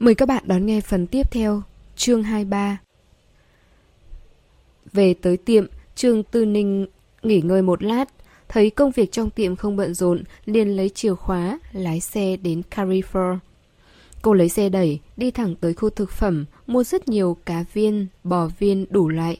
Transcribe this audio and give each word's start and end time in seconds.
Mời 0.00 0.14
các 0.14 0.28
bạn 0.28 0.44
đón 0.46 0.66
nghe 0.66 0.80
phần 0.80 1.06
tiếp 1.06 1.30
theo, 1.30 1.62
chương 1.96 2.22
23. 2.22 2.78
Về 4.92 5.14
tới 5.14 5.36
tiệm, 5.36 5.66
Trương 5.94 6.22
Tư 6.22 6.44
Ninh 6.44 6.86
nghỉ 7.22 7.40
ngơi 7.40 7.62
một 7.62 7.82
lát, 7.82 8.04
thấy 8.48 8.70
công 8.70 8.90
việc 8.90 9.12
trong 9.12 9.30
tiệm 9.30 9.56
không 9.56 9.76
bận 9.76 9.94
rộn, 9.94 10.22
liền 10.44 10.76
lấy 10.76 10.88
chìa 10.88 11.14
khóa, 11.14 11.58
lái 11.72 12.00
xe 12.00 12.36
đến 12.36 12.62
Carrefour. 12.70 13.38
Cô 14.22 14.32
lấy 14.32 14.48
xe 14.48 14.68
đẩy, 14.68 15.00
đi 15.16 15.30
thẳng 15.30 15.54
tới 15.60 15.74
khu 15.74 15.90
thực 15.90 16.10
phẩm, 16.10 16.44
mua 16.66 16.84
rất 16.84 17.08
nhiều 17.08 17.36
cá 17.44 17.64
viên, 17.72 18.06
bò 18.24 18.50
viên 18.58 18.86
đủ 18.90 19.08
loại. 19.08 19.38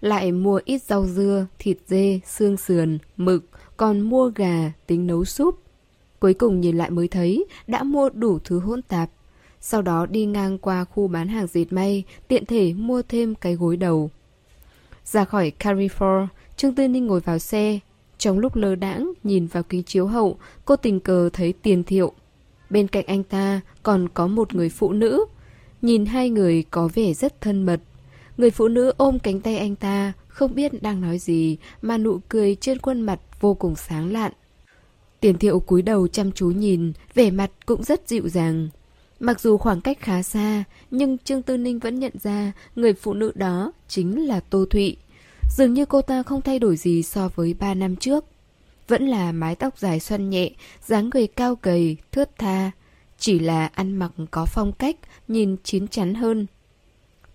Lại 0.00 0.32
mua 0.32 0.60
ít 0.64 0.82
rau 0.82 1.06
dưa, 1.06 1.46
thịt 1.58 1.78
dê, 1.86 2.20
xương 2.26 2.56
sườn, 2.56 2.98
mực, 3.16 3.44
còn 3.76 4.00
mua 4.00 4.30
gà 4.34 4.72
tính 4.86 5.06
nấu 5.06 5.24
súp. 5.24 5.58
Cuối 6.20 6.34
cùng 6.34 6.60
nhìn 6.60 6.78
lại 6.78 6.90
mới 6.90 7.08
thấy 7.08 7.44
đã 7.66 7.82
mua 7.82 8.08
đủ 8.08 8.38
thứ 8.38 8.58
hỗn 8.58 8.82
tạp. 8.82 9.10
Sau 9.64 9.82
đó 9.82 10.06
đi 10.06 10.24
ngang 10.24 10.58
qua 10.58 10.84
khu 10.84 11.08
bán 11.08 11.28
hàng 11.28 11.46
dệt 11.46 11.64
may, 11.70 12.04
tiện 12.28 12.46
thể 12.46 12.72
mua 12.72 13.02
thêm 13.02 13.34
cái 13.34 13.54
gối 13.54 13.76
đầu. 13.76 14.10
Ra 15.04 15.24
khỏi 15.24 15.52
Carrefour, 15.58 16.26
Trương 16.56 16.74
Tư 16.74 16.88
Ninh 16.88 17.06
ngồi 17.06 17.20
vào 17.20 17.38
xe. 17.38 17.78
Trong 18.18 18.38
lúc 18.38 18.56
lơ 18.56 18.74
đãng 18.74 19.12
nhìn 19.22 19.46
vào 19.46 19.62
kính 19.62 19.82
chiếu 19.82 20.06
hậu, 20.06 20.38
cô 20.64 20.76
tình 20.76 21.00
cờ 21.00 21.30
thấy 21.32 21.52
tiền 21.52 21.84
thiệu. 21.84 22.12
Bên 22.70 22.88
cạnh 22.88 23.04
anh 23.06 23.22
ta 23.22 23.60
còn 23.82 24.08
có 24.08 24.26
một 24.26 24.54
người 24.54 24.68
phụ 24.68 24.92
nữ. 24.92 25.24
Nhìn 25.82 26.06
hai 26.06 26.30
người 26.30 26.64
có 26.70 26.88
vẻ 26.94 27.14
rất 27.14 27.40
thân 27.40 27.66
mật. 27.66 27.80
Người 28.36 28.50
phụ 28.50 28.68
nữ 28.68 28.92
ôm 28.96 29.18
cánh 29.18 29.40
tay 29.40 29.58
anh 29.58 29.76
ta, 29.76 30.12
không 30.28 30.54
biết 30.54 30.82
đang 30.82 31.00
nói 31.00 31.18
gì 31.18 31.56
mà 31.82 31.98
nụ 31.98 32.18
cười 32.28 32.54
trên 32.54 32.78
khuôn 32.78 33.00
mặt 33.00 33.20
vô 33.40 33.54
cùng 33.54 33.76
sáng 33.76 34.12
lạn. 34.12 34.32
Tiền 35.20 35.38
thiệu 35.38 35.60
cúi 35.60 35.82
đầu 35.82 36.08
chăm 36.08 36.32
chú 36.32 36.50
nhìn, 36.50 36.92
vẻ 37.14 37.30
mặt 37.30 37.50
cũng 37.66 37.84
rất 37.84 38.08
dịu 38.08 38.28
dàng. 38.28 38.68
Mặc 39.24 39.40
dù 39.40 39.58
khoảng 39.58 39.80
cách 39.80 40.00
khá 40.00 40.22
xa, 40.22 40.64
nhưng 40.90 41.18
Trương 41.18 41.42
Tư 41.42 41.56
Ninh 41.56 41.78
vẫn 41.78 41.98
nhận 41.98 42.12
ra 42.22 42.52
người 42.76 42.94
phụ 42.94 43.14
nữ 43.14 43.32
đó 43.34 43.72
chính 43.88 44.26
là 44.26 44.40
Tô 44.40 44.64
Thụy. 44.70 44.96
Dường 45.56 45.74
như 45.74 45.84
cô 45.84 46.02
ta 46.02 46.22
không 46.22 46.42
thay 46.42 46.58
đổi 46.58 46.76
gì 46.76 47.02
so 47.02 47.28
với 47.34 47.54
3 47.54 47.74
năm 47.74 47.96
trước. 47.96 48.24
Vẫn 48.88 49.06
là 49.06 49.32
mái 49.32 49.54
tóc 49.54 49.78
dài 49.78 50.00
xoăn 50.00 50.30
nhẹ, 50.30 50.50
dáng 50.86 51.10
người 51.14 51.26
cao 51.26 51.58
gầy, 51.62 51.96
thướt 52.12 52.38
tha. 52.38 52.70
Chỉ 53.18 53.38
là 53.38 53.66
ăn 53.66 53.96
mặc 53.96 54.12
có 54.30 54.46
phong 54.46 54.72
cách, 54.72 54.96
nhìn 55.28 55.56
chín 55.64 55.88
chắn 55.88 56.14
hơn. 56.14 56.46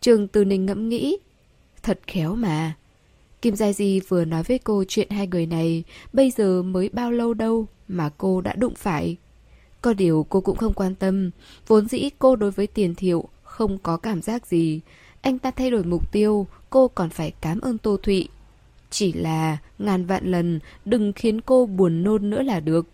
Trương 0.02 0.28
Tư 0.28 0.46
Ninh 0.46 0.66
ngẫm 0.66 0.90
nghĩ. 0.90 1.18
Thật 1.84 2.00
khéo 2.08 2.36
mà. 2.36 2.74
Kim 3.42 3.56
Gia 3.56 3.74
Di 3.74 4.00
vừa 4.00 4.26
nói 4.26 4.44
với 4.44 4.60
cô 4.60 4.84
chuyện 4.88 5.10
hai 5.10 5.28
người 5.28 5.46
này, 5.46 5.84
bây 6.14 6.32
giờ 6.32 6.62
mới 6.64 6.90
bao 6.90 7.12
lâu 7.12 7.34
đâu 7.34 7.68
mà 7.88 8.10
cô 8.18 8.42
đã 8.42 8.54
đụng 8.54 8.76
phải. 8.76 9.18
Có 9.82 9.94
điều 9.94 10.26
cô 10.30 10.42
cũng 10.42 10.58
không 10.58 10.74
quan 10.74 10.96
tâm, 10.96 11.32
vốn 11.68 11.88
dĩ 11.88 12.10
cô 12.20 12.36
đối 12.36 12.52
với 12.52 12.68
tiền 12.68 12.96
thiệu 12.96 13.30
không 13.44 13.78
có 13.78 13.98
cảm 13.98 14.22
giác 14.22 14.48
gì. 14.48 14.82
Anh 15.22 15.40
ta 15.40 15.52
thay 15.52 15.72
đổi 15.72 15.84
mục 15.84 16.12
tiêu, 16.12 16.48
cô 16.70 16.88
còn 16.88 17.10
phải 17.10 17.34
cảm 17.42 17.62
ơn 17.62 17.78
Tô 17.78 17.98
Thụy. 18.04 18.28
Chỉ 18.90 19.14
là 19.14 19.58
ngàn 19.80 20.06
vạn 20.06 20.32
lần 20.32 20.60
đừng 20.86 21.14
khiến 21.14 21.42
cô 21.42 21.66
buồn 21.66 22.04
nôn 22.04 22.30
nữa 22.30 22.42
là 22.42 22.60
được. 22.60 22.88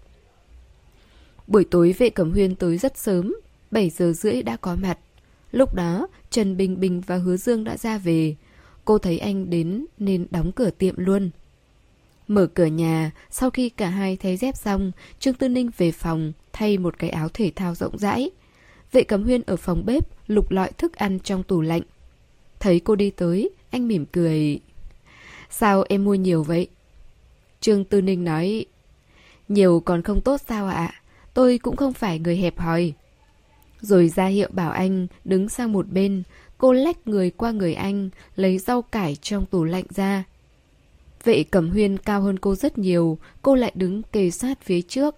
Buổi 1.47 1.63
tối 1.63 1.95
vệ 1.97 2.09
cẩm 2.09 2.31
huyên 2.31 2.55
tới 2.55 2.77
rất 2.77 2.97
sớm, 2.97 3.35
7 3.71 3.89
giờ 3.89 4.13
rưỡi 4.13 4.41
đã 4.41 4.55
có 4.55 4.75
mặt. 4.75 4.99
Lúc 5.51 5.75
đó, 5.75 6.07
Trần 6.29 6.57
Bình 6.57 6.79
Bình 6.79 7.01
và 7.01 7.17
Hứa 7.17 7.37
Dương 7.37 7.63
đã 7.63 7.77
ra 7.77 7.97
về. 7.97 8.35
Cô 8.85 8.97
thấy 8.97 9.19
anh 9.19 9.49
đến 9.49 9.85
nên 9.97 10.27
đóng 10.31 10.51
cửa 10.51 10.69
tiệm 10.69 10.95
luôn. 10.97 11.29
Mở 12.27 12.47
cửa 12.47 12.65
nhà, 12.65 13.11
sau 13.29 13.49
khi 13.49 13.69
cả 13.69 13.89
hai 13.89 14.17
thấy 14.17 14.37
dép 14.37 14.57
xong, 14.57 14.91
Trương 15.19 15.33
Tư 15.33 15.49
Ninh 15.49 15.69
về 15.77 15.91
phòng, 15.91 16.33
thay 16.53 16.77
một 16.77 16.99
cái 16.99 17.09
áo 17.09 17.29
thể 17.29 17.51
thao 17.55 17.75
rộng 17.75 17.97
rãi. 17.97 18.29
Vệ 18.91 19.03
cẩm 19.03 19.23
huyên 19.23 19.41
ở 19.41 19.55
phòng 19.55 19.85
bếp, 19.85 20.07
lục 20.27 20.51
lọi 20.51 20.71
thức 20.71 20.95
ăn 20.95 21.19
trong 21.19 21.43
tủ 21.43 21.61
lạnh. 21.61 21.81
Thấy 22.59 22.79
cô 22.79 22.95
đi 22.95 23.09
tới, 23.09 23.49
anh 23.69 23.87
mỉm 23.87 24.05
cười. 24.05 24.59
Sao 25.49 25.83
em 25.89 26.03
mua 26.05 26.15
nhiều 26.15 26.43
vậy? 26.43 26.67
Trương 27.59 27.85
Tư 27.85 28.01
Ninh 28.01 28.23
nói, 28.23 28.65
nhiều 29.47 29.79
còn 29.85 30.01
không 30.01 30.21
tốt 30.21 30.41
sao 30.47 30.67
ạ? 30.67 30.93
Tôi 31.33 31.57
cũng 31.57 31.75
không 31.75 31.93
phải 31.93 32.19
người 32.19 32.37
hẹp 32.37 32.59
hòi. 32.59 32.93
Rồi 33.81 34.09
ra 34.09 34.25
hiệu 34.25 34.49
bảo 34.51 34.71
anh 34.71 35.07
đứng 35.25 35.49
sang 35.49 35.73
một 35.73 35.87
bên, 35.89 36.23
cô 36.57 36.73
lách 36.73 37.07
người 37.07 37.31
qua 37.31 37.51
người 37.51 37.73
anh, 37.73 38.09
lấy 38.35 38.57
rau 38.57 38.81
cải 38.81 39.17
trong 39.21 39.45
tủ 39.45 39.63
lạnh 39.63 39.85
ra. 39.89 40.23
Vệ 41.23 41.43
Cẩm 41.43 41.69
Huyên 41.69 41.97
cao 41.97 42.21
hơn 42.21 42.39
cô 42.39 42.55
rất 42.55 42.77
nhiều, 42.77 43.17
cô 43.41 43.55
lại 43.55 43.71
đứng 43.75 44.03
kề 44.03 44.31
sát 44.31 44.61
phía 44.61 44.81
trước. 44.81 45.15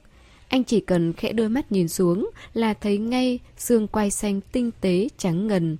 Anh 0.55 0.63
chỉ 0.63 0.79
cần 0.79 1.13
khẽ 1.13 1.33
đôi 1.33 1.49
mắt 1.49 1.71
nhìn 1.71 1.87
xuống 1.87 2.29
là 2.53 2.73
thấy 2.73 2.97
ngay 2.97 3.39
xương 3.57 3.87
quai 3.87 4.11
xanh 4.11 4.41
tinh 4.51 4.71
tế 4.81 5.07
trắng 5.17 5.47
ngần. 5.47 5.77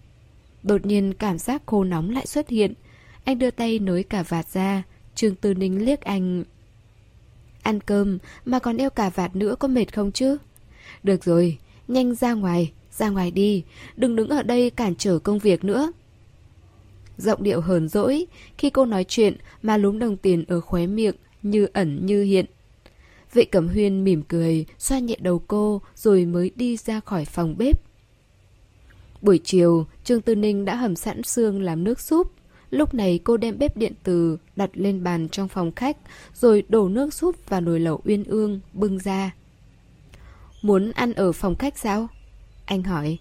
Đột 0.64 0.86
nhiên 0.86 1.14
cảm 1.14 1.38
giác 1.38 1.62
khô 1.66 1.84
nóng 1.84 2.10
lại 2.10 2.26
xuất 2.26 2.50
hiện. 2.50 2.74
Anh 3.24 3.40
đưa 3.40 3.52
tay 3.52 3.80
nối 3.80 4.04
cả 4.04 4.24
vạt 4.24 4.48
ra, 4.50 4.84
Trương 5.16 5.36
Tư 5.36 5.54
Ninh 5.54 5.86
liếc 5.86 6.02
anh. 6.02 6.44
Ăn 7.64 7.80
cơm 7.80 8.18
mà 8.46 8.60
còn 8.60 8.78
đeo 8.78 8.90
cả 8.90 9.10
vạt 9.10 9.36
nữa 9.36 9.56
có 9.60 9.68
mệt 9.68 9.94
không 9.96 10.12
chứ? 10.12 10.38
Được 11.04 11.24
rồi, 11.24 11.58
nhanh 11.88 12.16
ra 12.16 12.34
ngoài, 12.34 12.72
ra 12.92 13.10
ngoài 13.10 13.32
đi, 13.32 13.64
đừng 13.96 14.16
đứng 14.16 14.30
ở 14.30 14.44
đây 14.44 14.70
cản 14.70 14.96
trở 14.96 15.20
công 15.20 15.40
việc 15.40 15.64
nữa. 15.64 15.92
Giọng 17.18 17.44
điệu 17.44 17.62
hờn 17.62 17.88
dỗi, 17.88 18.26
khi 18.58 18.70
cô 18.70 18.86
nói 18.86 19.06
chuyện 19.08 19.38
mà 19.62 19.78
lúm 19.78 20.00
đồng 20.00 20.18
tiền 20.18 20.44
ở 20.48 20.62
khóe 20.62 20.88
miệng, 20.88 21.16
như 21.42 21.68
ẩn 21.74 22.06
như 22.06 22.24
hiện. 22.24 22.46
Vệ 23.36 23.46
Cẩm 23.46 23.68
Huyên 23.68 24.04
mỉm 24.04 24.22
cười, 24.22 24.66
xoa 24.78 25.00
nhẹ 25.00 25.16
đầu 25.20 25.40
cô 25.48 25.82
rồi 25.96 26.26
mới 26.26 26.52
đi 26.56 26.78
ra 26.78 27.00
khỏi 27.00 27.26
phòng 27.26 27.58
bếp. 27.58 27.82
Buổi 29.22 29.40
chiều, 29.44 29.86
Trương 30.04 30.22
Tư 30.22 30.36
Ninh 30.36 30.66
đã 30.66 30.76
hầm 30.76 30.96
sẵn 30.96 31.24
xương 31.24 31.62
làm 31.62 31.84
nước 31.84 32.00
súp. 32.00 32.32
Lúc 32.70 32.94
này 32.94 33.20
cô 33.24 33.38
đem 33.38 33.58
bếp 33.58 33.78
điện 33.78 33.94
từ 34.04 34.38
đặt 34.56 34.70
lên 34.74 35.04
bàn 35.04 35.30
trong 35.30 35.48
phòng 35.48 35.72
khách, 35.72 35.98
rồi 36.34 36.64
đổ 36.70 36.90
nước 36.90 37.14
súp 37.14 37.50
vào 37.50 37.62
nồi 37.62 37.80
lẩu 37.80 38.02
uyên 38.06 38.24
ương, 38.24 38.60
bưng 38.74 39.00
ra. 39.00 39.36
Muốn 40.62 40.92
ăn 40.92 41.14
ở 41.14 41.32
phòng 41.32 41.56
khách 41.56 41.78
sao? 41.78 42.08
Anh 42.66 42.84
hỏi. 42.84 43.18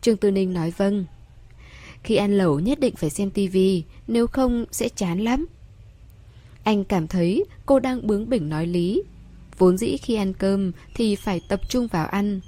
Trương 0.00 0.16
Tư 0.16 0.30
Ninh 0.30 0.52
nói 0.52 0.72
vâng. 0.76 1.04
Khi 2.02 2.16
ăn 2.16 2.38
lẩu 2.38 2.60
nhất 2.60 2.80
định 2.80 2.94
phải 2.96 3.10
xem 3.10 3.30
tivi, 3.30 3.84
nếu 4.06 4.26
không 4.26 4.64
sẽ 4.70 4.88
chán 4.88 5.20
lắm. 5.20 5.46
Anh 6.64 6.84
cảm 6.84 7.06
thấy 7.06 7.44
cô 7.66 7.78
đang 7.78 8.06
bướng 8.06 8.28
bỉnh 8.28 8.48
nói 8.48 8.66
lý. 8.66 9.02
Vốn 9.58 9.78
dĩ 9.78 9.96
khi 9.96 10.14
ăn 10.14 10.32
cơm 10.32 10.72
thì 10.94 11.16
phải 11.16 11.40
tập 11.48 11.60
trung 11.68 11.86
vào 11.86 12.06
ăn. 12.06 12.40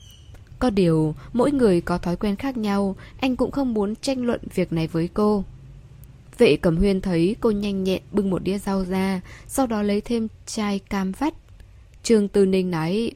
Có 0.59 0.71
điều, 0.71 1.15
mỗi 1.33 1.53
người 1.53 1.81
có 1.81 1.99
thói 1.99 2.17
quen 2.17 2.37
khác 2.37 2.57
nhau, 2.57 2.97
anh 3.21 3.37
cũng 3.37 3.51
không 3.51 3.75
muốn 3.75 3.97
tranh 3.97 4.27
luận 4.27 4.41
việc 4.55 4.73
này 4.73 4.87
với 4.87 5.09
cô. 5.15 5.45
Vệ 6.39 6.57
Cẩm 6.57 6.77
Huyên 6.77 7.01
thấy 7.01 7.37
cô 7.41 7.51
nhanh 7.51 7.85
nhẹn 7.85 8.03
bưng 8.13 8.31
một 8.31 8.43
đĩa 8.43 8.59
rau 8.59 8.85
ra, 8.85 9.21
sau 9.47 9.67
đó 9.67 9.83
lấy 9.83 10.01
thêm 10.01 10.29
chai 10.47 10.79
cam 10.79 11.13
vắt. 11.13 11.35
Trương 12.03 12.29
Tư 12.29 12.47
Ninh 12.47 12.71
nói, 12.71 13.13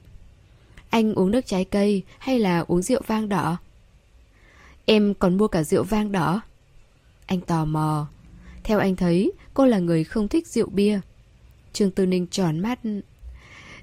anh 0.90 1.14
uống 1.14 1.30
nước 1.30 1.46
trái 1.46 1.64
cây 1.64 2.02
hay 2.18 2.38
là 2.38 2.64
uống 2.68 2.82
rượu 2.82 3.00
vang 3.06 3.28
đỏ? 3.28 3.56
Em 4.84 5.14
còn 5.14 5.36
mua 5.36 5.48
cả 5.48 5.62
rượu 5.62 5.82
vang 5.82 6.12
đỏ. 6.12 6.40
Anh 7.26 7.40
tò 7.40 7.64
mò. 7.64 8.06
Theo 8.64 8.78
anh 8.78 8.96
thấy, 8.96 9.32
cô 9.54 9.66
là 9.66 9.78
người 9.78 10.04
không 10.04 10.28
thích 10.28 10.46
rượu 10.46 10.68
bia. 10.68 11.00
Trương 11.72 11.90
Tư 11.90 12.06
Ninh 12.06 12.26
tròn 12.26 12.58
mắt. 12.58 12.78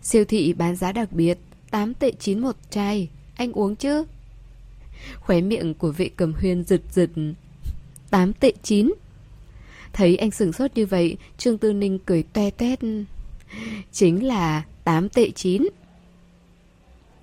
Siêu 0.06 0.26
thị 0.26 0.54
bán 0.54 0.76
giá 0.76 0.92
đặc 0.92 1.12
biệt, 1.12 1.38
8 1.72 1.94
tệ 1.94 2.12
9 2.20 2.40
một 2.40 2.56
chai. 2.70 3.10
Anh 3.36 3.52
uống 3.52 3.76
chứ? 3.76 4.04
Khóe 5.20 5.42
miệng 5.42 5.74
của 5.74 5.92
vị 5.92 6.12
cầm 6.16 6.34
huyên 6.34 6.64
giật 6.64 6.82
giật. 6.92 7.10
8 8.10 8.34
tệ 8.34 8.54
9. 8.64 8.94
Thấy 9.94 10.18
anh 10.18 10.32
sửng 10.32 10.54
sốt 10.54 10.72
như 10.76 10.86
vậy, 10.86 11.18
Trương 11.38 11.58
Tư 11.58 11.74
Ninh 11.74 12.00
cười 12.06 12.24
toe 12.24 12.50
toét. 12.50 12.80
Chính 13.92 14.28
là 14.28 14.64
8 14.84 15.10
tệ 15.10 15.32
9. 15.32 15.68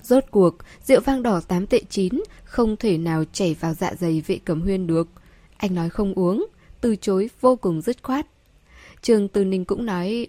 Rốt 0.03 0.25
cuộc, 0.31 0.57
rượu 0.85 1.01
vang 1.01 1.23
đỏ 1.23 1.41
8 1.41 1.67
tệ 1.67 1.81
9 1.91 2.23
không 2.45 2.77
thể 2.77 2.99
nào 2.99 3.25
chảy 3.33 3.57
vào 3.61 3.75
dạ 3.75 3.95
dày 4.01 4.23
vệ 4.27 4.39
cầm 4.45 4.63
huyên 4.63 4.87
được. 4.87 5.09
Anh 5.57 5.75
nói 5.75 5.91
không 5.91 6.15
uống, 6.15 6.47
từ 6.81 6.97
chối 6.97 7.31
vô 7.41 7.57
cùng 7.57 7.81
dứt 7.81 8.03
khoát. 8.03 8.27
Trương 9.03 9.29
Tư 9.29 9.45
Ninh 9.45 9.65
cũng 9.65 9.87
nói, 9.87 10.27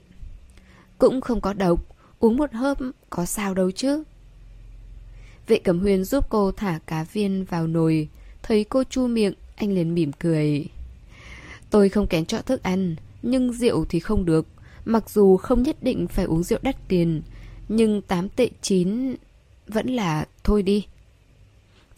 cũng 0.98 1.22
không 1.22 1.42
có 1.42 1.54
độc, 1.54 1.93
uống 2.24 2.38
một 2.38 2.54
hớp 2.54 2.78
có 3.10 3.26
sao 3.26 3.54
đâu 3.54 3.72
chứ. 3.72 4.04
Vệ 5.48 5.60
cẩm 5.60 5.80
Huyền 5.80 6.04
giúp 6.04 6.26
cô 6.30 6.52
thả 6.52 6.80
cá 6.86 7.04
viên 7.04 7.46
vào 7.46 7.68
nồi, 7.68 8.10
thấy 8.44 8.64
cô 8.64 8.84
chu 8.84 9.08
miệng, 9.08 9.34
anh 9.56 9.72
liền 9.72 9.94
mỉm 9.94 10.12
cười. 10.12 10.66
Tôi 11.70 11.90
không 11.90 12.08
kén 12.08 12.26
chọn 12.26 12.44
thức 12.46 12.64
ăn, 12.64 12.96
nhưng 13.22 13.54
rượu 13.54 13.86
thì 13.86 14.00
không 14.00 14.26
được. 14.26 14.48
Mặc 14.86 15.10
dù 15.10 15.38
không 15.38 15.64
nhất 15.64 15.78
định 15.82 16.08
phải 16.08 16.26
uống 16.26 16.44
rượu 16.44 16.60
đắt 16.62 16.88
tiền, 16.88 17.22
nhưng 17.68 18.02
8 18.02 18.30
tệ 18.30 18.50
9 18.62 19.16
vẫn 19.68 19.88
là 19.88 20.26
thôi 20.44 20.64
đi. 20.64 20.86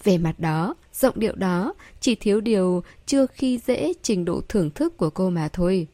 Về 0.03 0.17
mặt 0.17 0.39
đó, 0.39 0.75
giọng 0.93 1.19
điệu 1.19 1.35
đó, 1.35 1.73
chỉ 1.99 2.15
thiếu 2.15 2.41
điều 2.41 2.83
chưa 3.05 3.25
khi 3.25 3.59
dễ 3.65 3.93
trình 4.01 4.25
độ 4.25 4.41
thưởng 4.49 4.69
thức 4.69 4.97
của 4.97 5.09
cô 5.09 5.29
mà 5.29 5.47
thôi. 5.53 5.87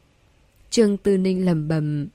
Trương 0.69 0.98
Tư 0.98 1.18
Ninh 1.18 1.45
lầm 1.45 1.68
bầm. 1.68 2.07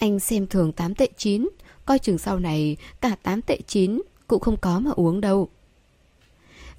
Anh 0.00 0.20
xem 0.20 0.46
thường 0.46 0.72
8 0.72 0.94
tệ 0.94 1.08
9, 1.16 1.48
coi 1.86 1.98
chừng 1.98 2.18
sau 2.18 2.38
này 2.38 2.76
cả 3.00 3.16
8 3.22 3.42
tệ 3.42 3.58
9 3.66 4.02
cũng 4.26 4.40
không 4.40 4.56
có 4.56 4.80
mà 4.80 4.90
uống 4.90 5.20
đâu. 5.20 5.48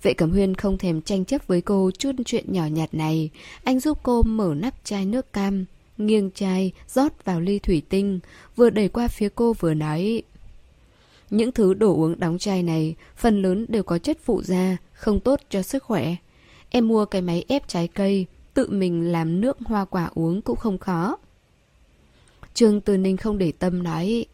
Vệ 0.01 0.13
Cẩm 0.13 0.31
Huyên 0.31 0.56
không 0.56 0.77
thèm 0.77 1.01
tranh 1.01 1.25
chấp 1.25 1.47
với 1.47 1.62
cô 1.62 1.91
chút 1.97 2.12
chuyện 2.25 2.53
nhỏ 2.53 2.65
nhặt 2.65 2.94
này. 2.94 3.29
Anh 3.63 3.79
giúp 3.79 3.97
cô 4.03 4.23
mở 4.23 4.53
nắp 4.57 4.73
chai 4.83 5.06
nước 5.06 5.33
cam, 5.33 5.65
nghiêng 5.97 6.31
chai, 6.35 6.71
rót 6.88 7.25
vào 7.25 7.41
ly 7.41 7.59
thủy 7.59 7.81
tinh, 7.89 8.19
vừa 8.56 8.69
đẩy 8.69 8.88
qua 8.88 9.07
phía 9.07 9.29
cô 9.35 9.53
vừa 9.53 9.73
nói. 9.73 10.21
Những 11.29 11.51
thứ 11.51 11.73
đồ 11.73 11.95
uống 11.95 12.19
đóng 12.19 12.38
chai 12.38 12.63
này, 12.63 12.95
phần 13.15 13.41
lớn 13.41 13.65
đều 13.69 13.83
có 13.83 13.97
chất 13.97 14.18
phụ 14.23 14.41
da, 14.41 14.77
không 14.94 15.19
tốt 15.19 15.39
cho 15.50 15.62
sức 15.62 15.83
khỏe. 15.83 16.15
Em 16.69 16.88
mua 16.88 17.06
cái 17.06 17.21
máy 17.21 17.45
ép 17.47 17.68
trái 17.68 17.88
cây, 17.88 18.25
tự 18.53 18.69
mình 18.69 19.12
làm 19.12 19.41
nước 19.41 19.57
hoa 19.65 19.85
quả 19.85 20.09
uống 20.13 20.41
cũng 20.41 20.57
không 20.57 20.77
khó. 20.77 21.18
Trương 22.53 22.81
Từ 22.81 22.98
Ninh 22.98 23.18
không 23.18 23.38
để 23.38 23.51
tâm 23.59 23.83
nói. 23.83 24.25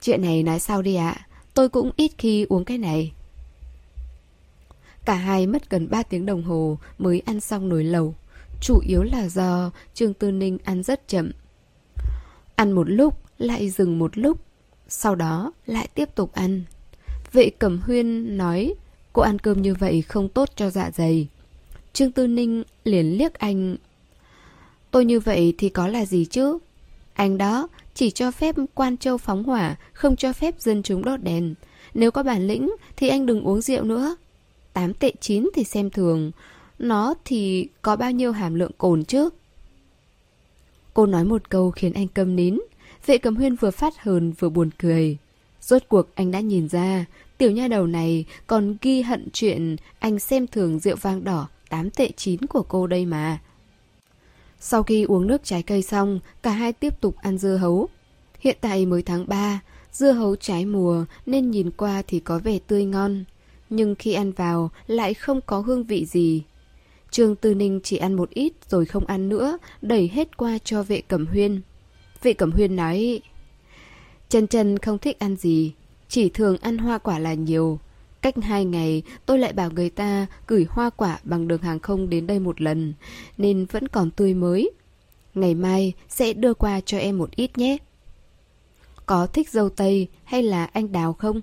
Chuyện 0.00 0.22
này 0.22 0.42
nói 0.42 0.60
sau 0.60 0.82
đi 0.82 0.94
ạ? 0.94 1.26
Tôi 1.54 1.68
cũng 1.68 1.90
ít 1.96 2.12
khi 2.18 2.46
uống 2.48 2.64
cái 2.64 2.78
này. 2.78 3.12
Cả 5.04 5.14
hai 5.14 5.46
mất 5.46 5.70
gần 5.70 5.90
3 5.90 6.02
tiếng 6.02 6.26
đồng 6.26 6.42
hồ 6.42 6.78
mới 6.98 7.22
ăn 7.26 7.40
xong 7.40 7.68
nồi 7.68 7.84
lẩu. 7.84 8.14
Chủ 8.60 8.80
yếu 8.88 9.02
là 9.02 9.28
do 9.28 9.70
Trương 9.94 10.14
Tư 10.14 10.30
Ninh 10.30 10.58
ăn 10.64 10.82
rất 10.82 11.08
chậm. 11.08 11.30
Ăn 12.56 12.72
một 12.72 12.90
lúc, 12.90 13.18
lại 13.38 13.70
dừng 13.70 13.98
một 13.98 14.18
lúc 14.18 14.38
Sau 14.88 15.14
đó 15.14 15.52
lại 15.66 15.88
tiếp 15.94 16.14
tục 16.14 16.32
ăn. 16.32 16.62
Vệ 17.32 17.50
Cẩm 17.50 17.80
Huyên 17.80 18.36
nói 18.36 18.74
Cô 19.12 19.22
ăn 19.22 19.38
cơm 19.38 19.62
như 19.62 19.74
vậy 19.74 20.02
không 20.02 20.28
tốt 20.28 20.48
cho 20.56 20.70
dạ 20.70 20.90
dày. 20.94 21.28
Trương 21.92 22.12
Tư 22.12 22.26
Ninh 22.26 22.62
liền 22.84 23.18
liếc 23.18 23.34
anh 23.34 23.76
Tôi 24.90 25.04
như 25.04 25.20
vậy 25.20 25.54
thì 25.58 25.68
có 25.68 25.88
là 25.88 26.04
gì 26.04 26.24
chứ? 26.24 26.58
Anh 27.14 27.38
đó 27.38 27.68
chỉ 27.94 28.10
cho 28.10 28.30
phép 28.30 28.54
quan 28.74 28.96
châu 28.96 29.18
phóng 29.18 29.44
hỏa, 29.44 29.76
không 29.92 30.16
cho 30.16 30.32
phép 30.32 30.54
dân 30.60 30.82
chúng 30.82 31.04
đốt 31.04 31.22
đèn. 31.22 31.54
Nếu 31.94 32.10
có 32.10 32.22
bản 32.22 32.46
lĩnh 32.46 32.70
thì 32.96 33.08
anh 33.08 33.26
đừng 33.26 33.42
uống 33.42 33.60
rượu 33.60 33.84
nữa. 33.84 34.16
Tám 34.72 34.94
tệ 34.94 35.12
chín 35.20 35.48
thì 35.54 35.64
xem 35.64 35.90
thường. 35.90 36.30
Nó 36.78 37.14
thì 37.24 37.68
có 37.82 37.96
bao 37.96 38.10
nhiêu 38.10 38.32
hàm 38.32 38.54
lượng 38.54 38.72
cồn 38.78 39.04
chứ? 39.04 39.28
Cô 40.94 41.06
nói 41.06 41.24
một 41.24 41.50
câu 41.50 41.70
khiến 41.70 41.92
anh 41.92 42.08
câm 42.08 42.36
nín. 42.36 42.58
Vệ 43.06 43.18
cầm 43.18 43.36
huyên 43.36 43.56
vừa 43.56 43.70
phát 43.70 44.02
hờn 44.02 44.32
vừa 44.32 44.48
buồn 44.48 44.70
cười. 44.78 45.18
Rốt 45.60 45.82
cuộc 45.88 46.14
anh 46.14 46.30
đã 46.30 46.40
nhìn 46.40 46.68
ra, 46.68 47.04
tiểu 47.38 47.50
nha 47.50 47.68
đầu 47.68 47.86
này 47.86 48.24
còn 48.46 48.76
ghi 48.82 49.02
hận 49.02 49.28
chuyện 49.32 49.76
anh 49.98 50.18
xem 50.18 50.46
thường 50.46 50.78
rượu 50.78 50.96
vang 50.96 51.24
đỏ 51.24 51.48
8 51.68 51.90
tệ 51.90 52.10
9 52.16 52.46
của 52.46 52.62
cô 52.62 52.86
đây 52.86 53.06
mà. 53.06 53.38
Sau 54.64 54.82
khi 54.82 55.02
uống 55.02 55.26
nước 55.26 55.44
trái 55.44 55.62
cây 55.62 55.82
xong, 55.82 56.20
cả 56.42 56.50
hai 56.50 56.72
tiếp 56.72 57.00
tục 57.00 57.16
ăn 57.16 57.38
dưa 57.38 57.56
hấu. 57.56 57.88
Hiện 58.40 58.56
tại 58.60 58.86
mới 58.86 59.02
tháng 59.02 59.28
3, 59.28 59.60
dưa 59.92 60.12
hấu 60.12 60.36
trái 60.36 60.66
mùa 60.66 61.04
nên 61.26 61.50
nhìn 61.50 61.70
qua 61.70 62.02
thì 62.06 62.20
có 62.20 62.38
vẻ 62.38 62.58
tươi 62.66 62.84
ngon. 62.84 63.24
Nhưng 63.70 63.94
khi 63.94 64.12
ăn 64.12 64.32
vào 64.32 64.70
lại 64.86 65.14
không 65.14 65.40
có 65.46 65.60
hương 65.60 65.84
vị 65.84 66.04
gì. 66.04 66.42
Trương 67.10 67.36
Tư 67.36 67.54
Ninh 67.54 67.80
chỉ 67.82 67.96
ăn 67.96 68.14
một 68.14 68.30
ít 68.30 68.52
rồi 68.68 68.84
không 68.84 69.06
ăn 69.06 69.28
nữa, 69.28 69.58
đẩy 69.82 70.10
hết 70.12 70.36
qua 70.36 70.58
cho 70.64 70.82
vệ 70.82 71.00
cẩm 71.00 71.26
huyên. 71.26 71.60
Vệ 72.22 72.32
cẩm 72.32 72.52
huyên 72.52 72.76
nói, 72.76 73.20
trần 74.28 74.46
trần 74.46 74.78
không 74.78 74.98
thích 74.98 75.18
ăn 75.18 75.36
gì, 75.36 75.72
chỉ 76.08 76.28
thường 76.28 76.56
ăn 76.56 76.78
hoa 76.78 76.98
quả 76.98 77.18
là 77.18 77.34
nhiều. 77.34 77.78
Cách 78.22 78.34
hai 78.42 78.64
ngày, 78.64 79.02
tôi 79.26 79.38
lại 79.38 79.52
bảo 79.52 79.70
người 79.70 79.90
ta 79.90 80.26
gửi 80.46 80.66
hoa 80.70 80.90
quả 80.90 81.18
bằng 81.24 81.48
đường 81.48 81.62
hàng 81.62 81.78
không 81.78 82.10
đến 82.10 82.26
đây 82.26 82.40
một 82.40 82.60
lần, 82.60 82.94
nên 83.36 83.64
vẫn 83.64 83.88
còn 83.88 84.10
tươi 84.10 84.34
mới. 84.34 84.70
Ngày 85.34 85.54
mai 85.54 85.92
sẽ 86.08 86.32
đưa 86.32 86.54
qua 86.54 86.80
cho 86.80 86.98
em 86.98 87.18
một 87.18 87.30
ít 87.36 87.58
nhé. 87.58 87.76
Có 89.06 89.26
thích 89.26 89.50
dâu 89.50 89.68
tây 89.68 90.08
hay 90.24 90.42
là 90.42 90.64
anh 90.64 90.92
đào 90.92 91.12
không? 91.12 91.40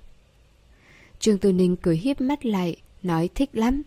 Trương 1.19 1.37
Tư 1.37 1.51
Ninh 1.51 1.75
cười 1.75 1.97
hiếp 1.97 2.21
mắt 2.21 2.45
lại, 2.45 2.75
nói 3.03 3.29
thích 3.35 3.49
lắm. 3.53 3.81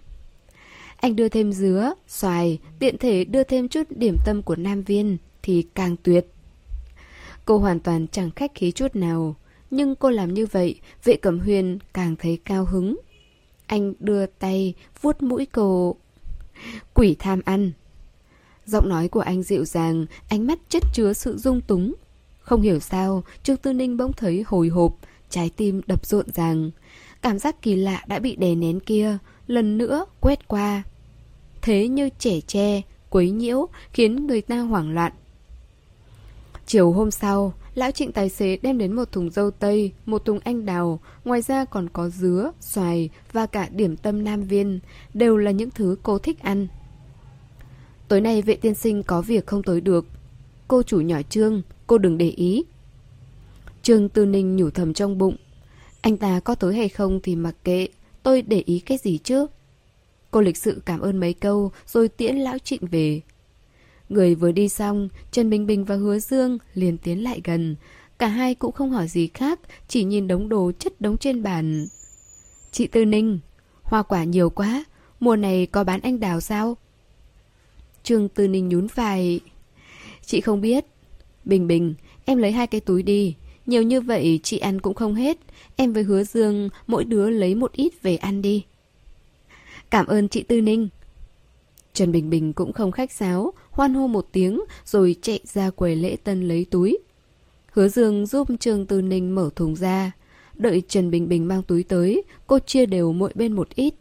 Anh 0.96 1.16
đưa 1.16 1.28
thêm 1.28 1.52
dứa, 1.52 1.92
xoài, 2.08 2.58
tiện 2.78 2.98
thể 2.98 3.24
đưa 3.24 3.44
thêm 3.44 3.68
chút 3.68 3.82
điểm 3.90 4.16
tâm 4.24 4.42
của 4.42 4.56
Nam 4.56 4.82
Viên 4.82 5.16
thì 5.42 5.66
càng 5.74 5.96
tuyệt. 6.02 6.26
Cô 7.44 7.58
hoàn 7.58 7.80
toàn 7.80 8.06
chẳng 8.08 8.30
khách 8.30 8.54
khí 8.54 8.72
chút 8.72 8.96
nào. 8.96 9.36
Nhưng 9.72 9.94
cô 9.94 10.10
làm 10.10 10.34
như 10.34 10.46
vậy, 10.46 10.80
vệ 11.04 11.16
cẩm 11.16 11.40
huyền 11.40 11.78
càng 11.94 12.16
thấy 12.16 12.38
cao 12.44 12.64
hứng. 12.64 13.00
Anh 13.66 13.92
đưa 14.00 14.26
tay, 14.26 14.74
vuốt 15.00 15.22
mũi 15.22 15.46
cô. 15.52 15.96
Quỷ 16.94 17.16
tham 17.19 17.40
ăn. 17.44 17.72
Giọng 18.66 18.88
nói 18.88 19.08
của 19.08 19.20
anh 19.20 19.42
dịu 19.42 19.64
dàng, 19.64 20.06
ánh 20.28 20.46
mắt 20.46 20.58
chất 20.69 20.82
chứa 20.92 21.12
sự 21.12 21.36
dung 21.36 21.60
túng. 21.60 21.94
Không 22.40 22.62
hiểu 22.62 22.80
sao, 22.80 23.24
Trương 23.42 23.56
Tư 23.56 23.72
Ninh 23.72 23.96
bỗng 23.96 24.12
thấy 24.12 24.44
hồi 24.46 24.69
hộp, 24.69 24.96
trái 25.30 25.50
tim 25.56 25.80
đập 25.86 26.06
rộn 26.06 26.26
ràng. 26.34 26.70
Cảm 27.22 27.38
giác 27.38 27.62
kỳ 27.62 27.74
lạ 27.74 28.04
đã 28.06 28.19
bị 28.19 28.36
đè 28.36 28.54
nén 28.54 28.80
kia, 28.80 29.19
lần 29.46 29.78
nữa 29.78 30.04
quét 30.20 30.48
qua. 30.48 30.82
Thế 31.62 31.88
như 31.88 32.08
trẻ 32.19 32.40
tre, 32.40 32.82
quấy 33.10 33.30
nhiễu, 33.30 33.66
khiến 33.92 34.26
người 34.26 34.40
ta 34.40 34.60
hoảng 34.60 34.94
loạn. 34.94 35.12
Chiều 36.66 36.92
hôm 36.92 37.10
sau, 37.10 37.54
Lão 37.74 37.90
trịnh 37.90 38.12
tài 38.12 38.28
xế 38.28 38.56
đem 38.56 38.78
đến 38.78 38.92
một 38.92 39.12
thùng 39.12 39.30
dâu 39.30 39.50
tây, 39.50 39.92
một 40.06 40.24
thùng 40.24 40.38
anh 40.44 40.66
đào, 40.66 41.00
ngoài 41.24 41.42
ra 41.42 41.64
còn 41.64 41.88
có 41.88 42.08
dứa, 42.08 42.52
xoài 42.60 43.10
và 43.32 43.46
cả 43.46 43.69
điểm 43.72 43.96
tâm 43.96 44.24
nam 44.24 44.42
viên, 44.42 44.80
đều 45.14 45.36
là 45.36 45.50
những 45.50 45.70
thứ 45.70 45.96
cô 46.02 46.19
thích 46.19 46.40
ăn. 46.40 46.66
Tối 48.08 48.20
nay 48.20 48.42
vệ 48.42 48.56
tiên 48.56 48.74
sinh 48.74 49.02
có 49.02 49.22
việc 49.22 49.46
không 49.46 49.62
tới 49.62 49.80
được. 49.80 50.06
Cô 50.69 50.82
chủ 50.82 51.00
nhỏ 51.00 51.22
Trương, 51.22 51.62
cô 51.86 51.98
đừng 51.98 52.19
để 52.19 52.28
ý. 52.28 52.64
Trương 53.82 54.08
Tư 54.08 54.26
Ninh 54.26 54.56
nhủ 54.56 54.70
thầm 54.70 54.94
trong 54.94 55.19
bụng. 55.19 55.36
Anh 56.00 56.16
ta 56.16 56.40
có 56.40 56.54
tới 56.54 56.74
hay 56.74 56.88
không 56.88 57.20
thì 57.22 57.36
mặc 57.36 57.54
kệ, 57.64 57.88
tôi 58.22 58.42
để 58.42 58.62
ý 58.66 58.78
cái 58.78 58.98
gì 58.98 59.19
chứ? 59.19 59.46
Cô 60.30 60.40
lịch 60.40 60.56
sự 60.56 60.82
cảm 60.86 61.00
ơn 61.00 61.20
mấy 61.20 61.32
câu 61.32 61.72
rồi 61.86 62.08
tiễn 62.08 62.36
lão 62.36 62.58
trịnh 62.58 62.86
về. 62.86 63.20
Người 64.12 64.34
vừa 64.34 64.52
đi 64.52 64.68
xong, 64.68 65.08
Trần 65.30 65.50
Bình 65.50 65.66
Bình 65.66 65.84
và 65.84 65.96
Hứa 65.96 66.18
Dương 66.18 66.58
liền 66.74 66.98
tiến 66.98 67.24
lại 67.24 67.40
gần. 67.44 67.76
Cả 68.18 68.28
hai 68.28 68.54
cũng 68.54 68.72
không 68.72 68.90
hỏi 68.90 69.08
gì 69.08 69.28
khác, 69.34 69.60
chỉ 69.88 70.04
nhìn 70.04 70.28
đống 70.28 70.48
đồ 70.48 70.72
chất 70.78 71.00
đống 71.00 71.16
trên 71.16 71.42
bàn. 71.42 71.86
Chị 72.72 72.86
Tư 72.86 73.04
Ninh, 73.04 73.38
hoa 73.82 74.02
quả 74.02 74.24
nhiều 74.24 74.50
quá, 74.50 74.84
mùa 75.20 75.36
này 75.36 75.66
có 75.66 75.84
bán 75.84 76.00
anh 76.00 76.20
đào 76.20 76.40
sao? 76.40 76.76
Trương 78.02 78.28
Tư 78.28 78.48
Ninh 78.48 78.68
nhún 78.68 78.86
vai. 78.94 79.40
Chị 80.24 80.40
không 80.40 80.60
biết. 80.60 80.84
Bình 81.44 81.66
Bình, 81.66 81.94
em 82.24 82.38
lấy 82.38 82.52
hai 82.52 82.66
cái 82.66 82.80
túi 82.80 83.02
đi. 83.02 83.36
Nhiều 83.66 83.82
như 83.82 84.00
vậy 84.00 84.40
chị 84.42 84.58
ăn 84.58 84.80
cũng 84.80 84.94
không 84.94 85.14
hết. 85.14 85.38
Em 85.76 85.92
với 85.92 86.02
Hứa 86.02 86.24
Dương 86.24 86.68
mỗi 86.86 87.04
đứa 87.04 87.30
lấy 87.30 87.54
một 87.54 87.72
ít 87.72 88.02
về 88.02 88.16
ăn 88.16 88.42
đi. 88.42 88.64
Cảm 89.90 90.06
ơn 90.06 90.28
chị 90.28 90.42
Tư 90.42 90.60
Ninh. 90.60 90.88
Trần 91.94 92.12
Bình 92.12 92.31
Bình 92.31 92.52
cũng 92.52 92.72
không 92.72 92.92
khách 92.92 93.12
sáo, 93.12 93.52
hoan 93.72 93.94
hô 93.94 94.06
một 94.06 94.29
tiếng 94.32 94.60
rồi 94.84 95.17
chạy 95.22 95.41
ra 95.44 95.70
quầy 95.70 95.96
lễ 95.96 96.17
tân 96.24 96.48
lấy 96.48 96.67
túi. 96.70 96.98
Hứa 97.72 97.88
Dương 97.88 98.26
giúp 98.26 98.48
Trương 98.60 98.86
Tư 98.86 99.02
Ninh 99.02 99.34
mở 99.34 99.50
thùng 99.56 99.76
ra. 99.76 100.12
Đợi 100.55 100.82
Trần 100.88 101.10
Bình 101.10 101.29
Bình 101.29 101.48
mang 101.48 101.62
túi 101.62 101.82
tới, 101.82 102.22
cô 102.46 102.58
chia 102.58 102.86
đều 102.86 103.12
mỗi 103.12 103.32
bên 103.34 103.52
một 103.52 103.69
ít. 103.74 103.94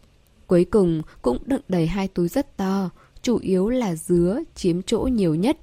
Cuối 0.47 0.65
cùng 0.65 1.01
cũng 1.21 1.37
đựng 1.45 1.61
đầy 1.69 1.87
hai 1.87 2.07
túi 2.07 2.27
rất 2.27 2.57
to, 2.57 2.89
chủ 3.21 3.37
yếu 3.37 3.69
là 3.69 3.95
dứa 3.95 4.39
chiếm 4.55 4.81
chỗ 4.81 4.99
nhiều 4.99 5.35
nhất. 5.35 5.57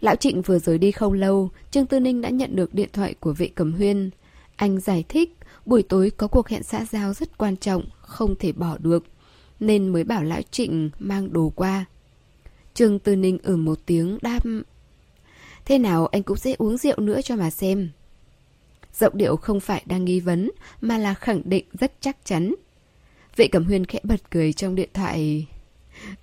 Lão 0.00 0.16
Trịnh 0.16 0.42
vừa 0.42 0.58
rời 0.58 0.78
đi 0.78 0.92
không 0.92 1.12
lâu, 1.12 1.50
Trương 1.70 1.86
Tư 1.86 2.00
Ninh 2.00 2.20
đã 2.20 2.28
nhận 2.28 2.56
được 2.56 2.74
điện 2.74 2.88
thoại 2.92 3.14
của 3.20 3.32
vệ 3.32 3.48
cầm 3.54 3.72
huyên. 3.72 4.10
Anh 4.56 4.80
giải 4.80 5.04
thích, 5.08 5.36
buổi 5.66 5.82
tối 5.82 6.10
có 6.10 6.28
cuộc 6.28 6.48
hẹn 6.48 6.62
xã 6.62 6.84
giao 6.90 7.14
rất 7.14 7.38
quan 7.38 7.56
trọng, 7.56 7.84
không 8.00 8.34
thể 8.38 8.52
bỏ 8.52 8.78
được 8.78 9.04
nên 9.60 9.88
mới 9.88 10.04
bảo 10.04 10.24
lão 10.24 10.40
Trịnh 10.50 10.90
mang 10.98 11.32
đồ 11.32 11.52
qua. 11.56 11.84
Trương 12.78 12.98
Tư 12.98 13.16
Ninh 13.16 13.38
ở 13.42 13.56
một 13.56 13.78
tiếng 13.86 14.18
đáp 14.22 14.40
Thế 15.64 15.78
nào 15.78 16.06
anh 16.06 16.22
cũng 16.22 16.36
sẽ 16.36 16.54
uống 16.58 16.76
rượu 16.76 17.00
nữa 17.00 17.20
cho 17.22 17.36
mà 17.36 17.50
xem. 17.50 17.90
Giọng 18.94 19.12
điệu 19.16 19.36
không 19.36 19.60
phải 19.60 19.82
đang 19.86 20.04
nghi 20.04 20.20
vấn 20.20 20.50
mà 20.80 20.98
là 20.98 21.14
khẳng 21.14 21.42
định 21.44 21.64
rất 21.72 21.92
chắc 22.00 22.16
chắn. 22.24 22.54
Vệ 23.36 23.48
Cẩm 23.48 23.64
Huyên 23.64 23.84
khẽ 23.84 24.00
bật 24.02 24.30
cười 24.30 24.52
trong 24.52 24.74
điện 24.74 24.88
thoại. 24.94 25.46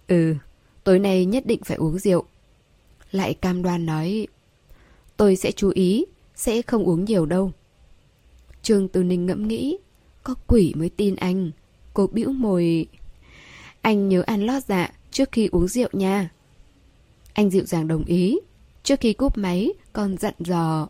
Ừ, 0.08 0.36
tối 0.84 1.00
nay 1.00 1.26
nhất 1.26 1.46
định 1.46 1.64
phải 1.64 1.78
uống 1.78 2.00
rượu. 2.00 2.24
Lại 3.12 3.34
cam 3.34 3.64
đoan 3.64 3.86
nói 3.86 4.28
Tôi 5.18 5.36
sẽ 5.36 5.52
chú 5.52 5.70
ý, 5.70 6.06
sẽ 6.36 6.62
không 6.62 6.84
uống 6.84 7.06
nhiều 7.06 7.26
đâu. 7.26 7.52
Trương 8.62 8.88
Tư 8.88 9.04
Ninh 9.04 9.26
ngẫm 9.26 9.48
nghĩ 9.48 9.78
Có 10.24 10.36
quỷ 10.48 10.74
mới 10.76 10.90
tin 10.90 11.16
anh 11.16 11.52
Cô 11.94 12.08
bĩu 12.08 12.32
môi 12.32 12.88
anh 13.82 14.10
nhớ 14.10 14.24
ăn 14.28 14.46
lót 14.46 14.64
dạ 14.64 14.92
trước 15.12 15.32
khi 15.32 15.50
uống 15.52 15.68
rượu 15.68 15.90
nha. 15.94 16.30
Anh 17.36 17.50
dịu 17.50 17.66
dàng 17.66 17.88
đồng 17.88 18.06
ý. 18.06 18.40
Trước 18.84 19.00
khi 19.00 19.14
cúp 19.14 19.38
máy, 19.38 19.74
còn 19.94 20.18
dặn 20.18 20.34
dò. 20.40 20.88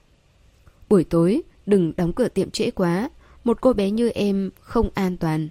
Buổi 0.90 1.04
tối, 1.04 1.42
đừng 1.66 1.94
đóng 1.98 2.14
cửa 2.14 2.28
tiệm 2.28 2.52
trễ 2.52 2.72
quá. 2.72 3.10
Một 3.44 3.62
cô 3.62 3.74
bé 3.74 3.92
như 3.92 4.10
em 4.10 4.50
không 4.60 4.90
an 4.94 5.18
toàn. 5.18 5.50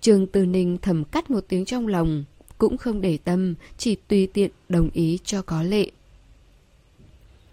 Trường 0.00 0.26
Từ 0.26 0.46
Ninh 0.46 0.78
thầm 0.82 1.04
cắt 1.04 1.30
một 1.30 1.44
tiếng 1.48 1.64
trong 1.64 1.86
lòng. 1.86 2.24
Cũng 2.58 2.76
không 2.76 3.00
để 3.00 3.18
tâm, 3.24 3.54
chỉ 3.78 3.94
tùy 3.94 4.26
tiện 4.26 4.50
đồng 4.68 4.90
ý 4.92 5.18
cho 5.24 5.42
có 5.42 5.62
lệ. 5.62 5.90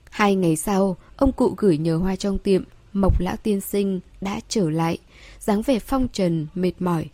Hai 0.10 0.36
ngày 0.36 0.56
sau, 0.56 0.98
ông 1.18 1.32
cụ 1.32 1.54
gửi 1.58 1.78
nhờ 1.78 1.98
hoa 1.98 2.16
trong 2.16 2.38
tiệm, 2.38 2.64
Mộc 2.94 3.22
Lão 3.22 3.36
Tiên 3.44 3.62
Sinh 3.62 4.00
đã 4.22 4.40
trở 4.50 4.70
lại, 4.70 4.98
dáng 5.40 5.62
vẻ 5.62 5.80
phong 5.80 6.08
trần, 6.14 6.48
mệt 6.56 6.72
mỏi, 6.80 7.06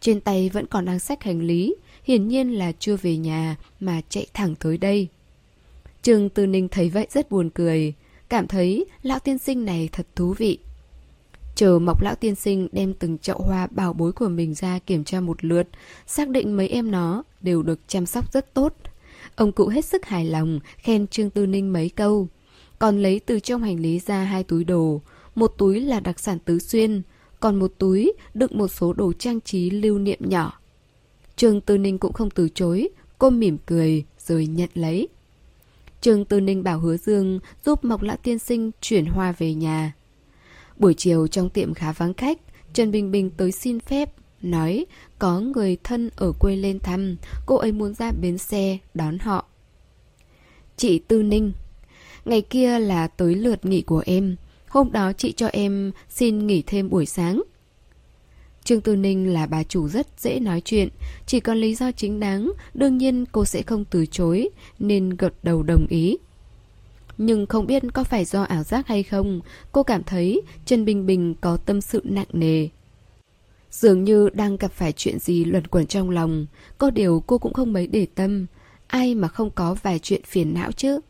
trên 0.00 0.20
tay 0.20 0.50
vẫn 0.52 0.66
còn 0.66 0.84
đang 0.84 0.98
xách 0.98 1.22
hành 1.22 1.40
lý, 1.40 1.74
hiển 2.04 2.28
nhiên 2.28 2.58
là 2.58 2.72
chưa 2.78 2.96
về 2.96 3.16
nhà 3.16 3.56
mà 3.80 4.00
chạy 4.08 4.26
thẳng 4.34 4.54
tới 4.54 4.78
đây. 4.78 5.08
Trương 6.02 6.28
Tư 6.28 6.46
Ninh 6.46 6.68
thấy 6.68 6.90
vậy 6.90 7.06
rất 7.10 7.30
buồn 7.30 7.50
cười, 7.50 7.94
cảm 8.28 8.46
thấy 8.46 8.86
lão 9.02 9.18
tiên 9.18 9.38
sinh 9.38 9.64
này 9.64 9.88
thật 9.92 10.06
thú 10.16 10.34
vị. 10.38 10.58
Chờ 11.54 11.78
mọc 11.78 12.02
lão 12.02 12.14
tiên 12.14 12.34
sinh 12.34 12.68
đem 12.72 12.94
từng 12.94 13.18
chậu 13.18 13.38
hoa 13.38 13.66
bảo 13.66 13.92
bối 13.92 14.12
của 14.12 14.28
mình 14.28 14.54
ra 14.54 14.78
kiểm 14.78 15.04
tra 15.04 15.20
một 15.20 15.44
lượt, 15.44 15.68
xác 16.06 16.28
định 16.28 16.56
mấy 16.56 16.68
em 16.68 16.90
nó 16.90 17.22
đều 17.40 17.62
được 17.62 17.80
chăm 17.88 18.06
sóc 18.06 18.32
rất 18.32 18.54
tốt. 18.54 18.74
Ông 19.36 19.52
cụ 19.52 19.68
hết 19.68 19.84
sức 19.84 20.06
hài 20.06 20.24
lòng, 20.24 20.60
khen 20.76 21.06
Trương 21.06 21.30
Tư 21.30 21.46
Ninh 21.46 21.72
mấy 21.72 21.88
câu. 21.88 22.28
Còn 22.78 23.02
lấy 23.02 23.20
từ 23.20 23.40
trong 23.40 23.62
hành 23.62 23.80
lý 23.80 23.98
ra 23.98 24.24
hai 24.24 24.42
túi 24.42 24.64
đồ. 24.64 25.00
Một 25.34 25.54
túi 25.58 25.80
là 25.80 26.00
đặc 26.00 26.20
sản 26.20 26.38
tứ 26.38 26.58
xuyên, 26.58 27.02
còn 27.40 27.56
một 27.56 27.72
túi 27.78 28.12
đựng 28.34 28.58
một 28.58 28.68
số 28.68 28.92
đồ 28.92 29.12
trang 29.12 29.40
trí 29.40 29.70
lưu 29.70 29.98
niệm 29.98 30.18
nhỏ. 30.20 30.60
Trương 31.36 31.60
Tư 31.60 31.78
Ninh 31.78 31.98
cũng 31.98 32.12
không 32.12 32.30
từ 32.30 32.48
chối, 32.54 32.88
cô 33.18 33.30
mỉm 33.30 33.58
cười 33.66 34.04
rồi 34.18 34.46
nhận 34.46 34.70
lấy. 34.74 35.08
Trương 36.00 36.24
Tư 36.24 36.40
Ninh 36.40 36.62
bảo 36.62 36.78
Hứa 36.78 36.96
Dương 36.96 37.40
giúp 37.64 37.84
Mộc 37.84 38.02
Lã 38.02 38.16
Tiên 38.16 38.38
Sinh 38.38 38.70
chuyển 38.80 39.06
hoa 39.06 39.32
về 39.32 39.54
nhà. 39.54 39.92
Buổi 40.76 40.94
chiều 40.94 41.26
trong 41.26 41.50
tiệm 41.50 41.74
khá 41.74 41.92
vắng 41.92 42.14
khách, 42.14 42.38
Trần 42.72 42.90
Bình 42.90 43.10
Bình 43.10 43.30
tới 43.30 43.52
xin 43.52 43.80
phép, 43.80 44.10
nói 44.42 44.86
có 45.18 45.40
người 45.40 45.76
thân 45.84 46.10
ở 46.16 46.32
quê 46.40 46.56
lên 46.56 46.78
thăm, 46.78 47.16
cô 47.46 47.56
ấy 47.56 47.72
muốn 47.72 47.94
ra 47.94 48.12
bến 48.12 48.38
xe 48.38 48.78
đón 48.94 49.18
họ. 49.18 49.44
Chị 50.76 50.98
Tư 50.98 51.22
Ninh 51.22 51.52
Ngày 52.24 52.42
kia 52.42 52.78
là 52.78 53.06
tới 53.06 53.34
lượt 53.34 53.64
nghỉ 53.64 53.82
của 53.82 54.02
em, 54.06 54.36
hôm 54.68 54.92
đó 54.92 55.12
chị 55.12 55.32
cho 55.32 55.46
em 55.46 55.92
xin 56.08 56.46
nghỉ 56.46 56.62
thêm 56.66 56.90
buổi 56.90 57.06
sáng. 57.06 57.42
Trương 58.64 58.80
Tư 58.80 58.96
Ninh 58.96 59.32
là 59.32 59.46
bà 59.46 59.62
chủ 59.62 59.88
rất 59.88 60.06
dễ 60.18 60.40
nói 60.40 60.62
chuyện, 60.64 60.88
chỉ 61.26 61.40
còn 61.40 61.56
lý 61.56 61.74
do 61.74 61.92
chính 61.92 62.20
đáng, 62.20 62.52
đương 62.74 62.98
nhiên 62.98 63.24
cô 63.32 63.44
sẽ 63.44 63.62
không 63.62 63.84
từ 63.84 64.06
chối, 64.06 64.48
nên 64.78 65.10
gật 65.10 65.34
đầu 65.42 65.62
đồng 65.62 65.86
ý. 65.86 66.16
Nhưng 67.18 67.46
không 67.46 67.66
biết 67.66 67.82
có 67.94 68.04
phải 68.04 68.24
do 68.24 68.42
ảo 68.42 68.62
giác 68.62 68.86
hay 68.86 69.02
không, 69.02 69.40
cô 69.72 69.82
cảm 69.82 70.02
thấy 70.02 70.42
Trần 70.66 70.84
Bình 70.84 71.06
Bình 71.06 71.34
có 71.40 71.56
tâm 71.56 71.80
sự 71.80 72.00
nặng 72.04 72.26
nề. 72.32 72.68
Dường 73.70 74.04
như 74.04 74.28
đang 74.32 74.56
gặp 74.56 74.72
phải 74.72 74.92
chuyện 74.92 75.18
gì 75.18 75.44
luẩn 75.44 75.66
quẩn 75.66 75.86
trong 75.86 76.10
lòng, 76.10 76.46
có 76.78 76.90
điều 76.90 77.22
cô 77.26 77.38
cũng 77.38 77.52
không 77.52 77.72
mấy 77.72 77.86
để 77.86 78.06
tâm, 78.14 78.46
ai 78.86 79.14
mà 79.14 79.28
không 79.28 79.50
có 79.50 79.76
vài 79.82 79.98
chuyện 79.98 80.22
phiền 80.24 80.54
não 80.54 80.72
chứ. 80.72 81.00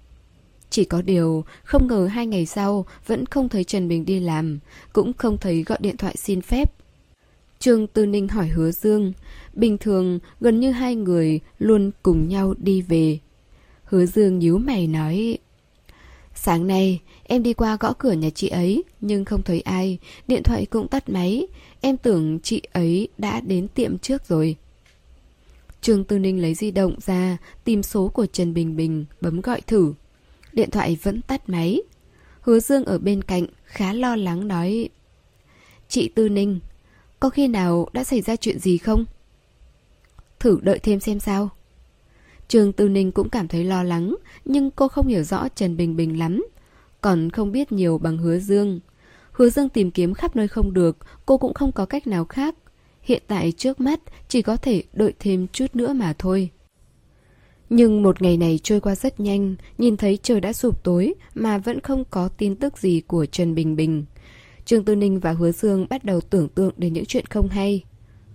Chỉ 0.71 0.85
có 0.85 1.03
điều, 1.03 1.45
không 1.65 1.87
ngờ 1.87 2.07
hai 2.07 2.27
ngày 2.27 2.47
sau 2.47 2.87
vẫn 3.07 3.27
không 3.27 3.49
thấy 3.49 3.65
Trần 3.65 3.89
Bình 3.89 4.05
đi 4.05 4.21
làm, 4.21 4.59
cũng 4.93 5.13
không 5.13 5.39
thấy 5.39 5.63
gọi 5.63 5.79
điện 5.81 5.97
thoại 5.97 6.17
xin 6.17 6.41
phép. 6.41 6.73
Trương 7.65 7.87
Tư 7.87 8.07
Ninh 8.07 8.29
hỏi 8.29 8.49
hứa 8.49 8.71
Dương, 8.71 9.13
bình 9.53 9.79
thường 9.79 10.19
gần 10.41 10.61
như 10.61 10.71
hai 10.71 10.95
người 10.95 11.41
luôn 11.59 11.91
cùng 12.03 12.29
nhau 12.29 12.55
đi 12.59 12.83
về. 12.83 13.19
Hứa 13.85 14.07
Dương 14.07 14.39
nhíu 14.39 14.59
mày 14.59 14.87
nói, 14.87 15.39
Sáng 16.35 16.67
nay, 16.67 17.01
em 17.23 17.43
đi 17.43 17.53
qua 17.53 17.77
gõ 17.81 17.93
cửa 17.99 18.13
nhà 18.13 18.31
chị 18.31 18.49
ấy, 18.49 18.83
nhưng 19.01 19.25
không 19.25 19.43
thấy 19.43 19.61
ai, 19.61 19.99
điện 20.29 20.43
thoại 20.43 20.67
cũng 20.67 20.89
tắt 20.89 21.09
máy, 21.09 21.47
em 21.81 21.97
tưởng 21.97 22.41
chị 22.43 22.63
ấy 22.73 23.09
đã 23.19 23.41
đến 23.41 23.69
tiệm 23.69 23.99
trước 23.99 24.29
rồi. 24.29 24.57
Trương 25.81 26.05
Tư 26.05 26.19
Ninh 26.19 26.43
lấy 26.43 26.55
di 26.55 26.71
động 26.71 26.97
ra, 27.01 27.37
tìm 27.65 27.83
số 27.83 28.09
của 28.09 28.27
Trần 28.27 28.55
Bình 28.55 28.77
Bình, 28.77 29.05
bấm 29.21 29.41
gọi 29.41 29.61
thử. 29.61 29.95
Điện 30.53 30.71
thoại 30.71 30.99
vẫn 31.03 31.23
tắt 31.23 31.49
máy. 31.49 31.83
Hứa 32.41 32.61
Dương 32.61 32.85
ở 32.85 32.99
bên 32.99 33.23
cạnh, 33.23 33.47
khá 33.65 33.93
lo 33.93 34.17
lắng 34.17 34.49
nói 34.49 34.89
Chị 35.89 36.09
Tư 36.09 36.29
Ninh, 36.29 36.61
có 37.25 37.31
khi 37.31 37.49
nào 37.49 37.89
đã 37.93 38.05
xảy 38.05 38.21
ra 38.21 38.37
chuyện 38.37 38.59
gì 38.59 38.79
không? 38.79 39.05
Thử 40.41 40.59
đợi 40.63 40.79
thêm 40.79 41.01
xem 41.01 41.21
sao. 41.21 41.49
Trường 42.49 42.73
Tư 42.73 42.89
Ninh 42.89 43.13
cũng 43.13 43.29
cảm 43.29 43.49
thấy 43.49 43.65
lo 43.65 43.83
lắng, 43.83 44.17
nhưng 44.45 44.71
cô 44.71 44.89
không 44.89 45.07
hiểu 45.07 45.23
rõ 45.23 45.49
Trần 45.49 45.77
Bình 45.77 45.97
Bình 45.97 46.19
lắm. 46.19 46.45
Còn 47.01 47.31
không 47.31 47.53
biết 47.53 47.73
nhiều 47.73 47.99
bằng 47.99 48.19
hứa 48.19 48.39
Dương. 48.39 48.81
Hứa 49.33 49.49
Dương 49.49 49.69
tìm 49.69 49.91
kiếm 49.91 50.15
khắp 50.15 50.37
nơi 50.37 50.49
không 50.49 50.73
được, 50.73 50.97
cô 51.27 51.39
cũng 51.39 51.55
không 51.55 51.73
có 51.73 51.87
cách 51.87 52.07
nào 52.07 52.25
khác. 52.25 52.55
Hiện 53.03 53.23
tại 53.27 53.53
trước 53.53 53.81
mắt 53.81 54.01
chỉ 54.29 54.43
có 54.43 54.57
thể 54.57 54.83
đợi 54.93 55.13
thêm 55.19 55.47
chút 55.53 55.67
nữa 55.75 55.93
mà 55.93 56.15
thôi. 56.19 56.51
Nhưng 57.71 58.03
một 58.03 58.23
ngày 58.23 58.37
này 58.37 58.61
trôi 58.63 58.81
qua 58.81 58.95
rất 58.95 59.21
nhanh, 59.21 59.55
nhìn 59.79 59.97
thấy 59.97 60.19
trời 60.23 60.41
đã 60.41 60.53
sụp 60.53 60.85
tối 60.85 61.15
mà 61.35 61.59
vẫn 61.59 61.81
không 61.81 62.05
có 62.11 62.29
tin 62.29 62.57
tức 62.57 62.79
gì 62.79 63.03
của 63.07 63.27
Trần 63.27 63.55
Bình 63.55 63.77
Bình. 63.77 64.05
Trương 64.65 64.85
Tư 64.85 64.97
Ninh 64.97 65.21
và 65.21 65.33
Hứa 65.33 65.53
Dương 65.53 65.87
bắt 65.91 66.05
đầu 66.05 66.21
tưởng 66.21 66.49
tượng 66.49 66.73
đến 66.77 66.93
những 66.93 67.05
chuyện 67.05 67.27
không 67.27 67.49
hay. 67.49 67.85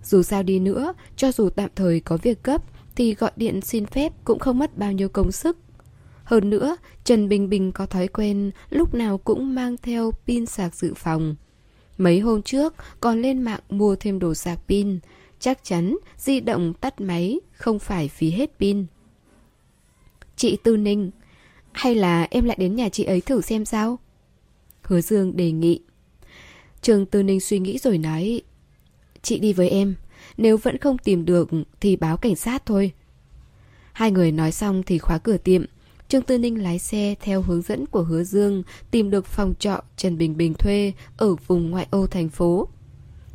Dù 0.02 0.22
sao 0.22 0.42
đi 0.42 0.58
nữa, 0.58 0.94
cho 1.16 1.32
dù 1.32 1.50
tạm 1.50 1.70
thời 1.76 2.00
có 2.00 2.16
việc 2.16 2.42
cấp, 2.42 2.62
thì 2.96 3.14
gọi 3.14 3.30
điện 3.36 3.60
xin 3.60 3.86
phép 3.86 4.12
cũng 4.24 4.38
không 4.38 4.58
mất 4.58 4.78
bao 4.78 4.92
nhiêu 4.92 5.08
công 5.08 5.32
sức. 5.32 5.58
Hơn 6.24 6.50
nữa, 6.50 6.76
Trần 7.04 7.28
Bình 7.28 7.48
Bình 7.48 7.72
có 7.72 7.86
thói 7.86 8.08
quen 8.08 8.50
lúc 8.70 8.94
nào 8.94 9.18
cũng 9.18 9.54
mang 9.54 9.76
theo 9.76 10.10
pin 10.26 10.46
sạc 10.46 10.74
dự 10.74 10.94
phòng. 10.94 11.36
Mấy 11.98 12.20
hôm 12.20 12.42
trước 12.42 12.74
còn 13.00 13.22
lên 13.22 13.42
mạng 13.42 13.60
mua 13.68 13.96
thêm 13.96 14.18
đồ 14.18 14.34
sạc 14.34 14.58
pin, 14.68 14.98
chắc 15.40 15.64
chắn 15.64 15.96
di 16.16 16.40
động 16.40 16.74
tắt 16.74 17.00
máy 17.00 17.40
không 17.52 17.78
phải 17.78 18.08
phí 18.08 18.30
hết 18.30 18.50
pin. 18.58 18.86
Chị 20.36 20.58
Tư 20.62 20.76
Ninh, 20.76 21.10
hay 21.72 21.94
là 21.94 22.28
em 22.30 22.44
lại 22.44 22.56
đến 22.60 22.76
nhà 22.76 22.88
chị 22.88 23.04
ấy 23.04 23.20
thử 23.20 23.40
xem 23.40 23.64
sao? 23.64 23.98
Hứa 24.82 25.00
Dương 25.00 25.36
đề 25.36 25.52
nghị. 25.52 25.80
Trường 26.82 27.06
Tư 27.06 27.22
Ninh 27.22 27.40
suy 27.40 27.58
nghĩ 27.58 27.78
rồi 27.78 27.98
nói, 27.98 28.42
chị 29.22 29.38
đi 29.38 29.52
với 29.52 29.68
em, 29.68 29.94
nếu 30.36 30.56
vẫn 30.56 30.78
không 30.78 30.98
tìm 30.98 31.24
được 31.24 31.48
thì 31.80 31.96
báo 31.96 32.16
cảnh 32.16 32.36
sát 32.36 32.66
thôi. 32.66 32.92
Hai 33.92 34.10
người 34.10 34.32
nói 34.32 34.52
xong 34.52 34.82
thì 34.82 34.98
khóa 34.98 35.18
cửa 35.18 35.36
tiệm. 35.36 35.64
Trương 36.08 36.22
Tư 36.22 36.38
Ninh 36.38 36.62
lái 36.62 36.78
xe 36.78 37.14
theo 37.20 37.42
hướng 37.42 37.62
dẫn 37.62 37.86
của 37.86 38.02
Hứa 38.02 38.24
Dương 38.24 38.62
tìm 38.90 39.10
được 39.10 39.26
phòng 39.26 39.54
trọ 39.58 39.82
Trần 39.96 40.18
Bình 40.18 40.36
Bình 40.36 40.54
thuê 40.54 40.92
ở 41.16 41.34
vùng 41.46 41.70
ngoại 41.70 41.86
ô 41.90 42.06
thành 42.06 42.28
phố. 42.28 42.68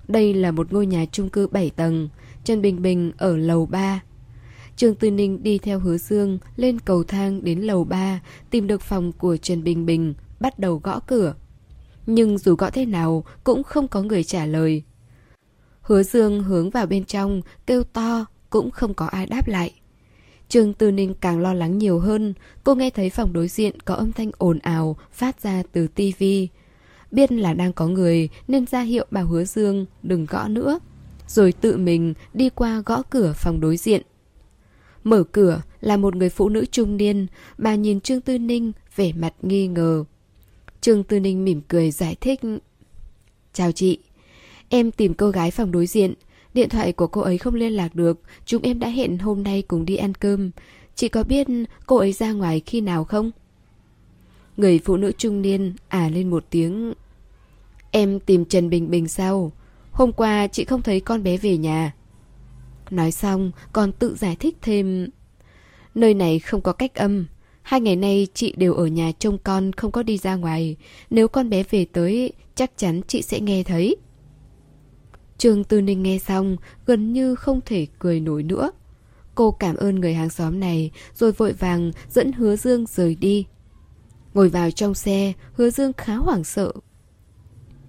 Đây 0.07 0.33
là 0.33 0.51
một 0.51 0.73
ngôi 0.73 0.85
nhà 0.85 1.05
chung 1.11 1.29
cư 1.29 1.47
7 1.47 1.69
tầng, 1.69 2.09
Trần 2.43 2.61
Bình 2.61 2.81
Bình 2.81 3.11
ở 3.17 3.37
lầu 3.37 3.65
3. 3.65 4.01
Trương 4.75 4.95
Tư 4.95 5.11
Ninh 5.11 5.43
đi 5.43 5.57
theo 5.57 5.79
Hứa 5.79 5.97
Dương 5.97 6.37
lên 6.55 6.79
cầu 6.79 7.03
thang 7.03 7.43
đến 7.43 7.59
lầu 7.59 7.83
3, 7.83 8.19
tìm 8.49 8.67
được 8.67 8.81
phòng 8.81 9.11
của 9.11 9.37
Trần 9.37 9.63
Bình 9.63 9.85
Bình, 9.85 10.13
bắt 10.39 10.59
đầu 10.59 10.81
gõ 10.83 10.99
cửa. 10.99 11.35
Nhưng 12.05 12.37
dù 12.37 12.55
gõ 12.55 12.69
thế 12.69 12.85
nào 12.85 13.23
cũng 13.43 13.63
không 13.63 13.87
có 13.87 14.01
người 14.01 14.23
trả 14.23 14.45
lời. 14.45 14.83
Hứa 15.81 16.03
Dương 16.03 16.43
hướng 16.43 16.69
vào 16.69 16.85
bên 16.85 17.05
trong, 17.05 17.41
kêu 17.67 17.83
to, 17.83 18.25
cũng 18.49 18.71
không 18.71 18.93
có 18.93 19.05
ai 19.05 19.25
đáp 19.25 19.47
lại. 19.47 19.73
Trương 20.49 20.73
Tư 20.73 20.91
Ninh 20.91 21.13
càng 21.21 21.39
lo 21.39 21.53
lắng 21.53 21.77
nhiều 21.77 21.99
hơn, 21.99 22.33
cô 22.63 22.75
nghe 22.75 22.89
thấy 22.89 23.09
phòng 23.09 23.33
đối 23.33 23.47
diện 23.47 23.79
có 23.79 23.93
âm 23.95 24.11
thanh 24.11 24.31
ồn 24.37 24.59
ào 24.59 24.97
phát 25.11 25.41
ra 25.41 25.63
từ 25.71 25.87
tivi. 25.87 26.47
Biết 27.11 27.31
là 27.31 27.53
đang 27.53 27.73
có 27.73 27.87
người 27.87 28.29
nên 28.47 28.65
ra 28.65 28.81
hiệu 28.81 29.05
bảo 29.11 29.25
Hứa 29.25 29.43
Dương 29.43 29.85
đừng 30.03 30.25
gõ 30.25 30.47
nữa, 30.47 30.79
rồi 31.27 31.51
tự 31.51 31.77
mình 31.77 32.13
đi 32.33 32.49
qua 32.49 32.83
gõ 32.85 33.01
cửa 33.09 33.33
phòng 33.35 33.59
đối 33.59 33.77
diện. 33.77 34.01
Mở 35.03 35.23
cửa 35.23 35.61
là 35.81 35.97
một 35.97 36.15
người 36.15 36.29
phụ 36.29 36.49
nữ 36.49 36.65
trung 36.71 36.97
niên, 36.97 37.27
bà 37.57 37.75
nhìn 37.75 38.01
Trương 38.01 38.21
Tư 38.21 38.37
Ninh 38.37 38.71
vẻ 38.95 39.11
mặt 39.13 39.33
nghi 39.41 39.67
ngờ. 39.67 40.03
Trương 40.85 41.03
Tư 41.03 41.19
Ninh 41.19 41.45
mỉm 41.45 41.61
cười 41.67 41.91
giải 41.91 42.15
thích. 42.21 42.39
Chào 43.53 43.71
chị, 43.71 43.99
Em 44.69 44.91
tìm 44.91 45.13
cô 45.13 45.29
gái 45.29 45.51
phòng 45.51 45.71
đối 45.71 45.87
diện 45.87 46.13
Điện 46.53 46.69
thoại 46.69 46.91
của 46.91 47.07
cô 47.07 47.21
ấy 47.21 47.37
không 47.37 47.55
liên 47.55 47.73
lạc 47.73 47.95
được 47.95 48.19
Chúng 48.45 48.61
em 48.61 48.79
đã 48.79 48.87
hẹn 48.87 49.17
hôm 49.17 49.43
nay 49.43 49.61
cùng 49.61 49.85
đi 49.85 49.95
ăn 49.95 50.15
cơm 50.15 50.51
Chị 50.95 51.09
có 51.09 51.23
biết 51.23 51.47
cô 51.85 51.97
ấy 51.97 52.13
ra 52.13 52.31
ngoài 52.31 52.61
khi 52.65 52.81
nào 52.81 53.03
không? 53.03 53.31
Người 54.57 54.79
phụ 54.79 54.97
nữ 54.97 55.11
trung 55.17 55.41
niên 55.41 55.73
à 55.87 56.09
lên 56.09 56.29
một 56.29 56.45
tiếng 56.49 56.93
Em 57.91 58.19
tìm 58.19 58.45
Trần 58.45 58.69
Bình 58.69 58.91
Bình 58.91 59.07
sao? 59.07 59.51
Hôm 59.91 60.11
qua 60.11 60.47
chị 60.47 60.65
không 60.65 60.81
thấy 60.81 60.99
con 60.99 61.23
bé 61.23 61.37
về 61.37 61.57
nhà 61.57 61.93
Nói 62.89 63.11
xong 63.11 63.51
còn 63.73 63.91
tự 63.91 64.15
giải 64.15 64.35
thích 64.35 64.57
thêm 64.61 65.07
Nơi 65.95 66.13
này 66.13 66.39
không 66.39 66.61
có 66.61 66.73
cách 66.73 66.95
âm 66.95 67.25
Hai 67.65 67.81
ngày 67.81 67.95
nay 67.95 68.27
chị 68.33 68.53
đều 68.57 68.73
ở 68.73 68.87
nhà 68.87 69.11
trông 69.19 69.37
con 69.37 69.71
không 69.73 69.91
có 69.91 70.03
đi 70.03 70.17
ra 70.17 70.35
ngoài 70.35 70.75
Nếu 71.09 71.27
con 71.27 71.49
bé 71.49 71.63
về 71.63 71.85
tới 71.85 72.33
Chắc 72.55 72.71
chắn 72.77 73.01
chị 73.07 73.21
sẽ 73.21 73.39
nghe 73.39 73.63
thấy 73.63 73.95
Trương 75.37 75.63
Tư 75.63 75.81
Ninh 75.81 76.03
nghe 76.03 76.17
xong, 76.17 76.57
gần 76.85 77.13
như 77.13 77.35
không 77.35 77.59
thể 77.65 77.87
cười 77.99 78.19
nổi 78.19 78.43
nữa. 78.43 78.71
Cô 79.35 79.51
cảm 79.51 79.75
ơn 79.75 79.95
người 79.95 80.13
hàng 80.13 80.29
xóm 80.29 80.59
này, 80.59 80.91
rồi 81.15 81.31
vội 81.31 81.53
vàng 81.53 81.91
dẫn 82.09 82.31
Hứa 82.31 82.55
Dương 82.55 82.85
rời 82.85 83.15
đi. 83.15 83.45
Ngồi 84.33 84.49
vào 84.49 84.71
trong 84.71 84.93
xe, 84.93 85.33
Hứa 85.53 85.69
Dương 85.69 85.93
khá 85.97 86.15
hoảng 86.15 86.43
sợ. 86.43 86.71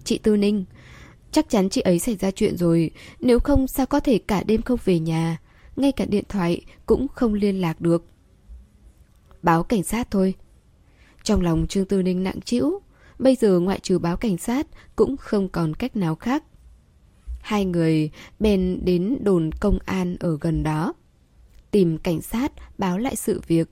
Chị 0.04 0.18
Tư 0.18 0.36
Ninh, 0.36 0.64
chắc 1.32 1.48
chắn 1.48 1.68
chị 1.68 1.80
ấy 1.80 1.98
xảy 1.98 2.16
ra 2.16 2.30
chuyện 2.30 2.56
rồi, 2.56 2.90
nếu 3.20 3.38
không 3.38 3.66
sao 3.66 3.86
có 3.86 4.00
thể 4.00 4.18
cả 4.18 4.42
đêm 4.42 4.62
không 4.62 4.78
về 4.84 4.98
nhà, 4.98 5.40
ngay 5.76 5.92
cả 5.92 6.04
điện 6.04 6.24
thoại 6.28 6.60
cũng 6.86 7.06
không 7.08 7.34
liên 7.34 7.60
lạc 7.60 7.80
được. 7.80 8.04
Báo 9.46 9.62
cảnh 9.62 9.82
sát 9.82 10.10
thôi. 10.10 10.34
Trong 11.22 11.40
lòng 11.40 11.66
Trương 11.68 11.84
Tư 11.84 12.02
Ninh 12.02 12.22
nặng 12.22 12.40
trĩu, 12.40 12.80
bây 13.18 13.36
giờ 13.36 13.60
ngoại 13.60 13.80
trừ 13.82 13.98
báo 13.98 14.16
cảnh 14.16 14.38
sát 14.38 14.66
cũng 14.96 15.16
không 15.16 15.48
còn 15.48 15.74
cách 15.74 15.96
nào 15.96 16.14
khác. 16.14 16.44
Hai 17.40 17.64
người 17.64 18.10
bèn 18.40 18.80
đến 18.84 19.18
đồn 19.20 19.50
công 19.60 19.78
an 19.84 20.16
ở 20.20 20.38
gần 20.40 20.62
đó. 20.62 20.92
Tìm 21.70 21.98
cảnh 21.98 22.22
sát 22.22 22.52
báo 22.78 22.98
lại 22.98 23.16
sự 23.16 23.40
việc. 23.46 23.68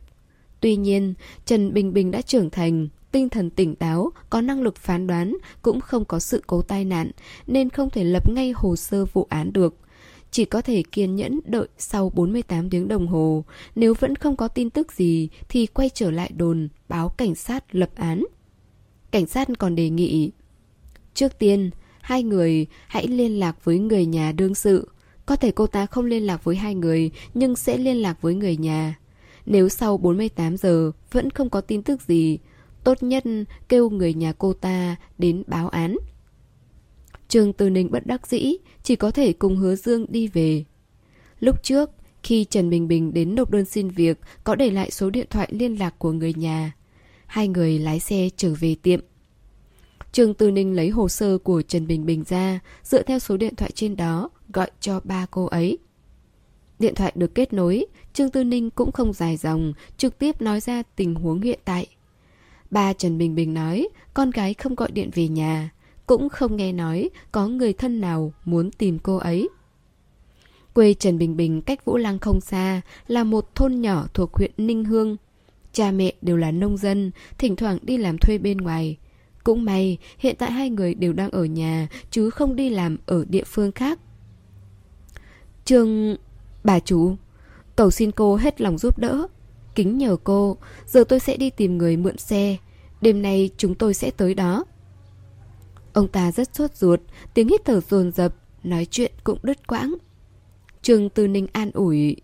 Tuy 0.61 0.77
nhiên, 0.77 1.15
Trần 1.45 1.75
Bình 1.75 1.93
Bình 1.93 2.11
đã 2.11 2.23
trưởng 2.23 2.51
thành, 2.51 2.89
tinh 3.13 3.29
thần 3.29 3.51
tỉnh 3.51 3.75
táo, 3.75 4.11
có 4.31 4.41
năng 4.41 4.63
lực 4.63 4.77
phán 4.77 5.07
đoán, 5.07 5.37
cũng 5.63 5.81
không 5.81 6.05
có 6.05 6.19
sự 6.19 6.43
cố 6.47 6.63
tai 6.63 6.85
nạn, 6.85 7.11
nên 7.47 7.71
không 7.71 7.91
thể 7.91 8.05
lập 8.05 8.31
ngay 8.31 8.53
hồ 8.57 8.77
sơ 8.77 9.05
vụ 9.05 9.27
án 9.31 9.53
được. 9.53 9.77
Chỉ 10.35 10.45
có 10.45 10.63
thể 10.63 10.83
kiên 10.93 11.17
nhẫn 11.17 11.41
đợi 11.45 11.69
sau 11.79 12.11
48 12.11 12.71
tiếng 12.71 12.89
đồng 12.89 13.07
hồ, 13.07 13.45
nếu 13.75 13.95
vẫn 13.95 14.17
không 14.17 14.37
có 14.37 14.49
tin 14.49 14.71
tức 14.71 14.93
gì 14.93 15.29
thì 15.49 15.67
quay 15.67 15.91
trở 15.95 16.11
lại 16.11 16.31
đồn, 16.37 16.69
báo 16.89 17.09
cảnh 17.09 17.35
sát 17.35 17.75
lập 17.75 17.91
án. 17.95 18.25
Cảnh 19.11 19.27
sát 19.27 19.49
còn 19.59 19.75
đề 19.75 19.91
nghị 19.91 20.31
Trước 21.15 21.39
tiên, 21.39 21.71
hai 22.01 22.23
người 22.23 22.67
hãy 22.87 23.07
liên 23.07 23.39
lạc 23.39 23.65
với 23.65 23.79
người 23.79 24.07
nhà 24.07 24.33
đương 24.33 24.55
sự. 24.55 24.89
Có 25.27 25.37
thể 25.37 25.51
cô 25.51 25.67
ta 25.67 25.87
không 25.87 26.05
liên 26.05 26.27
lạc 26.27 26.45
với 26.45 26.57
hai 26.57 26.75
người, 26.75 27.11
nhưng 27.35 27.57
sẽ 27.57 27.79
liên 27.79 27.97
lạc 27.97 28.23
với 28.23 28.35
người 28.35 28.57
nhà. 28.57 28.99
Nếu 29.47 29.69
sau 29.69 29.97
48 29.97 30.57
giờ 30.57 30.91
vẫn 31.13 31.31
không 31.31 31.51
có 31.51 31.61
tin 31.61 31.83
tức 31.83 32.03
gì, 32.03 32.39
tốt 32.85 33.03
nhất 33.03 33.25
kêu 33.69 33.91
người 33.91 34.15
nhà 34.15 34.33
cô 34.39 34.53
ta 34.53 34.97
đến 35.19 35.43
báo 35.47 35.69
án. 35.69 35.97
Trương 37.35 37.53
Tư 37.53 37.71
Ninh 37.71 37.91
bất 37.91 38.07
đắc 38.07 38.27
dĩ, 38.27 38.57
chỉ 38.83 38.97
có 38.97 39.11
thể 39.11 39.33
cùng 39.33 39.57
hứa 39.57 39.75
Dương 39.75 40.07
đi 40.09 40.29
về. 40.29 40.65
Lúc 41.41 41.63
trước, 41.63 41.91
khi 42.23 42.45
Trần 42.45 42.71
Bình 42.71 42.89
Bình 42.89 43.15
đến 43.15 43.35
nộp 43.35 43.51
đơn 43.51 43.65
xin 43.65 43.89
việc, 43.89 44.19
có 44.45 44.55
để 44.55 44.71
lại 44.71 44.91
số 44.91 45.11
điện 45.11 45.27
thoại 45.31 45.49
liên 45.53 45.79
lạc 45.79 45.95
của 45.99 46.13
người 46.13 46.35
nhà. 46.35 46.73
Hai 47.27 47.49
người 47.49 47.79
lái 47.79 48.01
xe 48.01 48.29
trở 48.37 48.55
về 48.61 48.77
tiệm. 48.83 49.01
Trương 50.13 50.35
Tư 50.35 50.51
Ninh 50.51 50.77
lấy 50.77 50.89
hồ 50.89 51.09
sơ 51.09 51.39
của 51.39 51.63
Trần 51.63 51.87
Bình 51.87 52.07
Bình 52.07 52.25
ra, 52.29 52.61
dựa 52.83 53.03
theo 53.03 53.19
số 53.19 53.37
điện 53.37 53.57
thoại 53.57 53.71
trên 53.75 53.97
đó, 53.97 54.31
gọi 54.53 54.71
cho 54.81 55.01
ba 55.05 55.27
cô 55.31 55.45
ấy. 55.45 55.79
Điện 56.79 56.95
thoại 56.95 57.13
được 57.15 57.35
kết 57.35 57.53
nối, 57.53 57.87
Trương 58.13 58.31
Tư 58.31 58.45
Ninh 58.45 58.71
cũng 58.71 58.93
không 58.93 59.13
dài 59.13 59.37
dòng, 59.37 59.73
trực 59.97 60.19
tiếp 60.19 60.43
nói 60.43 60.61
ra 60.61 60.83
tình 60.97 61.15
huống 61.15 61.41
hiện 61.41 61.59
tại. 61.65 61.87
Ba 62.71 62.93
Trần 62.93 63.19
Bình 63.19 63.35
Bình 63.35 63.55
nói, 63.55 63.89
con 64.15 64.31
gái 64.31 64.55
không 64.55 64.75
gọi 64.75 64.91
điện 64.91 65.11
về 65.15 65.29
nhà, 65.29 65.71
cũng 66.07 66.29
không 66.29 66.57
nghe 66.57 66.73
nói 66.73 67.11
có 67.33 67.49
người 67.49 67.73
thân 67.73 68.01
nào 68.01 68.33
muốn 68.45 68.71
tìm 68.71 68.99
cô 68.99 69.17
ấy. 69.17 69.49
Quê 70.75 70.95
Trần 70.95 71.19
Bình 71.19 71.37
Bình 71.37 71.63
cách 71.63 71.85
Vũ 71.85 71.97
Lăng 71.97 72.19
không 72.19 72.41
xa, 72.41 72.81
là 73.07 73.25
một 73.25 73.55
thôn 73.55 73.81
nhỏ 73.81 74.07
thuộc 74.15 74.35
huyện 74.35 74.51
Ninh 74.57 74.85
Hương. 74.85 75.17
Cha 75.73 75.91
mẹ 75.91 76.13
đều 76.23 76.37
là 76.37 76.51
nông 76.51 76.77
dân, 76.77 77.11
thỉnh 77.39 77.57
thoảng 77.57 77.79
đi 77.83 77.97
làm 77.97 78.19
thuê 78.19 78.39
bên 78.39 78.59
ngoài. 78.59 78.97
Cũng 79.45 79.65
may, 79.65 79.99
hiện 80.19 80.37
tại 80.39 80.53
hai 80.53 80.71
người 80.71 80.95
đều 80.95 81.13
đang 81.13 81.31
ở 81.31 81.45
nhà, 81.45 81.89
chứ 82.11 82.31
không 82.31 82.57
đi 82.57 82.71
làm 82.71 82.97
ở 83.07 83.25
địa 83.29 83.45
phương 83.45 83.73
khác. 83.73 83.99
Trương... 85.65 86.17
Bà 86.65 86.81
chủ, 86.81 87.17
cầu 87.77 87.91
xin 87.91 88.11
cô 88.11 88.37
hết 88.37 88.61
lòng 88.61 88.79
giúp 88.79 88.99
đỡ. 88.99 89.27
Kính 89.75 89.99
nhờ 89.99 90.17
cô, 90.25 90.57
giờ 90.87 91.05
tôi 91.05 91.21
sẽ 91.21 91.37
đi 91.37 91.51
tìm 91.51 91.79
người 91.79 91.97
mượn 91.97 92.19
xe. 92.19 92.57
Đêm 93.01 93.23
nay 93.23 93.51
chúng 93.57 93.75
tôi 93.75 93.95
sẽ 93.95 94.11
tới 94.11 94.35
đó. 94.35 94.65
Ông 95.95 96.09
ta 96.09 96.33
rất 96.33 96.55
sốt 96.55 96.77
ruột, 96.77 97.01
tiếng 97.35 97.49
hít 97.49 97.65
thở 97.65 97.81
dồn 97.91 98.13
dập, 98.13 98.35
nói 98.65 98.87
chuyện 98.91 99.13
cũng 99.25 99.39
đứt 99.43 99.67
quãng. 99.67 99.95
Trương 100.83 101.09
Tư 101.09 101.27
Ninh 101.29 101.47
an 101.53 101.71
ủi. 101.71 102.17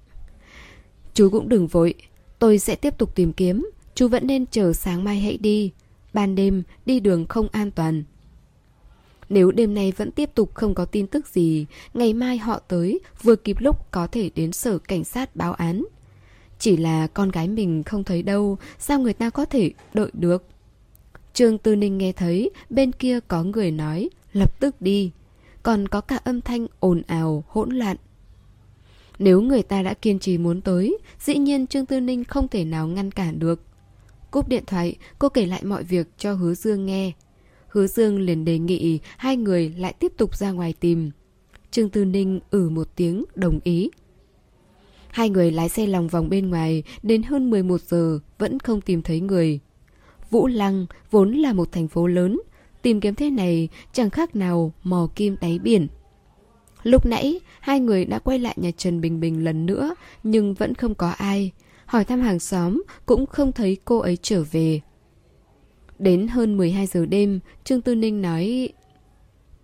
Chú 1.14 1.30
cũng 1.30 1.48
đừng 1.48 1.66
vội, 1.66 1.94
tôi 2.38 2.58
sẽ 2.58 2.74
tiếp 2.74 2.98
tục 2.98 3.14
tìm 3.14 3.32
kiếm. 3.32 3.70
Chú 3.94 4.08
vẫn 4.08 4.26
nên 4.26 4.46
chờ 4.46 4.72
sáng 4.72 5.04
mai 5.04 5.20
hãy 5.20 5.36
đi. 5.36 5.72
Ban 6.12 6.34
đêm, 6.34 6.62
đi 6.86 7.00
đường 7.00 7.26
không 7.26 7.48
an 7.52 7.70
toàn. 7.70 8.02
Nếu 9.28 9.50
đêm 9.50 9.74
nay 9.74 9.92
vẫn 9.96 10.10
tiếp 10.10 10.30
tục 10.34 10.54
không 10.54 10.74
có 10.74 10.84
tin 10.84 11.06
tức 11.06 11.28
gì, 11.28 11.66
ngày 11.94 12.14
mai 12.14 12.38
họ 12.38 12.58
tới, 12.58 13.00
vừa 13.22 13.36
kịp 13.36 13.56
lúc 13.60 13.90
có 13.90 14.06
thể 14.06 14.30
đến 14.34 14.52
sở 14.52 14.78
cảnh 14.78 15.04
sát 15.04 15.36
báo 15.36 15.52
án. 15.52 15.84
Chỉ 16.58 16.76
là 16.76 17.06
con 17.06 17.28
gái 17.28 17.48
mình 17.48 17.82
không 17.82 18.04
thấy 18.04 18.22
đâu, 18.22 18.58
sao 18.78 19.00
người 19.00 19.12
ta 19.12 19.30
có 19.30 19.44
thể 19.44 19.72
đợi 19.94 20.10
được? 20.14 20.49
Trương 21.34 21.58
Tư 21.58 21.76
Ninh 21.76 21.98
nghe 21.98 22.12
thấy 22.12 22.50
bên 22.70 22.92
kia 22.92 23.20
có 23.28 23.42
người 23.42 23.70
nói, 23.70 24.08
lập 24.32 24.60
tức 24.60 24.82
đi. 24.82 25.10
Còn 25.62 25.88
có 25.88 26.00
cả 26.00 26.16
âm 26.16 26.40
thanh 26.40 26.66
ồn 26.80 27.02
ào, 27.06 27.44
hỗn 27.48 27.70
loạn. 27.70 27.96
Nếu 29.18 29.40
người 29.40 29.62
ta 29.62 29.82
đã 29.82 29.94
kiên 29.94 30.18
trì 30.18 30.38
muốn 30.38 30.60
tới, 30.60 30.98
dĩ 31.18 31.34
nhiên 31.34 31.66
Trương 31.66 31.86
Tư 31.86 32.00
Ninh 32.00 32.24
không 32.24 32.48
thể 32.48 32.64
nào 32.64 32.86
ngăn 32.86 33.10
cản 33.10 33.38
được. 33.38 33.62
Cúp 34.30 34.48
điện 34.48 34.64
thoại, 34.66 34.96
cô 35.18 35.28
kể 35.28 35.46
lại 35.46 35.64
mọi 35.64 35.84
việc 35.84 36.06
cho 36.18 36.34
Hứa 36.34 36.54
Dương 36.54 36.86
nghe. 36.86 37.12
Hứa 37.68 37.86
Dương 37.86 38.20
liền 38.20 38.44
đề 38.44 38.58
nghị 38.58 38.98
hai 39.16 39.36
người 39.36 39.74
lại 39.76 39.92
tiếp 39.92 40.12
tục 40.16 40.36
ra 40.36 40.50
ngoài 40.50 40.74
tìm. 40.80 41.10
Trương 41.70 41.90
Tư 41.90 42.04
Ninh 42.04 42.40
ử 42.50 42.68
một 42.68 42.96
tiếng 42.96 43.24
đồng 43.34 43.60
ý. 43.64 43.90
Hai 45.10 45.30
người 45.30 45.50
lái 45.50 45.68
xe 45.68 45.86
lòng 45.86 46.08
vòng 46.08 46.28
bên 46.28 46.50
ngoài 46.50 46.82
đến 47.02 47.22
hơn 47.22 47.50
11 47.50 47.80
giờ 47.80 48.18
vẫn 48.38 48.58
không 48.58 48.80
tìm 48.80 49.02
thấy 49.02 49.20
người. 49.20 49.60
Vũ 50.30 50.46
Lăng 50.46 50.86
vốn 51.10 51.32
là 51.32 51.52
một 51.52 51.72
thành 51.72 51.88
phố 51.88 52.06
lớn, 52.06 52.40
tìm 52.82 53.00
kiếm 53.00 53.14
thế 53.14 53.30
này 53.30 53.68
chẳng 53.92 54.10
khác 54.10 54.36
nào 54.36 54.72
mò 54.82 55.08
kim 55.14 55.36
đáy 55.40 55.58
biển. 55.58 55.88
Lúc 56.82 57.06
nãy, 57.06 57.40
hai 57.60 57.80
người 57.80 58.04
đã 58.04 58.18
quay 58.18 58.38
lại 58.38 58.54
nhà 58.60 58.70
Trần 58.76 59.00
Bình 59.00 59.20
Bình 59.20 59.44
lần 59.44 59.66
nữa, 59.66 59.94
nhưng 60.22 60.54
vẫn 60.54 60.74
không 60.74 60.94
có 60.94 61.08
ai. 61.10 61.50
Hỏi 61.86 62.04
thăm 62.04 62.20
hàng 62.20 62.38
xóm, 62.38 62.82
cũng 63.06 63.26
không 63.26 63.52
thấy 63.52 63.76
cô 63.84 63.98
ấy 63.98 64.18
trở 64.22 64.44
về. 64.50 64.80
Đến 65.98 66.28
hơn 66.28 66.56
12 66.56 66.86
giờ 66.86 67.06
đêm, 67.06 67.40
Trương 67.64 67.80
Tư 67.80 67.94
Ninh 67.94 68.22
nói 68.22 68.68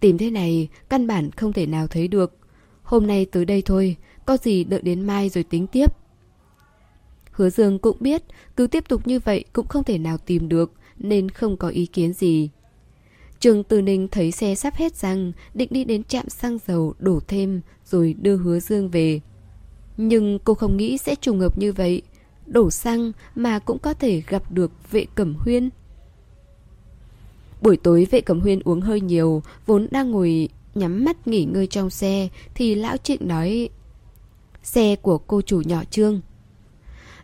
Tìm 0.01 0.19
thế 0.19 0.31
này, 0.31 0.69
căn 0.89 1.07
bản 1.07 1.31
không 1.31 1.53
thể 1.53 1.67
nào 1.67 1.87
thấy 1.87 2.09
được. 2.09 2.37
Hôm 2.83 3.07
nay 3.07 3.27
tới 3.33 3.45
đây 3.45 3.63
thôi, 3.63 3.97
có 4.27 4.37
gì 4.37 4.65
đợi 4.65 4.81
đến 4.83 5.01
mai 5.01 5.29
rồi 5.29 5.45
tính 5.45 5.67
tiếp. 5.67 5.93
Hứa 7.37 7.51
Dương 7.51 7.79
cũng 7.79 7.97
biết, 8.01 8.23
cứ 8.57 8.67
tiếp 8.67 8.89
tục 8.89 9.07
như 9.07 9.19
vậy 9.19 9.45
cũng 9.53 9.67
không 9.67 9.85
thể 9.85 9.99
nào 9.99 10.19
tìm 10.19 10.49
được, 10.49 10.73
nên 10.99 11.29
không 11.29 11.57
có 11.57 11.69
ý 11.69 11.87
kiến 11.87 12.13
gì. 12.13 12.51
Trường 13.41 13.65
Từ 13.65 13.83
Ninh 13.83 14.09
thấy 14.09 14.33
xe 14.33 14.55
sắp 14.55 14.75
hết 14.75 14.95
xăng, 14.95 15.33
định 15.55 15.69
đi 15.73 15.85
đến 15.85 16.05
trạm 16.05 16.29
xăng 16.29 16.59
dầu 16.67 16.95
đổ 16.99 17.21
thêm 17.29 17.61
rồi 17.85 18.15
đưa 18.21 18.37
Hứa 18.37 18.61
Dương 18.61 18.89
về. 18.89 19.21
Nhưng 19.97 20.39
cô 20.45 20.55
không 20.55 20.77
nghĩ 20.77 20.99
sẽ 20.99 21.15
trùng 21.15 21.41
hợp 21.41 21.59
như 21.59 21.73
vậy, 21.73 22.03
đổ 22.47 22.71
xăng 22.71 23.13
mà 23.35 23.59
cũng 23.59 23.79
có 23.79 23.95
thể 23.95 24.23
gặp 24.29 24.53
được 24.53 24.73
vệ 24.91 25.07
cẩm 25.15 25.35
huyên. 25.35 25.71
Buổi 27.63 27.77
tối 27.77 28.07
vệ 28.11 28.21
cẩm 28.21 28.41
huyên 28.41 28.61
uống 28.65 28.81
hơi 28.81 29.01
nhiều, 29.01 29.43
vốn 29.67 29.89
đang 29.91 30.11
ngồi 30.11 30.49
nhắm 30.75 31.05
mắt 31.05 31.29
nghỉ 31.29 31.45
ngơi 31.45 31.67
trong 31.67 31.91
xe, 31.91 32.29
thì 32.55 32.75
lão 32.75 32.97
trịnh 32.97 33.29
nói 33.29 33.69
Xe 34.63 34.97
của 34.97 35.19
cô 35.19 35.43
chủ 35.43 35.63
nhỏ 35.67 35.85
Trương. 35.91 36.21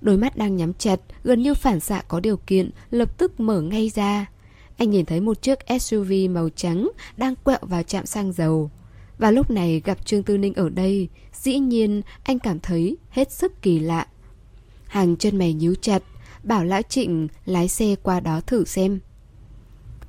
Đôi 0.03 0.17
mắt 0.17 0.37
đang 0.37 0.57
nhắm 0.57 0.73
chặt, 0.75 1.01
gần 1.25 1.43
như 1.43 1.55
phản 1.55 1.81
xạ 1.81 2.03
có 2.09 2.21
điều 2.21 2.37
kiện, 2.37 2.71
lập 2.91 3.19
tức 3.19 3.41
mở 3.41 3.61
ngay 3.61 3.91
ra. 3.95 4.31
Anh 4.77 4.91
nhìn 4.91 5.07
thấy 5.07 5.21
một 5.21 5.43
chiếc 5.43 5.59
SUV 5.81 6.13
màu 6.31 6.49
trắng 6.57 6.91
đang 7.17 7.35
quẹo 7.37 7.59
vào 7.63 7.83
trạm 7.83 8.07
xăng 8.07 8.33
dầu. 8.33 8.71
Và 9.19 9.31
lúc 9.31 9.51
này 9.51 9.83
gặp 9.85 10.07
Trương 10.07 10.23
Tư 10.23 10.39
Ninh 10.39 10.55
ở 10.55 10.69
đây, 10.69 11.09
dĩ 11.33 11.59
nhiên 11.59 12.03
anh 12.23 12.39
cảm 12.39 12.61
thấy 12.61 12.97
hết 13.11 13.33
sức 13.33 13.63
kỳ 13.63 13.79
lạ. 13.79 14.07
Hàng 14.87 15.17
chân 15.17 15.39
mày 15.39 15.53
nhíu 15.53 15.75
chặt, 15.75 16.03
bảo 16.43 16.65
lão 16.65 16.83
Trịnh 16.83 17.29
lái 17.45 17.69
xe 17.69 17.97
qua 18.03 18.21
đó 18.21 18.41
thử 18.41 18.65
xem. 18.65 19.01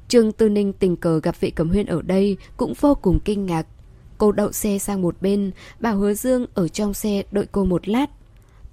Trương 0.07 0.31
Tư 0.31 0.49
Ninh 0.49 0.73
tình 0.73 0.95
cờ 0.95 1.19
gặp 1.23 1.35
vị 1.39 1.49
cẩm 1.49 1.69
huyên 1.69 1.85
ở 1.85 2.01
đây 2.01 2.37
cũng 2.57 2.73
vô 2.79 2.95
cùng 2.95 3.19
kinh 3.25 3.45
ngạc. 3.45 3.67
Cô 4.17 4.31
đậu 4.31 4.51
xe 4.51 4.77
sang 4.77 5.01
một 5.01 5.21
bên, 5.21 5.51
bảo 5.79 5.97
hứa 5.97 6.13
Dương 6.13 6.45
ở 6.53 6.67
trong 6.67 6.93
xe 6.93 7.23
đợi 7.31 7.45
cô 7.51 7.65
một 7.65 7.87
lát. 7.87 8.09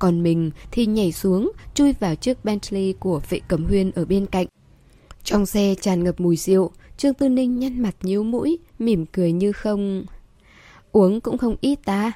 Còn 0.00 0.22
mình 0.22 0.50
thì 0.70 0.86
nhảy 0.86 1.12
xuống, 1.12 1.52
chui 1.74 1.92
vào 1.92 2.14
chiếc 2.14 2.44
Bentley 2.44 2.92
của 2.92 3.20
vệ 3.30 3.40
cẩm 3.48 3.64
huyên 3.64 3.90
ở 3.90 4.04
bên 4.04 4.26
cạnh. 4.26 4.46
Trong 5.24 5.46
xe 5.46 5.74
tràn 5.80 6.04
ngập 6.04 6.20
mùi 6.20 6.36
rượu, 6.36 6.70
Trương 6.96 7.14
Tư 7.14 7.28
Ninh 7.28 7.58
nhăn 7.58 7.82
mặt 7.82 7.94
nhíu 8.02 8.22
mũi, 8.22 8.58
mỉm 8.78 9.06
cười 9.06 9.32
như 9.32 9.52
không... 9.52 10.04
Uống 10.92 11.20
cũng 11.20 11.38
không 11.38 11.56
ít 11.60 11.78
ta. 11.84 12.12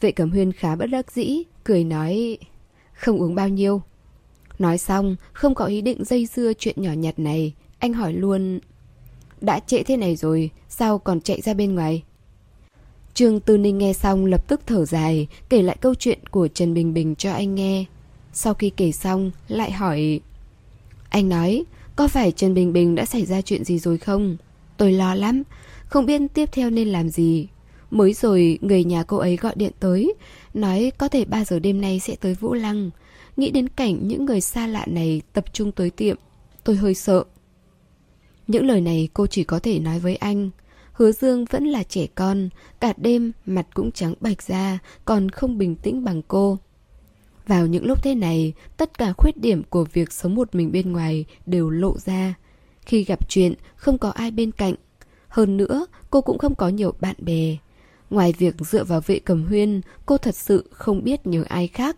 Vệ 0.00 0.12
cẩm 0.12 0.30
huyên 0.30 0.52
khá 0.52 0.76
bất 0.76 0.86
đắc 0.86 1.12
dĩ, 1.12 1.42
cười 1.64 1.84
nói... 1.84 2.38
Không 2.92 3.18
uống 3.18 3.34
bao 3.34 3.48
nhiêu. 3.48 3.82
Nói 4.58 4.78
xong, 4.78 5.16
không 5.32 5.54
có 5.54 5.64
ý 5.64 5.80
định 5.80 6.04
dây 6.04 6.26
dưa 6.26 6.52
chuyện 6.58 6.82
nhỏ 6.82 6.92
nhặt 6.92 7.18
này, 7.18 7.54
anh 7.78 7.92
hỏi 7.92 8.12
luôn 8.12 8.60
Đã 9.40 9.60
trễ 9.60 9.82
thế 9.82 9.96
này 9.96 10.16
rồi 10.16 10.50
Sao 10.68 10.98
còn 10.98 11.20
chạy 11.20 11.40
ra 11.40 11.54
bên 11.54 11.74
ngoài 11.74 12.02
Trương 13.18 13.40
Tư 13.40 13.58
Ninh 13.58 13.78
nghe 13.78 13.92
xong 13.92 14.26
lập 14.26 14.48
tức 14.48 14.60
thở 14.66 14.84
dài, 14.84 15.28
Kể 15.48 15.62
lại 15.62 15.76
câu 15.80 15.94
chuyện 15.94 16.18
của 16.30 16.48
Trần 16.48 16.74
Bình 16.74 16.94
Bình 16.94 17.14
cho 17.14 17.32
anh 17.32 17.54
nghe. 17.54 17.84
Sau 18.32 18.54
khi 18.54 18.70
kể 18.70 18.92
xong, 18.92 19.30
Lại 19.48 19.72
hỏi, 19.72 20.20
Anh 21.08 21.28
nói, 21.28 21.64
Có 21.96 22.08
phải 22.08 22.32
Trần 22.32 22.54
Bình 22.54 22.72
Bình 22.72 22.94
đã 22.94 23.04
xảy 23.04 23.26
ra 23.26 23.40
chuyện 23.40 23.64
gì 23.64 23.78
rồi 23.78 23.98
không? 23.98 24.36
Tôi 24.76 24.92
lo 24.92 25.14
lắm, 25.14 25.42
Không 25.86 26.06
biết 26.06 26.20
tiếp 26.34 26.48
theo 26.52 26.70
nên 26.70 26.88
làm 26.88 27.08
gì. 27.08 27.48
Mới 27.90 28.12
rồi, 28.12 28.58
người 28.62 28.84
nhà 28.84 29.02
cô 29.02 29.16
ấy 29.16 29.36
gọi 29.36 29.54
điện 29.56 29.72
tới, 29.80 30.14
Nói 30.54 30.92
có 30.98 31.08
thể 31.08 31.24
3 31.24 31.44
giờ 31.44 31.58
đêm 31.58 31.80
nay 31.80 32.00
sẽ 32.00 32.16
tới 32.20 32.34
Vũ 32.34 32.54
Lăng. 32.54 32.90
Nghĩ 33.36 33.50
đến 33.50 33.68
cảnh 33.68 34.08
những 34.08 34.24
người 34.24 34.40
xa 34.40 34.66
lạ 34.66 34.86
này 34.86 35.22
tập 35.32 35.44
trung 35.52 35.72
tới 35.72 35.90
tiệm, 35.90 36.16
Tôi 36.64 36.76
hơi 36.76 36.94
sợ. 36.94 37.24
Những 38.46 38.66
lời 38.66 38.80
này 38.80 39.08
cô 39.14 39.26
chỉ 39.26 39.44
có 39.44 39.58
thể 39.58 39.78
nói 39.78 39.98
với 39.98 40.16
anh. 40.16 40.50
Hứa 40.98 41.12
Dương 41.12 41.44
vẫn 41.44 41.64
là 41.64 41.82
trẻ 41.82 42.06
con, 42.14 42.48
cả 42.80 42.92
đêm 42.96 43.32
mặt 43.46 43.66
cũng 43.74 43.92
trắng 43.92 44.14
bạch 44.20 44.42
ra, 44.42 44.78
còn 45.04 45.28
không 45.28 45.58
bình 45.58 45.76
tĩnh 45.76 46.04
bằng 46.04 46.22
cô. 46.28 46.58
Vào 47.46 47.66
những 47.66 47.86
lúc 47.86 48.02
thế 48.02 48.14
này, 48.14 48.52
tất 48.76 48.98
cả 48.98 49.12
khuyết 49.12 49.36
điểm 49.36 49.62
của 49.70 49.84
việc 49.92 50.12
sống 50.12 50.34
một 50.34 50.54
mình 50.54 50.72
bên 50.72 50.92
ngoài 50.92 51.24
đều 51.46 51.70
lộ 51.70 51.98
ra. 51.98 52.34
Khi 52.80 53.04
gặp 53.04 53.28
chuyện, 53.28 53.54
không 53.76 53.98
có 53.98 54.10
ai 54.10 54.30
bên 54.30 54.52
cạnh. 54.52 54.74
Hơn 55.28 55.56
nữa, 55.56 55.86
cô 56.10 56.20
cũng 56.20 56.38
không 56.38 56.54
có 56.54 56.68
nhiều 56.68 56.92
bạn 57.00 57.16
bè. 57.18 57.56
Ngoài 58.10 58.34
việc 58.38 58.54
dựa 58.60 58.84
vào 58.84 59.00
vệ 59.06 59.18
cầm 59.18 59.44
huyên, 59.46 59.80
cô 60.06 60.18
thật 60.18 60.34
sự 60.34 60.70
không 60.70 61.04
biết 61.04 61.26
nhớ 61.26 61.44
ai 61.48 61.68
khác. 61.68 61.96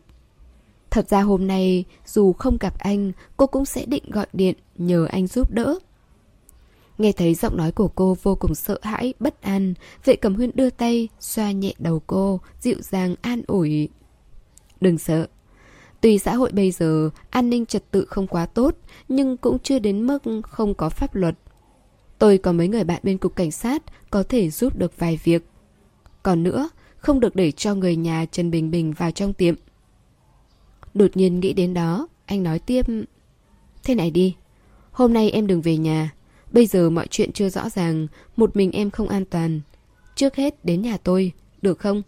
Thật 0.91 1.09
ra 1.09 1.21
hôm 1.21 1.47
nay, 1.47 1.85
dù 2.07 2.33
không 2.33 2.57
gặp 2.61 2.79
anh, 2.79 3.13
cô 3.37 3.47
cũng 3.47 3.65
sẽ 3.65 3.87
định 3.87 4.05
gọi 4.11 4.27
điện 4.33 4.55
nhờ 4.79 5.07
anh 5.11 5.27
giúp 5.27 5.51
đỡ. 5.51 5.79
Nghe 7.01 7.13
thấy 7.13 7.35
giọng 7.35 7.57
nói 7.57 7.73
của 7.73 7.89
cô 7.89 8.17
vô 8.23 8.35
cùng 8.35 8.55
sợ 8.55 8.79
hãi, 8.83 9.15
bất 9.21 9.43
an, 9.43 9.75
vệ 10.05 10.17
cầm 10.17 10.35
huyên 10.35 10.51
đưa 10.55 10.71
tay, 10.71 11.09
xoa 11.21 11.53
nhẹ 11.53 11.75
đầu 11.79 12.03
cô, 12.07 12.41
dịu 12.61 12.77
dàng 12.81 13.15
an 13.23 13.43
ủi. 13.47 13.89
Đừng 14.81 14.99
sợ. 14.99 15.29
Tuy 16.01 16.19
xã 16.19 16.35
hội 16.35 16.51
bây 16.53 16.71
giờ 16.71 17.11
an 17.31 17.51
ninh 17.51 17.67
trật 17.67 17.91
tự 17.91 18.05
không 18.05 18.27
quá 18.27 18.47
tốt, 18.47 18.77
nhưng 19.09 19.37
cũng 19.37 19.59
chưa 19.59 19.79
đến 19.79 20.07
mức 20.07 20.23
không 20.43 20.75
có 20.75 20.89
pháp 20.89 21.15
luật. 21.15 21.35
Tôi 22.19 22.39
có 22.39 22.53
mấy 22.53 22.69
người 22.69 22.85
bạn 22.85 23.01
bên 23.03 23.19
cục 23.19 23.37
cảnh 23.37 23.51
sát 23.51 23.83
có 24.11 24.23
thể 24.23 24.51
giúp 24.51 24.77
được 24.77 24.99
vài 24.99 25.21
việc. 25.25 25.47
Còn 26.23 26.43
nữa, 26.43 26.69
không 26.97 27.21
được 27.21 27.37
để 27.37 27.53
cho 27.53 27.75
người 27.75 27.97
nhà 27.97 28.25
Trần 28.25 28.51
Bình 28.51 28.71
Bình 28.71 28.93
vào 28.93 29.11
trong 29.11 29.33
tiệm. 29.33 29.55
Đột 30.95 31.17
nhiên 31.17 31.41
nghĩ 31.41 31.53
đến 31.53 31.75
đó, 31.75 32.09
anh 32.27 32.43
nói 32.43 32.59
tiếp. 32.59 32.87
Thế 33.85 33.95
này 33.95 34.11
đi, 34.11 34.37
hôm 34.91 35.13
nay 35.13 35.31
em 35.31 35.47
đừng 35.47 35.61
về 35.61 35.77
nhà. 35.77 36.11
Bây 36.53 36.67
giờ 36.67 36.91
mọi 36.91 37.07
chuyện 37.11 37.33
chưa 37.33 37.49
rõ 37.49 37.69
ràng, 37.69 38.07
một 38.37 38.57
mình 38.57 38.71
em 38.73 38.91
không 38.91 39.09
an 39.09 39.25
toàn. 39.25 39.61
Trước 40.15 40.37
hết 40.37 40.65
đến 40.65 40.83
nhà 40.83 40.97
tôi, 40.97 41.33
được 41.63 41.79
không? 41.79 42.03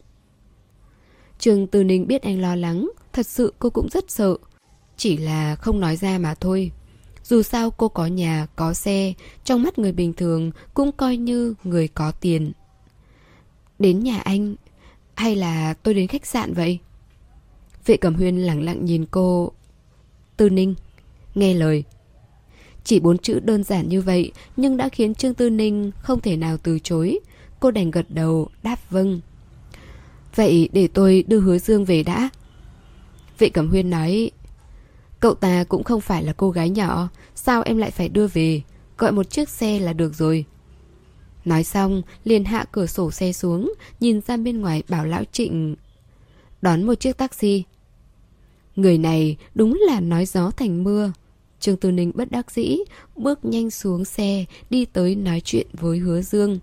Trường 1.39 1.67
Từ 1.67 1.85
Ninh 1.85 2.07
biết 2.07 2.23
anh 2.23 2.41
lo 2.41 2.57
lắng, 2.57 2.91
thật 3.13 3.27
sự 3.27 3.55
cô 3.59 3.71
cũng 3.71 3.89
rất 3.89 4.11
sợ. 4.11 4.37
Chỉ 4.97 5.17
là 5.17 5.57
không 5.57 5.81
nói 5.81 5.97
ra 5.97 6.19
mà 6.19 6.35
thôi. 6.35 6.71
Dù 7.25 7.43
sao 7.43 7.71
cô 7.71 7.89
có 7.89 8.07
nhà, 8.07 8.47
có 8.57 8.73
xe, 8.73 9.13
trong 9.45 9.63
mắt 9.63 9.79
người 9.79 9.93
bình 9.93 10.13
thường 10.13 10.51
cũng 10.75 10.93
coi 10.93 11.17
như 11.17 11.55
người 11.65 11.89
có 11.89 12.13
tiền. 12.13 12.53
Đến 13.79 14.01
nhà 14.01 14.19
anh, 14.19 14.55
hay 15.15 15.37
là 15.37 15.75
tôi 15.75 15.95
đến 15.95 16.07
khách 16.07 16.27
sạn 16.27 16.55
vậy? 16.55 16.79
Vệ 17.87 17.97
Cẩm 17.97 18.15
Huyên 18.15 18.39
lặng 18.39 18.63
lặng 18.63 18.85
nhìn 18.85 19.07
cô. 19.11 19.53
Tư 20.37 20.51
Ninh, 20.51 20.75
nghe 21.35 21.55
lời. 21.55 21.85
Chỉ 22.85 23.01
bốn 23.01 23.19
chữ 23.19 23.41
đơn 23.41 23.65
giản 23.65 23.89
như 23.89 24.01
vậy 24.01 24.33
nhưng 24.57 24.77
đã 24.77 24.89
khiến 24.89 25.15
Trương 25.15 25.35
Tư 25.35 25.51
Ninh 25.51 25.91
không 25.99 26.21
thể 26.21 26.37
nào 26.37 26.57
từ 26.57 26.79
chối. 26.79 27.19
Cô 27.61 27.71
đành 27.71 27.91
gật 27.91 28.07
đầu, 28.09 28.49
đáp 28.63 28.77
vâng. 28.91 29.21
Vậy 30.35 30.69
để 30.73 30.89
tôi 30.89 31.25
đưa 31.27 31.41
hứa 31.41 31.59
Dương 31.59 31.85
về 31.85 32.03
đã. 32.03 32.29
Vệ 33.39 33.49
Cẩm 33.49 33.69
Huyên 33.69 33.91
nói, 33.91 34.31
cậu 35.21 35.35
ta 35.35 35.65
cũng 35.65 35.85
không 35.85 36.01
phải 36.01 36.25
là 36.25 36.33
cô 36.33 36.51
gái 36.51 36.71
nhỏ, 36.71 37.09
sao 37.35 37.63
em 37.63 37.79
lại 37.79 37.91
phải 37.91 38.09
đưa 38.09 38.27
về, 38.27 38.63
gọi 38.99 39.13
một 39.13 39.31
chiếc 39.31 39.49
xe 39.49 39.79
là 39.79 39.93
được 39.93 40.15
rồi. 40.15 40.45
Nói 41.45 41.65
xong, 41.65 42.03
liền 42.25 42.45
hạ 42.45 42.65
cửa 42.73 42.87
sổ 42.87 43.11
xe 43.11 43.33
xuống, 43.33 43.73
nhìn 44.01 44.21
ra 44.21 44.37
bên 44.37 44.61
ngoài 44.61 44.83
bảo 44.89 45.07
lão 45.07 45.25
trịnh. 45.33 45.77
Đón 46.63 46.83
một 46.83 46.95
chiếc 46.95 47.17
taxi. 47.17 47.65
Người 48.77 48.99
này 48.99 49.37
đúng 49.55 49.81
là 49.87 50.01
nói 50.01 50.27
gió 50.27 50.51
thành 50.51 50.85
mưa. 50.85 51.13
Trương 51.63 51.77
Tư 51.77 51.91
Ninh 51.91 52.13
bất 52.15 52.31
đắc 52.31 52.51
dĩ, 52.51 52.79
bước 53.17 53.45
nhanh 53.45 53.71
xuống 53.71 54.05
xe, 54.05 54.45
đi 54.71 54.85
tới 54.85 55.15
nói 55.15 55.41
chuyện 55.45 55.67
với 55.73 55.99
Hứa 55.99 56.23
Dương. 56.23 56.59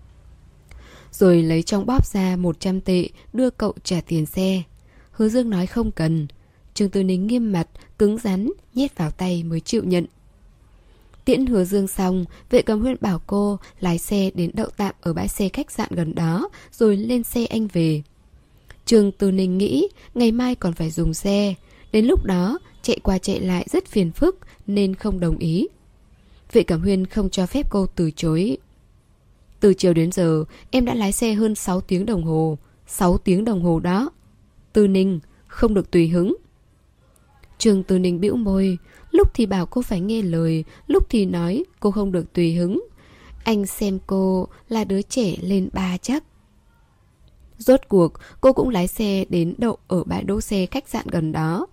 Rồi 1.12 1.42
lấy 1.42 1.62
trong 1.62 1.86
bóp 1.86 2.06
ra 2.06 2.36
100 2.36 2.80
tệ, 2.80 3.08
đưa 3.32 3.50
cậu 3.50 3.74
trả 3.84 4.00
tiền 4.00 4.26
xe. 4.26 4.62
Hứa 5.10 5.28
Dương 5.28 5.50
nói 5.50 5.66
không 5.66 5.90
cần. 5.90 6.26
Trương 6.74 6.90
Tư 6.90 7.02
Ninh 7.02 7.26
nghiêm 7.26 7.52
mặt, 7.52 7.68
cứng 7.98 8.18
rắn, 8.18 8.50
nhét 8.74 8.98
vào 8.98 9.10
tay 9.10 9.42
mới 9.42 9.60
chịu 9.60 9.84
nhận. 9.84 10.06
Tiễn 11.24 11.46
hứa 11.46 11.64
dương 11.64 11.88
xong, 11.88 12.24
vệ 12.50 12.62
cầm 12.62 12.80
huyên 12.80 12.96
bảo 13.00 13.20
cô 13.26 13.58
lái 13.80 13.98
xe 13.98 14.30
đến 14.34 14.50
đậu 14.54 14.68
tạm 14.76 14.94
ở 15.00 15.12
bãi 15.12 15.28
xe 15.28 15.48
khách 15.48 15.70
sạn 15.70 15.88
gần 15.90 16.14
đó, 16.14 16.48
rồi 16.72 16.96
lên 16.96 17.22
xe 17.22 17.44
anh 17.44 17.68
về. 17.72 18.02
Trường 18.86 19.12
Từ 19.12 19.32
Ninh 19.32 19.58
nghĩ 19.58 19.88
ngày 20.14 20.32
mai 20.32 20.54
còn 20.54 20.72
phải 20.72 20.90
dùng 20.90 21.14
xe. 21.14 21.54
Đến 21.92 22.06
lúc 22.06 22.24
đó, 22.24 22.58
chạy 22.82 22.98
qua 23.02 23.18
chạy 23.18 23.40
lại 23.40 23.66
rất 23.70 23.86
phiền 23.86 24.12
phức 24.12 24.38
nên 24.74 24.94
không 24.94 25.20
đồng 25.20 25.38
ý. 25.38 25.68
Vệ 26.52 26.62
Cẩm 26.62 26.80
Huyên 26.80 27.06
không 27.06 27.30
cho 27.30 27.46
phép 27.46 27.66
cô 27.70 27.86
từ 27.86 28.10
chối. 28.10 28.58
Từ 29.60 29.74
chiều 29.74 29.94
đến 29.94 30.12
giờ, 30.12 30.44
em 30.70 30.84
đã 30.84 30.94
lái 30.94 31.12
xe 31.12 31.32
hơn 31.32 31.54
6 31.54 31.80
tiếng 31.80 32.06
đồng 32.06 32.22
hồ. 32.22 32.58
6 32.86 33.18
tiếng 33.18 33.44
đồng 33.44 33.62
hồ 33.62 33.80
đó. 33.80 34.10
Tư 34.72 34.86
Ninh, 34.86 35.20
không 35.46 35.74
được 35.74 35.90
tùy 35.90 36.08
hứng. 36.08 36.36
Trường 37.58 37.82
Tư 37.82 37.98
Ninh 37.98 38.20
bĩu 38.20 38.36
môi, 38.36 38.78
lúc 39.10 39.34
thì 39.34 39.46
bảo 39.46 39.66
cô 39.66 39.82
phải 39.82 40.00
nghe 40.00 40.22
lời, 40.22 40.64
lúc 40.86 41.06
thì 41.10 41.26
nói 41.26 41.64
cô 41.80 41.90
không 41.90 42.12
được 42.12 42.32
tùy 42.32 42.54
hứng. 42.54 42.84
Anh 43.44 43.66
xem 43.66 43.98
cô 44.06 44.48
là 44.68 44.84
đứa 44.84 45.02
trẻ 45.02 45.36
lên 45.42 45.68
ba 45.72 45.96
chắc. 45.96 46.24
Rốt 47.58 47.80
cuộc, 47.88 48.12
cô 48.40 48.52
cũng 48.52 48.68
lái 48.68 48.88
xe 48.88 49.24
đến 49.28 49.54
đậu 49.58 49.78
ở 49.88 50.04
bãi 50.04 50.24
đỗ 50.24 50.40
xe 50.40 50.66
khách 50.66 50.88
sạn 50.88 51.06
gần 51.08 51.32
đó. 51.32 51.66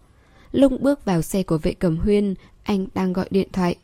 lung 0.52 0.78
bước 0.82 1.06
vào 1.06 1.22
xe 1.22 1.44
của 1.44 1.58
vệ 1.58 1.74
cầm 1.74 1.98
huyên, 1.98 2.34
anh 2.68 2.88
đang 2.94 3.14
gọi 3.14 3.28
điện 3.30 3.48
thoại. 3.54 3.76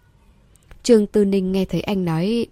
Trương 0.84 1.08
Tư 1.08 1.26
Ninh 1.26 1.52
nghe 1.52 1.65
thấy 1.65 1.82
anh 1.82 2.06
nói 2.06 2.48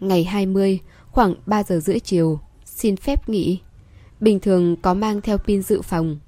Ngày 0.00 0.24
20, 0.24 0.78
khoảng 1.10 1.34
3 1.46 1.62
giờ 1.62 1.80
rưỡi 1.80 2.00
chiều, 2.00 2.40
xin 2.64 2.96
phép 2.96 3.28
nghỉ. 3.28 3.60
Bình 4.20 4.40
thường 4.40 4.76
có 4.76 4.94
mang 4.94 5.20
theo 5.20 5.38
pin 5.38 5.62
dự 5.62 5.82
phòng. 5.82 6.18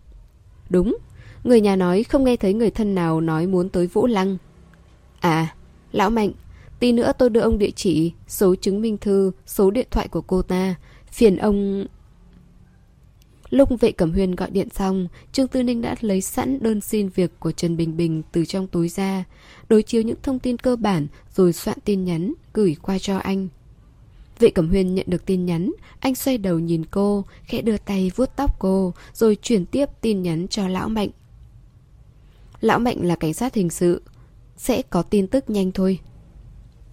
Đúng, 0.71 0.97
người 1.45 1.61
nhà 1.61 1.77
nói 1.77 2.03
không 2.03 2.25
nghe 2.25 2.37
thấy 2.37 2.55
người 2.55 2.71
thân 2.71 2.95
nào 2.95 3.21
nói 3.21 3.47
muốn 3.47 3.69
tới 3.69 3.87
Vũ 3.87 4.07
Lăng. 4.07 4.37
À, 5.21 5.55
Lão 5.93 6.11
Mạnh, 6.11 6.33
tí 6.79 6.93
nữa 6.93 7.13
tôi 7.19 7.31
đưa 7.31 7.41
ông 7.41 7.59
địa 7.59 7.71
chỉ, 7.71 8.13
số 8.29 8.55
chứng 8.55 8.81
minh 8.81 8.99
thư, 8.99 9.33
số 9.47 9.71
điện 9.71 9.87
thoại 9.91 10.09
của 10.09 10.21
cô 10.21 10.43
ta. 10.43 10.75
Phiền 11.11 11.37
ông... 11.37 11.87
Lúc 13.51 13.81
vệ 13.81 13.93
cẩm 13.93 14.13
huyên 14.13 14.35
gọi 14.35 14.51
điện 14.51 14.69
xong, 14.71 15.09
Trương 15.33 15.49
Tư 15.49 15.63
Ninh 15.63 15.83
đã 15.83 15.97
lấy 16.01 16.21
sẵn 16.21 16.63
đơn 16.63 16.81
xin 16.81 17.09
việc 17.09 17.41
của 17.41 17.53
Trần 17.53 17.77
Bình 17.77 17.97
Bình 17.97 18.23
từ 18.33 18.45
trong 18.45 18.67
túi 18.67 18.89
ra, 18.89 19.25
đối 19.69 19.83
chiếu 19.83 20.03
những 20.03 20.19
thông 20.23 20.39
tin 20.39 20.59
cơ 20.59 20.77
bản 20.77 21.07
rồi 21.35 21.53
soạn 21.53 21.79
tin 21.85 22.05
nhắn, 22.05 22.33
gửi 22.53 22.77
qua 22.83 22.99
cho 22.99 23.19
anh. 23.19 23.49
Vệ 24.39 24.51
Cẩm 24.51 24.69
Huyên 24.69 24.95
nhận 24.95 25.07
được 25.09 25.27
tin 25.27 25.47
nhắn, 25.47 25.73
anh 26.01 26.15
xoay 26.15 26.39
đầu 26.39 26.59
nhìn 26.59 26.85
cô, 26.91 27.25
khẽ 27.45 27.63
đưa 27.63 27.77
tay 27.77 28.11
vuốt 28.17 28.31
tóc 28.37 28.59
cô, 28.59 28.95
rồi 29.15 29.37
chuyển 29.43 29.67
tiếp 29.67 29.87
tin 30.01 30.23
nhắn 30.23 30.49
cho 30.49 30.69
Lão 30.69 30.89
Mạnh. 30.89 31.11
Lão 32.61 32.79
Mạnh 32.79 33.07
là 33.07 33.17
cảnh 33.17 33.35
sát 33.35 33.55
hình 33.55 33.71
sự, 33.71 34.03
sẽ 34.57 34.83
có 34.83 35.03
tin 35.03 35.27
tức 35.27 35.51
nhanh 35.51 35.73
thôi. 35.73 35.99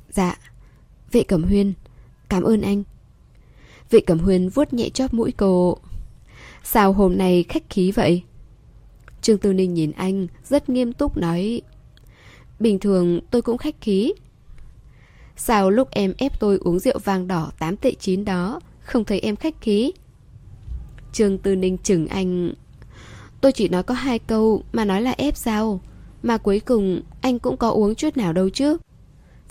Dạ, 0.10 0.40
vệ 1.12 1.24
Cẩm 1.24 1.44
Huyên, 1.44 1.74
cảm 2.30 2.44
ơn 2.44 2.62
anh. 2.62 2.84
Vệ 3.90 4.00
Cẩm 4.00 4.20
Huyên 4.20 4.50
vuốt 4.50 4.74
nhẹ 4.74 4.90
chóp 4.90 5.14
mũi 5.14 5.32
cô. 5.38 5.78
Sao 6.72 6.94
hôm 6.94 7.18
nay 7.18 7.46
khách 7.50 7.70
khí 7.70 7.92
vậy? 7.92 8.24
Trương 9.22 9.38
Tư 9.38 9.54
Ninh 9.54 9.74
nhìn 9.74 9.92
anh, 9.92 10.28
rất 10.44 10.70
nghiêm 10.70 10.94
túc 10.94 11.18
nói. 11.18 11.62
Bình 12.60 12.80
thường 12.80 13.20
tôi 13.32 13.42
cũng 13.42 13.58
khách 13.58 13.76
khí, 13.82 14.14
Sao 15.38 15.70
lúc 15.70 15.92
em 15.92 16.14
ép 16.18 16.40
tôi 16.40 16.58
uống 16.62 16.80
rượu 16.80 17.00
vang 17.04 17.28
đỏ 17.28 17.52
8 17.60 17.78
tệ 17.78 17.92
9 18.00 18.26
đó 18.26 18.60
Không 18.82 19.06
thấy 19.06 19.20
em 19.20 19.36
khách 19.36 19.62
khí 19.62 19.92
Trương 21.14 21.38
Tư 21.38 21.56
Ninh 21.56 21.78
chừng 21.78 22.08
anh 22.08 22.54
Tôi 23.42 23.52
chỉ 23.52 23.70
nói 23.70 23.84
có 23.84 23.94
hai 23.94 24.20
câu 24.20 24.64
Mà 24.74 24.86
nói 24.86 25.02
là 25.02 25.12
ép 25.18 25.38
sao 25.38 25.82
Mà 26.24 26.38
cuối 26.38 26.60
cùng 26.60 27.02
anh 27.22 27.40
cũng 27.40 27.58
có 27.58 27.70
uống 27.70 27.96
chút 27.96 28.18
nào 28.18 28.34
đâu 28.34 28.50
chứ 28.50 28.78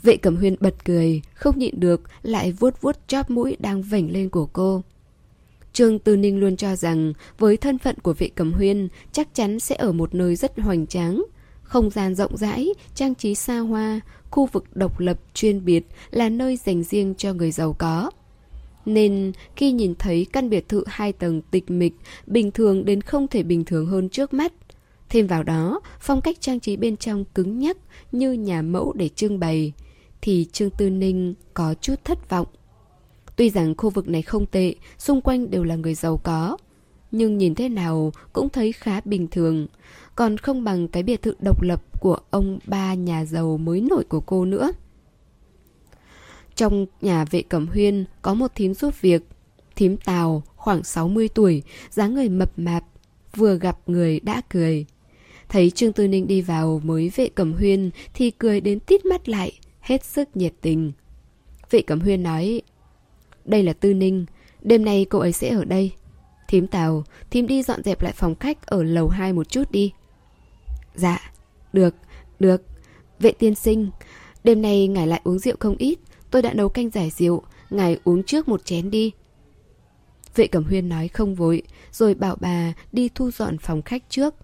Vệ 0.02 0.16
Cẩm 0.16 0.36
Huyên 0.36 0.56
bật 0.60 0.84
cười 0.84 1.22
Không 1.34 1.58
nhịn 1.58 1.80
được 1.80 2.00
Lại 2.22 2.52
vuốt 2.52 2.80
vuốt 2.80 2.96
chóp 3.08 3.30
mũi 3.30 3.56
đang 3.60 3.82
vảnh 3.82 4.10
lên 4.10 4.28
của 4.28 4.46
cô 4.46 4.82
Trương 5.76 5.98
Tư 5.98 6.16
Ninh 6.16 6.40
luôn 6.40 6.56
cho 6.56 6.76
rằng 6.76 7.12
với 7.38 7.56
thân 7.56 7.78
phận 7.78 7.96
của 8.02 8.14
vệ 8.18 8.28
cầm 8.34 8.52
huyên 8.52 8.88
chắc 9.12 9.28
chắn 9.34 9.60
sẽ 9.60 9.74
ở 9.74 9.92
một 9.92 10.14
nơi 10.14 10.36
rất 10.36 10.58
hoành 10.58 10.86
tráng. 10.86 11.24
Không 11.62 11.90
gian 11.90 12.14
rộng 12.14 12.36
rãi, 12.36 12.68
trang 12.94 13.14
trí 13.14 13.34
xa 13.34 13.58
hoa, 13.58 14.00
khu 14.30 14.46
vực 14.46 14.64
độc 14.76 15.00
lập 15.00 15.20
chuyên 15.34 15.64
biệt 15.64 15.86
là 16.10 16.28
nơi 16.28 16.56
dành 16.56 16.82
riêng 16.82 17.14
cho 17.18 17.32
người 17.32 17.50
giàu 17.50 17.72
có. 17.78 18.10
Nên 18.86 19.32
khi 19.56 19.72
nhìn 19.72 19.94
thấy 19.98 20.26
căn 20.32 20.50
biệt 20.50 20.68
thự 20.68 20.84
hai 20.86 21.12
tầng 21.12 21.42
tịch 21.50 21.70
mịch, 21.70 21.94
bình 22.26 22.50
thường 22.50 22.84
đến 22.84 23.00
không 23.00 23.28
thể 23.28 23.42
bình 23.42 23.64
thường 23.64 23.86
hơn 23.86 24.08
trước 24.08 24.34
mắt. 24.34 24.52
Thêm 25.08 25.26
vào 25.26 25.42
đó, 25.42 25.80
phong 26.00 26.20
cách 26.20 26.36
trang 26.40 26.60
trí 26.60 26.76
bên 26.76 26.96
trong 26.96 27.24
cứng 27.24 27.58
nhắc 27.58 27.76
như 28.12 28.32
nhà 28.32 28.62
mẫu 28.62 28.92
để 28.92 29.08
trưng 29.08 29.38
bày, 29.38 29.72
thì 30.20 30.46
Trương 30.52 30.70
Tư 30.70 30.90
Ninh 30.90 31.34
có 31.54 31.74
chút 31.80 31.94
thất 32.04 32.30
vọng. 32.30 32.46
Tuy 33.36 33.50
rằng 33.50 33.74
khu 33.76 33.90
vực 33.90 34.08
này 34.08 34.22
không 34.22 34.46
tệ, 34.46 34.74
xung 34.98 35.20
quanh 35.20 35.50
đều 35.50 35.64
là 35.64 35.76
người 35.76 35.94
giàu 35.94 36.16
có, 36.16 36.56
nhưng 37.10 37.38
nhìn 37.38 37.54
thế 37.54 37.68
nào 37.68 38.12
cũng 38.32 38.48
thấy 38.48 38.72
khá 38.72 39.00
bình 39.04 39.28
thường 39.30 39.66
còn 40.16 40.36
không 40.36 40.64
bằng 40.64 40.88
cái 40.88 41.02
biệt 41.02 41.22
thự 41.22 41.34
độc 41.38 41.62
lập 41.62 41.82
của 42.00 42.18
ông 42.30 42.58
ba 42.66 42.94
nhà 42.94 43.24
giàu 43.24 43.56
mới 43.56 43.80
nổi 43.80 44.04
của 44.04 44.20
cô 44.20 44.44
nữa. 44.44 44.72
Trong 46.54 46.86
nhà 47.00 47.24
vệ 47.30 47.42
cẩm 47.42 47.66
huyên 47.66 48.04
có 48.22 48.34
một 48.34 48.52
thím 48.54 48.74
giúp 48.74 49.00
việc. 49.00 49.22
Thím 49.76 49.96
Tào, 49.96 50.42
khoảng 50.56 50.84
60 50.84 51.28
tuổi, 51.28 51.62
dáng 51.90 52.14
người 52.14 52.28
mập 52.28 52.58
mạp, 52.58 52.84
vừa 53.36 53.58
gặp 53.58 53.78
người 53.86 54.20
đã 54.20 54.40
cười. 54.48 54.86
Thấy 55.48 55.70
Trương 55.70 55.92
Tư 55.92 56.08
Ninh 56.08 56.26
đi 56.26 56.40
vào 56.40 56.80
mới 56.84 57.10
vệ 57.16 57.28
cẩm 57.28 57.52
huyên 57.52 57.90
thì 58.14 58.30
cười 58.30 58.60
đến 58.60 58.80
tít 58.80 59.06
mắt 59.06 59.28
lại, 59.28 59.52
hết 59.80 60.04
sức 60.04 60.36
nhiệt 60.36 60.52
tình. 60.60 60.92
Vệ 61.70 61.82
cẩm 61.82 62.00
huyên 62.00 62.22
nói, 62.22 62.62
đây 63.46 63.62
là 63.62 63.72
Tư 63.72 63.94
Ninh, 63.94 64.26
đêm 64.62 64.84
nay 64.84 65.06
cô 65.10 65.18
ấy 65.18 65.32
sẽ 65.32 65.48
ở 65.48 65.64
đây. 65.64 65.92
Thím 66.48 66.66
Tào, 66.66 67.04
thím 67.30 67.46
đi 67.46 67.62
dọn 67.62 67.82
dẹp 67.82 68.02
lại 68.02 68.12
phòng 68.12 68.34
khách 68.34 68.66
ở 68.66 68.82
lầu 68.82 69.08
2 69.08 69.32
một 69.32 69.48
chút 69.48 69.70
đi. 69.70 69.92
Dạ, 70.94 71.32
được, 71.72 71.94
được. 72.40 72.62
Vệ 73.18 73.32
tiên 73.32 73.54
sinh, 73.54 73.90
đêm 74.44 74.62
nay 74.62 74.88
ngài 74.88 75.06
lại 75.06 75.20
uống 75.24 75.38
rượu 75.38 75.56
không 75.60 75.76
ít, 75.78 75.98
tôi 76.30 76.42
đã 76.42 76.52
nấu 76.52 76.68
canh 76.68 76.90
giải 76.90 77.10
rượu, 77.10 77.42
ngài 77.70 77.98
uống 78.04 78.22
trước 78.22 78.48
một 78.48 78.64
chén 78.64 78.90
đi. 78.90 79.12
Vệ 80.34 80.46
Cẩm 80.46 80.64
Huyên 80.64 80.88
nói 80.88 81.08
không 81.08 81.34
vội, 81.34 81.62
rồi 81.92 82.14
bảo 82.14 82.36
bà 82.40 82.72
đi 82.92 83.08
thu 83.14 83.30
dọn 83.30 83.58
phòng 83.58 83.82
khách 83.82 84.02
trước. 84.08 84.34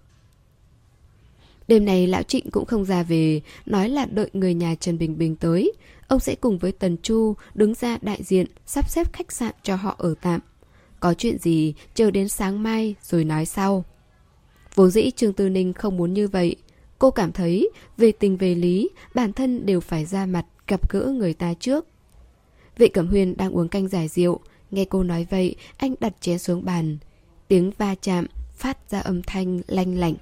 Đêm 1.67 1.85
nay 1.85 2.07
lão 2.07 2.23
Trịnh 2.23 2.51
cũng 2.51 2.65
không 2.65 2.85
ra 2.85 3.03
về, 3.03 3.41
nói 3.65 3.89
là 3.89 4.05
đợi 4.05 4.29
người 4.33 4.53
nhà 4.53 4.75
Trần 4.75 4.97
Bình 4.97 5.17
Bình 5.17 5.35
tới. 5.35 5.71
Ông 6.13 6.19
sẽ 6.19 6.35
cùng 6.35 6.57
với 6.57 6.71
Tần 6.71 6.97
Chu 7.03 7.35
đứng 7.53 7.73
ra 7.73 7.97
đại 8.01 8.23
diện, 8.23 8.45
sắp 8.65 8.89
xếp 8.89 9.13
khách 9.13 9.31
sạn 9.31 9.51
cho 9.63 9.75
họ 9.75 9.95
ở 9.97 10.13
tạm. 10.21 10.41
Có 10.99 11.13
chuyện 11.13 11.37
gì, 11.37 11.73
chờ 11.95 12.11
đến 12.11 12.29
sáng 12.29 12.63
mai 12.63 12.95
rồi 13.03 13.23
nói 13.23 13.45
sau. 13.45 13.83
Vốn 14.75 14.91
dĩ 14.91 15.11
Trương 15.11 15.33
Tư 15.33 15.49
Ninh 15.49 15.73
không 15.73 15.97
muốn 15.97 16.13
như 16.13 16.27
vậy. 16.27 16.55
Cô 16.99 17.11
cảm 17.11 17.31
thấy, 17.31 17.69
về 17.97 18.11
tình 18.11 18.37
về 18.37 18.55
lý, 18.55 18.89
bản 19.15 19.33
thân 19.33 19.65
đều 19.65 19.79
phải 19.79 20.05
ra 20.05 20.25
mặt 20.25 20.45
gặp 20.67 20.91
gỡ 20.91 21.05
người 21.05 21.33
ta 21.33 21.53
trước. 21.59 21.87
Vệ 22.77 22.87
Cẩm 22.87 23.07
Huyền 23.07 23.37
đang 23.37 23.57
uống 23.57 23.69
canh 23.69 23.87
giải 23.87 24.07
rượu, 24.07 24.39
nghe 24.71 24.85
cô 24.85 25.03
nói 25.03 25.27
vậy, 25.29 25.55
anh 25.77 25.95
đặt 25.99 26.13
chén 26.21 26.39
xuống 26.39 26.65
bàn. 26.65 26.97
Tiếng 27.47 27.71
va 27.77 27.95
chạm, 27.95 28.25
phát 28.55 28.89
ra 28.89 28.99
âm 28.99 29.21
thanh 29.23 29.61
lanh 29.67 29.97
lạnh. 29.97 30.15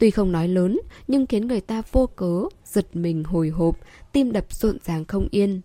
Tuy 0.00 0.10
không 0.10 0.32
nói 0.32 0.48
lớn, 0.48 0.80
nhưng 1.08 1.26
khiến 1.26 1.48
người 1.48 1.60
ta 1.60 1.82
vô 1.92 2.08
cớ, 2.16 2.42
giật 2.64 2.96
mình 2.96 3.24
hồi 3.24 3.48
hộp, 3.48 3.76
tim 4.12 4.32
đập 4.32 4.46
rộn 4.50 4.76
ràng 4.84 5.04
không 5.04 5.28
yên. 5.30 5.60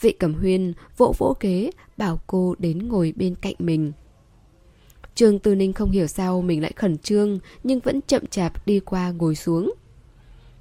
Vị 0.00 0.12
Cẩm 0.12 0.34
Huyên 0.34 0.72
vỗ 0.96 1.14
vỗ 1.18 1.36
kế, 1.40 1.70
bảo 1.96 2.20
cô 2.26 2.54
đến 2.58 2.88
ngồi 2.88 3.12
bên 3.16 3.34
cạnh 3.34 3.54
mình. 3.58 3.92
Trương 5.14 5.38
Tư 5.38 5.54
Ninh 5.54 5.72
không 5.72 5.90
hiểu 5.90 6.06
sao 6.06 6.42
mình 6.42 6.62
lại 6.62 6.72
khẩn 6.76 6.98
trương, 6.98 7.38
nhưng 7.64 7.80
vẫn 7.80 8.00
chậm 8.06 8.26
chạp 8.26 8.66
đi 8.66 8.80
qua 8.80 9.10
ngồi 9.10 9.34
xuống. 9.34 9.74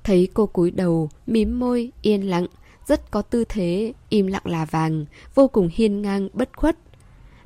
Thấy 0.04 0.28
cô 0.34 0.45
cúi 0.45 0.71
đầu, 0.71 1.10
mím 1.28 1.60
môi, 1.60 1.91
yên 2.02 2.30
lặng, 2.30 2.47
rất 2.88 3.12
có 3.12 3.21
tư 3.21 3.43
thế, 3.49 3.93
im 4.10 4.28
lặng 4.28 4.45
là 4.45 4.65
vàng, 4.65 5.06
vô 5.36 5.47
cùng 5.47 5.69
hiên 5.73 6.02
ngang, 6.02 6.30
bất 6.34 6.58
khuất. 6.58 6.78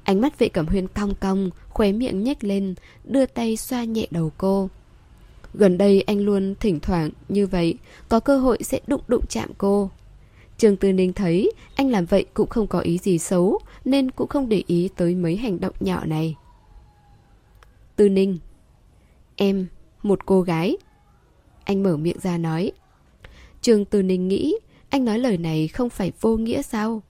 Ánh 0.03 0.21
mắt 0.21 0.39
vệ 0.39 0.49
cẩm 0.49 0.67
huyên 0.67 0.88
cong 0.88 1.15
cong, 1.15 1.49
khóe 1.69 1.91
miệng 1.91 2.23
nhếch 2.23 2.43
lên, 2.43 2.75
đưa 3.03 3.25
tay 3.25 3.58
xoa 3.58 3.84
nhẹ 3.84 4.08
đầu 4.12 4.32
cô. 4.38 4.69
Gần 5.54 5.78
đây 5.78 6.02
anh 6.02 6.20
luôn 6.20 6.56
thỉnh 6.60 6.80
thoảng 6.80 7.10
như 7.30 7.48
vậy, 7.48 7.78
có 8.10 8.20
cơ 8.20 8.38
hội 8.38 8.58
sẽ 8.62 8.80
đụng 8.88 9.02
đụng 9.08 9.26
chạm 9.30 9.52
cô. 9.58 9.89
Trương 10.58 10.78
Tư 10.78 10.94
Ninh 10.94 11.13
thấy 11.13 11.52
anh 11.76 11.89
làm 11.89 12.06
vậy 12.06 12.26
cũng 12.34 12.50
không 12.50 12.68
có 12.68 12.80
ý 12.80 12.98
gì 12.98 13.18
xấu, 13.18 13.60
nên 13.86 14.12
cũng 14.12 14.28
không 14.28 14.50
để 14.50 14.63
ý 14.68 14.89
tới 14.96 15.16
mấy 15.16 15.38
hành 15.38 15.60
động 15.60 15.74
nhỏ 15.80 16.06
này. 16.06 16.36
Tư 17.96 18.10
Ninh 18.10 18.38
Em, 19.36 19.68
một 20.04 20.26
cô 20.26 20.42
gái. 20.42 20.78
Anh 21.63 21.84
mở 21.84 21.98
miệng 21.98 22.20
ra 22.20 22.38
nói. 22.38 22.72
Trương 23.62 23.86
Tư 23.86 24.04
Ninh 24.04 24.28
nghĩ 24.28 24.56
anh 24.89 25.06
nói 25.06 25.20
lời 25.20 25.38
này 25.38 25.68
không 25.68 25.89
phải 25.89 26.12
vô 26.22 26.38
nghĩa 26.38 26.62
sao? 26.62 27.02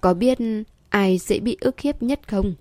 Có 0.00 0.14
biết 0.14 0.38
ai 0.88 1.18
dễ 1.18 1.38
bị 1.38 1.56
ức 1.60 1.80
hiếp 1.80 2.02
nhất 2.02 2.20
không? 2.28 2.54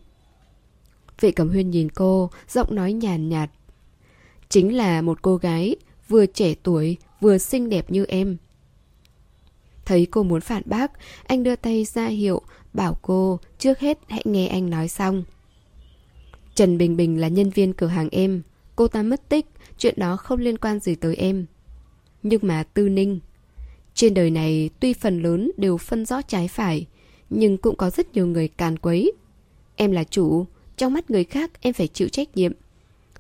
Vệ 1.20 1.32
Cẩm 1.32 1.50
Huyên 1.50 1.70
nhìn 1.70 1.90
cô, 1.90 2.30
giọng 2.50 2.76
nói 2.76 2.94
nhàn 2.94 3.30
nhạt. 3.30 3.50
Chính 4.54 4.76
là 4.76 5.02
một 5.02 5.22
cô 5.22 5.36
gái, 5.36 5.76
vừa 6.08 6.26
trẻ 6.26 6.54
tuổi, 6.64 6.98
vừa 7.22 7.38
xinh 7.38 7.70
đẹp 7.70 7.92
như 7.92 8.06
em. 8.06 8.38
Thấy 9.86 10.08
cô 10.12 10.24
muốn 10.24 10.42
phản 10.42 10.62
bác, 10.66 10.92
anh 11.28 11.44
đưa 11.44 11.56
tay 11.56 11.86
ra 11.86 12.08
hiệu, 12.08 12.42
bảo 12.74 12.98
cô 13.02 13.40
trước 13.60 13.80
hết 13.80 14.00
hãy 14.08 14.22
nghe 14.26 14.48
anh 14.48 14.70
nói 14.70 14.88
xong. 14.88 15.24
Trần 16.56 16.78
Bình 16.78 16.98
Bình 16.98 17.22
là 17.22 17.28
nhân 17.28 17.50
viên 17.50 17.74
cửa 17.74 17.88
hàng 17.88 18.10
em. 18.12 18.42
Cô 18.76 18.88
ta 18.88 19.04
mất 19.04 19.30
tích, 19.30 19.46
chuyện 19.78 19.94
đó 19.98 20.18
không 20.18 20.40
liên 20.40 20.58
quan 20.58 20.80
gì 20.80 20.96
tới 20.96 21.16
em. 21.16 21.46
Nhưng 22.24 22.42
mà 22.44 22.64
Tư 22.64 22.90
Ninh... 22.90 23.20
Trên 23.94 24.14
đời 24.14 24.30
này 24.30 24.70
tuy 24.80 24.94
phần 24.94 25.22
lớn 25.22 25.52
đều 25.58 25.78
phân 25.78 26.06
rõ 26.06 26.22
trái 26.22 26.48
phải, 26.48 26.88
nhưng 27.30 27.58
cũng 27.58 27.76
có 27.76 27.90
rất 27.90 28.14
nhiều 28.14 28.28
người 28.28 28.48
càn 28.48 28.78
quấy. 28.78 29.12
Em 29.76 29.92
là 29.92 30.04
chủ, 30.04 30.46
trong 30.78 30.94
mắt 30.94 31.12
người 31.12 31.24
khác 31.24 31.52
em 31.62 31.74
phải 31.74 31.88
chịu 31.88 32.10
trách 32.10 32.38
nhiệm. 32.38 32.54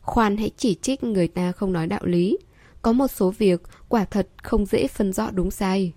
Khoan 0.03 0.37
hãy 0.37 0.51
chỉ 0.57 0.75
trích 0.81 1.03
người 1.03 1.27
ta 1.27 1.51
không 1.51 1.73
nói 1.73 1.87
đạo 1.87 2.01
lý. 2.03 2.37
Có 2.81 2.91
một 2.91 3.07
số 3.07 3.33
việc 3.37 3.61
quả 3.89 4.05
thật 4.05 4.27
không 4.43 4.65
dễ 4.65 4.87
phân 4.87 5.13
rõ 5.13 5.31
đúng 5.31 5.51
sai. 5.51 5.93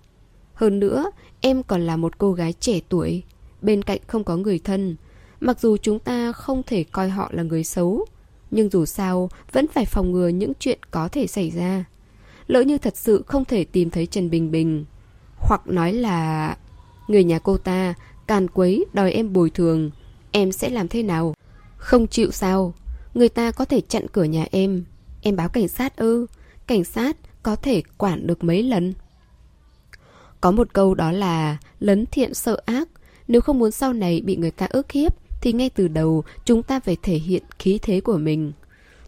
Hơn 0.53 0.79
nữa, 0.79 1.11
em 1.41 1.63
còn 1.63 1.81
là 1.81 1.97
một 1.97 2.17
cô 2.17 2.33
gái 2.33 2.53
trẻ 2.53 2.79
tuổi, 2.89 3.23
bên 3.61 3.83
cạnh 3.83 3.99
không 4.07 4.23
có 4.23 4.37
người 4.37 4.59
thân. 4.59 4.95
Mặc 5.39 5.59
dù 5.59 5.77
chúng 5.77 5.99
ta 5.99 6.31
không 6.31 6.63
thể 6.63 6.83
coi 6.83 7.09
họ 7.09 7.29
là 7.33 7.43
người 7.43 7.63
xấu, 7.63 8.05
nhưng 8.51 8.69
dù 8.69 8.85
sao 8.85 9.29
vẫn 9.51 9.67
phải 9.67 9.85
phòng 9.85 10.11
ngừa 10.11 10.27
những 10.27 10.53
chuyện 10.59 10.79
có 10.91 11.07
thể 11.07 11.27
xảy 11.27 11.49
ra. 11.49 11.85
Lỡ 12.47 12.61
như 12.61 12.77
thật 12.77 12.97
sự 12.97 13.23
không 13.27 13.45
thể 13.45 13.63
tìm 13.63 13.89
thấy 13.89 14.05
Trần 14.05 14.29
Bình 14.29 14.51
Bình, 14.51 14.85
hoặc 15.37 15.67
nói 15.67 15.93
là 15.93 16.57
người 17.07 17.23
nhà 17.23 17.39
cô 17.39 17.57
ta 17.57 17.93
càn 18.27 18.47
quấy 18.47 18.85
đòi 18.93 19.11
em 19.11 19.33
bồi 19.33 19.49
thường, 19.49 19.91
em 20.31 20.51
sẽ 20.51 20.69
làm 20.69 20.87
thế 20.87 21.03
nào? 21.03 21.33
Không 21.77 22.07
chịu 22.07 22.31
sao? 22.31 22.73
Người 23.17 23.29
ta 23.29 23.51
có 23.51 23.65
thể 23.65 23.81
chặn 23.81 24.07
cửa 24.11 24.23
nhà 24.23 24.45
em, 24.51 24.83
em 25.21 25.35
báo 25.35 25.49
cảnh 25.49 25.67
sát 25.67 25.95
ư? 25.97 26.25
Cảnh 26.67 26.83
sát 26.83 27.17
có 27.43 27.55
thể 27.55 27.81
quản 27.97 28.27
được 28.27 28.43
mấy 28.43 28.63
lần? 28.63 28.93
Có 30.41 30.51
một 30.51 30.73
câu 30.73 30.95
đó 30.95 31.11
là 31.11 31.57
lấn 31.79 32.05
thiện 32.05 32.33
sợ 32.33 32.61
ác, 32.65 32.87
nếu 33.27 33.41
không 33.41 33.59
muốn 33.59 33.71
sau 33.71 33.93
này 33.93 34.21
bị 34.21 34.35
người 34.35 34.51
ta 34.51 34.67
ức 34.69 34.91
hiếp 34.91 35.13
thì 35.41 35.53
ngay 35.53 35.69
từ 35.69 35.87
đầu 35.87 36.23
chúng 36.45 36.63
ta 36.63 36.79
phải 36.79 36.97
thể 37.03 37.13
hiện 37.13 37.43
khí 37.59 37.79
thế 37.81 38.01
của 38.01 38.17
mình. 38.17 38.51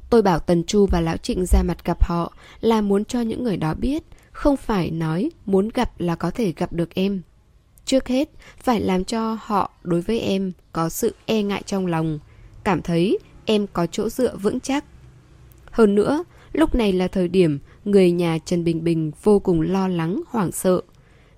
Tôi 0.09 0.21
bảo 0.21 0.39
Tần 0.39 0.63
Chu 0.63 0.85
và 0.85 1.01
Lão 1.01 1.17
Trịnh 1.17 1.45
ra 1.45 1.63
mặt 1.63 1.85
gặp 1.85 2.03
họ 2.03 2.33
là 2.61 2.81
muốn 2.81 3.05
cho 3.05 3.21
những 3.21 3.43
người 3.43 3.57
đó 3.57 3.73
biết, 3.73 4.03
không 4.31 4.57
phải 4.57 4.91
nói 4.91 5.31
muốn 5.45 5.69
gặp 5.73 5.99
là 5.99 6.15
có 6.15 6.31
thể 6.31 6.53
gặp 6.57 6.73
được 6.73 6.95
em. 6.95 7.21
Trước 7.85 8.07
hết, 8.07 8.29
phải 8.57 8.81
làm 8.81 9.03
cho 9.03 9.37
họ 9.41 9.71
đối 9.83 10.01
với 10.01 10.19
em 10.19 10.51
có 10.71 10.89
sự 10.89 11.15
e 11.25 11.43
ngại 11.43 11.63
trong 11.65 11.85
lòng, 11.85 12.19
cảm 12.63 12.81
thấy 12.81 13.19
em 13.49 13.67
có 13.73 13.85
chỗ 13.85 14.09
dựa 14.09 14.35
vững 14.35 14.59
chắc. 14.59 14.85
Hơn 15.71 15.95
nữa, 15.95 16.23
lúc 16.53 16.75
này 16.75 16.93
là 16.93 17.07
thời 17.07 17.27
điểm 17.27 17.59
người 17.85 18.11
nhà 18.11 18.37
Trần 18.45 18.63
Bình 18.63 18.83
Bình 18.83 19.11
vô 19.23 19.39
cùng 19.39 19.61
lo 19.61 19.87
lắng, 19.87 20.21
hoảng 20.27 20.51
sợ. 20.51 20.81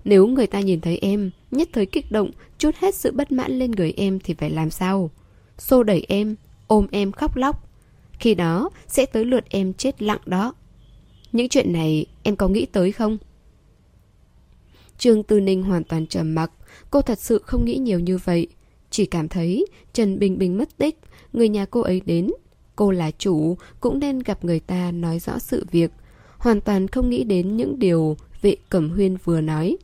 Nếu 0.04 0.26
người 0.26 0.46
ta 0.46 0.60
nhìn 0.60 0.80
thấy 0.80 0.98
em, 0.98 1.30
nhất 1.50 1.68
thời 1.72 1.86
kích 1.86 2.12
động, 2.12 2.30
chút 2.58 2.74
hết 2.78 2.94
sự 2.94 3.12
bất 3.12 3.32
mãn 3.32 3.52
lên 3.52 3.70
người 3.70 3.92
em 3.96 4.18
thì 4.20 4.34
phải 4.34 4.50
làm 4.50 4.70
sao? 4.70 5.10
Xô 5.58 5.82
đẩy 5.82 6.04
em, 6.08 6.36
ôm 6.66 6.86
em 6.90 7.12
khóc 7.12 7.36
lóc. 7.36 7.68
Khi 8.12 8.34
đó 8.34 8.70
sẽ 8.86 9.06
tới 9.06 9.24
lượt 9.24 9.44
em 9.48 9.72
chết 9.72 10.02
lặng 10.02 10.20
đó. 10.26 10.54
Những 11.32 11.48
chuyện 11.48 11.72
này 11.72 12.06
em 12.22 12.36
có 12.36 12.48
nghĩ 12.48 12.66
tới 12.66 12.92
không? 12.92 13.18
Trương 14.98 15.22
Tư 15.22 15.40
Ninh 15.40 15.62
hoàn 15.62 15.84
toàn 15.84 16.06
trầm 16.06 16.34
mặc, 16.34 16.52
cô 16.90 17.02
thật 17.02 17.18
sự 17.18 17.42
không 17.46 17.64
nghĩ 17.64 17.76
nhiều 17.76 18.00
như 18.00 18.18
vậy. 18.24 18.48
Chỉ 18.92 19.06
cảm 19.06 19.28
thấy 19.28 19.66
Trần 19.92 20.18
Bình 20.18 20.38
Bình 20.38 20.58
mất 20.58 20.76
tích, 20.76 20.98
người 21.32 21.48
nhà 21.48 21.64
cô 21.64 21.80
ấy 21.80 22.02
đến. 22.06 22.30
Cô 22.76 22.90
là 22.90 23.10
chủ, 23.10 23.56
cũng 23.80 23.98
nên 23.98 24.18
gặp 24.18 24.44
người 24.44 24.60
ta 24.60 24.90
nói 24.90 25.18
rõ 25.18 25.38
sự 25.38 25.64
việc. 25.70 25.90
Hoàn 26.38 26.60
toàn 26.60 26.88
không 26.88 27.10
nghĩ 27.10 27.24
đến 27.24 27.56
những 27.56 27.78
điều 27.78 28.16
vệ 28.42 28.56
Cẩm 28.68 28.90
Huyên 28.90 29.16
vừa 29.24 29.40
nói. 29.40 29.76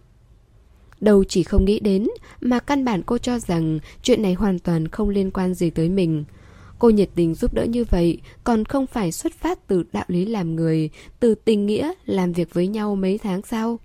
đầu 1.01 1.25
chỉ 1.25 1.42
không 1.42 1.64
nghĩ 1.64 1.81
đến, 1.81 2.09
mà 2.40 2.59
căn 2.59 2.85
bản 2.85 3.03
cô 3.07 3.18
cho 3.18 3.38
rằng 3.38 3.79
chuyện 4.03 4.23
này 4.23 4.35
hoàn 4.35 4.59
toàn 4.59 4.88
không 4.88 5.09
liên 5.09 5.31
quan 5.31 5.55
gì 5.55 5.71
tới 5.71 5.88
mình. 5.88 6.25
Cô 6.79 6.90
nhiệt 6.90 7.11
tình 7.14 7.35
giúp 7.35 7.55
đỡ 7.55 7.64
như 7.64 7.85
vậy, 7.90 8.21
còn 8.44 8.64
không 8.64 8.87
phải 8.87 9.12
xuất 9.12 9.33
phát 9.33 9.66
từ 9.66 9.85
đạo 9.92 10.05
lý 10.09 10.27
làm 10.27 10.57
người, 10.57 10.90
từ 11.21 11.35
tình 11.35 11.66
nghĩa 11.66 11.92
làm 12.05 12.33
việc 12.33 12.55
với 12.55 12.68
nhau 12.68 12.97
mấy 12.97 13.18
tháng 13.18 13.42
sau. 13.42 13.79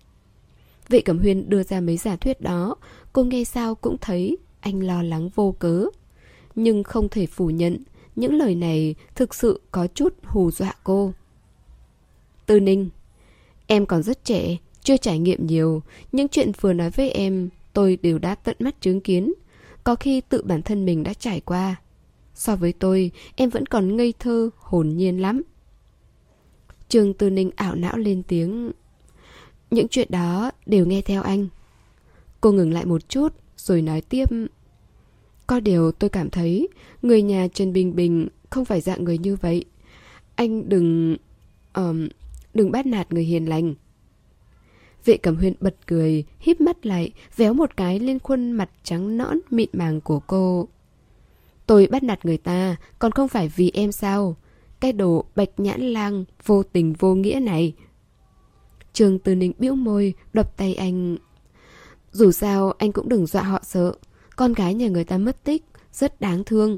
Vệ 0.90 1.02
Cẩm 1.02 1.20
Huyên 1.20 1.50
đưa 1.50 1.64
ra 1.64 1.82
mấy 1.82 1.98
giả 1.98 2.16
thuyết 2.16 2.42
đó, 2.42 2.76
cô 3.14 3.24
nghe 3.24 3.44
sao 3.44 3.76
cũng 3.76 3.98
thấy 4.02 4.38
anh 4.64 4.80
lo 4.84 5.04
lắng 5.04 5.30
vô 5.36 5.56
cớ. 5.60 5.86
Nhưng 6.56 6.84
không 6.84 7.10
thể 7.10 7.26
phủ 7.26 7.50
nhận, 7.50 7.78
những 8.16 8.34
lời 8.34 8.56
này 8.56 8.96
thực 9.16 9.36
sự 9.36 9.62
có 9.72 9.88
chút 9.88 10.14
hù 10.24 10.52
dọa 10.52 10.74
cô. 10.84 11.14
Tư 12.46 12.60
Ninh 12.60 12.90
Em 13.68 13.86
còn 13.86 14.04
rất 14.04 14.26
trẻ, 14.26 14.58
chưa 14.84 14.98
trải 14.98 15.20
nghiệm 15.20 15.48
nhiều, 15.48 15.82
những 16.12 16.28
chuyện 16.28 16.52
vừa 16.62 16.74
nói 16.74 16.90
với 16.90 17.10
em 17.10 17.50
tôi 17.74 17.98
đều 18.02 18.20
đã 18.20 18.36
tận 18.36 18.56
mắt 18.60 18.82
chứng 18.82 19.02
kiến. 19.02 19.34
Có 19.84 19.96
khi 19.96 20.22
tự 20.22 20.44
bản 20.44 20.62
thân 20.62 20.86
mình 20.86 21.04
đã 21.04 21.14
trải 21.14 21.40
qua. 21.40 21.76
So 22.36 22.56
với 22.56 22.74
tôi, 22.74 23.12
em 23.36 23.50
vẫn 23.50 23.66
còn 23.66 23.98
ngây 23.98 24.14
thơ, 24.20 24.50
hồn 24.58 24.90
nhiên 24.90 25.22
lắm. 25.22 25.42
Trường 26.90 27.14
Tư 27.14 27.30
Ninh 27.30 27.52
ảo 27.56 27.76
não 27.76 27.98
lên 27.98 28.24
tiếng. 28.24 28.72
Những 29.72 29.88
chuyện 29.88 30.08
đó 30.12 30.52
đều 30.66 30.86
nghe 30.86 31.02
theo 31.02 31.22
anh. 31.22 31.48
Cô 32.42 32.52
ngừng 32.52 32.74
lại 32.74 32.86
một 32.86 33.10
chút, 33.10 33.36
rồi 33.64 33.82
nói 33.82 34.02
tiếp. 34.02 34.30
Có 35.48 35.60
điều 35.60 35.92
tôi 35.92 36.10
cảm 36.10 36.30
thấy 36.30 36.68
người 37.02 37.22
nhà 37.22 37.48
Trần 37.54 37.74
Bình 37.74 37.96
Bình 37.96 38.28
không 38.50 38.66
phải 38.66 38.82
dạng 38.82 39.04
người 39.04 39.18
như 39.18 39.36
vậy. 39.36 39.66
Anh 40.36 40.70
đừng... 40.70 41.18
Um, 41.74 42.08
đừng 42.54 42.72
bắt 42.72 42.86
nạt 42.86 43.14
người 43.14 43.24
hiền 43.24 43.46
lành. 43.50 43.74
Vệ 45.06 45.18
cẩm 45.18 45.36
huyên 45.36 45.54
bật 45.60 45.76
cười, 45.88 46.24
híp 46.40 46.62
mắt 46.62 46.86
lại, 46.86 47.12
véo 47.36 47.54
một 47.54 47.78
cái 47.78 48.00
lên 48.00 48.20
khuôn 48.20 48.52
mặt 48.52 48.70
trắng 48.84 49.18
nõn 49.18 49.40
mịn 49.50 49.70
màng 49.74 50.02
của 50.02 50.20
cô. 50.20 50.68
Tôi 51.66 51.88
bắt 51.88 52.04
nạt 52.04 52.26
người 52.26 52.38
ta, 52.38 52.76
còn 53.00 53.12
không 53.12 53.28
phải 53.28 53.48
vì 53.56 53.72
em 53.74 53.92
sao? 53.92 54.36
Cái 54.80 54.94
đồ 54.94 55.26
bạch 55.36 55.50
nhãn 55.58 55.82
lang, 55.82 56.26
vô 56.46 56.64
tình 56.64 56.94
vô 56.94 57.16
nghĩa 57.16 57.40
này. 57.40 57.74
Trường 58.94 59.20
Từ 59.20 59.36
Ninh 59.36 59.54
bĩu 59.60 59.76
môi, 59.76 60.14
đập 60.34 60.58
tay 60.58 60.76
anh. 60.76 61.18
Dù 62.14 62.32
sao, 62.32 62.74
anh 62.78 62.92
cũng 62.92 63.10
đừng 63.10 63.26
dọa 63.26 63.44
họ 63.44 63.60
sợ. 63.64 63.94
Con 64.36 64.54
gái 64.54 64.74
nhà 64.74 64.88
người 64.88 65.04
ta 65.04 65.18
mất 65.18 65.44
tích, 65.44 65.64
rất 65.94 66.22
đáng 66.22 66.44
thương. 66.44 66.78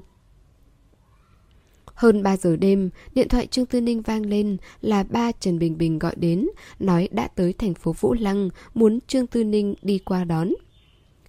Hơn 1.85 2.23
3 2.23 2.37
giờ 2.37 2.55
đêm, 2.55 2.89
điện 3.13 3.29
thoại 3.29 3.47
Trương 3.47 3.65
Tư 3.65 3.81
Ninh 3.81 4.01
vang 4.01 4.25
lên 4.25 4.57
là 4.81 5.03
ba 5.03 5.31
Trần 5.31 5.59
Bình 5.59 5.77
Bình 5.77 5.99
gọi 5.99 6.15
đến, 6.15 6.47
nói 6.79 7.09
đã 7.11 7.27
tới 7.27 7.53
thành 7.53 7.73
phố 7.73 7.93
Vũ 7.99 8.13
Lăng, 8.13 8.49
muốn 8.73 8.99
Trương 9.07 9.27
Tư 9.27 9.43
Ninh 9.43 9.75
đi 9.81 9.99
qua 9.99 10.23
đón. 10.23 10.49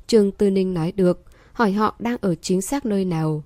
Trương 0.07 0.33
Tư 0.33 0.51
Ninh 0.51 0.75
nói 0.75 0.93
được, 0.93 1.25
hỏi 1.53 1.73
họ 1.73 1.97
đang 1.99 2.17
ở 2.21 2.35
chính 2.35 2.63
xác 2.63 2.87
nơi 2.87 3.05
nào. 3.05 3.45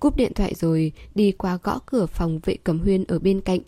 Cúp 0.00 0.16
điện 0.16 0.34
thoại 0.34 0.54
rồi, 0.54 0.92
đi 1.14 1.32
qua 1.32 1.58
gõ 1.62 1.78
cửa 1.86 2.06
phòng 2.06 2.40
vệ 2.44 2.56
cẩm 2.64 2.78
huyên 2.78 3.04
ở 3.04 3.18
bên 3.18 3.40
cạnh. 3.40 3.60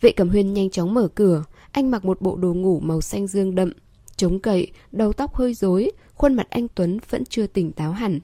Vệ 0.00 0.12
cẩm 0.12 0.28
huyên 0.28 0.52
nhanh 0.52 0.70
chóng 0.70 0.94
mở 0.94 1.08
cửa, 1.08 1.44
anh 1.72 1.90
mặc 1.90 2.04
một 2.04 2.20
bộ 2.20 2.36
đồ 2.36 2.54
ngủ 2.54 2.80
màu 2.80 3.00
xanh 3.00 3.26
dương 3.26 3.54
đậm, 3.54 3.72
chống 4.16 4.38
cậy, 4.38 4.70
đầu 4.92 5.12
tóc 5.12 5.34
hơi 5.34 5.54
rối, 5.54 5.90
khuôn 6.14 6.34
mặt 6.34 6.46
anh 6.50 6.68
Tuấn 6.74 6.98
vẫn 7.10 7.24
chưa 7.24 7.46
tỉnh 7.46 7.72
táo 7.72 7.92
hẳn. 7.92 8.20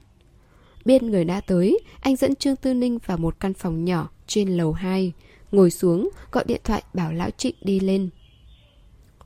Biết 0.85 1.03
người 1.03 1.25
đã 1.25 1.41
tới, 1.41 1.79
anh 2.01 2.15
dẫn 2.15 2.35
Trương 2.35 2.55
Tư 2.55 2.73
Ninh 2.73 2.99
vào 3.05 3.17
một 3.17 3.39
căn 3.39 3.53
phòng 3.53 3.85
nhỏ 3.85 4.09
trên 4.27 4.49
lầu 4.49 4.73
2, 4.73 5.13
ngồi 5.51 5.71
xuống, 5.71 6.09
gọi 6.31 6.43
điện 6.47 6.61
thoại 6.63 6.83
bảo 6.93 7.13
Lão 7.13 7.29
Trịnh 7.29 7.55
đi 7.61 7.79
lên. 7.79 8.09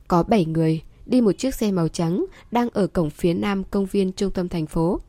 Có 0.08 0.22
7 0.22 0.44
người, 0.44 0.82
đi 1.06 1.20
một 1.20 1.32
chiếc 1.38 1.54
xe 1.54 1.72
màu 1.72 1.88
trắng, 1.88 2.24
đang 2.50 2.68
ở 2.70 2.86
cổng 2.86 3.10
phía 3.10 3.34
nam 3.34 3.64
công 3.64 3.86
viên 3.86 4.12
trung 4.12 4.30
tâm 4.30 4.48
thành 4.48 4.66
phố. 4.66 5.00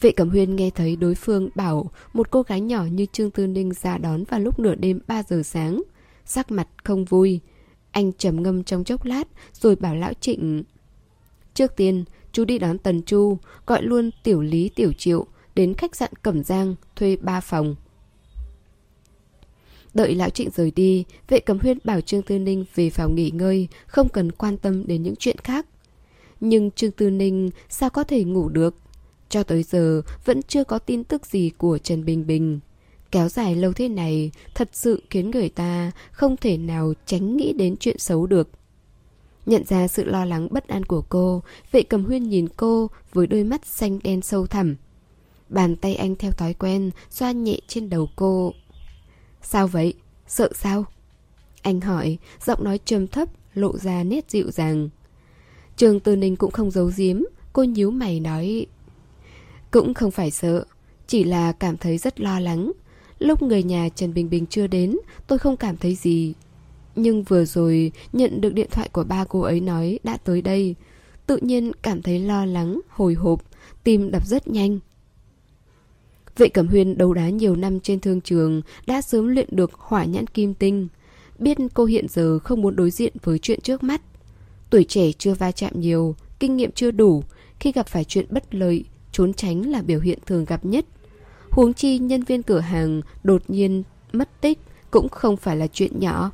Vệ 0.00 0.12
Cẩm 0.12 0.30
Huyên 0.30 0.56
nghe 0.56 0.70
thấy 0.70 0.96
đối 0.96 1.14
phương 1.14 1.48
bảo 1.54 1.90
một 2.12 2.30
cô 2.30 2.42
gái 2.42 2.60
nhỏ 2.60 2.84
như 2.84 3.06
Trương 3.12 3.30
Tư 3.30 3.46
Ninh 3.46 3.72
ra 3.72 3.98
đón 3.98 4.24
vào 4.24 4.40
lúc 4.40 4.58
nửa 4.58 4.74
đêm 4.74 5.00
3 5.06 5.22
giờ 5.22 5.42
sáng. 5.42 5.82
Sắc 6.24 6.50
mặt 6.50 6.68
không 6.84 7.04
vui. 7.04 7.40
Anh 7.98 8.12
trầm 8.12 8.42
ngâm 8.42 8.64
trong 8.64 8.84
chốc 8.84 9.04
lát 9.04 9.28
rồi 9.52 9.76
bảo 9.76 9.94
Lão 9.94 10.12
Trịnh 10.20 10.62
Trước 11.54 11.76
tiên, 11.76 12.04
chú 12.32 12.44
đi 12.44 12.58
đón 12.58 12.78
Tần 12.78 13.02
Chu, 13.02 13.38
gọi 13.66 13.82
luôn 13.82 14.10
Tiểu 14.22 14.42
Lý 14.42 14.68
Tiểu 14.68 14.92
Triệu 14.92 15.26
đến 15.54 15.74
khách 15.74 15.96
sạn 15.96 16.10
Cẩm 16.22 16.44
Giang 16.44 16.74
thuê 16.96 17.16
ba 17.16 17.40
phòng. 17.40 17.76
Đợi 19.94 20.14
lão 20.14 20.30
trịnh 20.30 20.50
rời 20.50 20.70
đi, 20.70 21.04
vệ 21.28 21.40
cầm 21.40 21.58
huyên 21.58 21.78
bảo 21.84 22.00
Trương 22.00 22.22
Tư 22.22 22.38
Ninh 22.38 22.64
về 22.74 22.90
phòng 22.90 23.14
nghỉ 23.14 23.30
ngơi, 23.30 23.68
không 23.86 24.08
cần 24.08 24.32
quan 24.32 24.56
tâm 24.56 24.86
đến 24.86 25.02
những 25.02 25.16
chuyện 25.16 25.36
khác. 25.38 25.66
Nhưng 26.40 26.70
Trương 26.70 26.92
Tư 26.92 27.10
Ninh 27.10 27.50
sao 27.68 27.90
có 27.90 28.04
thể 28.04 28.24
ngủ 28.24 28.48
được? 28.48 28.74
Cho 29.28 29.42
tới 29.42 29.62
giờ 29.62 30.02
vẫn 30.24 30.42
chưa 30.42 30.64
có 30.64 30.78
tin 30.78 31.04
tức 31.04 31.26
gì 31.26 31.50
của 31.58 31.78
Trần 31.78 32.04
Bình 32.04 32.26
Bình. 32.26 32.60
Kéo 33.10 33.28
dài 33.28 33.54
lâu 33.54 33.72
thế 33.72 33.88
này 33.88 34.30
thật 34.54 34.68
sự 34.72 35.02
khiến 35.10 35.30
người 35.30 35.48
ta 35.48 35.90
không 36.10 36.36
thể 36.36 36.56
nào 36.56 36.92
tránh 37.06 37.36
nghĩ 37.36 37.52
đến 37.52 37.76
chuyện 37.76 37.98
xấu 37.98 38.26
được. 38.26 38.48
Nhận 39.46 39.64
ra 39.64 39.88
sự 39.88 40.04
lo 40.04 40.24
lắng 40.24 40.48
bất 40.50 40.68
an 40.68 40.84
của 40.84 41.02
cô, 41.08 41.42
vệ 41.72 41.82
cầm 41.82 42.04
huyên 42.04 42.28
nhìn 42.28 42.48
cô 42.56 42.90
với 43.12 43.26
đôi 43.26 43.44
mắt 43.44 43.66
xanh 43.66 43.98
đen 44.02 44.22
sâu 44.22 44.46
thẳm. 44.46 44.76
Bàn 45.48 45.76
tay 45.76 45.94
anh 45.94 46.16
theo 46.16 46.32
thói 46.32 46.54
quen, 46.54 46.90
xoa 47.10 47.32
nhẹ 47.32 47.58
trên 47.68 47.90
đầu 47.90 48.08
cô. 48.16 48.52
Sao 49.42 49.66
vậy? 49.66 49.94
Sợ 50.26 50.50
sao? 50.54 50.84
Anh 51.62 51.80
hỏi, 51.80 52.18
giọng 52.44 52.64
nói 52.64 52.78
trầm 52.84 53.06
thấp, 53.06 53.28
lộ 53.54 53.78
ra 53.78 54.04
nét 54.04 54.30
dịu 54.30 54.50
dàng. 54.50 54.88
Trường 55.76 56.00
Tư 56.00 56.16
Ninh 56.16 56.36
cũng 56.36 56.50
không 56.50 56.70
giấu 56.70 56.90
giếm, 56.96 57.22
cô 57.52 57.64
nhíu 57.64 57.90
mày 57.90 58.20
nói. 58.20 58.66
Cũng 59.70 59.94
không 59.94 60.10
phải 60.10 60.30
sợ, 60.30 60.64
chỉ 61.06 61.24
là 61.24 61.52
cảm 61.52 61.76
thấy 61.76 61.98
rất 61.98 62.20
lo 62.20 62.40
lắng. 62.40 62.72
Lúc 63.18 63.42
người 63.42 63.62
nhà 63.62 63.88
Trần 63.88 64.14
Bình 64.14 64.30
Bình 64.30 64.46
chưa 64.46 64.66
đến, 64.66 64.96
tôi 65.26 65.38
không 65.38 65.56
cảm 65.56 65.76
thấy 65.76 65.94
gì. 65.94 66.34
Nhưng 66.96 67.22
vừa 67.22 67.44
rồi 67.44 67.92
nhận 68.12 68.40
được 68.40 68.54
điện 68.54 68.68
thoại 68.70 68.88
của 68.92 69.04
ba 69.04 69.24
cô 69.24 69.40
ấy 69.40 69.60
nói 69.60 69.98
đã 70.04 70.16
tới 70.16 70.42
đây. 70.42 70.74
Tự 71.26 71.36
nhiên 71.36 71.72
cảm 71.82 72.02
thấy 72.02 72.18
lo 72.18 72.44
lắng, 72.44 72.80
hồi 72.88 73.14
hộp, 73.14 73.42
tim 73.84 74.10
đập 74.10 74.26
rất 74.26 74.48
nhanh. 74.48 74.78
Vệ 76.36 76.48
Cẩm 76.48 76.68
Huyên 76.68 76.98
đấu 76.98 77.14
đá 77.14 77.28
nhiều 77.28 77.56
năm 77.56 77.80
trên 77.80 78.00
thương 78.00 78.20
trường 78.20 78.62
đã 78.86 79.02
sớm 79.02 79.26
luyện 79.26 79.48
được 79.50 79.72
hỏa 79.74 80.04
nhãn 80.04 80.26
kim 80.26 80.54
tinh. 80.54 80.88
Biết 81.38 81.58
cô 81.74 81.84
hiện 81.84 82.06
giờ 82.08 82.38
không 82.38 82.62
muốn 82.62 82.76
đối 82.76 82.90
diện 82.90 83.12
với 83.22 83.38
chuyện 83.38 83.60
trước 83.60 83.82
mắt. 83.82 84.02
Tuổi 84.70 84.84
trẻ 84.84 85.12
chưa 85.12 85.34
va 85.34 85.52
chạm 85.52 85.80
nhiều, 85.80 86.14
kinh 86.40 86.56
nghiệm 86.56 86.72
chưa 86.72 86.90
đủ. 86.90 87.22
Khi 87.60 87.72
gặp 87.72 87.86
phải 87.86 88.04
chuyện 88.04 88.26
bất 88.30 88.54
lợi, 88.54 88.84
trốn 89.12 89.34
tránh 89.34 89.70
là 89.70 89.82
biểu 89.82 90.00
hiện 90.00 90.18
thường 90.26 90.44
gặp 90.44 90.64
nhất. 90.64 90.84
Huống 91.58 91.74
chi 91.74 91.98
nhân 91.98 92.22
viên 92.22 92.42
cửa 92.42 92.60
hàng 92.60 93.00
đột 93.22 93.42
nhiên 93.48 93.82
mất 94.12 94.40
tích 94.40 94.58
cũng 94.90 95.08
không 95.08 95.36
phải 95.36 95.56
là 95.56 95.66
chuyện 95.66 96.00
nhỏ 96.00 96.30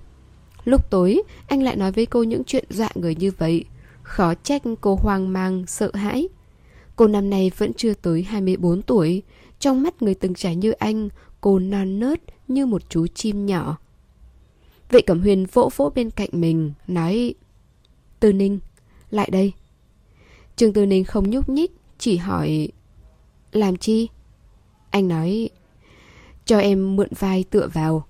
Lúc 0.65 0.91
tối, 0.91 1.23
anh 1.49 1.63
lại 1.63 1.77
nói 1.77 1.93
với 1.93 2.07
cô 2.07 2.23
những 2.23 2.45
chuyện 2.45 2.65
dọa 2.71 2.89
người 2.95 3.15
như 3.15 3.31
vậy. 3.39 3.65
Khó 4.03 4.35
trách 4.35 4.63
cô 4.81 4.95
hoang 4.95 5.33
mang, 5.33 5.67
sợ 5.67 5.91
hãi. 5.95 6.29
Cô 6.97 7.07
năm 7.07 7.31
nay 7.31 7.51
vẫn 7.57 7.73
chưa 7.75 7.95
tới 7.95 8.23
24 8.23 8.83
tuổi. 8.83 9.23
Trong 9.59 9.83
mắt 9.83 10.03
người 10.03 10.15
từng 10.15 10.35
trải 10.35 10.57
như 10.57 10.71
anh, 10.71 11.09
cô 11.41 11.59
non 11.59 12.01
nớt 12.01 12.21
như 12.49 12.67
một 12.67 12.83
chú 12.89 13.07
chim 13.07 13.47
nhỏ. 13.47 13.77
Vệ 14.91 15.01
Cẩm 15.01 15.21
Huyền 15.21 15.47
vỗ 15.53 15.71
vỗ 15.77 15.93
bên 15.95 16.11
cạnh 16.11 16.31
mình, 16.33 16.73
nói 16.87 17.35
Tư 18.21 18.33
Ninh, 18.33 18.59
lại 19.11 19.29
đây. 19.33 19.53
Trương 20.57 20.73
Tư 20.73 20.87
Ninh 20.87 21.05
không 21.05 21.31
nhúc 21.31 21.49
nhích, 21.49 21.73
chỉ 21.99 22.17
hỏi 22.17 22.69
Làm 23.53 23.77
chi? 23.77 24.09
Anh 24.95 25.09
nói 25.09 25.51
Cho 26.45 26.59
em 26.59 26.97
mượn 26.97 27.09
vai 27.19 27.45
tựa 27.51 27.69
vào 27.73 28.05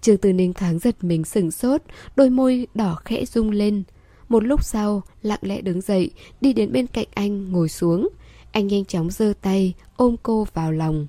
Trương 0.00 0.16
Tư 0.16 0.32
Ninh 0.32 0.52
thoáng 0.52 0.78
giật 0.78 1.04
mình 1.04 1.24
sừng 1.24 1.50
sốt, 1.50 1.82
đôi 2.16 2.30
môi 2.30 2.66
đỏ 2.74 2.98
khẽ 3.04 3.24
rung 3.24 3.50
lên. 3.50 3.82
Một 4.28 4.44
lúc 4.44 4.64
sau, 4.64 5.02
lặng 5.22 5.38
lẽ 5.42 5.60
đứng 5.60 5.80
dậy, 5.80 6.10
đi 6.40 6.52
đến 6.52 6.72
bên 6.72 6.86
cạnh 6.86 7.06
anh, 7.14 7.52
ngồi 7.52 7.68
xuống. 7.68 8.08
Anh 8.52 8.66
nhanh 8.66 8.84
chóng 8.84 9.10
giơ 9.10 9.32
tay, 9.40 9.74
ôm 9.96 10.16
cô 10.22 10.46
vào 10.54 10.72
lòng. 10.72 11.06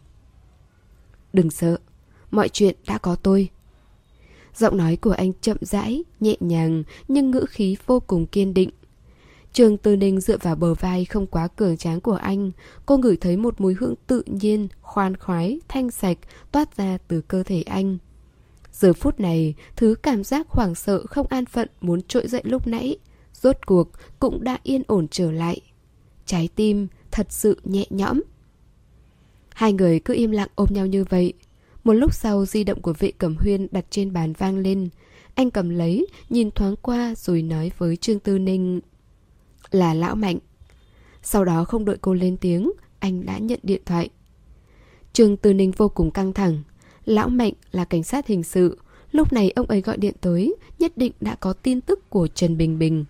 Đừng 1.33 1.51
sợ, 1.51 1.77
mọi 2.31 2.49
chuyện 2.49 2.75
đã 2.87 2.97
có 2.97 3.15
tôi. 3.15 3.49
Giọng 4.55 4.77
nói 4.77 4.95
của 4.95 5.11
anh 5.11 5.31
chậm 5.41 5.57
rãi, 5.61 6.03
nhẹ 6.19 6.35
nhàng, 6.39 6.83
nhưng 7.07 7.31
ngữ 7.31 7.45
khí 7.49 7.77
vô 7.85 7.99
cùng 7.99 8.25
kiên 8.25 8.53
định. 8.53 8.69
Trường 9.53 9.77
Tư 9.77 9.95
Ninh 9.95 10.19
dựa 10.19 10.37
vào 10.37 10.55
bờ 10.55 10.73
vai 10.73 11.05
không 11.05 11.27
quá 11.27 11.47
cường 11.47 11.77
tráng 11.77 12.01
của 12.01 12.15
anh, 12.15 12.51
cô 12.85 12.97
ngửi 12.97 13.17
thấy 13.17 13.37
một 13.37 13.61
mùi 13.61 13.73
hương 13.73 13.95
tự 14.07 14.23
nhiên, 14.25 14.67
khoan 14.81 15.17
khoái, 15.17 15.59
thanh 15.67 15.91
sạch 15.91 16.17
toát 16.51 16.77
ra 16.77 16.97
từ 17.07 17.21
cơ 17.21 17.43
thể 17.43 17.61
anh. 17.61 17.97
Giờ 18.71 18.93
phút 18.93 19.19
này, 19.19 19.53
thứ 19.75 19.95
cảm 20.03 20.23
giác 20.23 20.49
hoảng 20.49 20.75
sợ 20.75 21.05
không 21.05 21.27
an 21.29 21.45
phận 21.45 21.69
muốn 21.81 22.01
trỗi 22.01 22.27
dậy 22.27 22.41
lúc 22.45 22.67
nãy, 22.67 22.97
rốt 23.33 23.57
cuộc 23.65 23.89
cũng 24.19 24.43
đã 24.43 24.59
yên 24.63 24.83
ổn 24.87 25.07
trở 25.11 25.31
lại. 25.31 25.61
Trái 26.25 26.49
tim 26.55 26.87
thật 27.11 27.27
sự 27.29 27.59
nhẹ 27.63 27.85
nhõm. 27.89 28.21
Hai 29.53 29.73
người 29.73 29.99
cứ 29.99 30.13
im 30.13 30.31
lặng 30.31 30.49
ôm 30.55 30.67
nhau 30.71 30.85
như 30.85 31.03
vậy. 31.03 31.33
Một 31.83 31.93
lúc 31.93 32.13
sau 32.13 32.45
di 32.45 32.63
động 32.63 32.81
của 32.81 32.93
vệ 32.99 33.11
cẩm 33.11 33.35
huyên 33.39 33.67
đặt 33.71 33.85
trên 33.89 34.13
bàn 34.13 34.33
vang 34.33 34.57
lên. 34.57 34.89
Anh 35.35 35.51
cầm 35.51 35.69
lấy, 35.69 36.07
nhìn 36.29 36.51
thoáng 36.51 36.75
qua 36.81 37.15
rồi 37.15 37.41
nói 37.41 37.71
với 37.77 37.95
Trương 37.95 38.19
Tư 38.19 38.39
Ninh. 38.39 38.81
Là 39.71 39.93
lão 39.93 40.15
mạnh. 40.15 40.37
Sau 41.23 41.45
đó 41.45 41.65
không 41.65 41.85
đợi 41.85 41.97
cô 42.01 42.13
lên 42.13 42.37
tiếng, 42.37 42.71
anh 42.99 43.25
đã 43.25 43.37
nhận 43.37 43.59
điện 43.63 43.81
thoại. 43.85 44.09
Trương 45.13 45.37
Tư 45.37 45.53
Ninh 45.53 45.71
vô 45.71 45.89
cùng 45.89 46.11
căng 46.11 46.33
thẳng. 46.33 46.63
Lão 47.05 47.29
Mạnh 47.29 47.53
là 47.71 47.85
cảnh 47.85 48.03
sát 48.03 48.27
hình 48.27 48.43
sự 48.43 48.77
Lúc 49.11 49.33
này 49.33 49.51
ông 49.55 49.67
ấy 49.67 49.81
gọi 49.81 49.97
điện 49.97 50.13
tới 50.21 50.55
Nhất 50.79 50.97
định 50.97 51.11
đã 51.21 51.35
có 51.35 51.53
tin 51.53 51.81
tức 51.81 52.09
của 52.09 52.27
Trần 52.27 52.57
Bình 52.57 52.79
Bình 52.79 53.05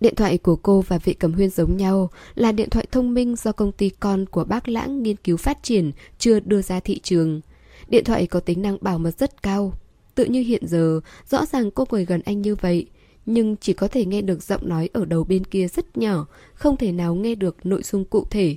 Điện 0.00 0.14
thoại 0.14 0.38
của 0.38 0.56
cô 0.56 0.80
và 0.80 0.98
vị 0.98 1.14
cầm 1.14 1.32
huyên 1.32 1.50
giống 1.50 1.76
nhau 1.76 2.10
là 2.34 2.52
điện 2.52 2.70
thoại 2.70 2.86
thông 2.92 3.14
minh 3.14 3.36
do 3.36 3.52
công 3.52 3.72
ty 3.72 3.90
con 3.90 4.26
của 4.26 4.44
bác 4.44 4.68
Lãng 4.68 5.02
nghiên 5.02 5.16
cứu 5.16 5.36
phát 5.36 5.62
triển 5.62 5.92
chưa 6.18 6.40
đưa 6.40 6.62
ra 6.62 6.80
thị 6.80 7.00
trường. 7.02 7.40
Điện 7.88 8.04
thoại 8.04 8.26
có 8.26 8.40
tính 8.40 8.62
năng 8.62 8.78
bảo 8.80 8.98
mật 8.98 9.18
rất 9.18 9.42
cao. 9.42 9.72
Tự 10.14 10.24
như 10.24 10.40
hiện 10.40 10.66
giờ, 10.66 11.00
rõ 11.28 11.46
ràng 11.46 11.70
cô 11.70 11.84
ngồi 11.90 12.04
gần 12.04 12.20
anh 12.24 12.42
như 12.42 12.54
vậy, 12.54 12.86
nhưng 13.26 13.56
chỉ 13.56 13.72
có 13.72 13.88
thể 13.88 14.04
nghe 14.04 14.22
được 14.22 14.42
giọng 14.42 14.68
nói 14.68 14.88
ở 14.92 15.04
đầu 15.04 15.24
bên 15.24 15.44
kia 15.44 15.68
rất 15.68 15.96
nhỏ, 15.96 16.26
không 16.54 16.76
thể 16.76 16.92
nào 16.92 17.14
nghe 17.14 17.34
được 17.34 17.66
nội 17.66 17.82
dung 17.82 18.04
cụ 18.04 18.26
thể. 18.30 18.56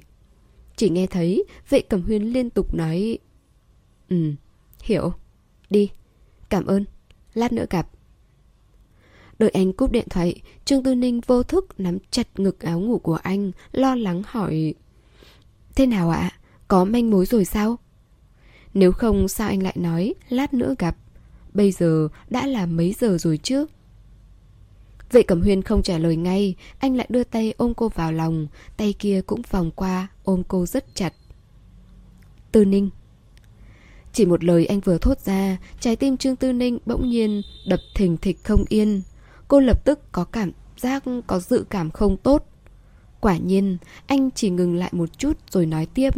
Chỉ 0.75 0.89
nghe 0.89 1.07
thấy 1.07 1.43
vệ 1.69 1.81
cầm 1.81 2.01
huyên 2.01 2.23
liên 2.23 2.49
tục 2.49 2.73
nói 2.73 3.17
Ừ, 4.09 4.31
hiểu. 4.83 5.13
Đi. 5.69 5.89
Cảm 6.49 6.65
ơn. 6.65 6.85
Lát 7.33 7.51
nữa 7.51 7.65
gặp. 7.69 7.89
Đợi 9.39 9.49
anh 9.49 9.73
cúp 9.73 9.91
điện 9.91 10.07
thoại, 10.09 10.41
Trương 10.65 10.83
Tư 10.83 10.95
Ninh 10.95 11.21
vô 11.27 11.43
thức 11.43 11.79
nắm 11.79 11.97
chặt 12.11 12.39
ngực 12.39 12.59
áo 12.59 12.79
ngủ 12.79 12.99
của 12.99 13.15
anh, 13.15 13.51
lo 13.71 13.95
lắng 13.95 14.21
hỏi. 14.25 14.73
Thế 15.75 15.85
nào 15.85 16.09
ạ? 16.09 16.31
Có 16.67 16.85
manh 16.85 17.09
mối 17.09 17.25
rồi 17.25 17.45
sao? 17.45 17.77
Nếu 18.73 18.91
không 18.91 19.27
sao 19.27 19.47
anh 19.47 19.63
lại 19.63 19.75
nói 19.77 20.13
lát 20.29 20.53
nữa 20.53 20.75
gặp 20.79 20.95
Bây 21.53 21.71
giờ 21.71 22.07
đã 22.29 22.47
là 22.47 22.65
mấy 22.65 22.95
giờ 22.99 23.17
rồi 23.17 23.39
chứ 23.43 23.65
Vệ 25.11 25.23
Cẩm 25.23 25.41
Huyên 25.41 25.61
không 25.61 25.83
trả 25.83 25.97
lời 25.97 26.15
ngay, 26.15 26.55
Anh 26.79 26.95
lại 26.95 27.07
đưa 27.09 27.23
tay 27.23 27.53
ôm 27.57 27.73
cô 27.73 27.89
vào 27.89 28.11
lòng, 28.11 28.47
Tay 28.77 28.93
kia 28.99 29.21
cũng 29.25 29.41
vòng 29.51 29.71
qua, 29.71 30.07
Ôm 30.23 30.43
cô 30.47 30.65
rất 30.65 30.95
chặt. 30.95 31.13
Tư 32.51 32.65
Ninh. 32.65 32.89
Chỉ 34.13 34.25
một 34.25 34.43
lời 34.43 34.65
anh 34.65 34.79
vừa 34.79 34.97
thốt 34.97 35.19
ra, 35.19 35.57
Trái 35.79 35.95
tim 35.95 36.17
Trương 36.17 36.35
Tư 36.35 36.53
Ninh 36.53 36.79
bỗng 36.85 37.09
nhiên 37.09 37.41
Đập 37.67 37.79
thình 37.95 38.17
thịch 38.17 38.43
không 38.43 38.65
yên. 38.69 39.01
Cô 39.47 39.59
lập 39.59 39.85
tức 39.85 40.11
có 40.11 40.23
cảm 40.23 40.51
giác, 40.77 41.03
Có 41.27 41.39
dự 41.39 41.65
cảm 41.69 41.91
không 41.91 42.17
tốt. 42.17 42.45
Quả 43.19 43.37
nhiên, 43.37 43.77
anh 44.07 44.29
chỉ 44.31 44.49
ngừng 44.49 44.75
lại 44.75 44.89
một 44.93 45.17
chút 45.17 45.37
Rồi 45.51 45.65
nói 45.65 45.85
tiếp. 45.85 46.13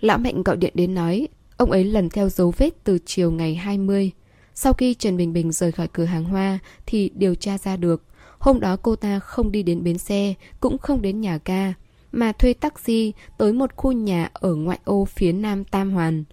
Lão 0.00 0.18
Mạnh 0.18 0.42
gọi 0.42 0.56
điện 0.56 0.72
đến 0.74 0.94
nói, 0.94 1.28
Ông 1.56 1.70
ấy 1.70 1.84
lần 1.84 2.08
theo 2.08 2.28
dấu 2.28 2.54
vết 2.56 2.70
từ 2.84 2.98
chiều 3.06 3.30
ngày 3.30 3.54
20 3.54 4.12
sau 4.60 4.72
khi 4.72 4.94
Trần 4.94 5.16
Bình 5.16 5.32
Bình 5.32 5.52
rời 5.52 5.72
khỏi 5.72 5.88
cửa 5.88 6.04
hàng 6.04 6.24
hoa 6.24 6.58
Thì 6.86 7.10
điều 7.14 7.34
tra 7.34 7.58
ra 7.58 7.76
được 7.76 8.02
Hôm 8.38 8.60
đó 8.60 8.76
cô 8.76 8.96
ta 8.96 9.18
không 9.18 9.52
đi 9.52 9.62
đến 9.62 9.84
bến 9.84 9.98
xe 9.98 10.34
Cũng 10.60 10.78
không 10.78 11.02
đến 11.02 11.20
nhà 11.20 11.38
ga 11.44 11.74
Mà 12.12 12.32
thuê 12.32 12.52
taxi 12.52 13.12
tới 13.38 13.52
một 13.52 13.76
khu 13.76 13.92
nhà 13.92 14.30
Ở 14.32 14.54
ngoại 14.54 14.78
ô 14.84 15.04
phía 15.04 15.32
nam 15.32 15.64
Tam 15.64 15.90
Hoàn. 15.90 16.24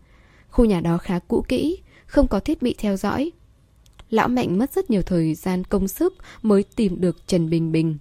Khu 0.50 0.66
nhà 0.66 0.82
đó 0.82 0.98
khá 0.98 1.20
cũ 1.28 1.46
kỹ 1.48 1.78
Không 2.06 2.28
có 2.28 2.40
thiết 2.40 2.62
bị 2.62 2.76
theo 2.78 2.98
dõi. 2.98 3.32
Lão 4.10 4.28
Mạnh 4.28 4.58
mất 4.60 4.74
rất 4.74 4.90
nhiều 4.90 5.02
thời 5.02 5.36
gian 5.36 5.64
công 5.64 5.88
sức 5.88 6.14
Mới 6.42 6.64
tìm 6.76 7.02
được 7.02 7.28
Trần 7.28 7.50
Bình 7.50 7.72
Bình. 7.72 7.98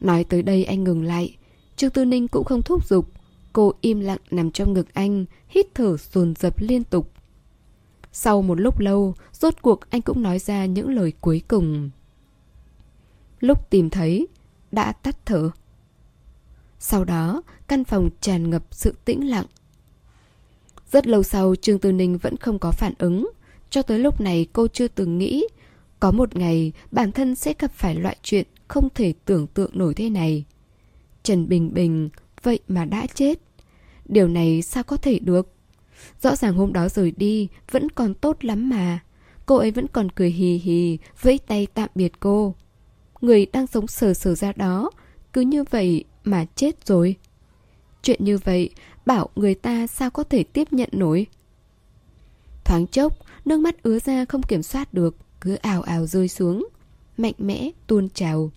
Nói 0.00 0.24
tới 0.24 0.42
đây 0.42 0.64
anh 0.64 0.84
ngừng 0.84 1.02
lại 1.02 1.36
Trương 1.76 1.90
Tư 1.90 2.04
Ninh 2.04 2.28
cũng 2.28 2.44
không 2.44 2.62
thúc 2.62 2.88
giục. 2.88 3.10
Cô 3.52 3.72
im 3.80 4.00
lặng 4.00 4.20
nằm 4.30 4.50
trong 4.50 4.72
ngực 4.72 4.94
anh, 4.94 5.24
hít 5.48 5.66
thở 5.74 5.96
dồn 6.12 6.34
dập 6.36 6.60
liên 6.60 6.84
tục. 6.84 7.13
Sau 8.16 8.42
một 8.42 8.60
lúc 8.60 8.78
lâu, 8.78 9.14
rốt 9.32 9.54
cuộc 9.62 9.90
anh 9.90 10.02
cũng 10.02 10.22
nói 10.22 10.38
ra 10.38 10.66
những 10.66 10.94
lời 10.94 11.12
cuối 11.20 11.42
cùng. 11.48 11.90
Lúc 13.40 13.70
tìm 13.70 13.90
thấy, 13.90 14.26
đã 14.72 14.92
tắt 14.92 15.16
thở. 15.26 15.50
Sau 16.78 17.04
đó, 17.04 17.42
căn 17.68 17.84
phòng 17.84 18.10
tràn 18.20 18.50
ngập 18.50 18.64
sự 18.70 18.94
tĩnh 19.04 19.28
lặng. 19.28 19.46
Rất 20.92 21.06
lâu 21.06 21.22
sau, 21.22 21.54
Trương 21.54 21.78
Tư 21.78 21.92
Ninh 21.92 22.18
vẫn 22.18 22.36
không 22.36 22.58
có 22.58 22.70
phản 22.70 22.92
ứng. 22.98 23.30
Cho 23.70 23.82
tới 23.82 23.98
lúc 23.98 24.20
này 24.20 24.46
cô 24.52 24.68
chưa 24.68 24.88
từng 24.88 25.18
nghĩ 25.18 25.44
có 26.00 26.10
một 26.10 26.36
ngày 26.36 26.72
bản 26.90 27.12
thân 27.12 27.34
sẽ 27.34 27.54
gặp 27.58 27.72
phải 27.72 27.94
loại 27.94 28.16
chuyện 28.22 28.46
không 28.68 28.88
thể 28.94 29.14
tưởng 29.24 29.46
tượng 29.46 29.70
nổi 29.74 29.94
thế 29.94 30.10
này. 30.10 30.44
Trần 31.22 31.48
Bình 31.48 31.74
Bình 31.74 32.08
vậy 32.42 32.58
mà 32.68 32.84
đã 32.84 33.06
chết. 33.14 33.38
Điều 34.04 34.28
này 34.28 34.62
sao 34.62 34.82
có 34.82 34.96
thể 34.96 35.18
được? 35.18 35.53
Rõ 36.22 36.36
ràng 36.36 36.54
hôm 36.54 36.72
đó 36.72 36.88
rời 36.88 37.12
đi 37.16 37.48
vẫn 37.70 37.90
còn 37.90 38.14
tốt 38.14 38.44
lắm 38.44 38.68
mà. 38.68 38.98
Cô 39.46 39.56
ấy 39.56 39.70
vẫn 39.70 39.86
còn 39.88 40.10
cười 40.10 40.30
hì 40.30 40.54
hì, 40.54 40.98
vẫy 41.20 41.38
tay 41.38 41.66
tạm 41.74 41.88
biệt 41.94 42.12
cô. 42.20 42.54
Người 43.20 43.46
đang 43.46 43.66
sống 43.66 43.86
sờ 43.86 44.14
sờ 44.14 44.34
ra 44.34 44.52
đó, 44.52 44.90
cứ 45.32 45.40
như 45.40 45.64
vậy 45.64 46.04
mà 46.24 46.44
chết 46.54 46.86
rồi. 46.86 47.16
Chuyện 48.02 48.24
như 48.24 48.38
vậy, 48.38 48.70
bảo 49.06 49.28
người 49.36 49.54
ta 49.54 49.86
sao 49.86 50.10
có 50.10 50.22
thể 50.22 50.42
tiếp 50.42 50.72
nhận 50.72 50.88
nổi. 50.92 51.26
Thoáng 52.64 52.86
chốc, 52.86 53.12
nước 53.44 53.60
mắt 53.60 53.82
ứa 53.82 53.98
ra 53.98 54.24
không 54.24 54.42
kiểm 54.42 54.62
soát 54.62 54.94
được, 54.94 55.16
cứ 55.40 55.54
ào 55.54 55.82
ào 55.82 56.06
rơi 56.06 56.28
xuống. 56.28 56.68
Mạnh 57.16 57.34
mẽ, 57.38 57.70
tuôn 57.86 58.08
trào. 58.08 58.50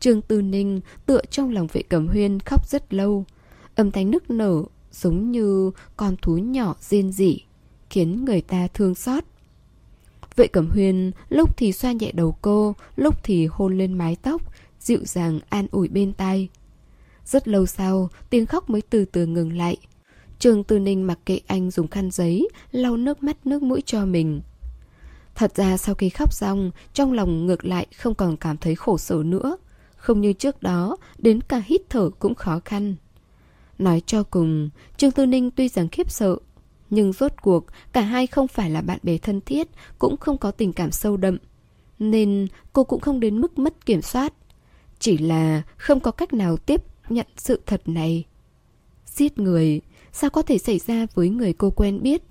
Trương 0.00 0.22
Tư 0.22 0.42
Ninh 0.42 0.80
tựa 1.06 1.20
trong 1.30 1.50
lòng 1.50 1.66
vệ 1.72 1.82
cẩm 1.82 2.08
huyên 2.08 2.40
khóc 2.40 2.68
rất 2.68 2.94
lâu. 2.94 3.24
Âm 3.74 3.90
thanh 3.90 4.10
nức 4.10 4.30
nở 4.30 4.62
giống 4.92 5.30
như 5.30 5.70
con 5.96 6.16
thú 6.22 6.36
nhỏ 6.36 6.74
rên 6.80 7.12
rỉ, 7.12 7.40
khiến 7.90 8.24
người 8.24 8.40
ta 8.40 8.68
thương 8.74 8.94
xót. 8.94 9.24
Vệ 10.36 10.46
cẩm 10.46 10.70
huyên 10.70 11.10
lúc 11.28 11.56
thì 11.56 11.72
xoa 11.72 11.92
nhẹ 11.92 12.12
đầu 12.12 12.36
cô, 12.42 12.74
lúc 12.96 13.24
thì 13.24 13.46
hôn 13.46 13.78
lên 13.78 13.94
mái 13.94 14.16
tóc, 14.22 14.42
dịu 14.80 15.00
dàng 15.04 15.40
an 15.48 15.66
ủi 15.70 15.88
bên 15.88 16.12
tai. 16.12 16.48
Rất 17.24 17.48
lâu 17.48 17.66
sau, 17.66 18.08
tiếng 18.30 18.46
khóc 18.46 18.70
mới 18.70 18.82
từ 18.90 19.04
từ 19.04 19.26
ngừng 19.26 19.56
lại. 19.56 19.76
Trường 20.38 20.64
Tư 20.64 20.78
Ninh 20.78 21.06
mặc 21.06 21.18
kệ 21.26 21.40
anh 21.46 21.70
dùng 21.70 21.88
khăn 21.88 22.10
giấy, 22.10 22.48
lau 22.70 22.96
nước 22.96 23.22
mắt 23.22 23.46
nước 23.46 23.62
mũi 23.62 23.82
cho 23.86 24.04
mình. 24.04 24.40
Thật 25.34 25.56
ra 25.56 25.76
sau 25.76 25.94
khi 25.94 26.08
khóc 26.08 26.32
xong, 26.32 26.70
trong 26.94 27.12
lòng 27.12 27.46
ngược 27.46 27.64
lại 27.64 27.86
không 27.96 28.14
còn 28.14 28.36
cảm 28.36 28.56
thấy 28.56 28.74
khổ 28.74 28.98
sở 28.98 29.22
nữa. 29.24 29.56
Không 29.96 30.20
như 30.20 30.32
trước 30.32 30.62
đó, 30.62 30.96
đến 31.18 31.40
cả 31.40 31.62
hít 31.66 31.80
thở 31.88 32.10
cũng 32.18 32.34
khó 32.34 32.60
khăn. 32.64 32.94
Nói 33.78 34.02
cho 34.06 34.22
cùng, 34.22 34.70
Trương 34.96 35.10
Tư 35.10 35.26
Ninh 35.26 35.50
tuy 35.50 35.68
rằng 35.68 35.88
khiếp 35.88 36.10
sợ, 36.10 36.36
nhưng 36.90 37.12
rốt 37.12 37.32
cuộc 37.42 37.64
cả 37.92 38.00
hai 38.00 38.26
không 38.26 38.48
phải 38.48 38.70
là 38.70 38.82
bạn 38.82 38.98
bè 39.02 39.18
thân 39.18 39.40
thiết, 39.40 39.68
cũng 39.98 40.16
không 40.16 40.38
có 40.38 40.50
tình 40.50 40.72
cảm 40.72 40.90
sâu 40.90 41.16
đậm. 41.16 41.38
Nên 41.98 42.46
cô 42.72 42.84
cũng 42.84 43.00
không 43.00 43.20
đến 43.20 43.40
mức 43.40 43.58
mất 43.58 43.86
kiểm 43.86 44.02
soát. 44.02 44.32
Chỉ 44.98 45.18
là 45.18 45.62
không 45.76 46.00
có 46.00 46.10
cách 46.10 46.32
nào 46.32 46.56
tiếp 46.56 46.82
nhận 47.08 47.26
sự 47.36 47.60
thật 47.66 47.82
này. 47.86 48.24
Giết 49.06 49.38
người, 49.38 49.80
sao 50.12 50.30
có 50.30 50.42
thể 50.42 50.58
xảy 50.58 50.78
ra 50.78 51.06
với 51.14 51.28
người 51.28 51.52
cô 51.52 51.70
quen 51.70 52.02
biết? 52.02 52.22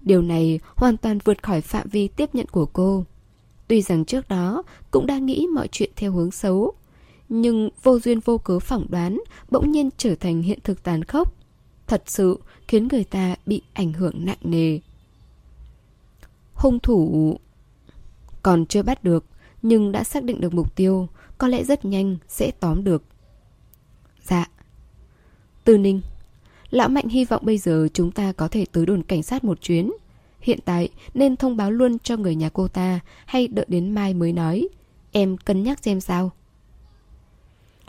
Điều 0.00 0.22
này 0.22 0.60
hoàn 0.76 0.96
toàn 0.96 1.18
vượt 1.24 1.42
khỏi 1.42 1.60
phạm 1.60 1.88
vi 1.88 2.08
tiếp 2.08 2.34
nhận 2.34 2.46
của 2.46 2.66
cô. 2.66 3.04
Tuy 3.68 3.82
rằng 3.82 4.04
trước 4.04 4.28
đó 4.28 4.62
cũng 4.90 5.06
đã 5.06 5.18
nghĩ 5.18 5.46
mọi 5.54 5.68
chuyện 5.68 5.90
theo 5.96 6.12
hướng 6.12 6.30
xấu, 6.30 6.72
nhưng 7.28 7.70
vô 7.82 7.98
duyên 7.98 8.20
vô 8.20 8.38
cớ 8.38 8.58
phỏng 8.58 8.86
đoán 8.88 9.20
bỗng 9.50 9.72
nhiên 9.72 9.90
trở 9.96 10.14
thành 10.14 10.42
hiện 10.42 10.58
thực 10.64 10.82
tàn 10.82 11.04
khốc. 11.04 11.34
Thật 11.86 12.02
sự 12.06 12.38
khiến 12.68 12.88
người 12.88 13.04
ta 13.04 13.36
bị 13.46 13.62
ảnh 13.72 13.92
hưởng 13.92 14.24
nặng 14.24 14.38
nề. 14.42 14.78
Hung 16.54 16.80
thủ 16.80 17.38
còn 18.42 18.66
chưa 18.66 18.82
bắt 18.82 19.04
được, 19.04 19.24
nhưng 19.62 19.92
đã 19.92 20.04
xác 20.04 20.24
định 20.24 20.40
được 20.40 20.54
mục 20.54 20.76
tiêu, 20.76 21.08
có 21.38 21.48
lẽ 21.48 21.64
rất 21.64 21.84
nhanh 21.84 22.16
sẽ 22.28 22.50
tóm 22.60 22.84
được. 22.84 23.02
Dạ. 24.22 24.50
Tư 25.64 25.78
Ninh 25.78 26.00
Lão 26.70 26.88
Mạnh 26.88 27.08
hy 27.08 27.24
vọng 27.24 27.42
bây 27.44 27.58
giờ 27.58 27.88
chúng 27.92 28.10
ta 28.10 28.32
có 28.32 28.48
thể 28.48 28.66
tới 28.72 28.86
đồn 28.86 29.02
cảnh 29.02 29.22
sát 29.22 29.44
một 29.44 29.60
chuyến. 29.60 29.92
Hiện 30.40 30.58
tại 30.64 30.88
nên 31.14 31.36
thông 31.36 31.56
báo 31.56 31.70
luôn 31.70 31.98
cho 31.98 32.16
người 32.16 32.34
nhà 32.34 32.48
cô 32.48 32.68
ta 32.68 33.00
hay 33.26 33.48
đợi 33.48 33.66
đến 33.68 33.90
mai 33.90 34.14
mới 34.14 34.32
nói. 34.32 34.68
Em 35.12 35.36
cân 35.36 35.62
nhắc 35.62 35.84
xem 35.84 36.00
sao. 36.00 36.30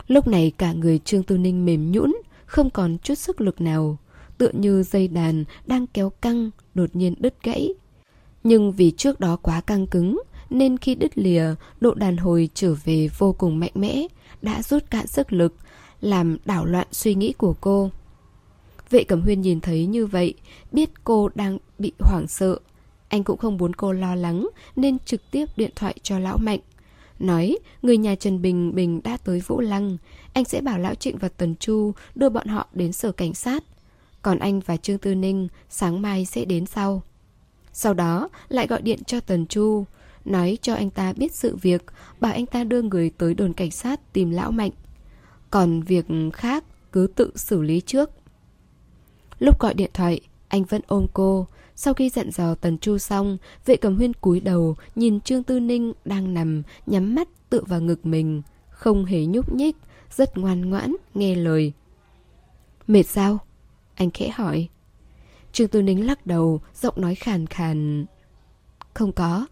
Lúc 0.06 0.26
này 0.28 0.52
cả 0.58 0.72
người 0.72 0.98
Trương 0.98 1.22
Tư 1.22 1.38
Ninh 1.38 1.64
mềm 1.64 1.92
nhũn, 1.92 2.16
không 2.46 2.70
còn 2.70 2.98
chút 3.02 3.14
sức 3.14 3.40
lực 3.40 3.60
nào, 3.60 3.98
tựa 4.38 4.50
như 4.52 4.82
dây 4.82 5.08
đàn 5.08 5.44
đang 5.66 5.86
kéo 5.86 6.10
căng, 6.10 6.50
đột 6.74 6.90
nhiên 6.92 7.14
đứt 7.18 7.34
gãy. 7.42 7.74
Nhưng 8.44 8.72
vì 8.72 8.90
trước 8.90 9.20
đó 9.20 9.36
quá 9.42 9.60
căng 9.60 9.86
cứng, 9.86 10.22
nên 10.50 10.78
khi 10.78 10.94
đứt 10.94 11.18
lìa, 11.18 11.54
độ 11.80 11.94
đàn 11.94 12.16
hồi 12.16 12.48
trở 12.54 12.74
về 12.84 13.08
vô 13.18 13.32
cùng 13.32 13.60
mạnh 13.60 13.72
mẽ, 13.74 14.06
đã 14.42 14.62
rút 14.62 14.90
cạn 14.90 15.06
sức 15.06 15.32
lực, 15.32 15.54
làm 16.00 16.36
đảo 16.44 16.64
loạn 16.64 16.86
suy 16.92 17.14
nghĩ 17.14 17.32
của 17.32 17.54
cô. 17.60 17.90
Vệ 18.90 19.04
Cẩm 19.04 19.22
Huyên 19.22 19.40
nhìn 19.40 19.60
thấy 19.60 19.86
như 19.86 20.06
vậy, 20.06 20.34
biết 20.72 20.90
cô 21.04 21.28
đang 21.34 21.58
bị 21.78 21.92
hoảng 21.98 22.28
sợ. 22.28 22.58
Anh 23.08 23.24
cũng 23.24 23.38
không 23.38 23.56
muốn 23.56 23.74
cô 23.74 23.92
lo 23.92 24.14
lắng, 24.14 24.48
nên 24.76 24.98
trực 24.98 25.30
tiếp 25.30 25.46
điện 25.56 25.70
thoại 25.76 25.94
cho 26.02 26.18
Lão 26.18 26.38
Mạnh. 26.38 26.60
Nói, 27.18 27.58
người 27.82 27.96
nhà 27.96 28.14
Trần 28.14 28.42
Bình 28.42 28.74
Bình 28.74 29.00
đã 29.04 29.16
tới 29.24 29.40
Vũ 29.46 29.60
Lăng. 29.60 29.96
Anh 30.32 30.44
sẽ 30.44 30.60
bảo 30.60 30.78
Lão 30.78 30.94
Trịnh 30.94 31.16
và 31.18 31.28
Tần 31.28 31.54
Chu 31.56 31.92
đưa 32.14 32.28
bọn 32.28 32.46
họ 32.46 32.66
đến 32.72 32.92
sở 32.92 33.12
cảnh 33.12 33.34
sát. 33.34 33.64
Còn 34.22 34.38
anh 34.38 34.60
và 34.60 34.76
Trương 34.76 34.98
Tư 34.98 35.14
Ninh 35.14 35.48
sáng 35.68 36.02
mai 36.02 36.24
sẽ 36.24 36.44
đến 36.44 36.66
sau. 36.66 37.02
Sau 37.72 37.94
đó, 37.94 38.28
lại 38.48 38.66
gọi 38.66 38.82
điện 38.82 38.98
cho 39.06 39.20
Tần 39.20 39.46
Chu. 39.46 39.84
Nói 40.24 40.58
cho 40.62 40.74
anh 40.74 40.90
ta 40.90 41.12
biết 41.12 41.34
sự 41.34 41.56
việc, 41.56 41.84
Bảo 42.20 42.32
anh 42.32 42.46
ta 42.46 42.64
đưa 42.64 42.82
người 42.82 43.10
tới 43.10 43.34
đồn 43.34 43.52
cảnh 43.52 43.70
sát 43.70 44.12
tìm 44.12 44.30
Lão 44.30 44.50
Mạnh. 44.50 44.70
Còn 45.50 45.80
việc 45.82 46.06
khác 46.32 46.64
cứ 46.92 47.06
tự 47.14 47.30
xử 47.34 47.62
lý 47.62 47.80
trước. 47.80 48.10
Lúc 49.38 49.60
gọi 49.60 49.74
điện 49.74 49.90
thoại, 49.94 50.20
Anh 50.48 50.64
vẫn 50.64 50.80
ôm 50.86 51.06
cô 51.12 51.46
sau 51.76 51.94
khi 51.94 52.08
dặn 52.08 52.30
dò 52.30 52.54
Tần 52.54 52.78
Chu 52.78 52.98
xong, 52.98 53.38
vệ 53.66 53.76
cầm 53.76 53.96
huyên 53.96 54.12
cúi 54.12 54.40
đầu, 54.40 54.76
nhìn 54.94 55.20
Trương 55.20 55.42
Tư 55.42 55.60
Ninh 55.60 55.92
đang 56.04 56.34
nằm, 56.34 56.62
nhắm 56.86 57.14
mắt 57.14 57.28
tựa 57.50 57.60
vào 57.66 57.80
ngực 57.80 58.06
mình. 58.06 58.42
Không 58.70 59.04
hề 59.04 59.26
nhúc 59.26 59.52
nhích, 59.52 59.76
rất 60.10 60.38
ngoan 60.38 60.70
ngoãn, 60.70 60.96
nghe 61.14 61.34
lời. 61.34 61.72
Mệt 62.86 63.02
sao? 63.02 63.38
Anh 63.94 64.10
khẽ 64.10 64.28
hỏi. 64.28 64.68
Trương 65.52 65.68
Tư 65.68 65.82
Ninh 65.82 66.06
lắc 66.06 66.26
đầu, 66.26 66.60
giọng 66.74 67.00
nói 67.00 67.14
khàn 67.14 67.46
khàn. 67.46 68.06
Không 68.94 69.12
có. 69.12 69.46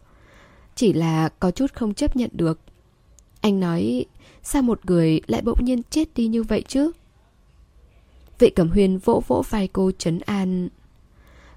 Chỉ 0.75 0.93
là 0.93 1.29
có 1.29 1.51
chút 1.51 1.73
không 1.75 1.95
chấp 1.95 2.17
nhận 2.17 2.31
được. 2.33 2.61
Anh 3.41 3.61
nói, 3.61 4.05
sao 4.43 4.63
một 4.63 4.87
người 4.87 5.21
lại 5.27 5.43
bỗng 5.43 5.65
nhiên 5.65 5.83
chết 5.91 6.09
đi 6.15 6.27
như 6.27 6.43
vậy 6.43 6.63
chứ? 6.69 6.93
Vệ 8.39 8.51
Cẩm 8.51 8.71
Huyên 8.71 8.99
vỗ 8.99 9.23
vỗ 9.27 9.43
vai 9.51 9.69
cô 9.69 9.91
trấn 9.99 10.19
an. 10.19 10.69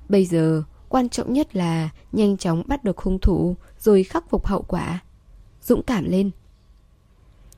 Bây 0.10 0.26
giờ, 0.26 0.64
Quan 0.89 1.10
trọng 1.10 1.34
nhất 1.34 1.55
là 1.55 1.89
nhanh 2.12 2.38
chóng 2.38 2.64
bắt 2.68 2.84
được 2.84 2.97
hung 2.97 3.20
thủ 3.20 3.55
rồi 3.80 4.03
khắc 4.03 4.30
phục 4.30 4.45
hậu 4.45 4.62
quả. 4.62 4.99
Dũng 5.62 5.84
cảm 5.84 6.05
lên. 6.12 6.32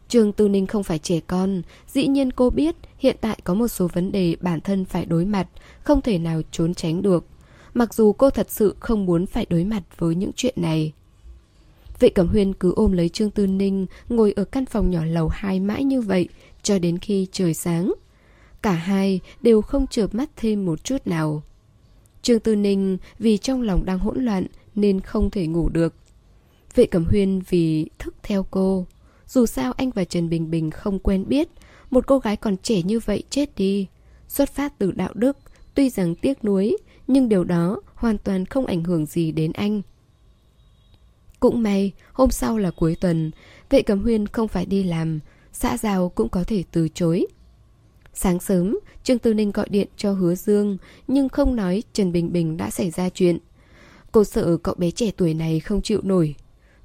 Trương 0.07 0.33
Tư 0.33 0.47
Ninh 0.47 0.67
không 0.67 0.83
phải 0.83 0.99
trẻ 0.99 1.19
con, 1.19 1.61
dĩ 1.87 2.07
nhiên 2.07 2.31
cô 2.31 2.49
biết 2.49 2.75
hiện 2.97 3.15
tại 3.21 3.39
có 3.43 3.53
một 3.53 3.67
số 3.67 3.87
vấn 3.93 4.11
đề 4.11 4.35
bản 4.41 4.61
thân 4.61 4.85
phải 4.85 5.05
đối 5.05 5.25
mặt, 5.25 5.47
không 5.83 6.01
thể 6.01 6.17
nào 6.17 6.41
trốn 6.51 6.73
tránh 6.73 7.01
được. 7.01 7.25
Mặc 7.73 7.93
dù 7.93 8.13
cô 8.13 8.29
thật 8.29 8.47
sự 8.49 8.75
không 8.79 9.05
muốn 9.05 9.25
phải 9.25 9.45
đối 9.49 9.63
mặt 9.63 9.83
với 9.97 10.15
những 10.15 10.31
chuyện 10.35 10.53
này. 10.57 10.93
Vệ 11.99 12.09
Cẩm 12.09 12.27
Huyên 12.27 12.53
cứ 12.53 12.73
ôm 12.75 12.91
lấy 12.91 13.09
Trương 13.09 13.31
Tư 13.31 13.47
Ninh 13.47 13.85
ngồi 14.09 14.33
ở 14.35 14.43
căn 14.43 14.65
phòng 14.65 14.91
nhỏ 14.91 15.05
lầu 15.05 15.27
hai 15.27 15.59
mãi 15.59 15.83
như 15.83 16.01
vậy 16.01 16.29
cho 16.63 16.79
đến 16.79 16.97
khi 16.97 17.27
trời 17.31 17.53
sáng. 17.53 17.93
Cả 18.61 18.71
hai 18.71 19.19
đều 19.41 19.61
không 19.61 19.87
chợp 19.87 20.15
mắt 20.15 20.29
thêm 20.35 20.65
một 20.65 20.83
chút 20.83 20.97
nào. 21.05 21.43
Trương 22.29 22.39
Tư 22.39 22.55
Ninh 22.55 22.97
vì 23.19 23.37
trong 23.37 23.61
lòng 23.61 23.85
đang 23.85 23.99
hỗn 23.99 24.25
loạn 24.25 24.45
nên 24.75 24.99
không 24.99 25.29
thể 25.29 25.47
ngủ 25.47 25.69
được. 25.69 25.93
Vệ 26.75 26.85
Cẩm 26.85 27.05
Huyên 27.05 27.41
vì 27.49 27.89
thức 27.99 28.15
theo 28.23 28.45
cô. 28.51 28.85
Dù 29.27 29.45
sao 29.45 29.73
anh 29.73 29.89
và 29.89 30.03
Trần 30.03 30.29
Bình 30.29 30.51
Bình 30.51 30.71
không 30.71 30.99
quen 30.99 31.25
biết, 31.27 31.49
một 31.89 32.07
cô 32.07 32.19
gái 32.19 32.35
còn 32.35 32.57
trẻ 32.57 32.81
như 32.81 32.99
vậy 32.99 33.23
chết 33.29 33.55
đi. 33.55 33.87
Xuất 34.27 34.49
phát 34.49 34.79
từ 34.79 34.91
đạo 34.91 35.11
đức, 35.13 35.37
tuy 35.73 35.89
rằng 35.89 36.15
tiếc 36.15 36.43
nuối, 36.43 36.77
nhưng 37.07 37.29
điều 37.29 37.43
đó 37.43 37.81
hoàn 37.95 38.17
toàn 38.17 38.45
không 38.45 38.65
ảnh 38.65 38.83
hưởng 38.83 39.05
gì 39.05 39.31
đến 39.31 39.51
anh. 39.51 39.81
Cũng 41.39 41.63
may, 41.63 41.91
hôm 42.13 42.29
sau 42.31 42.57
là 42.57 42.71
cuối 42.71 42.95
tuần, 43.01 43.31
vệ 43.69 43.81
cầm 43.81 44.03
huyên 44.03 44.27
không 44.27 44.47
phải 44.47 44.65
đi 44.65 44.83
làm, 44.83 45.19
xã 45.53 45.77
giao 45.77 46.09
cũng 46.09 46.29
có 46.29 46.43
thể 46.43 46.63
từ 46.71 46.89
chối. 46.89 47.27
Sáng 48.21 48.39
sớm, 48.39 48.79
Trương 49.03 49.19
Tư 49.19 49.33
Ninh 49.33 49.51
gọi 49.51 49.67
điện 49.69 49.87
cho 49.97 50.11
Hứa 50.11 50.35
Dương, 50.35 50.77
nhưng 51.07 51.29
không 51.29 51.55
nói 51.55 51.83
Trần 51.93 52.11
Bình 52.11 52.31
Bình 52.31 52.57
đã 52.57 52.69
xảy 52.69 52.91
ra 52.91 53.09
chuyện. 53.09 53.37
Cô 54.11 54.23
sợ 54.23 54.57
cậu 54.57 54.75
bé 54.77 54.91
trẻ 54.91 55.11
tuổi 55.17 55.33
này 55.33 55.59
không 55.59 55.81
chịu 55.81 55.99
nổi. 56.03 56.35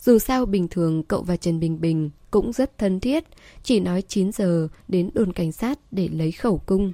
Dù 0.00 0.18
sao 0.18 0.46
bình 0.46 0.68
thường 0.68 1.02
cậu 1.02 1.22
và 1.22 1.36
Trần 1.36 1.60
Bình 1.60 1.80
Bình 1.80 2.10
cũng 2.30 2.52
rất 2.52 2.78
thân 2.78 3.00
thiết, 3.00 3.24
chỉ 3.62 3.80
nói 3.80 4.02
9 4.02 4.32
giờ 4.32 4.68
đến 4.88 5.10
đồn 5.14 5.32
cảnh 5.32 5.52
sát 5.52 5.78
để 5.90 6.08
lấy 6.08 6.32
khẩu 6.32 6.58
cung. 6.58 6.92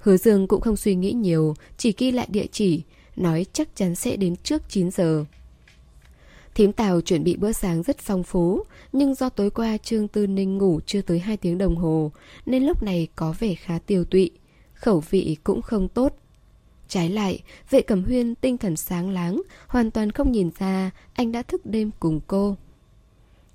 Hứa 0.00 0.16
Dương 0.16 0.48
cũng 0.48 0.60
không 0.60 0.76
suy 0.76 0.94
nghĩ 0.94 1.12
nhiều, 1.12 1.54
chỉ 1.76 1.94
ghi 1.98 2.10
lại 2.10 2.26
địa 2.30 2.46
chỉ, 2.52 2.82
nói 3.16 3.46
chắc 3.52 3.76
chắn 3.76 3.94
sẽ 3.94 4.16
đến 4.16 4.36
trước 4.36 4.62
9 4.68 4.90
giờ. 4.90 5.24
Thím 6.58 6.72
Tào 6.72 7.00
chuẩn 7.00 7.24
bị 7.24 7.36
bữa 7.36 7.52
sáng 7.52 7.82
rất 7.82 7.98
phong 7.98 8.22
phú, 8.22 8.62
nhưng 8.92 9.14
do 9.14 9.28
tối 9.28 9.50
qua 9.50 9.76
Trương 9.76 10.08
Tư 10.08 10.26
Ninh 10.26 10.58
ngủ 10.58 10.80
chưa 10.86 11.02
tới 11.02 11.18
2 11.18 11.36
tiếng 11.36 11.58
đồng 11.58 11.76
hồ, 11.76 12.12
nên 12.46 12.64
lúc 12.64 12.82
này 12.82 13.08
có 13.16 13.34
vẻ 13.38 13.54
khá 13.54 13.78
tiêu 13.86 14.04
tụy, 14.04 14.30
khẩu 14.74 15.02
vị 15.10 15.36
cũng 15.44 15.62
không 15.62 15.88
tốt. 15.88 16.16
Trái 16.88 17.10
lại, 17.10 17.42
vệ 17.70 17.80
cẩm 17.82 18.04
huyên 18.04 18.34
tinh 18.34 18.58
thần 18.58 18.76
sáng 18.76 19.10
láng, 19.10 19.42
hoàn 19.66 19.90
toàn 19.90 20.12
không 20.12 20.32
nhìn 20.32 20.50
ra 20.58 20.90
anh 21.12 21.32
đã 21.32 21.42
thức 21.42 21.66
đêm 21.66 21.90
cùng 22.00 22.20
cô. 22.26 22.56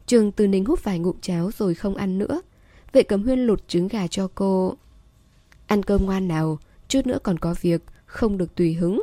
Trương 0.06 0.32
Tư 0.32 0.48
Ninh 0.48 0.66
hút 0.66 0.84
vài 0.84 1.00
ngụm 1.00 1.16
cháo 1.22 1.52
rồi 1.58 1.76
không 1.76 1.96
ăn 1.96 2.18
nữa. 2.18 2.42
Vệ 2.94 3.04
cẩm 3.04 3.24
huyên 3.24 3.40
lột 3.40 3.68
trứng 3.68 3.88
gà 3.88 4.08
cho 4.08 4.28
cô. 4.36 4.74
Ăn 5.68 5.84
cơm 5.84 6.06
ngoan 6.06 6.28
nào, 6.28 6.60
chút 6.88 7.08
nữa 7.08 7.20
còn 7.24 7.40
có 7.40 7.56
việc, 7.62 7.82
không 8.06 8.38
được 8.38 8.56
tùy 8.56 8.74
hứng. 8.74 9.02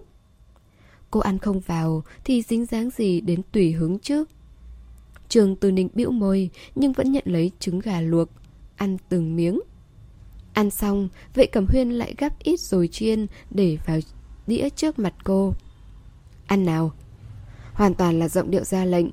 Cô 1.11 1.21
ăn 1.21 1.39
không 1.39 1.61
vào 1.61 2.03
thì 2.25 2.43
dính 2.43 2.67
dáng 2.67 2.91
gì 2.91 3.21
đến 3.21 3.43
tùy 3.53 3.73
hứng 3.73 3.99
chứ 3.99 4.25
Trường 5.29 5.57
Từ 5.57 5.71
Ninh 5.73 5.89
bĩu 5.95 6.11
môi 6.11 6.51
nhưng 6.75 6.93
vẫn 6.93 7.13
nhận 7.13 7.25
lấy 7.27 7.51
trứng 7.61 7.79
gà 7.79 8.01
luộc 8.01 8.29
Ăn 8.77 8.97
từng 9.09 9.37
miếng. 9.37 9.61
Ăn 10.53 10.71
xong, 10.71 11.09
vệ 11.35 11.47
cẩm 11.47 11.67
huyên 11.67 11.91
lại 11.91 12.15
gắp 12.19 12.39
ít 12.39 12.61
rồi 12.61 12.89
chiên 12.89 13.27
để 13.51 13.79
vào 13.87 13.99
đĩa 14.47 14.69
trước 14.77 14.99
mặt 14.99 15.15
cô. 15.25 15.55
Ăn 16.47 16.65
nào. 16.65 16.93
Hoàn 17.73 17.95
toàn 17.95 18.19
là 18.19 18.29
giọng 18.29 18.51
điệu 18.51 18.65
ra 18.65 18.85
lệnh. 18.85 19.07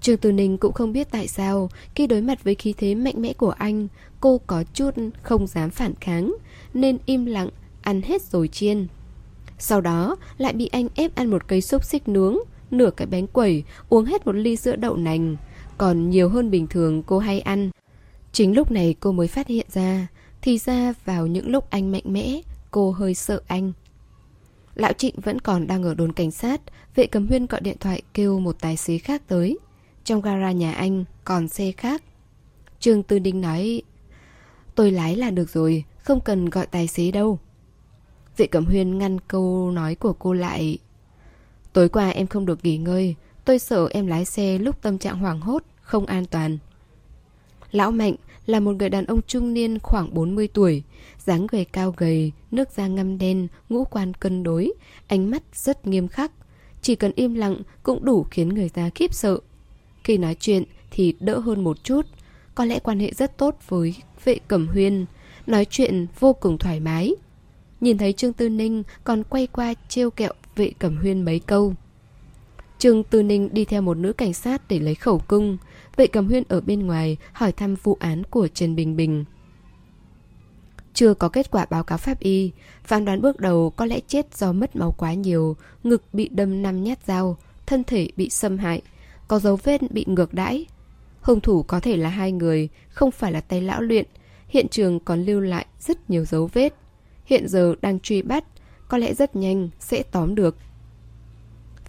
Trường 0.00 0.18
Từ 0.18 0.32
Ninh 0.32 0.58
cũng 0.58 0.72
không 0.72 0.92
biết 0.92 1.08
tại 1.10 1.28
sao 1.28 1.70
Khi 1.94 2.06
đối 2.06 2.20
mặt 2.20 2.44
với 2.44 2.54
khí 2.54 2.74
thế 2.76 2.94
mạnh 2.94 3.14
mẽ 3.22 3.32
của 3.32 3.50
anh 3.50 3.88
Cô 4.20 4.40
có 4.46 4.64
chút 4.74 4.90
không 5.22 5.46
dám 5.46 5.70
phản 5.70 5.94
kháng 6.00 6.34
Nên 6.74 6.98
im 7.06 7.24
lặng 7.24 7.48
ăn 7.82 8.02
hết 8.02 8.22
rồi 8.22 8.48
chiên 8.48 8.86
sau 9.58 9.80
đó, 9.80 10.16
lại 10.38 10.52
bị 10.52 10.66
anh 10.66 10.88
ép 10.94 11.14
ăn 11.14 11.30
một 11.30 11.48
cây 11.48 11.60
xúc 11.60 11.84
xích 11.84 12.08
nướng, 12.08 12.36
Nửa 12.70 12.90
cái 12.90 13.06
bánh 13.06 13.26
quẩy, 13.26 13.64
Uống 13.88 14.04
hết 14.04 14.26
một 14.26 14.32
ly 14.32 14.56
sữa 14.56 14.76
đậu 14.76 14.96
nành. 14.96 15.36
Còn 15.78 16.10
nhiều 16.10 16.28
hơn 16.28 16.50
bình 16.50 16.66
thường 16.66 17.02
cô 17.02 17.18
hay 17.18 17.40
ăn. 17.40 17.70
Chính 18.32 18.54
lúc 18.54 18.70
này 18.70 18.94
cô 19.00 19.12
mới 19.12 19.28
phát 19.28 19.46
hiện 19.46 19.66
ra, 19.72 20.06
Thì 20.42 20.58
ra 20.58 20.94
vào 21.04 21.26
những 21.26 21.48
lúc 21.48 21.70
anh 21.70 21.92
mạnh 21.92 22.02
mẽ, 22.04 22.40
Cô 22.70 22.90
hơi 22.90 23.14
sợ 23.14 23.40
anh. 23.46 23.72
Lão 24.74 24.92
Trịnh 24.92 25.20
vẫn 25.20 25.40
còn 25.40 25.66
đang 25.66 25.82
ở 25.82 25.94
đồn 25.94 26.12
cảnh 26.12 26.30
sát, 26.30 26.60
Vệ 26.94 27.06
cầm 27.06 27.26
huyên 27.26 27.46
gọi 27.46 27.60
điện 27.60 27.76
thoại 27.80 28.02
kêu 28.14 28.38
một 28.38 28.56
tài 28.60 28.76
xế 28.76 28.98
khác 28.98 29.22
tới. 29.28 29.58
Trong 30.04 30.20
gara 30.20 30.52
nhà 30.52 30.72
anh 30.72 31.04
còn 31.24 31.48
xe 31.48 31.72
khác. 31.72 32.02
Trương 32.80 33.02
Tư 33.02 33.18
Đinh 33.18 33.40
nói, 33.40 33.82
Tôi 34.74 34.90
lái 34.90 35.16
là 35.16 35.30
được 35.30 35.50
rồi, 35.50 35.84
Không 36.02 36.20
cần 36.20 36.50
gọi 36.50 36.66
tài 36.66 36.86
xế 36.86 37.10
đâu. 37.10 37.38
Vệ 38.36 38.46
Cẩm 38.46 38.64
Huyên 38.64 38.98
ngăn 38.98 39.20
câu 39.20 39.70
nói 39.70 39.94
của 39.94 40.12
cô 40.12 40.32
lại. 40.32 40.78
Tối 41.72 41.88
qua 41.88 42.08
em 42.08 42.26
không 42.26 42.46
được 42.46 42.64
nghỉ 42.64 42.76
ngơi, 42.76 43.14
tôi 43.44 43.58
sợ 43.58 43.88
em 43.90 44.06
lái 44.06 44.24
xe 44.24 44.58
lúc 44.58 44.82
tâm 44.82 44.98
trạng 44.98 45.18
hoảng 45.18 45.40
hốt, 45.40 45.62
không 45.82 46.06
an 46.06 46.26
toàn. 46.26 46.58
Lão 47.70 47.90
Mạnh 47.90 48.14
là 48.46 48.60
một 48.60 48.72
người 48.72 48.88
đàn 48.88 49.06
ông 49.06 49.20
trung 49.26 49.54
niên 49.54 49.78
khoảng 49.78 50.14
40 50.14 50.48
tuổi, 50.48 50.82
dáng 51.18 51.46
người 51.52 51.64
cao 51.64 51.94
gầy, 51.96 52.32
nước 52.50 52.70
da 52.70 52.86
ngăm 52.86 53.18
đen, 53.18 53.48
ngũ 53.68 53.84
quan 53.84 54.14
cân 54.14 54.42
đối, 54.42 54.72
ánh 55.06 55.30
mắt 55.30 55.42
rất 55.52 55.86
nghiêm 55.86 56.08
khắc. 56.08 56.32
Chỉ 56.82 56.94
cần 56.94 57.12
im 57.14 57.34
lặng 57.34 57.56
cũng 57.82 58.04
đủ 58.04 58.26
khiến 58.30 58.48
người 58.48 58.68
ta 58.68 58.90
khiếp 58.94 59.14
sợ. 59.14 59.38
Khi 60.04 60.18
nói 60.18 60.36
chuyện 60.40 60.64
thì 60.90 61.14
đỡ 61.20 61.38
hơn 61.38 61.64
một 61.64 61.84
chút, 61.84 62.06
có 62.54 62.64
lẽ 62.64 62.78
quan 62.78 63.00
hệ 63.00 63.12
rất 63.12 63.38
tốt 63.38 63.58
với 63.68 63.94
vệ 64.24 64.38
cẩm 64.48 64.68
huyên, 64.68 65.06
nói 65.46 65.66
chuyện 65.70 66.06
vô 66.20 66.32
cùng 66.32 66.58
thoải 66.58 66.80
mái. 66.80 67.14
Nhìn 67.80 67.98
thấy 67.98 68.12
Trương 68.12 68.32
Tư 68.32 68.48
Ninh 68.48 68.82
còn 69.04 69.22
quay 69.24 69.46
qua 69.46 69.74
trêu 69.88 70.10
kẹo 70.10 70.32
vệ 70.56 70.72
cẩm 70.78 70.96
huyên 70.96 71.24
mấy 71.24 71.38
câu. 71.38 71.74
Trương 72.78 73.04
Tư 73.04 73.22
Ninh 73.22 73.48
đi 73.52 73.64
theo 73.64 73.82
một 73.82 73.96
nữ 73.96 74.12
cảnh 74.12 74.32
sát 74.32 74.68
để 74.68 74.78
lấy 74.78 74.94
khẩu 74.94 75.18
cung. 75.18 75.56
Vệ 75.96 76.06
cẩm 76.06 76.28
huyên 76.28 76.42
ở 76.48 76.60
bên 76.60 76.86
ngoài 76.86 77.16
hỏi 77.32 77.52
thăm 77.52 77.74
vụ 77.82 77.96
án 78.00 78.22
của 78.24 78.48
Trần 78.48 78.76
Bình 78.76 78.96
Bình. 78.96 79.24
Chưa 80.94 81.14
có 81.14 81.28
kết 81.28 81.50
quả 81.50 81.66
báo 81.70 81.84
cáo 81.84 81.98
pháp 81.98 82.20
y, 82.20 82.50
phán 82.84 83.04
đoán 83.04 83.20
bước 83.20 83.40
đầu 83.40 83.70
có 83.70 83.84
lẽ 83.84 84.00
chết 84.06 84.36
do 84.36 84.52
mất 84.52 84.76
máu 84.76 84.94
quá 84.98 85.14
nhiều, 85.14 85.56
ngực 85.84 86.02
bị 86.12 86.28
đâm 86.28 86.62
năm 86.62 86.84
nhát 86.84 86.98
dao, 87.06 87.36
thân 87.66 87.84
thể 87.84 88.08
bị 88.16 88.30
xâm 88.30 88.58
hại, 88.58 88.82
có 89.28 89.38
dấu 89.38 89.56
vết 89.56 89.92
bị 89.92 90.04
ngược 90.08 90.34
đãi. 90.34 90.66
Hung 91.20 91.40
thủ 91.40 91.62
có 91.62 91.80
thể 91.80 91.96
là 91.96 92.08
hai 92.08 92.32
người, 92.32 92.68
không 92.88 93.10
phải 93.10 93.32
là 93.32 93.40
tay 93.40 93.60
lão 93.60 93.82
luyện, 93.82 94.06
hiện 94.48 94.68
trường 94.68 95.00
còn 95.00 95.24
lưu 95.24 95.40
lại 95.40 95.66
rất 95.80 96.10
nhiều 96.10 96.24
dấu 96.24 96.50
vết 96.52 96.74
hiện 97.26 97.48
giờ 97.48 97.74
đang 97.82 98.00
truy 98.00 98.22
bắt, 98.22 98.44
có 98.88 98.98
lẽ 98.98 99.14
rất 99.14 99.36
nhanh 99.36 99.68
sẽ 99.80 100.02
tóm 100.02 100.34
được. 100.34 100.56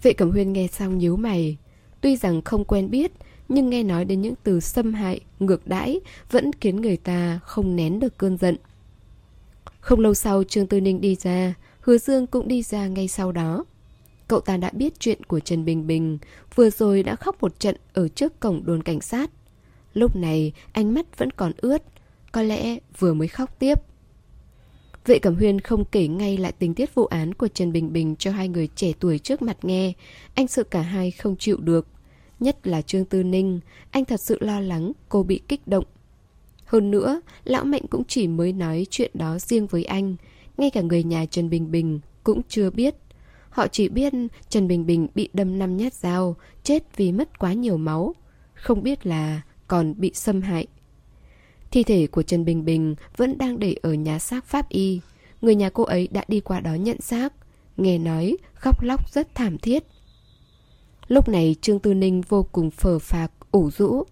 Vệ 0.02 0.12
Cẩm 0.12 0.30
Huyên 0.30 0.52
nghe 0.52 0.66
xong 0.66 0.98
nhíu 0.98 1.16
mày, 1.16 1.56
tuy 2.00 2.16
rằng 2.16 2.42
không 2.42 2.64
quen 2.64 2.90
biết, 2.90 3.12
nhưng 3.48 3.70
nghe 3.70 3.82
nói 3.82 4.04
đến 4.04 4.20
những 4.20 4.34
từ 4.42 4.60
xâm 4.60 4.94
hại, 4.94 5.20
ngược 5.38 5.66
đãi 5.66 6.00
vẫn 6.30 6.50
khiến 6.60 6.80
người 6.80 6.96
ta 6.96 7.40
không 7.42 7.76
nén 7.76 8.00
được 8.00 8.18
cơn 8.18 8.36
giận. 8.36 8.56
Không 9.80 10.00
lâu 10.00 10.14
sau 10.14 10.44
Trương 10.44 10.66
Tư 10.66 10.80
Ninh 10.80 11.00
đi 11.00 11.14
ra, 11.14 11.54
Hứa 11.80 11.98
Dương 11.98 12.26
cũng 12.26 12.48
đi 12.48 12.62
ra 12.62 12.86
ngay 12.86 13.08
sau 13.08 13.32
đó. 13.32 13.64
Cậu 14.28 14.40
ta 14.40 14.56
đã 14.56 14.70
biết 14.72 15.00
chuyện 15.00 15.24
của 15.24 15.40
Trần 15.40 15.64
Bình 15.64 15.86
Bình, 15.86 16.18
vừa 16.54 16.70
rồi 16.70 17.02
đã 17.02 17.16
khóc 17.16 17.42
một 17.42 17.60
trận 17.60 17.76
ở 17.92 18.08
trước 18.08 18.40
cổng 18.40 18.64
đồn 18.64 18.82
cảnh 18.82 19.00
sát. 19.00 19.30
Lúc 19.94 20.16
này 20.16 20.52
ánh 20.72 20.94
mắt 20.94 21.18
vẫn 21.18 21.30
còn 21.30 21.52
ướt, 21.56 21.82
có 22.32 22.42
lẽ 22.42 22.78
vừa 22.98 23.14
mới 23.14 23.28
khóc 23.28 23.58
tiếp. 23.58 23.78
Vệ 25.08 25.18
Cẩm 25.18 25.34
Huyên 25.34 25.60
không 25.60 25.84
kể 25.84 26.08
ngay 26.08 26.36
lại 26.36 26.52
tình 26.52 26.74
tiết 26.74 26.94
vụ 26.94 27.06
án 27.06 27.34
của 27.34 27.48
Trần 27.48 27.72
Bình 27.72 27.92
Bình 27.92 28.16
cho 28.16 28.30
hai 28.30 28.48
người 28.48 28.68
trẻ 28.74 28.92
tuổi 29.00 29.18
trước 29.18 29.42
mặt 29.42 29.56
nghe. 29.62 29.92
Anh 30.34 30.48
sợ 30.48 30.62
cả 30.62 30.80
hai 30.82 31.10
không 31.10 31.36
chịu 31.36 31.56
được. 31.56 31.86
Nhất 32.40 32.66
là 32.66 32.82
Trương 32.82 33.04
Tư 33.04 33.22
Ninh, 33.22 33.60
anh 33.90 34.04
thật 34.04 34.20
sự 34.20 34.38
lo 34.40 34.60
lắng 34.60 34.92
cô 35.08 35.22
bị 35.22 35.40
kích 35.48 35.68
động. 35.68 35.84
Hơn 36.64 36.90
nữa, 36.90 37.20
Lão 37.44 37.64
Mạnh 37.64 37.82
cũng 37.90 38.04
chỉ 38.04 38.28
mới 38.28 38.52
nói 38.52 38.86
chuyện 38.90 39.10
đó 39.14 39.38
riêng 39.38 39.66
với 39.66 39.84
anh. 39.84 40.16
Ngay 40.56 40.70
cả 40.70 40.80
người 40.80 41.02
nhà 41.02 41.26
Trần 41.26 41.50
Bình 41.50 41.70
Bình 41.70 42.00
cũng 42.24 42.40
chưa 42.48 42.70
biết. 42.70 42.94
Họ 43.50 43.66
chỉ 43.68 43.88
biết 43.88 44.12
Trần 44.48 44.68
Bình 44.68 44.86
Bình 44.86 45.08
bị 45.14 45.28
đâm 45.32 45.58
năm 45.58 45.76
nhát 45.76 45.94
dao, 45.94 46.36
chết 46.62 46.96
vì 46.96 47.12
mất 47.12 47.38
quá 47.38 47.52
nhiều 47.52 47.76
máu. 47.76 48.14
Không 48.54 48.82
biết 48.82 49.06
là 49.06 49.40
còn 49.68 49.94
bị 49.98 50.10
xâm 50.14 50.40
hại. 50.40 50.66
Thi 51.70 51.82
thể 51.82 52.06
của 52.06 52.22
Trần 52.22 52.44
Bình 52.44 52.64
Bình 52.64 52.94
vẫn 53.16 53.38
đang 53.38 53.58
để 53.58 53.76
ở 53.82 53.94
nhà 53.94 54.18
xác 54.18 54.44
pháp 54.44 54.68
y. 54.68 55.00
Người 55.40 55.54
nhà 55.54 55.70
cô 55.70 55.82
ấy 55.82 56.08
đã 56.12 56.24
đi 56.28 56.40
qua 56.40 56.60
đó 56.60 56.74
nhận 56.74 57.00
xác. 57.00 57.32
Nghe 57.76 57.98
nói 57.98 58.36
khóc 58.54 58.82
lóc 58.82 59.12
rất 59.12 59.34
thảm 59.34 59.58
thiết. 59.58 59.84
Lúc 61.08 61.28
này 61.28 61.56
Trương 61.60 61.78
Tư 61.78 61.94
Ninh 61.94 62.22
vô 62.28 62.46
cùng 62.52 62.70
phờ 62.70 62.98
phạc, 62.98 63.32
ủ 63.50 63.70
rũ. 63.70 64.04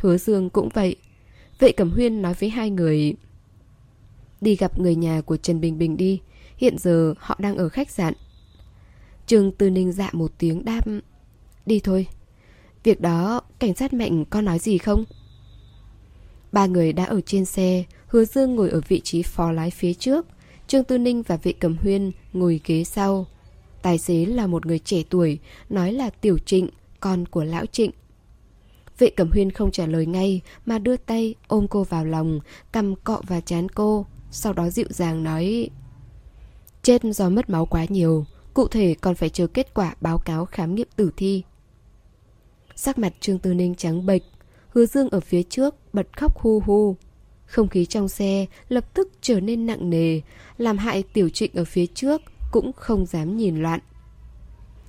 Hứa 0.00 0.16
Dương 0.18 0.50
cũng 0.50 0.68
vậy. 0.74 0.96
Vệ 1.58 1.72
Cẩm 1.72 1.90
Huyên 1.90 2.22
nói 2.22 2.34
với 2.34 2.50
hai 2.50 2.70
người 2.70 3.14
Đi 4.40 4.56
gặp 4.56 4.78
người 4.78 4.94
nhà 4.94 5.20
của 5.20 5.36
Trần 5.36 5.60
Bình 5.60 5.78
Bình 5.78 5.96
đi 5.96 6.20
Hiện 6.56 6.78
giờ 6.78 7.14
họ 7.18 7.36
đang 7.38 7.56
ở 7.56 7.68
khách 7.68 7.90
sạn 7.90 8.14
Trương 9.26 9.52
Tư 9.52 9.70
Ninh 9.70 9.92
dạ 9.92 10.10
một 10.12 10.32
tiếng 10.38 10.64
đáp 10.64 10.84
Đi 11.66 11.80
thôi 11.80 12.06
Việc 12.84 13.00
đó 13.00 13.40
cảnh 13.58 13.74
sát 13.74 13.92
mạnh 13.92 14.24
có 14.24 14.40
nói 14.40 14.58
gì 14.58 14.78
không? 14.78 15.04
Ba 16.52 16.66
người 16.66 16.92
đã 16.92 17.04
ở 17.04 17.20
trên 17.20 17.44
xe 17.44 17.84
Hứa 18.06 18.24
Dương 18.24 18.54
ngồi 18.54 18.70
ở 18.70 18.80
vị 18.88 19.00
trí 19.04 19.22
phó 19.22 19.52
lái 19.52 19.70
phía 19.70 19.94
trước 19.94 20.26
Trương 20.66 20.84
Tư 20.84 20.98
Ninh 20.98 21.22
và 21.22 21.36
vệ 21.36 21.52
cầm 21.52 21.76
huyên 21.76 22.10
ngồi 22.32 22.60
ghế 22.64 22.84
sau 22.84 23.26
Tài 23.82 23.98
xế 23.98 24.26
là 24.26 24.46
một 24.46 24.66
người 24.66 24.78
trẻ 24.78 25.02
tuổi 25.10 25.38
Nói 25.68 25.92
là 25.92 26.10
Tiểu 26.10 26.38
Trịnh 26.38 26.68
Con 27.00 27.26
của 27.26 27.44
Lão 27.44 27.66
Trịnh 27.66 27.90
Vệ 28.98 29.10
Cẩm 29.10 29.30
Huyên 29.30 29.50
không 29.50 29.70
trả 29.70 29.86
lời 29.86 30.06
ngay 30.06 30.40
mà 30.66 30.78
đưa 30.78 30.96
tay 30.96 31.34
ôm 31.48 31.66
cô 31.70 31.84
vào 31.84 32.04
lòng, 32.04 32.40
cầm 32.72 32.96
cọ 32.96 33.20
và 33.26 33.40
chán 33.40 33.68
cô, 33.68 34.06
sau 34.30 34.52
đó 34.52 34.70
dịu 34.70 34.86
dàng 34.88 35.24
nói 35.24 35.70
Chết 36.82 37.02
do 37.04 37.28
mất 37.28 37.50
máu 37.50 37.66
quá 37.66 37.84
nhiều, 37.88 38.24
cụ 38.54 38.68
thể 38.68 38.94
còn 39.00 39.14
phải 39.14 39.28
chờ 39.28 39.46
kết 39.46 39.74
quả 39.74 39.94
báo 40.00 40.18
cáo 40.18 40.44
khám 40.44 40.74
nghiệm 40.74 40.88
tử 40.96 41.10
thi. 41.16 41.42
Sắc 42.76 42.98
mặt 42.98 43.12
Trương 43.20 43.38
Tư 43.38 43.54
Ninh 43.54 43.74
trắng 43.74 44.06
bệch, 44.06 44.22
hứa 44.68 44.86
dương 44.86 45.08
ở 45.08 45.20
phía 45.20 45.42
trước 45.42 45.74
bật 45.92 46.06
khóc 46.16 46.38
hu 46.38 46.62
hu. 46.66 46.96
Không 47.46 47.68
khí 47.68 47.86
trong 47.86 48.08
xe 48.08 48.46
lập 48.68 48.94
tức 48.94 49.08
trở 49.20 49.40
nên 49.40 49.66
nặng 49.66 49.90
nề, 49.90 50.20
làm 50.58 50.78
hại 50.78 51.02
tiểu 51.02 51.28
trịnh 51.28 51.50
ở 51.54 51.64
phía 51.64 51.86
trước 51.86 52.22
cũng 52.52 52.72
không 52.72 53.06
dám 53.06 53.36
nhìn 53.36 53.56
loạn. 53.56 53.80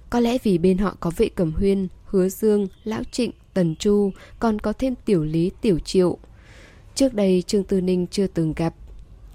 Có 0.09 0.19
lẽ 0.19 0.37
vì 0.43 0.57
bên 0.57 0.77
họ 0.77 0.95
có 0.99 1.11
vệ 1.17 1.29
cẩm 1.29 1.51
huyên, 1.51 1.87
hứa 2.05 2.29
dương, 2.29 2.67
lão 2.83 3.03
trịnh, 3.11 3.31
tần 3.53 3.75
chu, 3.75 4.11
còn 4.39 4.59
có 4.59 4.73
thêm 4.73 4.95
tiểu 5.05 5.23
lý, 5.23 5.51
tiểu 5.61 5.79
triệu. 5.79 6.17
Trước 6.95 7.13
đây 7.13 7.43
Trương 7.47 7.63
Tư 7.63 7.81
Ninh 7.81 8.07
chưa 8.07 8.27
từng 8.27 8.53
gặp. 8.53 8.75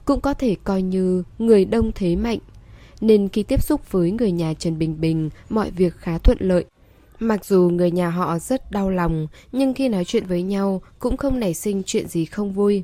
Cũng 0.04 0.20
có 0.20 0.34
thể 0.34 0.56
coi 0.64 0.82
như 0.82 1.22
người 1.38 1.64
đông 1.64 1.92
thế 1.94 2.16
mạnh. 2.16 2.38
Nên 3.00 3.28
khi 3.28 3.42
tiếp 3.42 3.62
xúc 3.62 3.92
với 3.92 4.10
người 4.10 4.32
nhà 4.32 4.54
Trần 4.54 4.78
Bình 4.78 5.00
Bình, 5.00 5.30
mọi 5.48 5.70
việc 5.70 5.96
khá 5.96 6.18
thuận 6.18 6.38
lợi. 6.40 6.64
Mặc 7.24 7.44
dù 7.44 7.70
người 7.72 7.90
nhà 7.90 8.10
họ 8.10 8.38
rất 8.38 8.70
đau 8.70 8.90
lòng, 8.90 9.26
nhưng 9.52 9.74
khi 9.74 9.88
nói 9.88 10.04
chuyện 10.04 10.26
với 10.26 10.42
nhau 10.42 10.82
cũng 10.98 11.16
không 11.16 11.40
nảy 11.40 11.54
sinh 11.54 11.82
chuyện 11.86 12.08
gì 12.08 12.24
không 12.24 12.52
vui. 12.52 12.82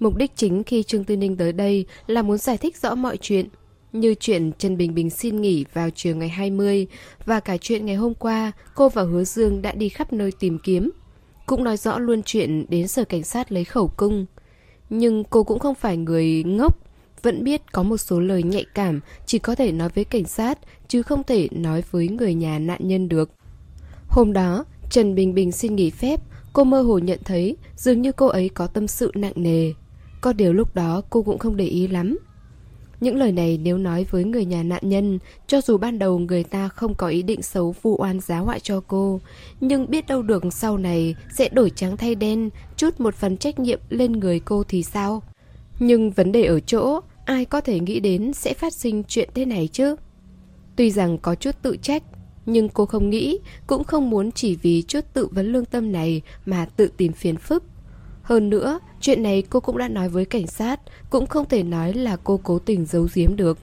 Mục 0.00 0.16
đích 0.16 0.36
chính 0.36 0.64
khi 0.64 0.82
Trương 0.82 1.04
Tư 1.04 1.16
Ninh 1.16 1.36
tới 1.36 1.52
đây 1.52 1.86
là 2.06 2.22
muốn 2.22 2.38
giải 2.38 2.58
thích 2.58 2.76
rõ 2.76 2.94
mọi 2.94 3.16
chuyện. 3.16 3.48
Như 3.92 4.14
chuyện 4.20 4.52
Trần 4.58 4.76
Bình 4.76 4.94
Bình 4.94 5.10
xin 5.10 5.40
nghỉ 5.40 5.64
vào 5.72 5.90
chiều 5.90 6.16
ngày 6.16 6.28
20 6.28 6.86
và 7.24 7.40
cả 7.40 7.56
chuyện 7.56 7.86
ngày 7.86 7.96
hôm 7.96 8.14
qua 8.14 8.52
cô 8.74 8.88
và 8.88 9.02
Hứa 9.02 9.24
Dương 9.24 9.62
đã 9.62 9.72
đi 9.72 9.88
khắp 9.88 10.12
nơi 10.12 10.32
tìm 10.40 10.58
kiếm. 10.58 10.90
Cũng 11.46 11.64
nói 11.64 11.76
rõ 11.76 11.98
luôn 11.98 12.22
chuyện 12.22 12.66
đến 12.68 12.88
sở 12.88 13.04
cảnh 13.04 13.22
sát 13.22 13.52
lấy 13.52 13.64
khẩu 13.64 13.88
cung. 13.88 14.26
Nhưng 14.90 15.24
cô 15.24 15.44
cũng 15.44 15.58
không 15.58 15.74
phải 15.74 15.96
người 15.96 16.44
ngốc, 16.46 16.78
vẫn 17.22 17.44
biết 17.44 17.72
có 17.72 17.82
một 17.82 17.96
số 17.96 18.20
lời 18.20 18.42
nhạy 18.42 18.64
cảm 18.74 19.00
chỉ 19.26 19.38
có 19.38 19.54
thể 19.54 19.72
nói 19.72 19.88
với 19.94 20.04
cảnh 20.04 20.24
sát 20.24 20.58
chứ 20.88 21.02
không 21.02 21.24
thể 21.24 21.48
nói 21.50 21.84
với 21.90 22.08
người 22.08 22.34
nhà 22.34 22.58
nạn 22.58 22.80
nhân 22.82 23.08
được. 23.08 23.35
Hôm 24.16 24.32
đó, 24.32 24.64
Trần 24.90 25.14
Bình 25.14 25.34
Bình 25.34 25.52
xin 25.52 25.76
nghỉ 25.76 25.90
phép, 25.90 26.20
cô 26.52 26.64
mơ 26.64 26.82
hồ 26.82 26.98
nhận 26.98 27.18
thấy 27.24 27.56
dường 27.76 28.02
như 28.02 28.12
cô 28.12 28.26
ấy 28.26 28.48
có 28.48 28.66
tâm 28.66 28.88
sự 28.88 29.12
nặng 29.14 29.32
nề. 29.36 29.72
Có 30.20 30.32
điều 30.32 30.52
lúc 30.52 30.74
đó 30.74 31.02
cô 31.10 31.22
cũng 31.22 31.38
không 31.38 31.56
để 31.56 31.64
ý 31.64 31.88
lắm. 31.88 32.18
Những 33.00 33.16
lời 33.16 33.32
này 33.32 33.58
nếu 33.62 33.78
nói 33.78 34.06
với 34.10 34.24
người 34.24 34.44
nhà 34.44 34.62
nạn 34.62 34.82
nhân, 34.84 35.18
cho 35.46 35.60
dù 35.60 35.78
ban 35.78 35.98
đầu 35.98 36.18
người 36.18 36.44
ta 36.44 36.68
không 36.68 36.94
có 36.94 37.08
ý 37.08 37.22
định 37.22 37.42
xấu 37.42 37.74
vụ 37.82 37.96
oan 37.98 38.20
giá 38.20 38.38
họa 38.38 38.58
cho 38.58 38.80
cô, 38.88 39.20
nhưng 39.60 39.90
biết 39.90 40.06
đâu 40.06 40.22
được 40.22 40.44
sau 40.50 40.78
này 40.78 41.14
sẽ 41.32 41.48
đổi 41.48 41.70
trắng 41.70 41.96
thay 41.96 42.14
đen, 42.14 42.50
chút 42.76 43.00
một 43.00 43.14
phần 43.14 43.36
trách 43.36 43.58
nhiệm 43.58 43.80
lên 43.88 44.12
người 44.12 44.40
cô 44.40 44.62
thì 44.68 44.82
sao? 44.82 45.22
Nhưng 45.78 46.10
vấn 46.10 46.32
đề 46.32 46.44
ở 46.44 46.60
chỗ, 46.60 47.00
ai 47.24 47.44
có 47.44 47.60
thể 47.60 47.80
nghĩ 47.80 48.00
đến 48.00 48.32
sẽ 48.32 48.54
phát 48.54 48.74
sinh 48.74 49.02
chuyện 49.08 49.28
thế 49.34 49.44
này 49.44 49.68
chứ? 49.72 49.96
Tuy 50.76 50.90
rằng 50.90 51.18
có 51.18 51.34
chút 51.34 51.54
tự 51.62 51.76
trách, 51.82 52.02
nhưng 52.46 52.68
cô 52.68 52.86
không 52.86 53.10
nghĩ, 53.10 53.38
cũng 53.66 53.84
không 53.84 54.10
muốn 54.10 54.32
chỉ 54.32 54.56
vì 54.56 54.82
chút 54.82 55.04
tự 55.12 55.26
vấn 55.26 55.52
lương 55.52 55.64
tâm 55.64 55.92
này 55.92 56.22
mà 56.46 56.66
tự 56.76 56.88
tìm 56.96 57.12
phiền 57.12 57.36
phức. 57.36 57.64
Hơn 58.22 58.50
nữa, 58.50 58.80
chuyện 59.00 59.22
này 59.22 59.42
cô 59.50 59.60
cũng 59.60 59.78
đã 59.78 59.88
nói 59.88 60.08
với 60.08 60.24
cảnh 60.24 60.46
sát, 60.46 60.80
cũng 61.10 61.26
không 61.26 61.48
thể 61.48 61.62
nói 61.62 61.92
là 61.92 62.16
cô 62.24 62.40
cố 62.44 62.58
tình 62.58 62.86
giấu 62.86 63.06
giếm 63.14 63.36
được. 63.36 63.58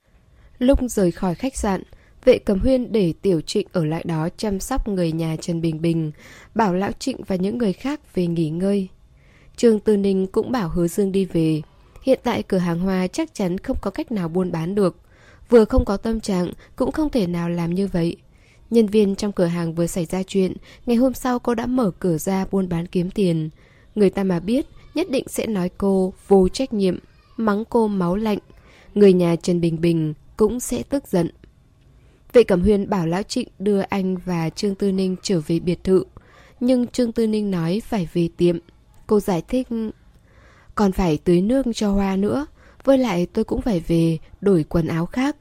Lúc 0.60 0.80
rời 0.88 1.12
khỏi 1.12 1.36
khách 1.36 1.58
sạn, 1.58 1.84
vệ 2.26 2.38
cầm 2.38 2.60
huyên 2.60 2.92
để 2.92 3.14
Tiểu 3.22 3.42
Trịnh 3.42 3.68
ở 3.72 3.86
lại 3.86 4.04
đó 4.08 4.30
chăm 4.38 4.60
sóc 4.60 4.88
người 4.88 5.12
nhà 5.12 5.36
Trần 5.42 5.62
Bình 5.62 5.82
Bình, 5.82 6.12
bảo 6.56 6.74
Lão 6.74 6.92
Trịnh 6.92 7.24
và 7.28 7.36
những 7.36 7.58
người 7.58 7.74
khác 7.74 8.16
về 8.16 8.28
nghỉ 8.28 8.50
ngơi. 8.50 8.88
Trương 9.56 9.80
Tư 9.80 9.98
Ninh 9.98 10.28
cũng 10.28 10.52
bảo 10.52 10.70
Hứa 10.70 10.88
Dương 10.88 11.12
đi 11.12 11.26
về. 11.26 11.62
Hiện 12.04 12.20
tại 12.24 12.44
cửa 12.44 12.58
hàng 12.58 12.80
hoa 12.80 13.08
chắc 13.08 13.34
chắn 13.34 13.58
không 13.58 13.78
có 13.82 13.92
cách 13.92 14.12
nào 14.12 14.30
buôn 14.30 14.52
bán 14.52 14.76
được. 14.76 14.98
Vừa 15.50 15.66
không 15.66 15.86
có 15.86 15.98
tâm 15.98 16.20
trạng, 16.20 16.52
cũng 16.76 16.92
không 16.92 17.10
thể 17.10 17.28
nào 17.28 17.50
làm 17.50 17.74
như 17.74 17.88
vậy. 17.88 18.18
Nhân 18.74 18.88
viên 18.88 19.16
trong 19.16 19.32
cửa 19.32 19.46
hàng 19.46 19.76
vừa 19.76 19.88
xảy 19.88 20.06
ra 20.06 20.24
chuyện, 20.24 20.54
ngày 20.86 20.96
hôm 20.96 21.14
sau 21.14 21.40
cô 21.40 21.56
đã 21.56 21.66
mở 21.66 21.92
cửa 22.00 22.18
ra 22.18 22.46
buôn 22.52 22.70
bán 22.70 22.88
kiếm 22.88 23.12
tiền. 23.12 23.50
Người 23.96 24.10
ta 24.10 24.24
mà 24.24 24.40
biết, 24.40 24.66
nhất 24.96 25.08
định 25.10 25.24
sẽ 25.28 25.48
nói 25.48 25.70
cô 25.78 26.14
vô 26.28 26.50
trách 26.50 26.74
nhiệm, 26.74 27.00
mắng 27.38 27.64
cô 27.70 27.88
máu 27.88 28.16
lạnh. 28.16 28.38
Người 28.96 29.14
nhà 29.14 29.36
Trần 29.36 29.62
Bình 29.62 29.82
Bình 29.82 30.14
cũng 30.38 30.60
sẽ 30.60 30.84
tức 30.84 31.08
giận. 31.08 31.30
Vệ 32.34 32.44
Cẩm 32.44 32.62
Huyên 32.62 32.90
bảo 32.90 33.08
Lão 33.08 33.24
Trịnh 33.24 33.48
đưa 33.60 33.82
anh 33.82 34.18
và 34.26 34.50
Trương 34.50 34.76
Tư 34.76 34.92
Ninh 34.92 35.16
trở 35.22 35.42
về 35.48 35.60
biệt 35.60 35.84
thự. 35.84 36.04
Nhưng 36.60 36.88
Trương 36.88 37.12
Tư 37.12 37.28
Ninh 37.28 37.52
nói 37.52 37.82
phải 37.86 38.10
về 38.14 38.30
tiệm. 38.38 38.58
Cô 39.08 39.20
giải 39.20 39.42
thích... 39.48 39.68
Còn 40.76 40.92
phải 40.92 41.18
tưới 41.24 41.42
nước 41.42 41.66
cho 41.76 41.92
hoa 41.92 42.16
nữa. 42.16 42.46
Với 42.84 42.98
lại 42.98 43.28
tôi 43.34 43.44
cũng 43.44 43.62
phải 43.62 43.80
về 43.88 44.18
đổi 44.42 44.64
quần 44.64 44.88
áo 44.88 45.06
khác. 45.06 45.36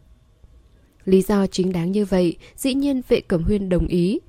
Lý 1.05 1.23
do 1.23 1.47
chính 1.47 1.73
đáng 1.73 1.93
như 1.93 2.05
vậy, 2.05 2.37
dĩ 2.57 2.75
nhiên 2.75 3.03
vệ 3.09 3.21
Cẩm 3.21 3.43
Huyên 3.43 3.69
đồng 3.69 3.87
ý. 3.87 4.21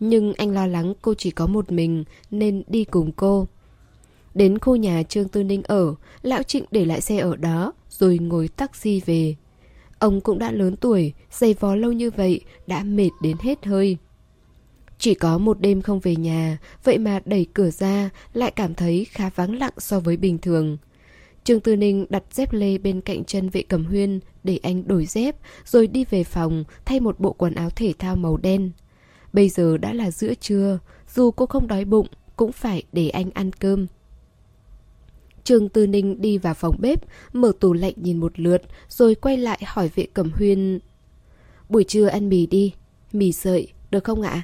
Nhưng 0.00 0.32
anh 0.32 0.50
lo 0.50 0.66
lắng 0.66 0.94
cô 1.02 1.14
chỉ 1.14 1.30
có 1.30 1.46
một 1.46 1.72
mình 1.72 2.04
nên 2.30 2.62
đi 2.68 2.84
cùng 2.84 3.12
cô. 3.12 3.48
Đến 4.34 4.58
khu 4.58 4.76
nhà 4.76 5.02
Trương 5.02 5.28
Tư 5.28 5.42
Ninh 5.42 5.62
ở, 5.62 5.94
Lão 6.22 6.42
Trịnh 6.42 6.64
để 6.70 6.84
lại 6.84 7.00
xe 7.00 7.18
ở 7.18 7.36
đó, 7.36 7.72
rồi 7.90 8.18
ngồi 8.18 8.48
taxi 8.48 9.00
về. 9.06 9.34
Ông 9.98 10.20
cũng 10.20 10.38
đã 10.38 10.50
lớn 10.52 10.76
tuổi, 10.76 11.12
dày 11.30 11.54
vó 11.54 11.74
lâu 11.74 11.92
như 11.92 12.10
vậy, 12.10 12.40
đã 12.66 12.82
mệt 12.82 13.10
đến 13.22 13.36
hết 13.40 13.66
hơi. 13.66 13.96
Chỉ 14.98 15.14
có 15.14 15.38
một 15.38 15.60
đêm 15.60 15.82
không 15.82 16.00
về 16.00 16.16
nhà, 16.16 16.58
vậy 16.84 16.98
mà 16.98 17.20
đẩy 17.24 17.46
cửa 17.54 17.70
ra 17.70 18.10
lại 18.32 18.50
cảm 18.50 18.74
thấy 18.74 19.06
khá 19.10 19.30
vắng 19.34 19.58
lặng 19.58 19.72
so 19.78 20.00
với 20.00 20.16
bình 20.16 20.38
thường. 20.38 20.78
Trương 21.44 21.60
Tư 21.60 21.76
Ninh 21.76 22.06
đặt 22.08 22.22
dép 22.30 22.52
lê 22.52 22.78
bên 22.78 23.00
cạnh 23.00 23.24
chân 23.24 23.48
vệ 23.48 23.62
cầm 23.62 23.84
huyên 23.84 24.20
để 24.44 24.58
anh 24.62 24.88
đổi 24.88 25.06
dép, 25.06 25.36
rồi 25.64 25.86
đi 25.86 26.04
về 26.04 26.24
phòng 26.24 26.64
thay 26.84 27.00
một 27.00 27.20
bộ 27.20 27.32
quần 27.32 27.54
áo 27.54 27.70
thể 27.70 27.92
thao 27.98 28.16
màu 28.16 28.36
đen. 28.36 28.70
Bây 29.32 29.48
giờ 29.48 29.76
đã 29.76 29.92
là 29.92 30.10
giữa 30.10 30.34
trưa, 30.34 30.78
dù 31.14 31.30
cô 31.30 31.46
không 31.46 31.66
đói 31.66 31.84
bụng, 31.84 32.06
cũng 32.36 32.52
phải 32.52 32.82
để 32.92 33.08
anh 33.08 33.30
ăn 33.30 33.52
cơm. 33.52 33.86
Trương 35.44 35.68
Tư 35.68 35.86
Ninh 35.86 36.20
đi 36.20 36.38
vào 36.38 36.54
phòng 36.54 36.76
bếp, 36.80 37.00
mở 37.32 37.52
tủ 37.60 37.72
lạnh 37.72 37.94
nhìn 37.96 38.16
một 38.16 38.40
lượt, 38.40 38.62
rồi 38.88 39.14
quay 39.14 39.36
lại 39.36 39.60
hỏi 39.66 39.90
vệ 39.94 40.06
cẩm 40.14 40.30
huyên. 40.32 40.80
Buổi 41.68 41.84
trưa 41.84 42.06
ăn 42.06 42.28
mì 42.28 42.46
đi, 42.46 42.72
mì 43.12 43.32
sợi, 43.32 43.68
được 43.90 44.04
không 44.04 44.22
ạ? 44.22 44.42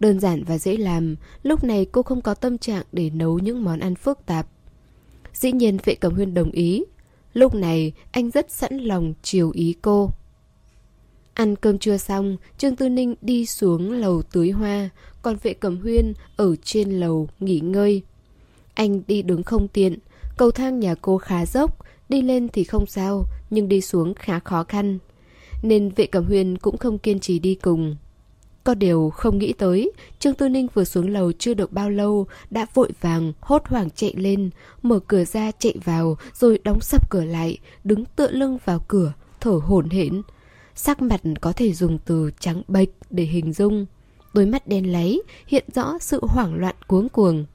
Đơn 0.00 0.20
giản 0.20 0.44
và 0.44 0.58
dễ 0.58 0.76
làm, 0.76 1.16
lúc 1.42 1.64
này 1.64 1.86
cô 1.92 2.02
không 2.02 2.20
có 2.20 2.34
tâm 2.34 2.58
trạng 2.58 2.84
để 2.92 3.10
nấu 3.10 3.38
những 3.38 3.64
món 3.64 3.80
ăn 3.80 3.94
phức 3.94 4.26
tạp. 4.26 4.48
Dĩ 5.40 5.52
nhiên 5.52 5.78
vệ 5.84 5.94
cẩm 5.94 6.14
huyên 6.14 6.34
đồng 6.34 6.50
ý. 6.50 6.84
Lúc 7.32 7.54
này 7.54 7.92
anh 8.10 8.30
rất 8.30 8.50
sẵn 8.50 8.78
lòng 8.78 9.14
chiều 9.22 9.50
ý 9.50 9.74
cô. 9.82 10.10
Ăn 11.34 11.56
cơm 11.56 11.78
trưa 11.78 11.96
xong, 11.96 12.36
Trương 12.58 12.76
Tư 12.76 12.88
Ninh 12.88 13.14
đi 13.20 13.46
xuống 13.46 13.92
lầu 13.92 14.22
tưới 14.22 14.50
hoa, 14.50 14.88
còn 15.22 15.36
vệ 15.42 15.54
cẩm 15.54 15.80
huyên 15.80 16.14
ở 16.36 16.56
trên 16.56 16.90
lầu 16.90 17.28
nghỉ 17.40 17.60
ngơi. 17.60 18.02
Anh 18.74 19.02
đi 19.06 19.22
đứng 19.22 19.42
không 19.42 19.68
tiện, 19.68 19.98
cầu 20.36 20.50
thang 20.50 20.80
nhà 20.80 20.94
cô 20.94 21.18
khá 21.18 21.46
dốc, 21.46 21.78
đi 22.08 22.22
lên 22.22 22.48
thì 22.48 22.64
không 22.64 22.86
sao, 22.86 23.24
nhưng 23.50 23.68
đi 23.68 23.80
xuống 23.80 24.14
khá 24.14 24.38
khó 24.38 24.64
khăn. 24.64 24.98
Nên 25.62 25.90
vệ 25.90 26.06
cẩm 26.06 26.24
huyên 26.24 26.58
cũng 26.58 26.76
không 26.76 26.98
kiên 26.98 27.20
trì 27.20 27.38
đi 27.38 27.54
cùng. 27.54 27.96
Có 28.66 28.74
điều 28.74 29.10
không 29.10 29.38
nghĩ 29.38 29.52
tới, 29.52 29.92
Trương 30.18 30.34
Tư 30.34 30.48
Ninh 30.48 30.66
vừa 30.74 30.84
xuống 30.84 31.08
lầu 31.08 31.32
chưa 31.32 31.54
được 31.54 31.72
bao 31.72 31.90
lâu, 31.90 32.26
đã 32.50 32.66
vội 32.74 32.90
vàng, 33.00 33.32
hốt 33.40 33.62
hoảng 33.66 33.90
chạy 33.90 34.14
lên, 34.16 34.50
mở 34.82 34.98
cửa 34.98 35.24
ra 35.24 35.50
chạy 35.58 35.74
vào, 35.84 36.16
rồi 36.34 36.58
đóng 36.64 36.80
sập 36.80 37.10
cửa 37.10 37.24
lại, 37.24 37.58
đứng 37.84 38.04
tựa 38.04 38.30
lưng 38.30 38.58
vào 38.64 38.84
cửa, 38.88 39.12
thở 39.40 39.50
hổn 39.50 39.90
hển. 39.90 40.22
Sắc 40.74 41.02
mặt 41.02 41.20
có 41.40 41.52
thể 41.52 41.72
dùng 41.72 41.98
từ 41.98 42.30
trắng 42.40 42.62
bệch 42.68 42.88
để 43.10 43.24
hình 43.24 43.52
dung. 43.52 43.86
Đôi 44.32 44.46
mắt 44.46 44.66
đen 44.66 44.92
láy, 44.92 45.18
hiện 45.46 45.64
rõ 45.74 45.98
sự 46.00 46.20
hoảng 46.22 46.54
loạn 46.54 46.74
cuống 46.86 47.08
cuồng. 47.08 47.46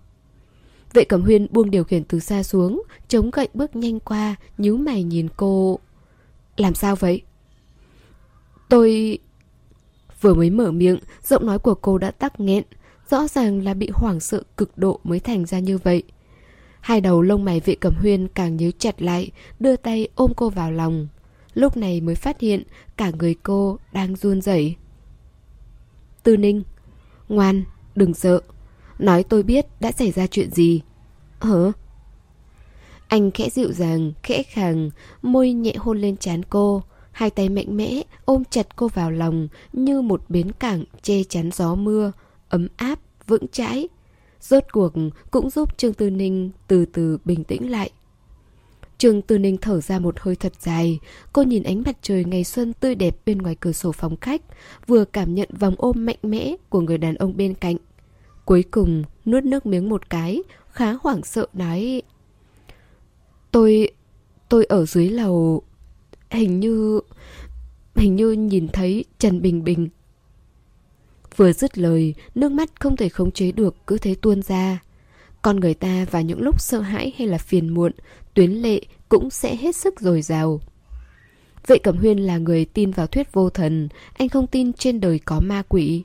Vệ 0.94 1.04
Cẩm 1.04 1.22
Huyên 1.22 1.48
buông 1.52 1.72
điều 1.72 1.84
khiển 1.84 2.04
từ 2.04 2.20
xa 2.20 2.44
xuống, 2.44 2.84
chống 3.08 3.32
gậy 3.32 3.48
bước 3.54 3.76
nhanh 3.76 4.00
qua, 4.00 4.36
nhíu 4.58 4.78
mày 4.78 5.04
nhìn 5.04 5.28
cô. 5.38 5.80
Làm 6.58 6.74
sao 6.74 6.96
vậy? 6.96 7.22
Tôi... 8.70 9.20
Vừa 10.22 10.34
mới 10.34 10.50
mở 10.50 10.72
miệng, 10.72 11.00
giọng 11.24 11.46
nói 11.46 11.60
của 11.60 11.76
cô 11.76 11.98
đã 11.98 12.12
tắc 12.12 12.40
nghẹn, 12.40 12.64
rõ 13.10 13.28
ràng 13.28 13.64
là 13.64 13.74
bị 13.74 13.90
hoảng 13.94 14.20
sợ 14.20 14.44
cực 14.58 14.78
độ 14.78 15.00
mới 15.04 15.20
thành 15.20 15.46
ra 15.46 15.60
như 15.60 15.78
vậy. 15.78 16.04
Hai 16.82 17.02
đầu 17.02 17.22
lông 17.22 17.46
mày 17.46 17.60
vệ 17.60 17.76
cẩm 17.76 17.96
huyên 17.96 18.28
càng 18.28 18.58
nhíu 18.58 18.72
chặt 18.78 19.02
lại, 19.02 19.32
đưa 19.60 19.76
tay 19.76 20.08
ôm 20.16 20.32
cô 20.36 20.50
vào 20.50 20.72
lòng. 20.72 21.08
Lúc 21.54 21.78
này 21.78 22.02
mới 22.02 22.16
phát 22.16 22.40
hiện 22.40 22.64
cả 22.98 23.12
người 23.20 23.36
cô 23.44 23.78
đang 23.94 24.16
run 24.16 24.42
rẩy. 24.42 24.76
Tư 26.24 26.38
Ninh 26.38 26.64
Ngoan, 27.30 27.64
đừng 27.96 28.14
sợ 28.14 28.42
Nói 29.00 29.24
tôi 29.24 29.44
biết 29.44 29.66
đã 29.80 29.92
xảy 29.92 30.12
ra 30.12 30.28
chuyện 30.28 30.52
gì 30.52 30.82
Hả? 31.42 31.72
Anh 33.08 33.32
khẽ 33.32 33.50
dịu 33.50 33.72
dàng, 33.72 34.12
khẽ 34.24 34.44
khàng, 34.44 34.90
môi 35.22 35.54
nhẹ 35.54 35.74
hôn 35.78 36.02
lên 36.02 36.18
trán 36.18 36.44
cô 36.44 36.84
Hai 37.12 37.30
tay 37.30 37.50
mạnh 37.50 37.78
mẽ 37.78 38.02
ôm 38.26 38.44
chặt 38.50 38.76
cô 38.76 38.88
vào 38.88 39.12
lòng 39.12 39.48
như 39.74 40.02
một 40.02 40.30
bến 40.30 40.52
cảng 40.52 40.84
che 41.02 41.24
chắn 41.24 41.50
gió 41.54 41.76
mưa, 41.76 42.12
ấm 42.50 42.68
áp, 42.76 43.00
vững 43.28 43.48
chãi. 43.48 43.88
Rốt 44.40 44.64
cuộc 44.72 44.94
cũng 45.32 45.50
giúp 45.50 45.78
Trương 45.78 45.94
Tư 45.94 46.10
Ninh 46.10 46.52
từ 46.68 46.86
từ 46.86 47.18
bình 47.26 47.44
tĩnh 47.44 47.72
lại. 47.72 47.92
Trương 48.98 49.22
Tư 49.22 49.38
Ninh 49.38 49.58
thở 49.58 49.82
ra 49.82 50.00
một 50.00 50.20
hơi 50.20 50.36
thật 50.36 50.54
dài, 50.60 51.00
cô 51.34 51.44
nhìn 51.44 51.64
ánh 51.64 51.84
mặt 51.86 51.98
trời 52.02 52.26
ngày 52.26 52.44
xuân 52.44 52.74
tươi 52.74 52.96
đẹp 52.96 53.18
bên 53.26 53.38
ngoài 53.38 53.56
cửa 53.60 53.72
sổ 53.72 53.92
phòng 53.92 54.18
khách, 54.22 54.42
vừa 54.88 55.06
cảm 55.06 55.36
nhận 55.36 55.50
vòng 55.60 55.76
ôm 55.78 56.06
mạnh 56.06 56.18
mẽ 56.24 56.56
của 56.70 56.82
người 56.82 56.98
đàn 56.98 57.16
ông 57.16 57.38
bên 57.38 57.54
cạnh. 57.54 57.76
Cuối 58.46 58.64
cùng, 58.72 59.04
nuốt 59.26 59.44
nước 59.44 59.66
miếng 59.66 59.90
một 59.90 60.10
cái, 60.10 60.44
khá 60.72 60.98
hoảng 61.02 61.24
sợ 61.24 61.48
nói 61.54 62.02
Tôi... 63.52 63.92
tôi 64.50 64.66
ở 64.66 64.86
dưới 64.86 65.10
lầu 65.10 65.64
hình 66.32 66.60
như... 66.60 67.00
hình 67.96 68.16
như 68.16 68.32
nhìn 68.32 68.68
thấy 68.68 69.06
Trần 69.20 69.42
Bình 69.42 69.64
Bình. 69.64 69.90
Vừa 71.36 71.54
dứt 71.54 71.78
lời, 71.78 72.14
nước 72.36 72.52
mắt 72.52 72.80
không 72.80 72.98
thể 72.98 73.10
khống 73.10 73.32
chế 73.32 73.52
được 73.52 73.76
cứ 73.88 73.98
thế 73.98 74.16
tuôn 74.22 74.42
ra. 74.42 74.80
Con 75.42 75.60
người 75.60 75.74
ta 75.74 76.06
vào 76.12 76.22
những 76.22 76.42
lúc 76.42 76.62
sợ 76.62 76.80
hãi 76.80 77.14
hay 77.18 77.28
là 77.28 77.38
phiền 77.38 77.70
muộn, 77.70 77.92
tuyến 78.34 78.52
lệ 78.52 78.82
cũng 79.10 79.30
sẽ 79.30 79.56
hết 79.56 79.76
sức 79.76 80.00
dồi 80.00 80.22
dào. 80.22 80.62
Vệ 81.68 81.78
Cẩm 81.78 81.98
Huyên 81.98 82.18
là 82.18 82.38
người 82.38 82.66
tin 82.66 82.92
vào 82.92 83.08
thuyết 83.08 83.34
vô 83.34 83.50
thần, 83.50 83.90
anh 84.14 84.30
không 84.30 84.48
tin 84.48 84.74
trên 84.74 85.00
đời 85.00 85.20
có 85.20 85.40
ma 85.40 85.64
quỷ. 85.70 86.04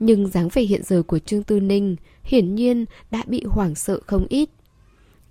Nhưng 0.00 0.28
dáng 0.28 0.48
vẻ 0.48 0.62
hiện 0.62 0.82
giờ 0.82 1.02
của 1.02 1.18
Trương 1.18 1.42
Tư 1.42 1.60
Ninh 1.60 1.96
hiển 2.24 2.54
nhiên 2.54 2.84
đã 3.10 3.22
bị 3.26 3.42
hoảng 3.46 3.74
sợ 3.74 4.00
không 4.06 4.26
ít. 4.28 4.50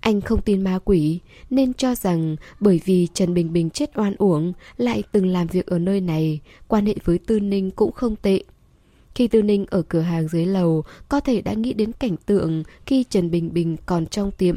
Anh 0.04 0.20
không 0.20 0.42
tin 0.42 0.62
ma 0.62 0.78
quỷ 0.84 1.20
nên 1.50 1.74
cho 1.74 1.94
rằng 1.94 2.36
bởi 2.60 2.80
vì 2.84 3.08
Trần 3.14 3.34
Bình 3.34 3.52
Bình 3.52 3.70
chết 3.70 3.90
oan 3.98 4.14
uổng 4.18 4.52
lại 4.76 5.02
từng 5.12 5.26
làm 5.26 5.46
việc 5.46 5.66
ở 5.66 5.78
nơi 5.78 6.00
này, 6.00 6.40
quan 6.68 6.86
hệ 6.86 6.94
với 7.04 7.18
Tư 7.18 7.40
Ninh 7.40 7.70
cũng 7.70 7.92
không 7.92 8.16
tệ. 8.16 8.40
Khi 9.14 9.28
Tư 9.28 9.42
Ninh 9.42 9.66
ở 9.70 9.82
cửa 9.82 10.00
hàng 10.00 10.28
dưới 10.28 10.46
lầu 10.46 10.84
có 11.08 11.20
thể 11.20 11.40
đã 11.40 11.52
nghĩ 11.52 11.72
đến 11.72 11.92
cảnh 11.92 12.16
tượng 12.26 12.62
khi 12.86 13.04
Trần 13.04 13.30
Bình 13.30 13.52
Bình 13.52 13.76
còn 13.86 14.06
trong 14.06 14.30
tiệm. 14.30 14.56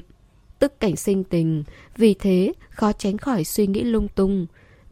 Tức 0.60 0.80
cảnh 0.80 0.96
sinh 0.96 1.24
tình, 1.24 1.64
vì 1.98 2.14
thế 2.14 2.54
khó 2.70 2.92
tránh 2.92 3.18
khỏi 3.18 3.44
suy 3.44 3.68
nghĩ 3.68 3.84
lung 3.84 4.08
tung, 4.08 4.46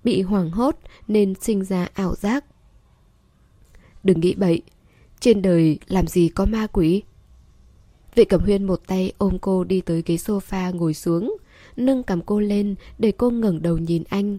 bị 0.04 0.22
hoảng 0.22 0.52
hốt 0.52 0.76
nên 1.08 1.34
sinh 1.42 1.64
ra 1.64 1.88
ảo 1.94 2.16
giác. 2.16 2.46
Đừng 4.04 4.20
nghĩ 4.20 4.36
bậy, 4.36 4.62
trên 5.20 5.42
đời 5.42 5.80
làm 5.88 6.08
gì 6.08 6.30
có 6.30 6.46
ma 6.46 6.68
quỷ? 6.68 7.04
Vệ 8.16 8.26
Cẩm 8.26 8.42
Huyên 8.42 8.64
một 8.64 8.82
tay 8.88 9.14
ôm 9.18 9.38
cô 9.42 9.64
đi 9.64 9.82
tới 9.82 10.04
ghế 10.06 10.16
sofa 10.16 10.76
ngồi 10.76 10.94
xuống, 10.94 11.38
nâng 11.78 12.04
cầm 12.04 12.22
cô 12.22 12.40
lên 12.40 12.76
để 13.00 13.12
cô 13.18 13.30
ngẩng 13.30 13.62
đầu 13.62 13.78
nhìn 13.78 14.04
anh. 14.10 14.38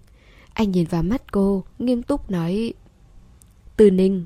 Anh 0.53 0.71
nhìn 0.71 0.87
vào 0.87 1.03
mắt 1.03 1.33
cô, 1.33 1.65
nghiêm 1.79 2.03
túc 2.03 2.31
nói 2.31 2.73
Từ 3.77 3.91
Ninh, 3.91 4.25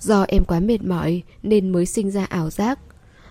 do 0.00 0.22
em 0.22 0.44
quá 0.44 0.60
mệt 0.60 0.84
mỏi 0.84 1.22
nên 1.42 1.72
mới 1.72 1.86
sinh 1.86 2.10
ra 2.10 2.24
ảo 2.24 2.50
giác. 2.50 2.78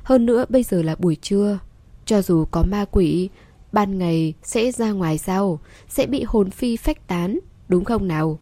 Hơn 0.03 0.25
nữa 0.25 0.45
bây 0.49 0.63
giờ 0.63 0.81
là 0.81 0.95
buổi 0.95 1.15
trưa, 1.15 1.59
cho 2.05 2.21
dù 2.21 2.45
có 2.51 2.63
ma 2.63 2.85
quỷ, 2.91 3.29
ban 3.71 3.97
ngày 3.97 4.33
sẽ 4.43 4.71
ra 4.71 4.91
ngoài 4.91 5.17
sao, 5.17 5.59
sẽ 5.89 6.05
bị 6.05 6.23
hồn 6.27 6.49
phi 6.49 6.77
phách 6.77 7.07
tán, 7.07 7.39
đúng 7.67 7.83
không 7.83 8.07
nào? 8.07 8.39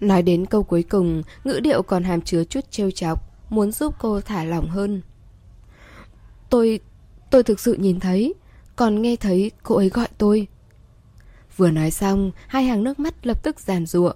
Nói 0.00 0.22
đến 0.22 0.46
câu 0.46 0.62
cuối 0.62 0.82
cùng, 0.82 1.22
ngữ 1.44 1.60
điệu 1.60 1.82
còn 1.82 2.04
hàm 2.04 2.20
chứa 2.20 2.44
chút 2.44 2.70
trêu 2.70 2.90
chọc 2.90 3.20
muốn 3.50 3.72
giúp 3.72 3.94
cô 3.98 4.20
thả 4.20 4.44
lỏng 4.44 4.68
hơn. 4.68 5.02
Tôi... 6.54 6.80
tôi 7.30 7.42
thực 7.42 7.60
sự 7.60 7.74
nhìn 7.74 8.00
thấy, 8.00 8.34
còn 8.76 9.02
nghe 9.02 9.16
thấy 9.16 9.50
cô 9.62 9.74
ấy 9.76 9.88
gọi 9.88 10.08
tôi. 10.18 10.46
Vừa 11.56 11.70
nói 11.70 11.90
xong, 11.90 12.30
hai 12.46 12.64
hàng 12.64 12.84
nước 12.84 12.98
mắt 12.98 13.26
lập 13.26 13.42
tức 13.42 13.60
giàn 13.60 13.86
giụa. 13.86 14.12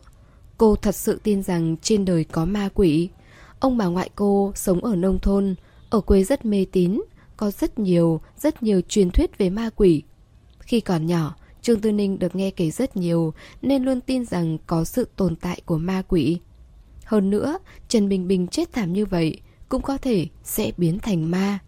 Cô 0.59 0.77
thật 0.77 0.95
sự 0.95 1.21
tin 1.23 1.43
rằng 1.43 1.77
trên 1.83 2.05
đời 2.05 2.25
có 2.25 2.45
ma 2.45 2.69
quỷ. 2.75 3.09
Ông 3.61 3.77
bà 3.77 3.87
ngoại 3.87 4.11
cô 4.15 4.53
sống 4.55 4.85
ở 4.85 4.97
nông 4.97 5.19
thôn, 5.19 5.55
ở 5.91 6.01
quê 6.01 6.25
rất 6.25 6.45
mê 6.45 6.67
tín, 6.73 7.01
có 7.37 7.51
rất 7.51 7.79
nhiều, 7.79 8.21
rất 8.37 8.63
nhiều 8.63 8.81
truyền 8.89 9.11
thuyết 9.11 9.39
về 9.39 9.51
ma 9.51 9.71
quỷ. 9.77 10.03
Khi 10.59 10.81
còn 10.81 11.07
nhỏ, 11.07 11.35
Trương 11.63 11.81
Tư 11.81 11.93
Ninh 11.93 12.19
được 12.19 12.37
nghe 12.37 12.51
kể 12.51 12.71
rất 12.71 12.97
nhiều 12.97 13.35
nên 13.63 13.85
luôn 13.85 14.01
tin 14.01 14.25
rằng 14.25 14.59
có 14.67 14.85
sự 14.85 15.09
tồn 15.17 15.37
tại 15.37 15.61
của 15.67 15.79
ma 15.79 16.03
quỷ. 16.09 16.39
Hơn 17.05 17.31
nữa, 17.31 17.59
Trần 17.89 18.09
Bình 18.09 18.29
Bình 18.29 18.47
chết 18.49 18.73
thảm 18.73 18.93
như 18.93 19.07
vậy 19.07 19.41
cũng 19.69 19.83
có 19.83 19.99
thể 19.99 20.27
sẽ 20.45 20.73
biến 20.77 20.99
thành 20.99 21.31
ma. 21.31 21.59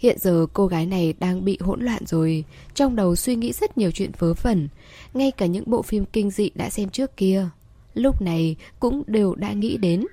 Hiện 0.00 0.18
giờ 0.18 0.46
cô 0.52 0.66
gái 0.66 0.86
này 0.86 1.14
đang 1.20 1.44
bị 1.44 1.58
hỗn 1.60 1.80
loạn 1.80 2.06
rồi, 2.06 2.44
trong 2.74 2.96
đầu 2.96 3.16
suy 3.16 3.36
nghĩ 3.36 3.52
rất 3.52 3.78
nhiều 3.78 3.90
chuyện 3.90 4.10
vớ 4.18 4.34
vẩn, 4.42 4.68
ngay 5.14 5.30
cả 5.30 5.46
những 5.46 5.64
bộ 5.66 5.82
phim 5.82 6.04
kinh 6.04 6.30
dị 6.30 6.50
đã 6.54 6.70
xem 6.70 6.88
trước 6.88 7.16
kia. 7.16 7.48
Lúc 7.94 8.22
này 8.22 8.56
cũng 8.80 9.02
đều 9.06 9.34
đã 9.34 9.52
nghĩ 9.52 9.76
đến. 9.76 10.06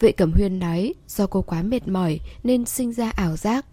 Vệ 0.00 0.12
Cẩm 0.12 0.32
Huyên 0.32 0.58
nói 0.58 0.94
do 1.08 1.26
cô 1.26 1.42
quá 1.42 1.62
mệt 1.62 1.88
mỏi 1.88 2.20
nên 2.42 2.64
sinh 2.64 2.92
ra 2.92 3.10
ảo 3.10 3.36
giác. 3.36 3.66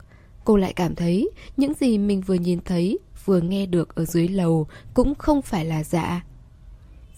Cô 0.45 0.57
lại 0.57 0.73
cảm 0.73 0.95
thấy 0.95 1.30
những 1.57 1.73
gì 1.73 1.97
mình 1.97 2.21
vừa 2.21 2.36
nhìn 2.36 2.59
thấy, 2.65 2.99
vừa 3.25 3.41
nghe 3.41 3.65
được 3.65 3.95
ở 3.95 4.05
dưới 4.05 4.28
lầu 4.28 4.67
cũng 4.93 5.15
không 5.15 5.41
phải 5.41 5.65
là 5.65 5.84
giả. 5.84 6.25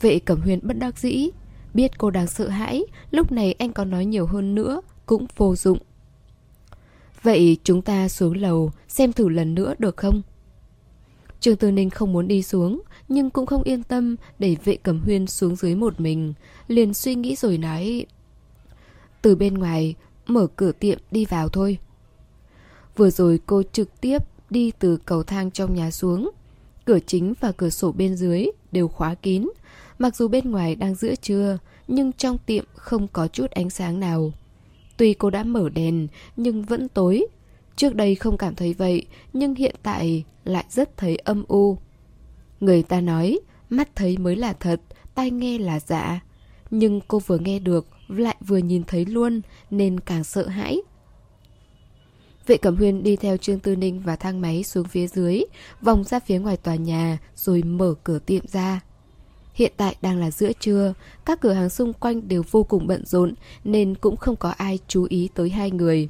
Vệ 0.01 0.20
Cẩm 0.20 0.41
Huyên 0.41 0.60
bất 0.64 0.78
đắc 0.78 0.97
dĩ, 0.97 1.30
Biết 1.74 1.97
cô 1.97 2.10
đang 2.10 2.28
sợ 2.28 2.47
hãi, 2.47 2.84
lúc 3.12 3.32
này 3.32 3.53
anh 3.53 3.74
có 3.74 3.86
nói 3.86 4.05
nhiều 4.05 4.26
hơn 4.26 4.55
nữa, 4.55 4.82
cũng 5.05 5.26
vô 5.38 5.55
dụng. 5.55 5.78
Vậy 7.24 7.57
chúng 7.63 7.82
ta 7.82 8.09
xuống 8.09 8.38
lầu, 8.38 8.72
xem 8.88 9.13
thử 9.13 9.30
lần 9.30 9.55
nữa 9.55 9.74
được 9.80 9.97
không? 9.97 10.22
Trương 11.39 11.55
Tư 11.55 11.72
Ninh 11.72 11.89
không 11.89 12.13
muốn 12.13 12.28
đi 12.28 12.43
xuống, 12.43 12.82
nhưng 13.07 13.30
cũng 13.30 13.45
không 13.45 13.63
yên 13.63 13.84
tâm 13.84 14.15
để 14.39 14.55
vệ 14.63 14.76
cẩm 14.76 15.01
huyên 15.01 15.28
xuống 15.28 15.55
dưới 15.55 15.76
một 15.76 15.99
mình. 15.99 16.34
Liền 16.67 16.93
suy 16.93 17.15
nghĩ 17.15 17.36
rồi 17.36 17.57
nói... 17.57 18.05
Từ 19.22 19.36
bên 19.36 19.53
ngoài, 19.53 19.95
mở 20.28 20.47
cửa 20.55 20.72
tiệm 20.72 20.99
đi 21.11 21.26
vào 21.26 21.49
thôi. 21.49 21.78
Vừa 22.95 23.09
rồi 23.09 23.39
cô 23.45 23.63
trực 23.72 24.01
tiếp 24.01 24.24
đi 24.49 24.72
từ 24.80 24.97
cầu 25.05 25.24
thang 25.24 25.51
trong 25.51 25.76
nhà 25.76 25.91
xuống. 25.91 26.32
Cửa 26.86 26.99
chính 27.07 27.34
và 27.39 27.51
cửa 27.51 27.70
sổ 27.70 27.91
bên 27.91 28.15
dưới 28.15 28.45
đều 28.72 28.88
khóa 28.88 29.15
kín, 29.15 29.47
Mặc 29.99 30.15
dù 30.15 30.28
bên 30.28 30.51
ngoài 30.51 30.76
đang 30.76 30.95
giữa 30.95 31.15
trưa, 31.15 31.57
nhưng 31.88 32.13
trong 32.13 32.38
tiệm 32.38 32.65
không 32.76 33.07
có 33.07 33.28
chút 33.28 33.51
ánh 33.51 33.70
sáng 33.70 33.99
nào. 33.99 34.32
Tuy 35.00 35.14
cô 35.14 35.30
đã 35.30 35.43
mở 35.43 35.70
đèn, 35.70 36.08
nhưng 36.36 36.64
vẫn 36.64 36.89
tối. 36.89 37.28
Trước 37.76 37.95
đây 37.95 38.16
không 38.16 38.38
cảm 38.38 38.56
thấy 38.56 38.74
vậy, 38.74 39.06
nhưng 39.34 39.56
hiện 39.56 39.76
tại 39.84 40.24
lại 40.43 40.66
rất 40.70 40.97
thấy 40.97 41.16
âm 41.16 41.43
u. 41.47 41.78
Người 42.60 42.84
ta 42.84 43.02
nói, 43.02 43.39
mắt 43.70 43.95
thấy 43.95 44.18
mới 44.18 44.36
là 44.36 44.54
thật, 44.54 44.82
tai 45.16 45.32
nghe 45.32 45.58
là 45.58 45.80
giả. 45.80 46.20
Nhưng 46.72 47.02
cô 47.08 47.20
vừa 47.20 47.38
nghe 47.38 47.60
được, 47.60 47.88
lại 48.08 48.36
vừa 48.47 48.58
nhìn 48.58 48.84
thấy 48.84 49.06
luôn, 49.06 49.41
nên 49.72 50.00
càng 50.00 50.24
sợ 50.24 50.47
hãi. 50.47 50.82
Vệ 52.47 52.58
Cẩm 52.58 52.76
Huyên 52.76 53.04
đi 53.04 53.16
theo 53.16 53.38
Trương 53.38 53.60
Tư 53.60 53.76
Ninh 53.76 54.00
và 54.00 54.16
thang 54.16 54.41
máy 54.41 54.64
xuống 54.64 54.88
phía 54.88 55.08
dưới, 55.08 55.41
vòng 55.82 56.04
ra 56.04 56.20
phía 56.20 56.39
ngoài 56.39 56.58
tòa 56.58 56.76
nhà, 56.76 57.18
rồi 57.36 57.64
mở 57.64 57.93
cửa 58.04 58.20
tiệm 58.20 58.47
ra. 58.47 58.80
Hiện 59.60 59.72
tại 59.78 59.95
đang 60.01 60.20
là 60.20 60.32
giữa 60.32 60.51
trưa, 60.60 60.93
các 61.26 61.41
cửa 61.41 61.53
hàng 61.53 61.70
xung 61.70 61.93
quanh 61.93 62.28
đều 62.28 62.43
vô 62.51 62.64
cùng 62.64 62.88
bận 62.88 63.05
rộn 63.05 63.34
nên 63.64 63.95
cũng 63.95 64.18
không 64.18 64.36
có 64.36 64.49
ai 64.49 64.80
chú 64.88 65.07
ý 65.10 65.30
tới 65.34 65.49
hai 65.49 65.72
người. 65.72 66.10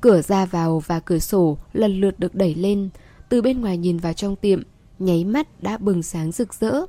Cửa 0.00 0.22
ra 0.22 0.46
vào 0.46 0.78
và 0.86 1.00
cửa 1.00 1.18
sổ 1.18 1.58
lần 1.72 2.00
lượt 2.00 2.18
được 2.18 2.34
đẩy 2.34 2.54
lên, 2.54 2.88
từ 3.28 3.42
bên 3.42 3.60
ngoài 3.60 3.76
nhìn 3.76 3.98
vào 3.98 4.12
trong 4.12 4.36
tiệm, 4.36 4.62
nháy 4.98 5.24
mắt 5.24 5.62
đã 5.62 5.78
bừng 5.78 6.02
sáng 6.02 6.32
rực 6.32 6.54
rỡ. 6.54 6.80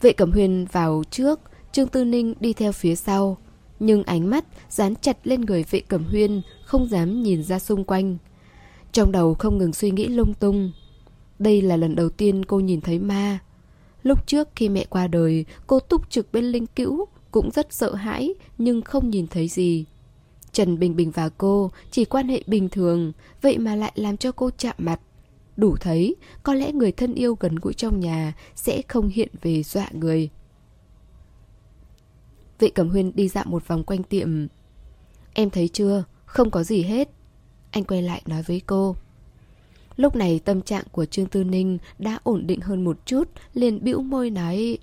Vệ 0.00 0.12
Cẩm 0.12 0.32
Huyền 0.32 0.66
vào 0.72 1.02
trước, 1.10 1.40
Trương 1.72 1.88
Tư 1.88 2.04
Ninh 2.04 2.34
đi 2.40 2.52
theo 2.52 2.72
phía 2.72 2.94
sau, 2.94 3.36
nhưng 3.80 4.02
ánh 4.02 4.30
mắt 4.30 4.44
dán 4.70 4.94
chặt 4.96 5.16
lên 5.24 5.40
người 5.40 5.64
Vệ 5.70 5.80
Cẩm 5.80 6.04
Huyên, 6.04 6.42
không 6.64 6.88
dám 6.88 7.22
nhìn 7.22 7.42
ra 7.42 7.58
xung 7.58 7.84
quanh. 7.84 8.16
Trong 8.92 9.12
đầu 9.12 9.34
không 9.34 9.58
ngừng 9.58 9.72
suy 9.72 9.90
nghĩ 9.90 10.08
lung 10.08 10.34
tung. 10.34 10.72
Đây 11.38 11.62
là 11.62 11.76
lần 11.76 11.94
đầu 11.94 12.08
tiên 12.08 12.44
cô 12.44 12.60
nhìn 12.60 12.80
thấy 12.80 12.98
ma. 12.98 13.38
Lúc 14.02 14.26
trước 14.26 14.48
khi 14.56 14.68
mẹ 14.68 14.84
qua 14.84 15.06
đời, 15.06 15.44
cô 15.66 15.80
túc 15.80 16.10
trực 16.10 16.32
bên 16.32 16.44
linh 16.44 16.66
cữu, 16.66 17.06
cũng 17.30 17.50
rất 17.50 17.72
sợ 17.72 17.94
hãi 17.94 18.34
nhưng 18.58 18.82
không 18.82 19.10
nhìn 19.10 19.26
thấy 19.26 19.48
gì. 19.48 19.84
Trần 20.52 20.78
Bình 20.78 20.96
Bình 20.96 21.10
và 21.10 21.28
cô 21.28 21.70
chỉ 21.90 22.04
quan 22.04 22.28
hệ 22.28 22.42
bình 22.46 22.68
thường, 22.68 23.12
vậy 23.42 23.58
mà 23.58 23.76
lại 23.76 23.92
làm 23.94 24.16
cho 24.16 24.32
cô 24.32 24.50
chạm 24.58 24.74
mặt. 24.78 25.00
Đủ 25.56 25.76
thấy, 25.80 26.16
có 26.42 26.54
lẽ 26.54 26.72
người 26.72 26.92
thân 26.92 27.14
yêu 27.14 27.36
gần 27.40 27.56
gũi 27.56 27.74
trong 27.74 28.00
nhà 28.00 28.32
sẽ 28.54 28.82
không 28.88 29.08
hiện 29.08 29.28
về 29.42 29.62
dọa 29.62 29.88
người. 29.92 30.30
Vệ 32.58 32.70
Cẩm 32.70 32.88
Huyên 32.88 33.12
đi 33.14 33.28
dạo 33.28 33.44
một 33.46 33.68
vòng 33.68 33.84
quanh 33.84 34.02
tiệm. 34.02 34.46
Em 35.32 35.50
thấy 35.50 35.68
chưa, 35.68 36.04
không 36.24 36.50
có 36.50 36.62
gì 36.62 36.82
hết. 36.82 37.08
Anh 37.70 37.84
quay 37.84 38.02
lại 38.02 38.22
nói 38.26 38.42
với 38.42 38.62
cô. 38.66 38.96
Lúc 39.96 40.16
này 40.16 40.40
tâm 40.44 40.62
trạng 40.62 40.84
của 40.92 41.04
Trương 41.04 41.26
Tư 41.26 41.44
Ninh 41.44 41.78
đã 41.98 42.18
ổn 42.22 42.46
định 42.46 42.60
hơn 42.60 42.84
một 42.84 43.06
chút, 43.06 43.30
liền 43.54 43.84
bĩu 43.84 44.02
môi 44.02 44.30
nói 44.30 44.78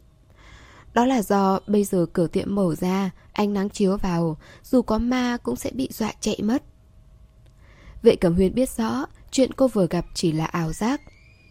Đó 0.93 1.05
là 1.05 1.21
do 1.21 1.59
bây 1.67 1.83
giờ 1.83 2.05
cửa 2.13 2.27
tiệm 2.27 2.55
mở 2.55 2.75
ra, 2.75 3.11
ánh 3.33 3.53
nắng 3.53 3.69
chiếu 3.69 3.97
vào, 3.97 4.37
dù 4.63 4.81
có 4.81 4.97
ma 4.97 5.37
cũng 5.43 5.55
sẽ 5.55 5.71
bị 5.71 5.89
dọa 5.91 6.13
chạy 6.19 6.39
mất. 6.43 6.63
Vệ 8.01 8.15
Cẩm 8.15 8.35
Huyên 8.35 8.53
biết 8.53 8.69
rõ, 8.69 9.05
chuyện 9.31 9.53
cô 9.53 9.67
vừa 9.67 9.87
gặp 9.87 10.05
chỉ 10.13 10.31
là 10.31 10.45
ảo 10.45 10.73
giác. 10.73 11.01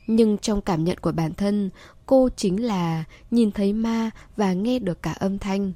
Nhưng 0.07 0.39
trong 0.39 0.61
cảm 0.61 0.85
nhận 0.85 0.99
của 0.99 1.13
bản 1.13 1.35
thân, 1.35 1.71
cô 2.07 2.29
chính 2.37 2.65
là 2.65 3.05
nhìn 3.31 3.53
thấy 3.53 3.73
ma 3.73 4.11
và 4.37 4.53
nghe 4.53 4.79
được 4.79 5.03
cả 5.03 5.13
âm 5.13 5.39
thanh. 5.39 5.73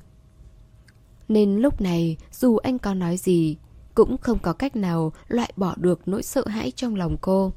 Nên 1.28 1.56
lúc 1.56 1.80
này, 1.80 2.16
dù 2.32 2.56
anh 2.56 2.78
có 2.78 2.94
nói 2.94 3.16
gì, 3.16 3.56
cũng 3.94 4.18
không 4.18 4.38
có 4.38 4.52
cách 4.52 4.76
nào 4.76 5.12
loại 5.28 5.52
bỏ 5.56 5.74
được 5.76 6.08
nỗi 6.08 6.22
sợ 6.22 6.46
hãi 6.46 6.70
trong 6.76 6.96
lòng 6.96 7.16
cô. 7.20 7.52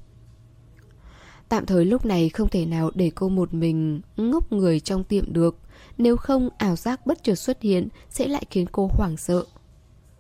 Tạm 1.49 1.65
thời 1.65 1.85
lúc 1.85 2.05
này 2.05 2.29
không 2.29 2.49
thể 2.49 2.65
nào 2.65 2.91
để 2.95 3.11
cô 3.15 3.29
một 3.29 3.53
mình 3.53 4.01
ngốc 4.17 4.51
người 4.51 4.79
trong 4.79 5.03
tiệm 5.03 5.33
được, 5.33 5.57
nếu 5.97 6.17
không 6.17 6.49
ảo 6.57 6.75
giác 6.75 7.05
bất 7.05 7.23
chợt 7.23 7.35
xuất 7.35 7.61
hiện 7.61 7.87
sẽ 8.09 8.27
lại 8.27 8.45
khiến 8.49 8.65
cô 8.71 8.89
hoảng 8.93 9.17
sợ. 9.17 9.45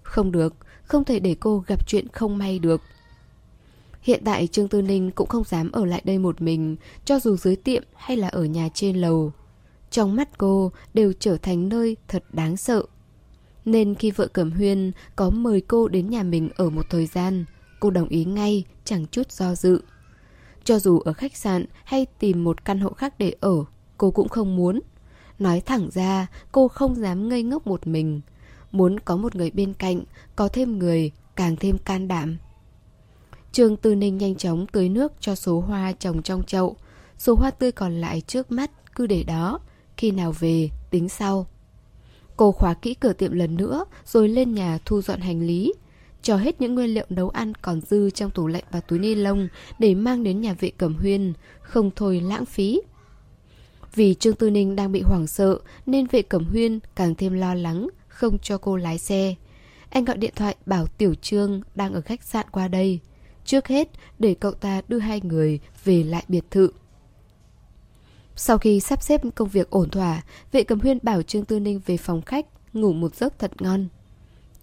Không 0.03 0.31
được, 0.31 0.55
không 0.83 1.03
thể 1.03 1.19
để 1.19 1.35
cô 1.39 1.63
gặp 1.67 1.87
chuyện 1.87 2.07
không 2.07 2.37
may 2.37 2.59
được. 2.59 2.81
Hiện 4.01 4.21
tại 4.25 4.47
Trương 4.47 4.67
Tư 4.67 4.81
Ninh 4.81 5.11
cũng 5.11 5.27
không 5.27 5.43
dám 5.43 5.71
ở 5.71 5.85
lại 5.85 6.01
đây 6.05 6.17
một 6.17 6.41
mình, 6.41 6.75
cho 7.05 7.19
dù 7.19 7.37
dưới 7.37 7.55
tiệm 7.55 7.83
hay 7.95 8.17
là 8.17 8.27
ở 8.27 8.45
nhà 8.45 8.69
trên 8.73 8.97
lầu. 8.97 9.31
Trong 9.91 10.15
mắt 10.15 10.37
cô 10.37 10.71
đều 10.93 11.13
trở 11.19 11.37
thành 11.37 11.69
nơi 11.69 11.97
thật 12.07 12.23
đáng 12.31 12.57
sợ. 12.57 12.83
Nên 13.65 13.95
khi 13.95 14.11
vợ 14.11 14.27
Cẩm 14.27 14.51
Huyên 14.51 14.91
có 15.15 15.29
mời 15.29 15.61
cô 15.61 15.87
đến 15.87 16.09
nhà 16.09 16.23
mình 16.23 16.49
ở 16.55 16.69
một 16.69 16.85
thời 16.89 17.05
gian, 17.05 17.45
cô 17.79 17.89
đồng 17.89 18.07
ý 18.07 18.25
ngay, 18.25 18.63
chẳng 18.85 19.05
chút 19.11 19.31
do 19.31 19.55
dự. 19.55 19.81
Cho 20.63 20.79
dù 20.79 20.99
ở 20.99 21.13
khách 21.13 21.35
sạn 21.37 21.65
hay 21.83 22.05
tìm 22.19 22.43
một 22.43 22.65
căn 22.65 22.79
hộ 22.79 22.93
khác 22.93 23.13
để 23.17 23.35
ở, 23.39 23.65
cô 23.97 24.11
cũng 24.11 24.29
không 24.29 24.55
muốn. 24.55 24.79
Nói 25.39 25.61
thẳng 25.61 25.89
ra, 25.93 26.27
cô 26.51 26.67
không 26.67 26.95
dám 26.95 27.29
ngây 27.29 27.43
ngốc 27.43 27.67
một 27.67 27.87
mình. 27.87 28.21
Muốn 28.71 28.99
có 28.99 29.17
một 29.17 29.35
người 29.35 29.51
bên 29.51 29.73
cạnh, 29.73 30.03
có 30.35 30.47
thêm 30.47 30.79
người, 30.79 31.11
càng 31.35 31.55
thêm 31.55 31.77
can 31.77 32.07
đảm. 32.07 32.37
Trương 33.51 33.77
Tư 33.77 33.95
Ninh 33.95 34.17
nhanh 34.17 34.35
chóng 34.35 34.67
tưới 34.67 34.89
nước 34.89 35.13
cho 35.19 35.35
số 35.35 35.59
hoa 35.59 35.91
trồng 35.91 36.21
trong 36.21 36.43
chậu. 36.43 36.75
Số 37.17 37.35
hoa 37.35 37.51
tươi 37.51 37.71
còn 37.71 38.01
lại 38.01 38.21
trước 38.21 38.51
mắt 38.51 38.71
cứ 38.95 39.07
để 39.07 39.23
đó, 39.23 39.59
khi 39.97 40.11
nào 40.11 40.31
về 40.39 40.69
tính 40.89 41.09
sau. 41.09 41.47
Cô 42.37 42.51
khóa 42.51 42.73
kỹ 42.73 42.93
cửa 42.93 43.13
tiệm 43.13 43.31
lần 43.31 43.55
nữa 43.55 43.85
rồi 44.05 44.29
lên 44.29 44.53
nhà 44.53 44.79
thu 44.85 45.01
dọn 45.01 45.19
hành 45.19 45.41
lý. 45.41 45.73
Cho 46.23 46.37
hết 46.37 46.61
những 46.61 46.75
nguyên 46.75 46.93
liệu 46.93 47.05
nấu 47.09 47.29
ăn 47.29 47.53
còn 47.55 47.81
dư 47.81 48.09
trong 48.09 48.31
tủ 48.31 48.47
lạnh 48.47 48.63
và 48.71 48.79
túi 48.79 48.99
ni 48.99 49.15
lông 49.15 49.47
để 49.79 49.95
mang 49.95 50.23
đến 50.23 50.41
nhà 50.41 50.53
vệ 50.59 50.71
cẩm 50.77 50.95
huyên, 50.95 51.33
không 51.61 51.91
thôi 51.95 52.21
lãng 52.21 52.45
phí. 52.45 52.81
Vì 53.95 54.13
Trương 54.13 54.35
Tư 54.35 54.49
Ninh 54.49 54.75
đang 54.75 54.91
bị 54.91 55.01
hoảng 55.01 55.27
sợ 55.27 55.59
nên 55.85 56.07
vệ 56.07 56.21
cẩm 56.21 56.45
huyên 56.45 56.79
càng 56.95 57.15
thêm 57.15 57.33
lo 57.33 57.53
lắng, 57.55 57.87
không 58.07 58.39
cho 58.39 58.57
cô 58.57 58.75
lái 58.75 58.97
xe. 58.97 59.35
Anh 59.89 60.05
gọi 60.05 60.17
điện 60.17 60.33
thoại 60.35 60.55
bảo 60.65 60.87
Tiểu 60.87 61.15
Trương 61.15 61.61
đang 61.75 61.93
ở 61.93 62.01
khách 62.01 62.23
sạn 62.23 62.45
qua 62.51 62.67
đây. 62.67 62.99
Trước 63.45 63.67
hết 63.67 63.89
để 64.19 64.35
cậu 64.39 64.51
ta 64.51 64.81
đưa 64.87 64.99
hai 64.99 65.21
người 65.23 65.59
về 65.83 66.03
lại 66.03 66.23
biệt 66.27 66.51
thự. 66.51 66.69
Sau 68.35 68.57
khi 68.57 68.79
sắp 68.79 69.03
xếp 69.03 69.21
công 69.35 69.49
việc 69.49 69.69
ổn 69.69 69.89
thỏa, 69.89 70.21
vệ 70.51 70.63
cầm 70.63 70.79
huyên 70.79 70.99
bảo 71.03 71.21
Trương 71.21 71.45
Tư 71.45 71.59
Ninh 71.59 71.81
về 71.85 71.97
phòng 71.97 72.21
khách, 72.21 72.45
ngủ 72.73 72.93
một 72.93 73.15
giấc 73.15 73.39
thật 73.39 73.61
ngon. 73.61 73.87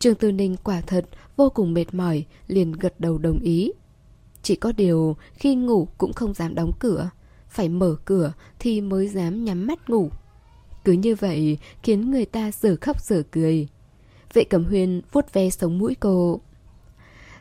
Trương 0.01 0.15
Tư 0.15 0.33
Ninh 0.33 0.57
quả 0.65 0.81
thật 0.81 1.05
vô 1.37 1.51
cùng 1.51 1.75
mệt 1.75 1.95
mỏi, 1.95 2.25
liền 2.47 2.73
gật 2.73 3.01
đầu 3.01 3.19
đồng 3.19 3.39
ý. 3.41 3.73
Chỉ 4.43 4.57
có 4.57 4.73
điều 4.73 5.17
khi 5.35 5.55
ngủ 5.55 5.89
cũng 5.99 6.13
không 6.13 6.35
dám 6.35 6.55
đóng 6.55 6.73
cửa, 6.79 7.11
phải 7.49 7.69
mở 7.69 7.97
cửa 8.05 8.33
thì 8.59 8.81
mới 8.81 9.09
dám 9.09 9.45
nhắm 9.45 9.67
mắt 9.67 9.91
ngủ. 9.91 10.11
Cứ 10.85 10.93
như 10.93 11.15
vậy 11.15 11.59
khiến 11.83 12.11
người 12.11 12.25
ta 12.25 12.51
giờ 12.53 12.77
khóc 12.81 13.03
giờ 13.03 13.23
cười. 13.31 13.69
Vệ 14.33 14.45
Cẩm 14.45 14.65
huyên 14.65 15.01
vuốt 15.13 15.33
ve 15.33 15.51
sống 15.51 15.79
mũi 15.79 15.95
cô. 16.01 16.41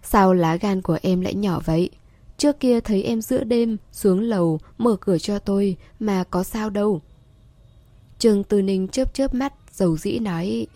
Sao 0.04 0.34
lá 0.34 0.56
gan 0.56 0.82
của 0.82 0.98
em 1.02 1.22
lại 1.22 1.36
nhỏ 1.36 1.62
vậy? 1.66 1.90
Trước 2.38 2.60
kia 2.60 2.80
thấy 2.80 3.04
em 3.04 3.22
giữa 3.22 3.44
đêm 3.44 3.78
xuống 3.92 4.20
lầu 4.20 4.60
mở 4.78 4.96
cửa 5.02 5.18
cho 5.18 5.40
tôi 5.40 5.78
mà 6.00 6.24
có 6.24 6.44
sao 6.44 6.70
đâu. 6.70 7.02
Trương 8.18 8.44
Tư 8.44 8.62
Ninh 8.62 8.88
chớp 8.88 9.14
chớp 9.14 9.34
mắt 9.34 9.54
dầu 9.72 9.98
dĩ 9.98 10.20
nói 10.20 10.68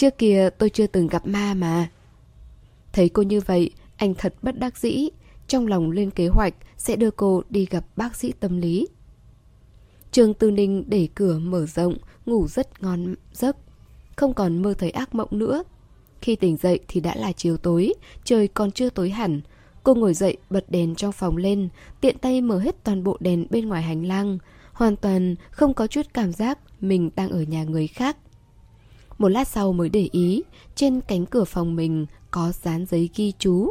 Trước 0.00 0.18
kia 0.18 0.48
tôi 0.58 0.70
chưa 0.70 0.86
từng 0.86 1.06
gặp 1.06 1.26
ma 1.26 1.54
mà. 1.54 1.88
Thấy 2.92 3.08
cô 3.08 3.22
như 3.22 3.40
vậy, 3.40 3.70
anh 3.96 4.14
thật 4.14 4.34
bất 4.42 4.58
đắc 4.58 4.78
dĩ, 4.78 5.08
trong 5.48 5.66
lòng 5.66 5.90
lên 5.90 6.10
kế 6.10 6.28
hoạch 6.28 6.54
sẽ 6.76 6.96
đưa 6.96 7.10
cô 7.10 7.42
đi 7.50 7.66
gặp 7.70 7.84
bác 7.96 8.16
sĩ 8.16 8.32
tâm 8.40 8.60
lý. 8.60 8.88
trường 10.12 10.34
Tư 10.34 10.50
Ninh 10.50 10.84
để 10.86 11.08
cửa 11.14 11.38
mở 11.38 11.66
rộng, 11.66 11.96
ngủ 12.26 12.48
rất 12.48 12.82
ngon 12.82 13.14
giấc, 13.32 13.56
không 14.16 14.34
còn 14.34 14.62
mơ 14.62 14.74
thấy 14.78 14.90
ác 14.90 15.14
mộng 15.14 15.28
nữa. 15.30 15.62
Khi 16.20 16.36
tỉnh 16.36 16.56
dậy 16.56 16.80
thì 16.88 17.00
đã 17.00 17.14
là 17.16 17.32
chiều 17.32 17.56
tối, 17.56 17.94
trời 18.24 18.48
còn 18.48 18.70
chưa 18.70 18.90
tối 18.90 19.10
hẳn. 19.10 19.40
Cô 19.82 19.94
ngồi 19.94 20.14
dậy 20.14 20.36
bật 20.50 20.70
đèn 20.70 20.94
trong 20.94 21.12
phòng 21.12 21.36
lên, 21.36 21.68
tiện 22.00 22.18
tay 22.18 22.40
mở 22.40 22.58
hết 22.58 22.84
toàn 22.84 23.04
bộ 23.04 23.16
đèn 23.20 23.46
bên 23.50 23.68
ngoài 23.68 23.82
hành 23.82 24.06
lang. 24.06 24.38
Hoàn 24.72 24.96
toàn 24.96 25.34
không 25.50 25.74
có 25.74 25.86
chút 25.86 26.06
cảm 26.14 26.32
giác 26.32 26.58
mình 26.80 27.10
đang 27.16 27.30
ở 27.30 27.42
nhà 27.42 27.64
người 27.64 27.86
khác. 27.86 28.16
Một 29.20 29.28
lát 29.28 29.48
sau 29.48 29.72
mới 29.72 29.88
để 29.88 30.08
ý, 30.12 30.42
trên 30.74 31.00
cánh 31.00 31.26
cửa 31.26 31.44
phòng 31.44 31.76
mình 31.76 32.06
có 32.30 32.52
dán 32.62 32.86
giấy 32.86 33.10
ghi 33.16 33.32
chú. 33.38 33.70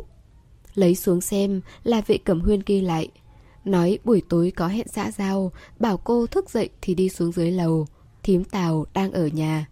Lấy 0.76 0.96
xuống 0.96 1.22
xem 1.22 1.62
là 1.84 2.02
vệ 2.08 2.18
cẩm 2.18 2.42
huyên 2.42 2.62
ghi 2.66 2.82
lại. 2.82 3.10
Nói 3.66 4.00
buổi 4.04 4.22
tối 4.30 4.52
có 4.56 4.68
hẹn 4.68 4.88
xã 4.88 5.12
giao, 5.12 5.52
bảo 5.80 5.98
cô 5.98 6.28
thức 6.28 6.50
dậy 6.50 6.70
thì 6.82 6.96
đi 6.96 7.10
xuống 7.10 7.32
dưới 7.32 7.52
lầu. 7.52 7.88
Thím 8.24 8.44
Tào 8.44 8.86
đang 8.94 9.12
ở 9.12 9.28
nhà. 9.28 9.68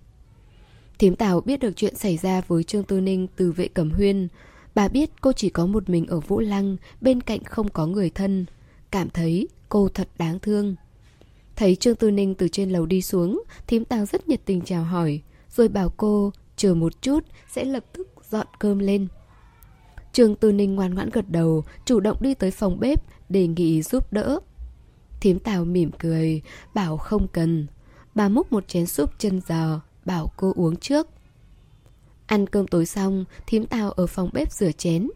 Thím 1.00 1.16
Tào 1.16 1.42
biết 1.42 1.60
được 1.60 1.76
chuyện 1.76 1.96
xảy 1.96 2.18
ra 2.18 2.42
với 2.48 2.64
Trương 2.64 2.84
Tư 2.84 3.02
Ninh 3.02 3.28
từ 3.36 3.52
vệ 3.52 3.68
cẩm 3.68 3.92
huyên. 3.92 4.28
Bà 4.76 4.88
biết 4.88 5.10
cô 5.22 5.32
chỉ 5.34 5.50
có 5.50 5.66
một 5.66 5.90
mình 5.90 6.06
ở 6.08 6.20
Vũ 6.20 6.40
Lăng, 6.40 6.78
bên 7.02 7.22
cạnh 7.22 7.44
không 7.44 7.70
có 7.70 7.86
người 7.86 8.10
thân. 8.10 8.46
Cảm 8.92 9.10
thấy 9.10 9.48
cô 9.70 9.90
thật 9.94 10.10
đáng 10.18 10.40
thương. 10.40 10.76
Thấy 11.56 11.76
Trương 11.76 11.96
Tư 11.96 12.12
Ninh 12.12 12.36
từ 12.36 12.48
trên 12.48 12.70
lầu 12.70 12.86
đi 12.86 13.02
xuống, 13.02 13.44
thím 13.68 13.86
Tào 13.86 14.06
rất 14.06 14.30
nhiệt 14.30 14.42
tình 14.46 14.62
chào 14.62 14.84
hỏi, 14.84 15.22
rồi 15.58 15.68
bảo 15.68 15.94
cô 15.98 16.32
chờ 16.56 16.76
một 16.76 17.02
chút 17.02 17.26
sẽ 17.48 17.66
lập 17.66 17.84
tức 17.94 18.08
dọn 18.30 18.48
cơm 18.60 18.80
lên. 18.80 19.08
Trường 20.14 20.36
Tư 20.36 20.52
Ninh 20.52 20.76
ngoan 20.76 20.94
ngoãn 20.94 21.10
gật 21.10 21.30
đầu, 21.30 21.64
chủ 21.86 22.00
động 22.00 22.18
đi 22.20 22.34
tới 22.34 22.52
phòng 22.52 22.80
bếp, 22.80 23.04
đề 23.30 23.48
nghị 23.48 23.82
giúp 23.82 24.14
đỡ. 24.14 24.40
Thím 25.22 25.40
Tào 25.40 25.66
mỉm 25.66 25.92
cười, 26.00 26.42
bảo 26.74 26.98
không 26.98 27.28
cần. 27.28 27.68
Bà 28.16 28.30
múc 28.30 28.52
một 28.52 28.68
chén 28.68 28.86
súp 28.86 29.20
chân 29.20 29.42
giò, 29.48 29.82
bảo 30.06 30.32
cô 30.38 30.54
uống 30.56 30.76
trước. 30.76 31.08
Ăn 32.26 32.48
cơm 32.48 32.68
tối 32.68 32.86
xong, 32.86 33.26
thím 33.48 33.66
Tào 33.66 33.92
ở 33.92 34.08
phòng 34.08 34.30
bếp 34.34 34.52
rửa 34.52 34.72
chén. 34.72 35.10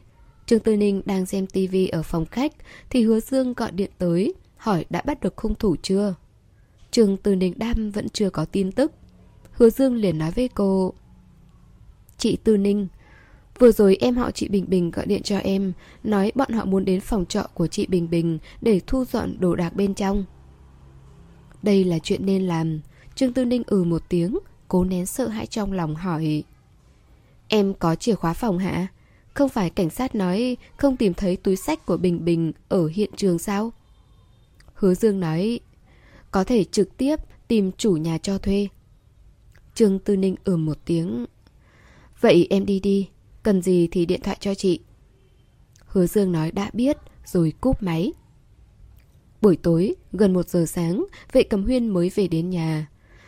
Trương 0.45 0.59
Tư 0.59 0.77
Ninh 0.77 1.01
đang 1.05 1.25
xem 1.25 1.47
tivi 1.47 1.87
ở 1.87 2.03
phòng 2.03 2.25
khách 2.25 2.53
thì 2.89 3.03
Hứa 3.03 3.19
Dương 3.19 3.53
gọi 3.53 3.71
điện 3.71 3.91
tới, 3.97 4.33
hỏi 4.57 4.85
đã 4.89 5.01
bắt 5.05 5.21
được 5.21 5.37
hung 5.37 5.55
thủ 5.55 5.75
chưa. 5.81 6.15
Trương 6.91 7.17
Tư 7.17 7.35
Ninh 7.35 7.53
đam 7.57 7.91
vẫn 7.91 8.09
chưa 8.09 8.29
có 8.29 8.45
tin 8.45 8.71
tức. 8.71 8.91
Hứa 9.61 9.69
Dương 9.69 9.95
liền 9.95 10.17
nói 10.17 10.31
với 10.31 10.47
cô, 10.47 10.93
Chị 12.17 12.37
Tư 12.43 12.57
Ninh, 12.57 12.87
Vừa 13.59 13.71
rồi 13.71 13.97
em 13.99 14.15
họ 14.15 14.31
chị 14.31 14.47
Bình 14.47 14.65
Bình 14.69 14.91
gọi 14.91 15.05
điện 15.05 15.23
cho 15.23 15.37
em, 15.37 15.73
Nói 16.03 16.31
bọn 16.35 16.51
họ 16.51 16.65
muốn 16.65 16.85
đến 16.85 17.01
phòng 17.01 17.25
trọ 17.25 17.43
của 17.53 17.67
chị 17.67 17.85
Bình 17.87 18.09
Bình 18.09 18.39
Để 18.61 18.81
thu 18.87 19.05
dọn 19.05 19.39
đồ 19.39 19.55
đạc 19.55 19.75
bên 19.75 19.93
trong 19.93 20.25
Đây 21.63 21.83
là 21.83 21.99
chuyện 21.99 22.25
nên 22.25 22.47
làm 22.47 22.79
Trương 23.15 23.33
Tư 23.33 23.45
Ninh 23.45 23.63
ừ 23.67 23.83
một 23.83 24.01
tiếng, 24.09 24.37
Cố 24.67 24.83
nén 24.83 25.05
sợ 25.05 25.27
hãi 25.27 25.45
trong 25.45 25.73
lòng 25.73 25.95
hỏi, 25.95 26.43
Em 27.47 27.73
có 27.73 27.95
chìa 27.95 28.15
khóa 28.15 28.33
phòng 28.33 28.57
hả? 28.57 28.87
Không 29.33 29.49
phải 29.49 29.69
cảnh 29.69 29.89
sát 29.89 30.15
nói 30.15 30.57
Không 30.77 30.97
tìm 30.97 31.13
thấy 31.13 31.35
túi 31.35 31.55
sách 31.55 31.85
của 31.85 31.97
Bình 31.97 32.25
Bình 32.25 32.51
Ở 32.69 32.87
hiện 32.87 33.09
trường 33.15 33.39
sao? 33.39 33.71
Hứa 34.73 34.93
Dương 34.93 35.19
nói, 35.19 35.59
Có 36.31 36.43
thể 36.43 36.63
trực 36.63 36.97
tiếp 36.97 37.15
tìm 37.47 37.71
chủ 37.77 37.91
nhà 37.91 38.17
cho 38.17 38.37
thuê 38.37 38.67
Trương 39.75 39.99
Tư 39.99 40.17
Ninh 40.17 40.35
ừ 40.43 40.57
một 40.57 40.77
tiếng. 40.85 41.25
Vậy 42.21 42.47
em 42.49 42.65
đi 42.65 42.79
đi 42.79 43.09
Cần 43.43 43.61
gì 43.61 43.87
thì 43.91 44.05
điện 44.05 44.21
thoại 44.23 44.37
cho 44.39 44.55
chị. 44.55 44.79
Hứa 45.85 46.07
Dương 46.07 46.31
nói 46.31 46.51
đã 46.51 46.69
biết 46.73 46.97
Rồi 47.25 47.53
cúp 47.61 47.83
máy. 47.83 48.13
Buổi 49.41 49.55
tối, 49.55 49.95
gần 50.11 50.33
một 50.33 50.49
giờ 50.49 50.65
sáng 50.65 51.05
Vệ 51.31 51.43
cầm 51.43 51.63
huyên 51.63 51.87
mới 51.87 52.11
về 52.15 52.27
đến 52.27 52.49
nhà. 52.49 52.87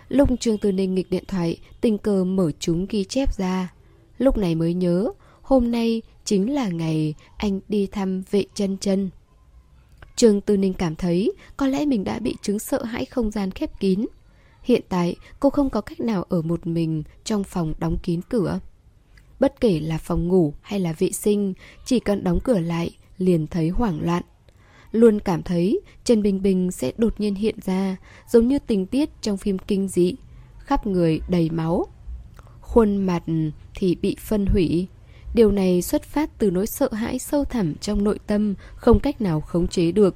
Lúc 0.09 0.29
Trương 0.39 0.57
Tư 0.57 0.71
Ninh 0.71 0.95
nghịch 0.95 1.09
điện 1.09 1.23
thoại 1.27 1.57
Tình 1.81 1.97
cờ 1.97 2.23
mở 2.23 2.51
chúng 2.59 2.85
ghi 2.89 3.03
chép 3.03 3.37
ra. 3.37 3.73
Lúc 4.17 4.37
này 4.37 4.55
mới 4.55 4.73
nhớ 4.73 5.11
Hôm 5.41 5.71
nay 5.71 6.01
chính 6.25 6.53
là 6.53 6.67
ngày 6.67 7.13
anh 7.37 7.59
đi 7.67 7.87
thăm 7.87 8.23
vệ 8.31 8.43
chân 8.55 8.77
chân. 8.77 9.09
Trương 10.15 10.41
Tư 10.41 10.57
Ninh 10.57 10.73
cảm 10.73 10.95
thấy 10.95 11.31
Có 11.57 11.67
lẽ 11.67 11.85
mình 11.85 12.03
đã 12.03 12.19
bị 12.19 12.35
chứng 12.41 12.59
sợ 12.59 12.83
hãi 12.83 13.05
không 13.05 13.31
gian 13.31 13.51
khép 13.51 13.79
kín. 13.79 14.05
Hiện 14.63 14.81
tại 14.89 15.15
cô 15.39 15.49
không 15.49 15.69
có 15.69 15.81
cách 15.81 15.99
nào 15.99 16.23
ở 16.29 16.41
một 16.41 16.67
mình 16.67 17.03
trong 17.23 17.43
phòng 17.43 17.73
đóng 17.79 17.97
kín 18.03 18.21
cửa. 18.29 18.59
Bất 19.39 19.61
kể 19.61 19.79
là 19.79 19.97
phòng 19.97 20.27
ngủ 20.27 20.53
hay 20.61 20.79
là 20.79 20.93
vệ 20.93 21.11
sinh, 21.11 21.53
chỉ 21.85 21.99
cần 21.99 22.23
đóng 22.23 22.39
cửa 22.43 22.59
lại 22.59 22.91
liền 23.17 23.47
thấy 23.47 23.69
hoảng 23.69 23.99
loạn. 24.01 24.23
luôn 24.91 25.19
cảm 25.19 25.43
thấy 25.43 25.81
Trần 26.03 26.21
Bình 26.21 26.41
Bình 26.41 26.71
sẽ 26.71 26.91
đột 26.97 27.19
nhiên 27.19 27.35
hiện 27.35 27.55
ra, 27.65 27.95
giống 28.29 28.47
như 28.47 28.59
tình 28.59 28.85
tiết 28.85 29.09
trong 29.21 29.37
phim 29.37 29.57
kinh 29.59 29.87
dị, 29.87 30.15
khắp 30.59 30.87
người 30.87 31.19
đầy 31.29 31.49
máu. 31.49 31.87
Khuôn 32.61 32.97
mặt 32.97 33.23
thì 33.75 33.95
bị 33.95 34.15
phân 34.19 34.45
hủy. 34.45 34.87
Điều 35.33 35.51
này 35.51 35.81
xuất 35.81 36.03
phát 36.03 36.29
từ 36.37 36.51
nỗi 36.51 36.67
sợ 36.67 36.93
hãi 36.93 37.19
sâu 37.19 37.45
thẳm 37.45 37.75
trong 37.75 38.03
nội 38.03 38.19
tâm, 38.27 38.53
không 38.75 38.99
cách 38.99 39.21
nào 39.21 39.41
khống 39.41 39.67
chế 39.67 39.91
được. 39.91 40.15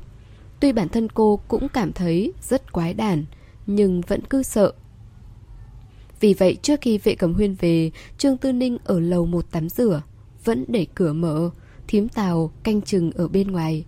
Tuy 0.60 0.72
bản 0.72 0.90
thân 0.90 1.10
cô 1.10 1.40
cũng 1.48 1.68
cảm 1.70 1.94
thấy 1.94 2.34
rất 2.42 2.72
quái 2.72 2.94
đản, 2.94 3.26
nhưng 3.68 4.02
vẫn 4.02 4.22
cứ 4.30 4.44
sợ. 4.44 4.74
Vì 6.20 6.34
vậy 6.34 6.58
trước 6.62 6.82
khi 6.82 6.98
vệ 6.98 7.16
cầm 7.16 7.34
huyên 7.34 7.54
về, 7.54 7.92
Trương 8.18 8.38
Tư 8.38 8.52
Ninh 8.52 8.78
ở 8.84 9.00
lầu 9.00 9.26
một 9.26 9.52
tắm 9.52 9.70
rửa, 9.70 10.02
vẫn 10.44 10.66
để 10.68 10.88
cửa 10.96 11.14
mở, 11.14 11.50
thím 11.88 12.10
tàu 12.10 12.52
canh 12.64 12.82
chừng 12.82 13.12
ở 13.12 13.28
bên 13.28 13.52
ngoài. 13.52 13.86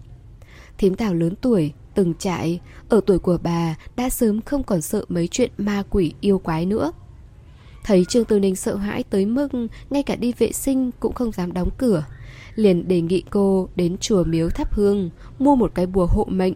Thím 0.77 0.95
tàu 0.95 1.13
lớn 1.13 1.35
tuổi, 1.41 1.73
từng 1.95 2.13
trại, 2.13 2.59
ở 2.89 3.01
tuổi 3.05 3.19
của 3.19 3.37
bà 3.43 3.75
đã 3.95 4.09
sớm 4.09 4.41
không 4.41 4.63
còn 4.63 4.81
sợ 4.81 5.05
mấy 5.09 5.27
chuyện 5.27 5.51
ma 5.57 5.83
quỷ 5.89 6.13
yêu 6.21 6.39
quái 6.39 6.65
nữa. 6.65 6.91
Thấy 7.83 8.05
Trương 8.05 8.25
Tư 8.25 8.39
Ninh 8.39 8.55
sợ 8.55 8.75
hãi 8.75 9.03
tới 9.03 9.25
mức 9.25 9.47
ngay 9.89 10.03
cả 10.03 10.15
đi 10.15 10.33
vệ 10.37 10.51
sinh 10.51 10.91
cũng 10.99 11.13
không 11.13 11.31
dám 11.31 11.53
đóng 11.53 11.69
cửa. 11.77 12.05
Liền 12.55 12.87
đề 12.87 13.01
nghị 13.01 13.23
cô 13.29 13.69
đến 13.75 13.97
chùa 13.97 14.23
miếu 14.23 14.49
thắp 14.49 14.73
hương, 14.73 15.09
mua 15.39 15.55
một 15.55 15.71
cái 15.75 15.85
bùa 15.85 16.05
hộ 16.05 16.25
mệnh. 16.29 16.53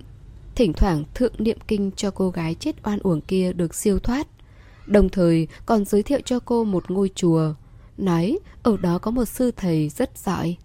Thỉnh 0.55 0.73
thoảng 0.73 1.03
thượng 1.13 1.33
niệm 1.37 1.57
kinh 1.67 1.91
cho 1.95 2.11
cô 2.11 2.29
gái 2.29 2.55
chết 2.55 2.75
oan 2.83 2.99
uổng 2.99 3.21
kia 3.21 3.53
được 3.53 3.75
siêu 3.75 3.99
thoát. 3.99 4.27
Đồng 4.85 5.09
thời 5.09 5.47
còn 5.65 5.85
giới 5.85 6.03
thiệu 6.03 6.19
cho 6.25 6.39
cô 6.39 6.63
một 6.63 6.91
ngôi 6.91 7.09
chùa. 7.15 7.53
Nói 7.97 8.39
ở 8.63 8.77
đó 8.77 8.99
có 8.99 9.11
một 9.11 9.25
sư 9.25 9.51
thầy 9.55 9.89
rất 9.89 10.17
giỏi. 10.17 10.57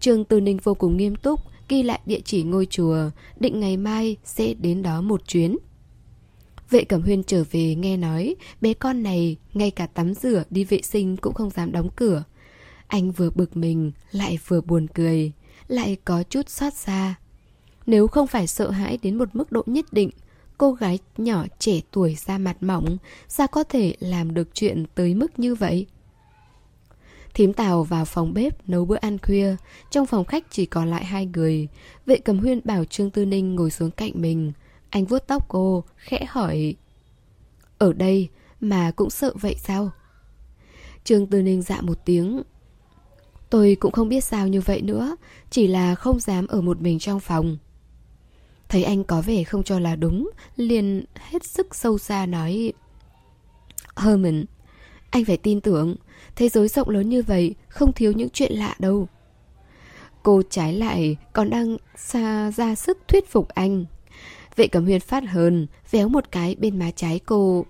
Trương 0.00 0.24
Tư 0.24 0.40
Ninh 0.40 0.58
vô 0.62 0.74
cùng 0.74 0.96
nghiêm 0.96 1.16
túc, 1.16 1.40
ghi 1.68 1.82
lại 1.82 2.00
địa 2.06 2.20
chỉ 2.24 2.42
ngôi 2.42 2.66
chùa, 2.66 3.10
định 3.40 3.60
ngày 3.60 3.76
mai 3.76 4.16
sẽ 4.24 4.54
đến 4.54 4.82
đó 4.82 5.00
một 5.00 5.28
chuyến. 5.28 5.56
Vệ 6.70 6.84
Cẩm 6.84 7.02
Huyên 7.02 7.24
trở 7.24 7.44
về 7.50 7.74
nghe 7.74 7.96
nói 7.96 8.36
bé 8.60 8.74
con 8.74 9.02
này 9.02 9.36
ngay 9.54 9.70
cả 9.70 9.86
tắm 9.86 10.14
rửa 10.14 10.42
đi 10.50 10.64
vệ 10.64 10.82
sinh 10.82 11.16
cũng 11.16 11.34
không 11.34 11.50
dám 11.50 11.72
đóng 11.72 11.88
cửa. 11.96 12.24
Anh 12.86 13.12
vừa 13.12 13.30
bực 13.30 13.56
mình 13.56 13.92
lại 14.10 14.38
vừa 14.46 14.60
buồn 14.60 14.86
cười, 14.94 15.32
lại 15.68 15.96
có 16.04 16.22
chút 16.22 16.48
xót 16.48 16.74
xa. 16.74 17.14
Nếu 17.86 18.08
không 18.08 18.26
phải 18.26 18.46
sợ 18.46 18.70
hãi 18.70 18.98
đến 19.02 19.18
một 19.18 19.28
mức 19.32 19.52
độ 19.52 19.62
nhất 19.66 19.92
định, 19.92 20.10
cô 20.58 20.72
gái 20.72 20.98
nhỏ 21.16 21.44
trẻ 21.58 21.80
tuổi 21.90 22.16
da 22.26 22.38
mặt 22.38 22.62
mỏng 22.62 22.96
sao 23.28 23.46
có 23.48 23.64
thể 23.64 23.94
làm 24.00 24.34
được 24.34 24.48
chuyện 24.54 24.84
tới 24.94 25.14
mức 25.14 25.38
như 25.38 25.54
vậy? 25.54 25.86
Thím 27.34 27.52
Tào 27.52 27.84
vào 27.84 28.04
phòng 28.04 28.34
bếp 28.34 28.68
nấu 28.68 28.84
bữa 28.84 28.96
ăn 28.96 29.18
khuya, 29.18 29.56
trong 29.90 30.06
phòng 30.06 30.24
khách 30.24 30.44
chỉ 30.50 30.66
còn 30.66 30.90
lại 30.90 31.04
hai 31.04 31.26
người. 31.26 31.68
Vệ 32.06 32.16
cầm 32.16 32.38
huyên 32.38 32.60
bảo 32.64 32.84
Trương 32.84 33.10
Tư 33.10 33.24
Ninh 33.24 33.54
ngồi 33.54 33.70
xuống 33.70 33.90
cạnh 33.90 34.12
mình. 34.14 34.52
Anh 34.90 35.04
vuốt 35.04 35.18
tóc 35.26 35.48
cô, 35.48 35.84
khẽ 35.96 36.26
hỏi 36.28 36.74
Ở 37.78 37.92
đây 37.92 38.28
mà 38.60 38.90
cũng 38.90 39.10
sợ 39.10 39.32
vậy 39.40 39.56
sao? 39.58 39.90
Trương 41.04 41.26
Tư 41.26 41.42
Ninh 41.42 41.62
dạ 41.62 41.80
một 41.80 42.04
tiếng 42.04 42.42
Tôi 43.50 43.76
cũng 43.80 43.92
không 43.92 44.08
biết 44.08 44.24
sao 44.24 44.48
như 44.48 44.60
vậy 44.60 44.82
nữa 44.82 45.16
Chỉ 45.50 45.66
là 45.66 45.94
không 45.94 46.20
dám 46.20 46.46
ở 46.46 46.60
một 46.60 46.80
mình 46.80 46.98
trong 46.98 47.20
phòng 47.20 47.56
Thấy 48.68 48.84
anh 48.84 49.04
có 49.04 49.22
vẻ 49.22 49.44
không 49.44 49.62
cho 49.62 49.78
là 49.78 49.96
đúng, 49.96 50.30
Liền 50.56 51.04
hết 51.14 51.44
sức 51.44 51.74
sâu 51.74 51.98
xa 51.98 52.26
nói, 52.26 52.72
Herman, 53.96 54.44
Anh 55.10 55.24
phải 55.24 55.36
tin 55.36 55.60
tưởng, 55.60 55.96
Thế 56.36 56.48
giới 56.48 56.68
rộng 56.68 56.88
lớn 56.88 57.08
như 57.08 57.22
vậy, 57.22 57.54
Không 57.68 57.92
thiếu 57.92 58.12
những 58.12 58.30
chuyện 58.30 58.52
lạ 58.52 58.74
đâu. 58.78 59.08
Cô 60.22 60.42
trái 60.50 60.72
lại 60.72 61.16
còn 61.32 61.50
đang 61.50 61.76
xa, 61.96 62.50
ra 62.50 62.74
sức 62.74 62.98
thuyết 63.08 63.30
phục 63.30 63.48
anh. 63.48 63.84
Vệ 64.56 64.66
cẩm 64.66 64.84
huyên 64.84 65.00
phát 65.00 65.24
hờn, 65.28 65.66
Véo 65.90 66.08
một 66.08 66.30
cái 66.30 66.56
bên 66.58 66.78
má 66.78 66.90
trái 66.90 67.20
cô. 67.26 67.66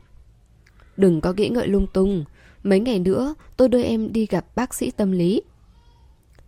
Đừng 0.97 1.21
có 1.21 1.33
nghĩ 1.33 1.49
ngợi 1.49 1.69
lung 1.69 1.87
tung, 1.93 2.25
Mấy 2.63 2.81
ngày 2.81 2.99
nữa 2.99 3.35
tôi 3.57 3.69
đưa 3.69 3.83
em 3.83 4.13
đi 4.13 4.27
gặp 4.27 4.47
bác 4.57 4.75
sĩ 4.75 4.91
tâm 4.91 5.13
lý. 5.13 5.43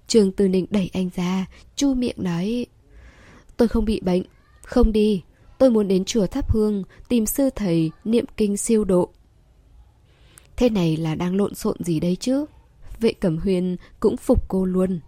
Trường 0.06 0.32
Tư 0.32 0.48
Ninh 0.48 0.66
đẩy 0.70 0.90
anh 0.92 1.10
ra, 1.16 1.46
Chu 1.76 1.94
miệng 1.94 2.16
nói, 2.18 2.66
Tôi 3.56 3.68
không 3.68 3.84
bị 3.84 4.00
bệnh 4.00 4.22
không 4.66 4.92
đi 4.92 5.22
Tôi 5.58 5.70
muốn 5.70 5.88
đến 5.88 6.04
chùa 6.04 6.26
thắp 6.26 6.50
hương 6.50 6.82
Tìm 7.08 7.26
sư 7.26 7.50
thầy 7.54 7.90
niệm 8.04 8.24
kinh 8.36 8.56
siêu 8.56 8.84
độ 8.84 9.08
Thế 10.56 10.68
này 10.68 10.96
là 10.96 11.14
đang 11.14 11.36
lộn 11.36 11.54
xộn 11.54 11.76
gì 11.80 12.00
đây 12.00 12.16
chứ 12.20 12.44
Vệ 13.00 13.12
Cẩm 13.12 13.38
Huyền 13.38 13.76
cũng 14.00 14.16
phục 14.16 14.48
cô 14.48 14.64
luôn 14.64 15.00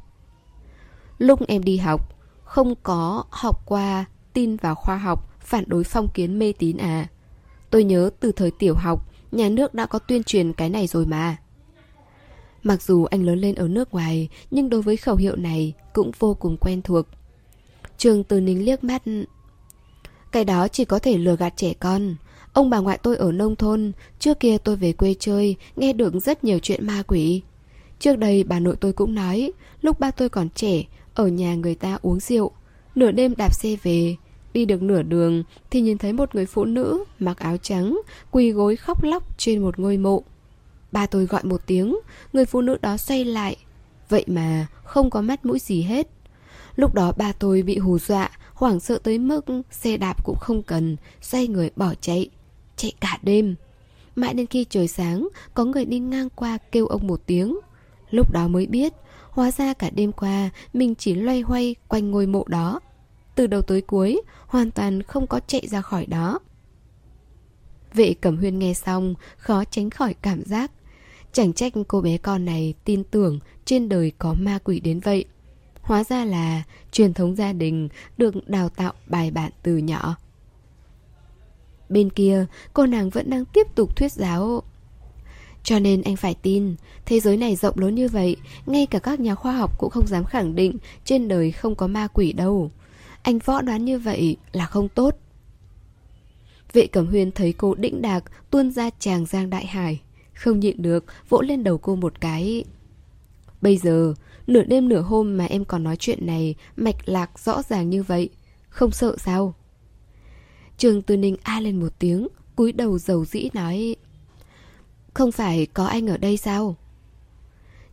Lúc 1.18 1.46
em 1.48 1.62
đi 1.62 1.76
học 1.76 2.16
Không 2.44 2.74
có 2.82 3.24
học 3.30 3.62
qua 3.66 4.04
tin 4.32 4.56
vào 4.56 4.74
khoa 4.74 4.96
học 4.96 5.28
phản 5.48 5.64
đối 5.66 5.84
phong 5.84 6.08
kiến 6.08 6.38
mê 6.38 6.52
tín 6.58 6.76
à. 6.76 7.08
Tôi 7.70 7.84
nhớ 7.84 8.10
từ 8.20 8.32
thời 8.32 8.50
tiểu 8.50 8.74
học, 8.74 9.08
nhà 9.32 9.48
nước 9.48 9.74
đã 9.74 9.86
có 9.86 9.98
tuyên 9.98 10.24
truyền 10.24 10.52
cái 10.52 10.68
này 10.68 10.86
rồi 10.86 11.06
mà. 11.06 11.36
Mặc 12.62 12.82
dù 12.82 13.04
anh 13.04 13.22
lớn 13.22 13.38
lên 13.38 13.54
ở 13.54 13.68
nước 13.68 13.92
ngoài, 13.92 14.28
nhưng 14.50 14.70
đối 14.70 14.82
với 14.82 14.96
khẩu 14.96 15.16
hiệu 15.16 15.36
này 15.36 15.72
cũng 15.92 16.10
vô 16.18 16.34
cùng 16.34 16.56
quen 16.56 16.82
thuộc. 16.82 17.06
Trường 17.98 18.24
Từ 18.24 18.40
Ninh 18.40 18.64
liếc 18.64 18.84
mắt. 18.84 19.02
Cái 20.32 20.44
đó 20.44 20.68
chỉ 20.68 20.84
có 20.84 20.98
thể 20.98 21.18
lừa 21.18 21.36
gạt 21.36 21.52
trẻ 21.56 21.74
con. 21.80 22.16
Ông 22.52 22.70
bà 22.70 22.78
ngoại 22.78 22.98
tôi 23.02 23.16
ở 23.16 23.32
nông 23.32 23.56
thôn, 23.56 23.92
trước 24.18 24.40
kia 24.40 24.58
tôi 24.58 24.76
về 24.76 24.92
quê 24.92 25.14
chơi, 25.18 25.56
nghe 25.76 25.92
được 25.92 26.14
rất 26.14 26.44
nhiều 26.44 26.58
chuyện 26.58 26.86
ma 26.86 27.02
quỷ. 27.06 27.42
Trước 27.98 28.16
đây 28.18 28.44
bà 28.44 28.60
nội 28.60 28.76
tôi 28.80 28.92
cũng 28.92 29.14
nói, 29.14 29.52
lúc 29.82 30.00
ba 30.00 30.10
tôi 30.10 30.28
còn 30.28 30.48
trẻ, 30.54 30.84
ở 31.14 31.28
nhà 31.28 31.54
người 31.54 31.74
ta 31.74 31.98
uống 32.02 32.20
rượu, 32.20 32.50
nửa 32.94 33.10
đêm 33.10 33.34
đạp 33.36 33.54
xe 33.54 33.76
về, 33.82 34.16
Đi 34.52 34.64
được 34.64 34.82
nửa 34.82 35.02
đường 35.02 35.42
thì 35.70 35.80
nhìn 35.80 35.98
thấy 35.98 36.12
một 36.12 36.34
người 36.34 36.46
phụ 36.46 36.64
nữ 36.64 37.04
mặc 37.18 37.38
áo 37.38 37.56
trắng, 37.56 38.00
quỳ 38.30 38.50
gối 38.50 38.76
khóc 38.76 39.02
lóc 39.02 39.38
trên 39.38 39.62
một 39.62 39.78
ngôi 39.78 39.96
mộ. 39.96 40.22
Ba 40.92 41.06
tôi 41.06 41.26
gọi 41.26 41.44
một 41.44 41.60
tiếng, 41.66 41.98
người 42.32 42.44
phụ 42.44 42.60
nữ 42.60 42.78
đó 42.82 42.96
xoay 42.96 43.24
lại. 43.24 43.56
Vậy 44.08 44.24
mà 44.26 44.66
không 44.84 45.10
có 45.10 45.20
mắt 45.20 45.46
mũi 45.46 45.58
gì 45.58 45.82
hết. 45.82 46.08
Lúc 46.76 46.94
đó 46.94 47.12
ba 47.16 47.32
tôi 47.32 47.62
bị 47.62 47.78
hù 47.78 47.98
dọa, 47.98 48.30
hoảng 48.58 48.80
sợ 48.80 48.98
tới 48.98 49.18
mức 49.18 49.40
xe 49.70 49.96
đạp 49.96 50.24
cũng 50.24 50.38
không 50.40 50.62
cần, 50.62 50.96
xoay 51.20 51.48
người 51.48 51.70
bỏ 51.76 51.94
chạy. 52.00 52.30
Chạy 52.76 52.92
cả 53.00 53.18
đêm. 53.22 53.54
Mãi 54.16 54.34
đến 54.34 54.46
khi 54.46 54.64
trời 54.70 54.88
sáng, 54.88 55.28
có 55.54 55.64
người 55.64 55.84
đi 55.84 55.98
ngang 55.98 56.28
qua 56.30 56.58
kêu 56.72 56.86
ông 56.86 57.06
một 57.06 57.20
tiếng. 57.26 57.58
Lúc 58.10 58.32
đó 58.32 58.48
mới 58.48 58.66
biết, 58.66 58.92
hóa 59.30 59.50
ra 59.50 59.72
cả 59.74 59.90
đêm 59.90 60.12
qua 60.12 60.50
mình 60.72 60.94
chỉ 60.94 61.14
loay 61.14 61.40
hoay 61.40 61.74
quanh 61.88 62.10
ngôi 62.10 62.26
mộ 62.26 62.44
đó 62.48 62.80
từ 63.34 63.46
đầu 63.46 63.62
tới 63.62 63.80
cuối, 63.80 64.22
hoàn 64.46 64.70
toàn 64.70 65.02
không 65.02 65.26
có 65.26 65.40
chạy 65.46 65.66
ra 65.68 65.80
khỏi 65.80 66.06
đó. 66.06 66.38
Vệ 67.94 68.14
Cẩm 68.14 68.36
Huyên 68.36 68.58
nghe 68.58 68.74
xong, 68.74 69.14
khó 69.36 69.64
tránh 69.64 69.90
khỏi 69.90 70.14
cảm 70.22 70.44
giác. 70.44 70.70
Chẳng 71.32 71.52
trách 71.52 71.72
cô 71.88 72.00
bé 72.00 72.18
con 72.18 72.44
này 72.44 72.74
tin 72.84 73.04
tưởng 73.04 73.38
trên 73.64 73.88
đời 73.88 74.12
có 74.18 74.34
ma 74.40 74.58
quỷ 74.64 74.80
đến 74.80 75.00
vậy. 75.00 75.24
Hóa 75.88 76.04
ra 76.04 76.24
là 76.24 76.62
truyền 76.92 77.14
thống 77.14 77.36
gia 77.36 77.52
đình 77.52 77.88
được 78.18 78.48
đào 78.48 78.68
tạo 78.68 78.92
bài 79.06 79.30
bản 79.30 79.52
từ 79.62 79.76
nhỏ. 79.76 80.16
Bên 81.88 82.10
kia, 82.10 82.46
cô 82.72 82.86
nàng 82.86 83.10
vẫn 83.10 83.30
đang 83.30 83.44
tiếp 83.44 83.66
tục 83.74 83.96
thuyết 83.96 84.12
giáo. 84.12 84.62
Cho 85.62 85.78
nên 85.78 86.02
anh 86.02 86.16
phải 86.16 86.34
tin, 86.42 86.74
thế 87.06 87.20
giới 87.20 87.36
này 87.36 87.56
rộng 87.56 87.78
lớn 87.78 87.94
như 87.94 88.08
vậy, 88.08 88.36
ngay 88.66 88.86
cả 88.86 88.98
các 88.98 89.20
nhà 89.20 89.34
khoa 89.34 89.52
học 89.52 89.78
cũng 89.78 89.90
không 89.90 90.06
dám 90.06 90.24
khẳng 90.24 90.54
định 90.54 90.76
trên 91.04 91.28
đời 91.28 91.52
không 91.52 91.74
có 91.74 91.86
ma 91.86 92.06
quỷ 92.06 92.32
đâu. 92.32 92.70
Anh 93.22 93.38
võ 93.38 93.60
đoán 93.60 93.84
như 93.84 93.98
vậy 93.98 94.36
là 94.52 94.66
không 94.66 94.88
tốt 94.88 95.16
Vệ 96.72 96.86
Cẩm 96.86 97.06
Huyên 97.06 97.32
thấy 97.32 97.52
cô 97.52 97.74
đĩnh 97.74 98.02
đạc 98.02 98.24
tuôn 98.50 98.70
ra 98.70 98.90
tràng 98.98 99.26
giang 99.26 99.50
đại 99.50 99.66
hải 99.66 100.00
Không 100.34 100.60
nhịn 100.60 100.82
được 100.82 101.04
vỗ 101.28 101.40
lên 101.40 101.64
đầu 101.64 101.78
cô 101.78 101.96
một 101.96 102.20
cái 102.20 102.64
Bây 103.62 103.76
giờ 103.76 104.14
Nửa 104.48 104.62
đêm 104.62 104.88
nửa 104.88 105.00
hôm 105.00 105.36
mà 105.36 105.44
em 105.44 105.64
còn 105.64 105.84
nói 105.84 105.96
chuyện 105.96 106.26
này, 106.26 106.54
Mạch 106.76 107.08
lạc 107.08 107.38
rõ 107.38 107.62
ràng 107.62 107.90
như 107.90 108.02
vậy. 108.02 108.28
Không 108.68 108.90
sợ 108.90 109.16
sao? 109.18 109.54
Trường 110.78 111.02
Tư 111.02 111.16
Ninh 111.16 111.36
a 111.42 111.60
lên 111.60 111.80
một 111.80 111.98
tiếng, 111.98 112.28
cúi 112.56 112.72
đầu 112.72 112.98
dầu 112.98 113.24
dĩ 113.24 113.48
nói, 113.52 113.96
Không 115.14 115.32
phải 115.32 115.66
có 115.66 115.86
anh 115.86 116.06
ở 116.06 116.16
đây 116.16 116.36
sao? 116.36 116.76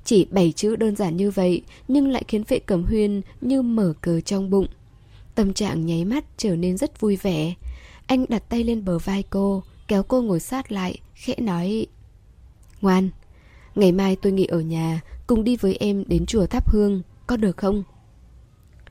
Chỉ 0.04 0.26
bảy 0.32 0.52
chữ 0.52 0.76
đơn 0.76 0.96
giản 0.96 1.18
như 1.18 1.32
vậy, 1.32 1.62
Nhưng 1.88 2.08
lại 2.08 2.24
khiến 2.28 2.44
vệ 2.48 2.60
cẩm 2.60 2.84
huyên 2.84 3.22
như 3.42 3.62
mở 3.62 3.94
cờ 4.02 4.22
trong 4.22 4.50
bụng. 4.50 4.68
Tâm 5.36 5.54
trạng 5.54 5.86
nháy 5.86 6.06
mắt 6.06 6.26
trở 6.38 6.56
nên 6.56 6.78
rất 6.78 7.00
vui 7.00 7.16
vẻ. 7.16 7.54
Anh 8.08 8.26
đặt 8.30 8.50
tay 8.50 8.64
lên 8.64 8.86
bờ 8.86 9.00
vai 9.00 9.24
cô, 9.30 9.64
Kéo 9.88 10.04
cô 10.04 10.22
ngồi 10.22 10.40
sát 10.40 10.72
lại, 10.72 11.00
Khẽ 11.16 11.36
nói, 11.38 11.88
Ngoan, 12.82 13.10
Ngày 13.76 13.92
mai 13.92 14.16
tôi 14.16 14.32
nghỉ 14.32 14.46
ở 14.46 14.60
nhà 14.60 15.02
Cùng 15.28 15.44
đi 15.44 15.56
với 15.56 15.76
em 15.80 16.04
đến 16.08 16.26
chùa 16.26 16.46
thắp 16.46 16.70
hương 16.70 17.02
Có 17.28 17.38
được 17.38 17.58
không 17.58 17.84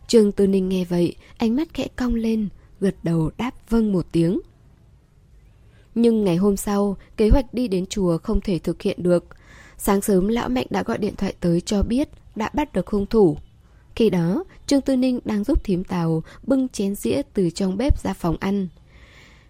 Trương 0.06 0.32
Tư 0.32 0.46
Ninh 0.46 0.68
nghe 0.68 0.84
vậy 0.84 1.16
Ánh 1.36 1.56
mắt 1.56 1.74
khẽ 1.74 1.88
cong 1.96 2.14
lên 2.14 2.48
Gật 2.80 2.94
đầu 3.02 3.30
đáp 3.36 3.50
vâng 3.68 3.92
một 3.92 4.06
tiếng 4.12 4.40
Nhưng 5.94 6.24
ngày 6.24 6.36
hôm 6.36 6.56
sau 6.56 6.96
Kế 7.16 7.28
hoạch 7.28 7.54
đi 7.54 7.68
đến 7.68 7.86
chùa 7.86 8.18
không 8.18 8.40
thể 8.40 8.58
thực 8.58 8.82
hiện 8.82 9.02
được 9.02 9.24
Sáng 9.78 10.00
sớm 10.00 10.28
lão 10.28 10.48
Mạnh 10.48 10.66
đã 10.70 10.82
gọi 10.82 10.98
điện 10.98 11.16
thoại 11.16 11.34
tới 11.40 11.60
cho 11.60 11.82
biết 11.82 12.08
Đã 12.36 12.50
bắt 12.54 12.72
được 12.72 12.86
hung 12.86 13.06
thủ 13.06 13.36
Khi 13.96 14.10
đó, 14.10 14.44
Trương 14.66 14.80
Tư 14.80 14.96
Ninh 14.96 15.20
đang 15.24 15.44
giúp 15.44 15.64
thím 15.64 15.84
tàu 15.84 16.22
bưng 16.42 16.68
chén 16.68 16.94
dĩa 16.94 17.22
từ 17.34 17.50
trong 17.50 17.76
bếp 17.76 18.00
ra 18.00 18.12
phòng 18.12 18.36
ăn. 18.40 18.68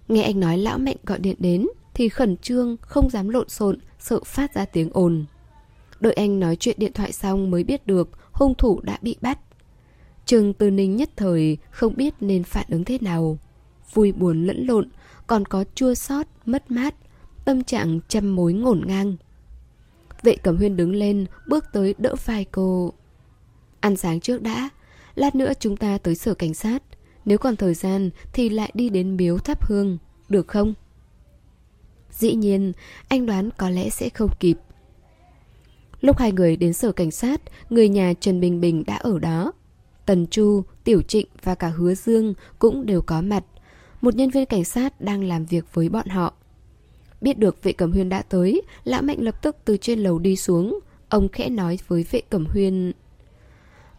Nghe 0.09 0.23
anh 0.23 0.41
nói 0.41 0.59
lão 0.59 0.79
mạnh 0.79 0.97
gọi 1.05 1.19
điện 1.19 1.37
đến 1.39 1.67
thì 1.95 2.09
khẩn 2.09 2.37
trương, 2.37 2.77
không 2.81 3.11
dám 3.11 3.29
lộn 3.29 3.49
xộn, 3.49 3.79
sợ 3.99 4.21
phát 4.25 4.55
ra 4.55 4.65
tiếng 4.65 4.91
ồn. 4.93 5.25
Đợi 6.05 6.13
anh 6.13 6.41
nói 6.41 6.57
chuyện 6.57 6.77
điện 6.79 6.93
thoại 6.93 7.13
xong 7.13 7.51
mới 7.51 7.65
biết 7.65 7.87
được 7.87 8.11
hung 8.33 8.55
thủ 8.55 8.81
đã 8.83 8.99
bị 9.03 9.17
bắt. 9.21 9.39
Trương 10.27 10.53
Tư 10.53 10.71
Ninh 10.71 10.97
nhất 10.97 11.11
thời 11.17 11.59
không 11.71 11.97
biết 11.97 12.15
nên 12.21 12.45
phản 12.45 12.67
ứng 12.69 12.85
thế 12.85 12.99
nào. 13.01 13.39
Vui 13.93 14.13
buồn 14.13 14.47
lẫn 14.47 14.67
lộn, 14.67 14.89
còn 15.27 15.45
có 15.45 15.65
chua 15.75 15.95
xót, 15.95 16.27
mất 16.47 16.71
mát, 16.71 16.95
tâm 17.45 17.65
trạng 17.65 18.01
trăm 18.09 18.37
mối 18.37 18.53
ngổn 18.53 18.83
ngang. 18.87 19.17
Vệ 20.23 20.37
Cẩm 20.37 20.57
Huyên 20.57 20.77
đứng 20.77 20.95
lên, 20.95 21.27
bước 21.49 21.65
tới 21.73 21.95
đỡ 21.99 22.15
vai 22.25 22.45
cô. 22.45 22.93
Ăn 23.81 23.97
sáng 23.97 24.21
trước 24.21 24.43
đã, 24.43 24.69
lát 25.15 25.35
nữa 25.35 25.53
chúng 25.61 25.77
ta 25.77 25.99
tới 25.99 26.15
sở 26.15 26.35
cảnh 26.35 26.55
sát. 26.55 26.83
Nếu 27.25 27.39
còn 27.39 27.57
thời 27.57 27.75
gian 27.75 28.11
thì 28.33 28.49
lại 28.49 28.71
đi 28.75 28.89
đến 28.89 29.17
miếu 29.17 29.39
thắp 29.39 29.65
hương, 29.65 29.99
được 30.29 30.49
không? 30.49 30.75
Dĩ 32.11 32.35
nhiên, 32.35 32.73
anh 33.09 33.27
đoán 33.27 33.51
có 33.57 33.71
lẽ 33.71 33.91
sẽ 33.91 34.09
không 34.09 34.31
kịp. 34.41 34.59
Lúc 36.05 36.19
hai 36.19 36.33
người 36.33 36.57
đến 36.57 36.73
sở 36.73 36.93
cảnh 36.93 37.11
sát, 37.11 37.41
người 37.71 37.89
nhà 37.89 38.13
Trần 38.21 38.41
Bình 38.41 38.61
Bình 38.61 38.85
đã 38.87 38.97
ở 38.97 39.19
đó. 39.19 39.53
Tần 40.07 40.27
Chu, 40.27 40.63
Tiểu 40.85 41.03
Trịnh 41.03 41.27
và 41.43 41.55
cả 41.55 41.69
Hứa 41.69 41.95
Dương 41.95 42.35
cũng 42.59 42.87
đều 42.87 43.03
có 43.03 43.23
mặt. 43.23 43.45
Một 44.01 44.15
nhân 44.15 44.31
viên 44.31 44.47
cảnh 44.47 44.65
sát 44.65 45.01
đang 45.01 45.25
làm 45.25 45.45
việc 45.45 45.65
với 45.73 45.89
bọn 45.89 46.09
họ. 46.09 46.35
Biết 47.21 47.39
được 47.39 47.63
vệ 47.63 47.73
cẩm 47.73 47.93
huyên 47.93 48.09
đã 48.09 48.23
tới, 48.23 48.63
Lã 48.85 49.01
Mạnh 49.01 49.21
lập 49.21 49.43
tức 49.43 49.57
từ 49.65 49.77
trên 49.77 49.99
lầu 49.99 50.19
đi 50.19 50.37
xuống. 50.37 50.79
Ông 51.09 51.29
khẽ 51.29 51.49
nói 51.49 51.79
với 51.89 52.05
vệ 52.11 52.21
cẩm 52.21 52.47
huyên... 52.47 52.93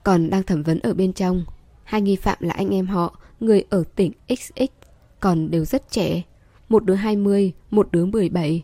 Còn 0.04 0.30
đang 0.30 0.44
thẩm 0.44 0.64
vấn 0.64 0.80
ở 0.80 0.94
bên 0.94 1.14
trong. 1.14 1.46
Hai 1.84 2.02
nghi 2.02 2.16
phạm 2.16 2.38
là 2.40 2.54
anh 2.54 2.70
em 2.70 2.88
họ, 2.88 3.20
người 3.40 3.64
ở 3.70 3.84
tỉnh 3.96 4.12
XX, 4.30 4.72
còn 5.20 5.52
đều 5.52 5.66
rất 5.66 5.92
trẻ. 5.92 6.22
Một 6.70 6.84
đứa 6.86 6.96
20, 6.96 7.52
một 7.72 7.92
đứa 7.92 8.06
17. 8.06 8.64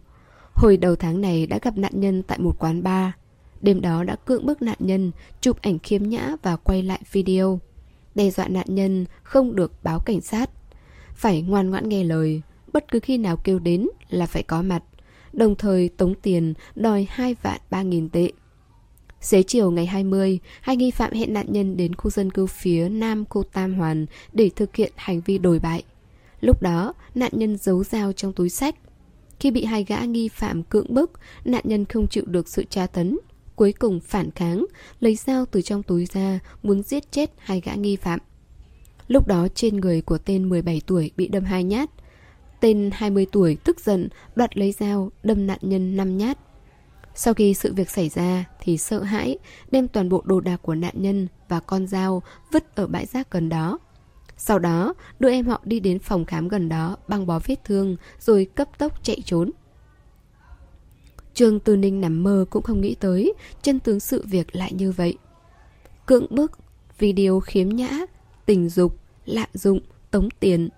Hồi 0.54 0.78
đầu 0.78 0.96
tháng 0.96 1.22
này 1.22 1.48
đã 1.48 1.60
gặp 1.62 1.78
nạn 1.78 1.92
nhân 1.96 2.24
tại 2.24 2.39
một 2.39 2.56
quán 2.60 2.84
bar. 2.84 3.12
Đêm 3.62 3.82
đó 3.82 4.03
đã 4.03 4.16
cưỡng 4.16 4.45
bức 4.45 4.62
nạn 4.62 4.78
nhân, 4.80 5.12
chụp 5.41 5.62
ảnh 5.62 5.80
khiếm 5.80 6.03
nhã 6.03 6.36
và 6.43 6.55
quay 6.55 6.84
lại 6.84 7.01
video. 7.12 7.59
Đe 8.16 8.30
dọa 8.30 8.47
nạn 8.47 8.66
nhân 8.70 9.05
không 9.24 9.55
được 9.55 9.84
báo 9.84 9.99
cảnh 9.99 10.22
sát. 10.22 10.49
Phải 11.16 11.41
ngoan 11.41 11.70
ngoãn 11.70 11.89
nghe 11.89 12.03
lời, 12.03 12.41
bất 12.74 12.91
cứ 12.91 12.99
khi 12.99 13.18
nào 13.18 13.38
kêu 13.43 13.59
đến 13.59 13.88
là 14.09 14.26
phải 14.26 14.43
có 14.43 14.62
mặt. 14.62 14.84
Đồng 15.34 15.55
thời 15.55 15.89
tống 15.89 16.14
tiền 16.16 16.53
đòi 16.76 17.07
2 17.09 17.36
vạn 17.41 17.62
3 17.70 17.82
nghìn 17.82 18.09
tệ. 18.09 18.32
Xế 19.22 19.43
chiều 19.43 19.72
ngày 19.72 19.86
20, 19.86 20.39
hai 20.62 20.76
nghi 20.76 20.91
phạm 20.91 21.14
hẹn 21.14 21.34
nạn 21.34 21.45
nhân 21.49 21.78
đến 21.78 21.95
khu 21.95 22.09
dân 22.09 22.32
cư 22.32 22.45
phía 22.45 22.89
nam 22.89 23.26
khu 23.30 23.43
Tam 23.43 23.74
Hoàn 23.74 24.05
để 24.34 24.49
thực 24.55 24.76
hiện 24.76 24.91
hành 24.95 25.22
vi 25.22 25.38
đổi 25.38 25.59
bại. 25.59 25.84
Lúc 26.41 26.62
đó, 26.62 26.93
nạn 27.16 27.32
nhân 27.36 27.57
giấu 27.57 27.84
dao 27.84 28.14
trong 28.14 28.34
túi 28.34 28.49
sách. 28.49 28.76
Khi 29.39 29.51
bị 29.51 29.66
hai 29.66 29.84
gã 29.84 29.99
nghi 29.99 30.28
phạm 30.28 30.64
cưỡng 30.64 30.93
bức, 30.93 31.12
nạn 31.45 31.62
nhân 31.66 31.86
không 31.86 32.07
chịu 32.07 32.24
được 32.28 32.47
sự 32.47 32.64
tra 32.70 32.88
tấn. 32.88 33.18
Cuối 33.62 33.74
cùng 33.74 33.99
phản 33.99 34.32
kháng, 34.32 34.66
lấy 34.99 35.16
dao 35.16 35.45
từ 35.45 35.62
trong 35.62 35.84
túi 35.84 36.05
ra, 36.05 36.39
muốn 36.64 36.84
giết 36.84 37.12
chết 37.12 37.32
hai 37.38 37.62
gã 37.62 37.74
nghi 37.74 37.95
phạm. 37.95 38.20
Lúc 39.07 39.28
đó 39.28 39.47
trên 39.55 39.78
người 39.78 40.01
của 40.01 40.18
tên 40.18 40.49
17 40.49 40.82
tuổi 40.88 41.12
bị 41.18 41.28
đâm 41.28 41.43
hai 41.43 41.64
nhát. 41.64 41.89
Tên 42.59 42.89
20 42.93 43.28
tuổi 43.32 43.57
tức 43.64 43.80
giận, 43.80 44.09
đoạt 44.36 44.57
lấy 44.57 44.72
dao, 44.72 45.12
đâm 45.24 45.47
nạn 45.47 45.59
nhân 45.62 45.97
5 45.97 46.18
nhát. 46.18 46.38
Sau 47.16 47.34
khi 47.34 47.53
sự 47.53 47.74
việc 47.74 47.89
xảy 47.89 48.09
ra 48.09 48.45
thì 48.59 48.78
sợ 48.78 49.03
hãi, 49.03 49.38
đem 49.72 49.88
toàn 49.88 50.09
bộ 50.09 50.22
đồ 50.26 50.39
đạc 50.39 50.57
của 50.62 50.76
nạn 50.76 50.93
nhân 50.97 51.28
và 51.49 51.59
con 51.59 51.88
dao 51.88 52.24
vứt 52.51 52.76
ở 52.76 52.88
bãi 52.88 53.05
rác 53.05 53.32
gần 53.32 53.49
đó. 53.49 53.80
Sau 54.38 54.59
đó, 54.59 54.93
đưa 55.20 55.30
em 55.30 55.45
họ 55.45 55.62
đi 55.64 55.80
đến 55.80 55.99
phòng 55.99 56.26
khám 56.26 56.47
gần 56.47 56.70
đó, 56.70 56.97
băng 57.07 57.28
bó 57.28 57.39
vết 57.47 57.64
thương, 57.64 57.95
rồi 58.20 58.45
cấp 58.55 58.68
tốc 58.78 59.03
chạy 59.03 59.18
trốn. 59.26 59.51
Trương 61.34 61.60
Tư 61.60 61.76
Ninh 61.76 62.02
nằm 62.02 62.24
mơ 62.24 62.46
cũng 62.50 62.64
không 62.64 62.82
nghĩ 62.82 62.96
tới 62.96 63.34
chân 63.62 63.80
tướng 63.80 64.00
sự 64.00 64.24
việc 64.26 64.56
lại 64.56 64.74
như 64.74 64.92
vậy. 64.92 65.18
Cưỡng 66.06 66.26
bức, 66.30 66.52
video 67.00 67.40
khiếm 67.40 67.70
nhã, 67.70 68.00
tình 68.46 68.70
dục, 68.70 68.98
lạm 69.26 69.50
dụng, 69.54 69.80
tống 70.12 70.30
tiền. 70.40 70.70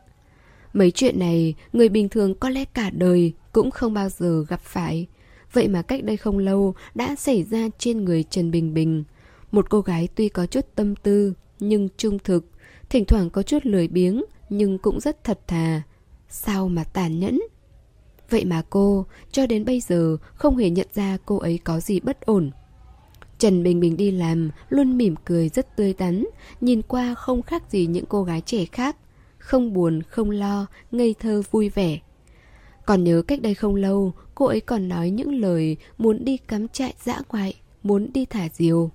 Mấy 0.73 0.91
chuyện 0.91 1.19
này, 1.19 1.55
người 1.73 1.89
bình 1.89 2.09
thường 2.09 2.35
có 2.35 2.49
lẽ 2.49 2.65
cả 2.65 2.89
đời 2.89 3.33
cũng 3.51 3.71
không 3.71 3.93
bao 3.93 4.09
giờ 4.09 4.45
gặp 4.47 4.61
phải. 4.61 5.07
Vậy 5.53 5.67
mà 5.67 5.81
cách 5.81 6.03
đây 6.03 6.17
không 6.17 6.37
lâu 6.37 6.75
đã 6.95 7.15
xảy 7.15 7.43
ra 7.43 7.67
trên 7.77 8.05
người 8.05 8.23
Trần 8.23 8.51
Bình 8.51 8.73
Bình. 8.73 9.03
Một 9.51 9.69
cô 9.69 9.81
gái 9.81 10.07
tuy 10.15 10.29
có 10.29 10.45
chút 10.45 10.65
tâm 10.75 10.95
tư, 10.95 11.33
nhưng 11.59 11.89
trung 11.97 12.19
thực, 12.19 12.45
thỉnh 12.89 13.05
thoảng 13.05 13.29
có 13.29 13.43
chút 13.43 13.65
lười 13.65 13.87
biếng, 13.87 14.23
nhưng 14.49 14.77
cũng 14.77 14.99
rất 14.99 15.23
thật 15.23 15.39
thà. 15.47 15.81
Sao 16.29 16.69
mà 16.69 16.83
tàn 16.83 17.19
nhẫn? 17.19 17.39
Vậy 18.33 18.45
mà 18.45 18.61
cô, 18.69 19.05
cho 19.31 19.47
đến 19.47 19.65
bây 19.65 19.79
giờ, 19.79 20.17
không 20.35 20.57
hề 20.57 20.69
nhận 20.69 20.87
ra 20.93 21.17
cô 21.25 21.37
ấy 21.37 21.59
có 21.63 21.79
gì 21.79 21.99
bất 21.99 22.21
ổn. 22.21 22.51
Trần 23.37 23.63
Bình 23.63 23.79
Bình 23.79 23.97
đi 23.97 24.11
làm, 24.11 24.51
luôn 24.69 24.97
mỉm 24.97 25.15
cười 25.25 25.49
rất 25.49 25.75
tươi 25.75 25.93
tắn, 25.93 26.25
nhìn 26.61 26.81
qua 26.81 27.13
không 27.15 27.41
khác 27.41 27.63
gì 27.71 27.85
những 27.85 28.05
cô 28.05 28.23
gái 28.23 28.41
trẻ 28.41 28.65
khác. 28.65 28.95
Không 29.37 29.73
buồn, 29.73 30.01
không 30.09 30.29
lo, 30.29 30.65
ngây 30.91 31.15
thơ 31.19 31.41
vui 31.51 31.69
vẻ. 31.69 31.99
Còn 32.85 33.03
nhớ 33.03 33.21
cách 33.27 33.41
đây 33.41 33.53
không 33.53 33.75
lâu, 33.75 34.13
cô 34.35 34.45
ấy 34.45 34.61
còn 34.61 34.87
nói 34.87 35.09
những 35.09 35.41
lời 35.41 35.77
muốn 35.97 36.25
đi 36.25 36.37
cắm 36.37 36.67
trại 36.67 36.93
dã 37.03 37.19
ngoại, 37.29 37.53
muốn 37.83 38.09
đi 38.13 38.25
thả 38.25 38.49
diều. 38.53 38.89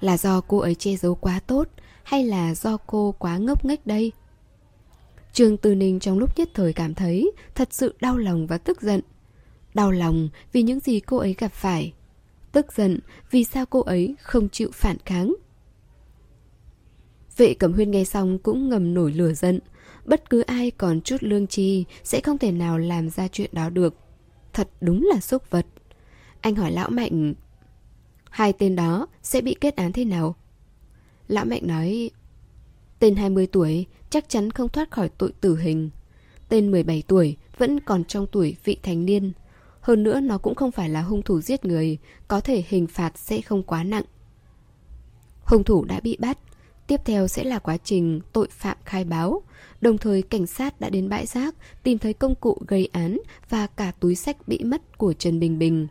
Là 0.00 0.16
do 0.16 0.40
cô 0.40 0.58
ấy 0.58 0.74
che 0.74 0.96
giấu 0.96 1.14
quá 1.14 1.40
tốt, 1.46 1.68
hay 2.02 2.24
là 2.24 2.54
do 2.54 2.76
cô 2.76 3.14
quá 3.18 3.36
ngốc 3.36 3.64
nghếch 3.64 3.86
đây? 3.86 4.12
Trương 5.32 5.56
Tư 5.56 5.74
Ninh 5.74 6.00
trong 6.00 6.18
lúc 6.18 6.38
nhất 6.38 6.48
thời 6.54 6.72
cảm 6.72 6.94
thấy 6.94 7.32
thật 7.54 7.68
sự 7.70 7.94
đau 8.00 8.16
lòng 8.16 8.46
và 8.46 8.58
tức 8.58 8.82
giận. 8.82 9.00
Đau 9.74 9.90
lòng 9.90 10.28
vì 10.52 10.62
những 10.62 10.80
gì 10.80 11.00
cô 11.00 11.16
ấy 11.16 11.34
gặp 11.38 11.52
phải. 11.52 11.92
Tức 12.52 12.72
giận 12.72 12.98
vì 13.30 13.44
sao 13.44 13.66
cô 13.66 13.80
ấy 13.80 14.14
không 14.22 14.48
chịu 14.48 14.70
phản 14.72 14.96
kháng. 15.06 15.34
Vệ 17.36 17.54
Cẩm 17.54 17.72
Huyên 17.72 17.90
nghe 17.90 18.04
xong 18.04 18.38
cũng 18.38 18.68
ngầm 18.68 18.94
nổi 18.94 19.12
lửa 19.12 19.32
giận. 19.32 19.60
Bất 20.04 20.30
cứ 20.30 20.40
ai 20.40 20.70
còn 20.70 21.00
chút 21.00 21.16
lương 21.20 21.46
tri 21.46 21.84
sẽ 22.04 22.20
không 22.20 22.38
thể 22.38 22.52
nào 22.52 22.78
làm 22.78 23.10
ra 23.10 23.28
chuyện 23.28 23.50
đó 23.52 23.70
được. 23.70 23.94
Thật 24.52 24.68
đúng 24.80 25.08
là 25.14 25.20
xúc 25.20 25.50
vật. 25.50 25.66
Anh 26.40 26.54
hỏi 26.54 26.72
Lão 26.72 26.90
Mạnh, 26.90 27.34
Hai 28.30 28.52
tên 28.52 28.76
đó 28.76 29.06
sẽ 29.22 29.40
bị 29.40 29.56
kết 29.60 29.76
án 29.76 29.92
thế 29.92 30.04
nào? 30.04 30.36
Lão 31.28 31.44
Mạnh 31.44 31.66
nói 31.66 32.10
Tên 33.02 33.16
20 33.16 33.46
tuổi 33.46 33.86
chắc 34.10 34.28
chắn 34.28 34.50
không 34.50 34.68
thoát 34.68 34.90
khỏi 34.90 35.08
tội 35.08 35.32
tử 35.40 35.56
hình. 35.56 35.90
Tên 36.48 36.70
17 36.70 37.02
tuổi 37.06 37.36
vẫn 37.58 37.80
còn 37.80 38.04
trong 38.04 38.26
tuổi 38.32 38.56
vị 38.64 38.76
thành 38.82 39.04
niên. 39.04 39.32
Hơn 39.80 40.02
nữa 40.02 40.20
nó 40.20 40.38
cũng 40.38 40.54
không 40.54 40.72
phải 40.72 40.88
là 40.88 41.02
hung 41.02 41.22
thủ 41.22 41.40
giết 41.40 41.64
người, 41.64 41.98
có 42.28 42.40
thể 42.40 42.64
hình 42.68 42.86
phạt 42.86 43.18
sẽ 43.18 43.40
không 43.40 43.62
quá 43.62 43.84
nặng. 43.84 44.04
Hung 45.44 45.64
thủ 45.64 45.84
đã 45.84 46.00
bị 46.00 46.16
bắt, 46.20 46.38
tiếp 46.86 47.00
theo 47.04 47.28
sẽ 47.28 47.44
là 47.44 47.58
quá 47.58 47.76
trình 47.84 48.20
tội 48.32 48.48
phạm 48.50 48.76
khai 48.84 49.04
báo. 49.04 49.42
Đồng 49.80 49.98
thời 49.98 50.22
cảnh 50.22 50.46
sát 50.46 50.80
đã 50.80 50.90
đến 50.90 51.08
bãi 51.08 51.26
rác 51.26 51.54
tìm 51.82 51.98
thấy 51.98 52.12
công 52.12 52.34
cụ 52.34 52.58
gây 52.66 52.88
án 52.92 53.18
và 53.48 53.66
cả 53.66 53.92
túi 54.00 54.14
sách 54.14 54.48
bị 54.48 54.58
mất 54.64 54.98
của 54.98 55.12
Trần 55.12 55.40
Bình 55.40 55.58
Bình. 55.58 55.86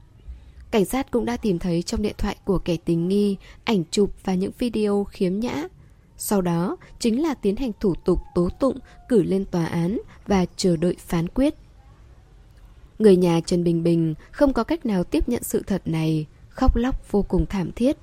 Cảnh 0.72 0.86
sát 0.86 1.12
cũng 1.12 1.26
đã 1.26 1.38
tìm 1.38 1.60
thấy 1.60 1.84
trong 1.84 2.02
điện 2.02 2.16
thoại 2.18 2.36
của 2.46 2.60
kẻ 2.60 2.78
tình 2.86 3.08
nghi 3.08 3.38
ảnh 3.64 3.84
chụp 3.92 4.14
và 4.24 4.36
những 4.36 4.52
video 4.60 5.04
khiếm 5.04 5.40
nhã 5.40 5.68
sau 6.24 6.42
đó 6.42 6.78
chính 7.00 7.22
là 7.22 7.34
tiến 7.34 7.56
hành 7.56 7.72
thủ 7.80 7.96
tục 7.96 8.20
tố 8.36 8.50
tụng, 8.60 8.78
cử 9.10 9.24
lên 9.24 9.46
tòa 9.46 9.66
án 9.66 10.00
và 10.28 10.46
chờ 10.56 10.76
đợi 10.76 10.96
phán 11.00 11.28
quyết. 11.28 11.56
Người 13.00 13.16
nhà 13.16 13.40
Trần 13.46 13.64
Bình 13.64 13.84
Bình 13.84 14.14
không 14.32 14.54
có 14.54 14.64
cách 14.64 14.86
nào 14.86 15.04
tiếp 15.04 15.30
nhận 15.30 15.44
sự 15.44 15.64
thật 15.68 15.82
này, 15.86 16.26
khóc 16.50 16.76
lóc 16.76 17.12
vô 17.12 17.22
cùng 17.22 17.46
thảm 17.46 17.72
thiết. 17.72 17.98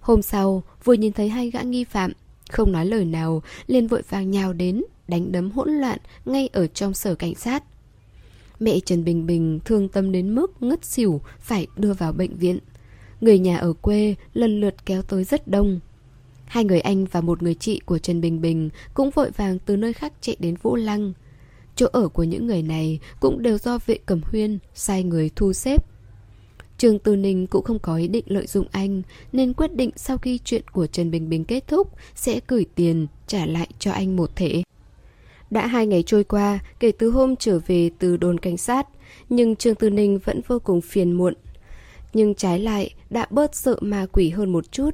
Hôm 0.00 0.22
sau, 0.22 0.62
vừa 0.84 0.92
nhìn 0.92 1.12
thấy 1.12 1.28
hai 1.28 1.50
gã 1.50 1.60
nghi 1.60 1.84
phạm, 1.84 2.12
không 2.50 2.72
nói 2.72 2.86
lời 2.86 3.04
nào, 3.04 3.42
liền 3.66 3.86
vội 3.86 4.02
vàng 4.08 4.30
nhào 4.30 4.52
đến, 4.52 4.82
đánh 5.08 5.32
đấm 5.32 5.50
hỗn 5.50 5.70
loạn 5.70 5.98
ngay 6.24 6.48
ở 6.52 6.66
trong 6.66 6.94
sở 6.94 7.14
cảnh 7.14 7.34
sát. 7.34 7.64
Mẹ 8.60 8.80
Trần 8.80 9.04
Bình 9.04 9.26
Bình 9.26 9.60
thương 9.64 9.88
tâm 9.88 10.12
đến 10.12 10.34
mức 10.34 10.62
ngất 10.62 10.84
xỉu 10.84 11.20
phải 11.38 11.66
đưa 11.76 11.92
vào 11.92 12.12
bệnh 12.12 12.34
viện. 12.34 12.58
Người 13.20 13.38
nhà 13.38 13.56
ở 13.56 13.72
quê 13.72 14.14
lần 14.34 14.60
lượt 14.60 14.86
kéo 14.86 15.02
tới 15.02 15.24
rất 15.24 15.48
đông, 15.48 15.80
Hai 16.46 16.64
người 16.64 16.80
anh 16.80 17.04
và 17.04 17.20
một 17.20 17.42
người 17.42 17.54
chị 17.54 17.80
của 17.86 17.98
Trần 17.98 18.20
Bình 18.20 18.40
Bình 18.40 18.70
cũng 18.94 19.10
vội 19.10 19.30
vàng 19.30 19.58
từ 19.58 19.76
nơi 19.76 19.92
khác 19.92 20.12
chạy 20.20 20.36
đến 20.38 20.54
Vũ 20.62 20.76
Lăng. 20.76 21.12
Chỗ 21.76 21.86
ở 21.92 22.08
của 22.08 22.24
những 22.24 22.46
người 22.46 22.62
này 22.62 22.98
cũng 23.20 23.42
đều 23.42 23.58
do 23.58 23.78
vệ 23.86 23.98
cẩm 24.06 24.20
huyên 24.24 24.58
sai 24.74 25.02
người 25.02 25.30
thu 25.36 25.52
xếp. 25.52 25.84
Trường 26.78 26.98
Tư 26.98 27.16
Ninh 27.16 27.46
cũng 27.46 27.64
không 27.64 27.78
có 27.78 27.96
ý 27.96 28.08
định 28.08 28.24
lợi 28.26 28.46
dụng 28.46 28.66
anh, 28.72 29.02
nên 29.32 29.52
quyết 29.52 29.74
định 29.74 29.90
sau 29.96 30.18
khi 30.18 30.38
chuyện 30.44 30.62
của 30.72 30.86
Trần 30.86 31.10
Bình 31.10 31.28
Bình 31.28 31.44
kết 31.44 31.68
thúc, 31.68 31.92
sẽ 32.14 32.40
gửi 32.48 32.66
tiền 32.74 33.06
trả 33.26 33.46
lại 33.46 33.68
cho 33.78 33.92
anh 33.92 34.16
một 34.16 34.36
thể. 34.36 34.62
Đã 35.50 35.66
hai 35.66 35.86
ngày 35.86 36.02
trôi 36.02 36.24
qua, 36.24 36.58
kể 36.80 36.92
từ 36.92 37.10
hôm 37.10 37.36
trở 37.36 37.60
về 37.66 37.90
từ 37.98 38.16
đồn 38.16 38.40
cảnh 38.40 38.56
sát, 38.56 38.88
nhưng 39.28 39.56
Trương 39.56 39.74
Tư 39.74 39.90
Ninh 39.90 40.18
vẫn 40.18 40.40
vô 40.46 40.58
cùng 40.58 40.80
phiền 40.80 41.12
muộn. 41.12 41.34
Nhưng 42.12 42.34
trái 42.34 42.58
lại, 42.58 42.90
đã 43.10 43.26
bớt 43.30 43.54
sợ 43.54 43.76
ma 43.80 44.06
quỷ 44.12 44.30
hơn 44.30 44.52
một 44.52 44.72
chút 44.72 44.90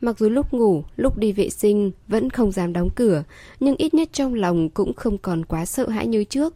Mặc 0.00 0.18
dù 0.18 0.28
lúc 0.28 0.52
ngủ, 0.52 0.84
lúc 0.96 1.18
đi 1.18 1.32
vệ 1.32 1.50
sinh 1.50 1.90
vẫn 2.08 2.30
không 2.30 2.52
dám 2.52 2.72
đóng 2.72 2.88
cửa, 2.94 3.24
nhưng 3.60 3.76
ít 3.76 3.94
nhất 3.94 4.08
trong 4.12 4.34
lòng 4.34 4.68
cũng 4.68 4.94
không 4.94 5.18
còn 5.18 5.44
quá 5.44 5.66
sợ 5.66 5.88
hãi 5.88 6.06
như 6.06 6.24
trước. 6.24 6.54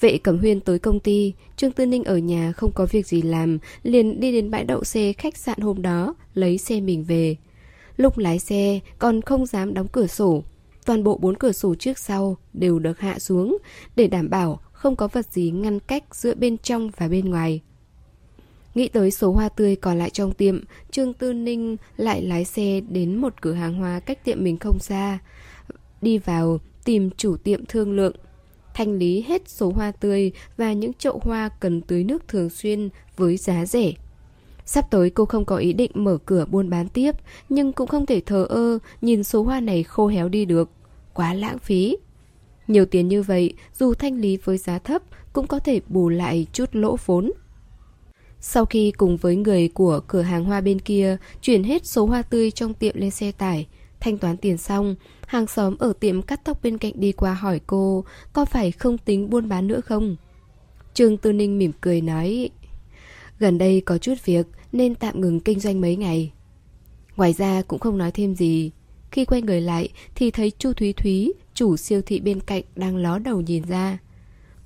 Vệ 0.00 0.18
Cẩm 0.18 0.38
Huyên 0.38 0.60
tới 0.60 0.78
công 0.78 1.00
ty, 1.00 1.32
Trương 1.56 1.72
Tư 1.72 1.86
Ninh 1.86 2.04
ở 2.04 2.18
nhà 2.18 2.52
không 2.52 2.72
có 2.72 2.86
việc 2.90 3.06
gì 3.06 3.22
làm, 3.22 3.58
liền 3.82 4.20
đi 4.20 4.32
đến 4.32 4.50
bãi 4.50 4.64
đậu 4.64 4.84
xe 4.84 5.12
khách 5.12 5.36
sạn 5.36 5.60
hôm 5.60 5.82
đó, 5.82 6.14
lấy 6.34 6.58
xe 6.58 6.80
mình 6.80 7.04
về. 7.04 7.36
Lúc 7.96 8.18
lái 8.18 8.38
xe 8.38 8.80
còn 8.98 9.22
không 9.22 9.46
dám 9.46 9.74
đóng 9.74 9.88
cửa 9.92 10.06
sổ, 10.06 10.42
toàn 10.84 11.04
bộ 11.04 11.18
bốn 11.18 11.36
cửa 11.36 11.52
sổ 11.52 11.74
trước 11.74 11.98
sau 11.98 12.36
đều 12.52 12.78
được 12.78 13.00
hạ 13.00 13.18
xuống 13.18 13.58
để 13.96 14.06
đảm 14.06 14.30
bảo 14.30 14.60
không 14.72 14.96
có 14.96 15.08
vật 15.08 15.26
gì 15.32 15.50
ngăn 15.50 15.80
cách 15.80 16.04
giữa 16.14 16.34
bên 16.34 16.58
trong 16.58 16.90
và 16.96 17.08
bên 17.08 17.30
ngoài. 17.30 17.60
Nghĩ 18.74 18.88
tới 18.88 19.10
số 19.10 19.32
hoa 19.32 19.48
tươi 19.48 19.76
còn 19.76 19.98
lại 19.98 20.10
trong 20.10 20.32
tiệm, 20.32 20.60
Trương 20.90 21.12
Tư 21.12 21.32
Ninh 21.32 21.76
lại 21.96 22.22
lái 22.22 22.44
xe 22.44 22.80
đến 22.80 23.16
một 23.16 23.34
cửa 23.40 23.52
hàng 23.52 23.74
hoa 23.74 24.00
cách 24.00 24.24
tiệm 24.24 24.44
mình 24.44 24.58
không 24.58 24.78
xa. 24.78 25.18
Đi 26.00 26.18
vào 26.18 26.58
tìm 26.84 27.10
chủ 27.16 27.36
tiệm 27.36 27.66
thương 27.66 27.92
lượng. 27.92 28.16
Thanh 28.74 28.92
lý 28.92 29.22
hết 29.28 29.48
số 29.48 29.72
hoa 29.72 29.92
tươi 29.92 30.32
và 30.56 30.72
những 30.72 30.92
chậu 30.92 31.20
hoa 31.24 31.48
cần 31.60 31.80
tưới 31.80 32.04
nước 32.04 32.28
thường 32.28 32.50
xuyên 32.50 32.88
với 33.16 33.36
giá 33.36 33.66
rẻ. 33.66 33.92
Sắp 34.64 34.90
tới 34.90 35.10
cô 35.10 35.24
không 35.24 35.44
có 35.44 35.56
ý 35.56 35.72
định 35.72 35.90
mở 35.94 36.18
cửa 36.26 36.44
buôn 36.44 36.70
bán 36.70 36.88
tiếp, 36.88 37.14
nhưng 37.48 37.72
cũng 37.72 37.88
không 37.88 38.06
thể 38.06 38.20
thờ 38.20 38.46
ơ 38.48 38.78
nhìn 39.00 39.24
số 39.24 39.42
hoa 39.42 39.60
này 39.60 39.82
khô 39.82 40.06
héo 40.06 40.28
đi 40.28 40.44
được. 40.44 40.70
Quá 41.14 41.34
lãng 41.34 41.58
phí. 41.58 41.96
Nhiều 42.68 42.86
tiền 42.86 43.08
như 43.08 43.22
vậy, 43.22 43.54
dù 43.78 43.94
thanh 43.94 44.20
lý 44.20 44.36
với 44.36 44.58
giá 44.58 44.78
thấp, 44.78 45.02
cũng 45.32 45.46
có 45.46 45.58
thể 45.58 45.80
bù 45.88 46.08
lại 46.08 46.46
chút 46.52 46.68
lỗ 46.72 46.96
vốn. 47.06 47.32
Sau 48.44 48.64
khi 48.64 48.92
cùng 48.92 49.16
với 49.16 49.36
người 49.36 49.68
của 49.68 50.00
cửa 50.06 50.22
hàng 50.22 50.44
hoa 50.44 50.60
bên 50.60 50.80
kia 50.80 51.16
chuyển 51.42 51.64
hết 51.64 51.86
số 51.86 52.06
hoa 52.06 52.22
tươi 52.22 52.50
trong 52.50 52.74
tiệm 52.74 52.96
lên 52.96 53.10
xe 53.10 53.32
tải, 53.32 53.66
thanh 54.00 54.18
toán 54.18 54.36
tiền 54.36 54.58
xong, 54.58 54.94
hàng 55.26 55.46
xóm 55.46 55.76
ở 55.78 55.92
tiệm 56.00 56.22
cắt 56.22 56.40
tóc 56.44 56.62
bên 56.62 56.78
cạnh 56.78 56.92
đi 56.96 57.12
qua 57.12 57.34
hỏi 57.34 57.60
cô 57.66 58.04
có 58.32 58.44
phải 58.44 58.72
không 58.72 58.98
tính 58.98 59.30
buôn 59.30 59.48
bán 59.48 59.66
nữa 59.66 59.80
không? 59.80 60.16
Trương 60.94 61.16
Tư 61.16 61.32
Ninh 61.32 61.58
mỉm 61.58 61.72
cười 61.80 62.00
nói 62.00 62.50
Gần 63.38 63.58
đây 63.58 63.80
có 63.80 63.98
chút 63.98 64.14
việc 64.24 64.46
nên 64.72 64.94
tạm 64.94 65.20
ngừng 65.20 65.40
kinh 65.40 65.60
doanh 65.60 65.80
mấy 65.80 65.96
ngày. 65.96 66.32
Ngoài 67.16 67.32
ra 67.32 67.62
cũng 67.62 67.78
không 67.78 67.98
nói 67.98 68.10
thêm 68.10 68.34
gì. 68.34 68.70
Khi 69.10 69.24
quay 69.24 69.42
người 69.42 69.60
lại 69.60 69.88
thì 70.14 70.30
thấy 70.30 70.50
Chu 70.58 70.72
Thúy 70.72 70.92
Thúy, 70.92 71.32
chủ 71.54 71.76
siêu 71.76 72.02
thị 72.06 72.20
bên 72.20 72.40
cạnh 72.40 72.62
đang 72.76 72.96
ló 72.96 73.18
đầu 73.18 73.40
nhìn 73.40 73.62
ra. 73.68 73.98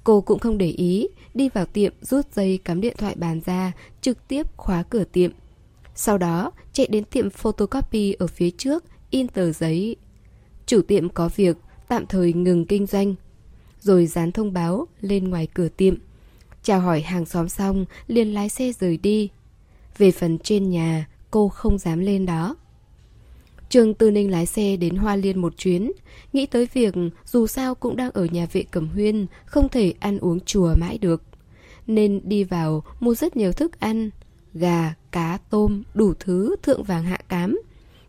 Cô 0.06 0.20
cũng 0.20 0.38
không 0.38 0.58
để 0.58 0.70
ý, 0.70 1.08
đi 1.34 1.48
vào 1.48 1.66
tiệm 1.66 1.92
rút 2.00 2.34
dây 2.34 2.58
cắm 2.64 2.80
điện 2.80 2.94
thoại 2.98 3.14
bàn 3.18 3.40
ra, 3.46 3.72
trực 4.00 4.28
tiếp 4.28 4.46
khóa 4.56 4.82
cửa 4.82 5.04
tiệm. 5.04 5.30
Sau 5.94 6.18
đó, 6.18 6.50
chạy 6.72 6.86
đến 6.86 7.04
tiệm 7.04 7.30
photocopy 7.30 8.12
ở 8.12 8.26
phía 8.26 8.50
trước, 8.50 8.84
in 9.10 9.28
tờ 9.28 9.52
giấy. 9.52 9.96
Chủ 10.66 10.82
tiệm 10.82 11.08
có 11.08 11.28
việc, 11.36 11.56
tạm 11.88 12.06
thời 12.06 12.32
ngừng 12.32 12.64
kinh 12.66 12.86
doanh. 12.86 13.14
Rồi 13.80 14.06
dán 14.06 14.32
thông 14.32 14.52
báo 14.52 14.86
lên 15.00 15.28
ngoài 15.28 15.48
cửa 15.54 15.68
tiệm. 15.68 15.94
Chào 16.62 16.80
hỏi 16.80 17.00
hàng 17.00 17.26
xóm 17.26 17.48
xong, 17.48 17.84
liền 18.06 18.34
lái 18.34 18.48
xe 18.48 18.72
rời 18.72 18.96
đi. 18.96 19.30
Về 19.98 20.10
phần 20.10 20.38
trên 20.38 20.70
nhà, 20.70 21.08
cô 21.30 21.48
không 21.48 21.78
dám 21.78 21.98
lên 21.98 22.26
đó. 22.26 22.56
Trương 23.68 23.94
Tư 23.94 24.10
Ninh 24.10 24.30
lái 24.30 24.46
xe 24.46 24.76
đến 24.76 24.96
Hoa 24.96 25.16
Liên 25.16 25.38
một 25.38 25.56
chuyến, 25.56 25.92
nghĩ 26.32 26.46
tới 26.46 26.68
việc 26.72 26.94
dù 27.24 27.46
sao 27.46 27.74
cũng 27.74 27.96
đang 27.96 28.10
ở 28.10 28.24
nhà 28.24 28.46
vệ 28.52 28.62
cẩm 28.62 28.88
huyên, 28.88 29.26
không 29.44 29.68
thể 29.68 29.94
ăn 30.00 30.18
uống 30.18 30.40
chùa 30.40 30.74
mãi 30.80 30.98
được. 30.98 31.22
Nên 31.86 32.20
đi 32.24 32.44
vào 32.44 32.84
mua 33.00 33.14
rất 33.14 33.36
nhiều 33.36 33.52
thức 33.52 33.80
ăn, 33.80 34.10
gà, 34.54 34.94
cá, 35.12 35.38
tôm, 35.50 35.82
đủ 35.94 36.14
thứ 36.20 36.56
thượng 36.62 36.82
vàng 36.82 37.04
hạ 37.04 37.18
cám. 37.28 37.60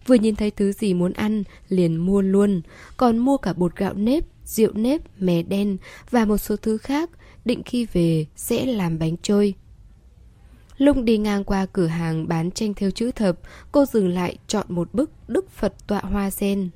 Vừa 0.05 0.15
nhìn 0.15 0.35
thấy 0.35 0.51
thứ 0.51 0.71
gì 0.71 0.93
muốn 0.93 1.13
ăn, 1.13 1.43
liền 1.69 1.97
mua 1.97 2.21
luôn, 2.21 2.61
còn 2.97 3.17
mua 3.17 3.37
cả 3.37 3.53
bột 3.53 3.75
gạo 3.75 3.93
nếp, 3.93 4.23
rượu 4.45 4.73
nếp, 4.73 5.21
mè 5.21 5.43
đen 5.43 5.77
và 6.09 6.25
một 6.25 6.37
số 6.37 6.55
thứ 6.55 6.77
khác, 6.77 7.09
định 7.45 7.63
khi 7.63 7.87
về 7.93 8.25
sẽ 8.35 8.65
làm 8.65 8.99
bánh 8.99 9.15
trôi. 9.21 9.53
Lúc 10.77 10.97
đi 11.03 11.17
ngang 11.17 11.43
qua 11.43 11.65
cửa 11.73 11.87
hàng 11.87 12.27
bán 12.27 12.51
tranh 12.51 12.73
theo 12.73 12.91
chữ 12.91 13.11
thập, 13.11 13.39
cô 13.71 13.85
dừng 13.85 14.09
lại 14.09 14.37
chọn 14.47 14.65
một 14.69 14.93
bức 14.93 15.11
Đức 15.27 15.51
Phật 15.51 15.73
tọa 15.87 15.99
hoa 15.99 16.29
sen. 16.29 16.69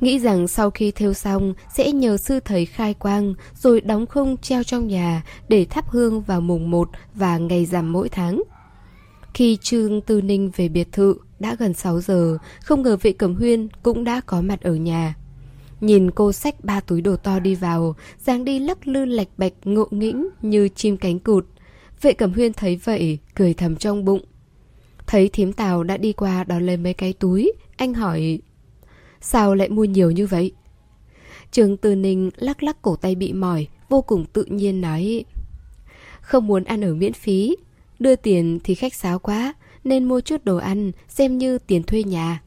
Nghĩ 0.00 0.18
rằng 0.18 0.48
sau 0.48 0.70
khi 0.70 0.90
theo 0.90 1.14
xong 1.14 1.54
sẽ 1.74 1.92
nhờ 1.92 2.16
sư 2.16 2.40
thầy 2.44 2.66
khai 2.66 2.94
quang 2.94 3.34
rồi 3.54 3.80
đóng 3.80 4.06
khung 4.06 4.36
treo 4.36 4.62
trong 4.62 4.88
nhà 4.88 5.22
để 5.48 5.64
thắp 5.64 5.90
hương 5.90 6.20
vào 6.20 6.40
mùng 6.40 6.70
1 6.70 6.90
và 7.14 7.38
ngày 7.38 7.66
rằm 7.66 7.92
mỗi 7.92 8.08
tháng. 8.08 8.42
Khi 9.34 9.58
Trương 9.62 10.00
Tư 10.00 10.20
Ninh 10.20 10.50
về 10.56 10.68
biệt 10.68 10.92
thự 10.92 11.14
đã 11.38 11.56
gần 11.58 11.74
6 11.74 12.00
giờ, 12.00 12.38
không 12.60 12.82
ngờ 12.82 12.96
vệ 13.02 13.12
cẩm 13.12 13.34
huyên 13.34 13.68
cũng 13.82 14.04
đã 14.04 14.20
có 14.26 14.42
mặt 14.42 14.60
ở 14.60 14.74
nhà. 14.74 15.14
Nhìn 15.80 16.10
cô 16.10 16.32
xách 16.32 16.64
ba 16.64 16.80
túi 16.80 17.00
đồ 17.00 17.16
to 17.16 17.38
đi 17.38 17.54
vào, 17.54 17.96
dáng 18.18 18.44
đi 18.44 18.58
lắc 18.58 18.88
lư 18.88 19.04
lạch 19.04 19.28
bạch 19.36 19.52
ngộ 19.64 19.86
nghĩnh 19.90 20.28
như 20.42 20.68
chim 20.68 20.96
cánh 20.96 21.18
cụt. 21.18 21.46
Vệ 22.02 22.12
Cẩm 22.12 22.32
Huyên 22.32 22.52
thấy 22.52 22.76
vậy, 22.76 23.18
cười 23.34 23.54
thầm 23.54 23.76
trong 23.76 24.04
bụng. 24.04 24.24
Thấy 25.06 25.28
thím 25.28 25.52
Tào 25.52 25.84
đã 25.84 25.96
đi 25.96 26.12
qua 26.12 26.44
đón 26.44 26.66
lấy 26.66 26.76
mấy 26.76 26.94
cái 26.94 27.12
túi, 27.12 27.52
anh 27.76 27.94
hỏi 27.94 28.38
Sao 29.20 29.54
lại 29.54 29.68
mua 29.68 29.84
nhiều 29.84 30.10
như 30.10 30.26
vậy? 30.26 30.52
Trường 31.52 31.76
Tư 31.76 31.94
Ninh 31.94 32.30
lắc 32.36 32.62
lắc 32.62 32.82
cổ 32.82 32.96
tay 32.96 33.14
bị 33.14 33.32
mỏi, 33.32 33.66
vô 33.88 34.02
cùng 34.02 34.24
tự 34.32 34.44
nhiên 34.44 34.80
nói 34.80 35.24
Không 36.20 36.46
muốn 36.46 36.64
ăn 36.64 36.84
ở 36.84 36.94
miễn 36.94 37.12
phí, 37.12 37.56
đưa 37.98 38.16
tiền 38.16 38.58
thì 38.64 38.74
khách 38.74 38.94
sáo 38.94 39.18
quá, 39.18 39.54
nên 39.84 40.04
mua 40.04 40.20
chút 40.20 40.44
đồ 40.44 40.56
ăn, 40.56 40.92
xem 41.08 41.38
như 41.38 41.58
tiền 41.58 41.82
thuê 41.82 42.02
nhà. 42.02 42.42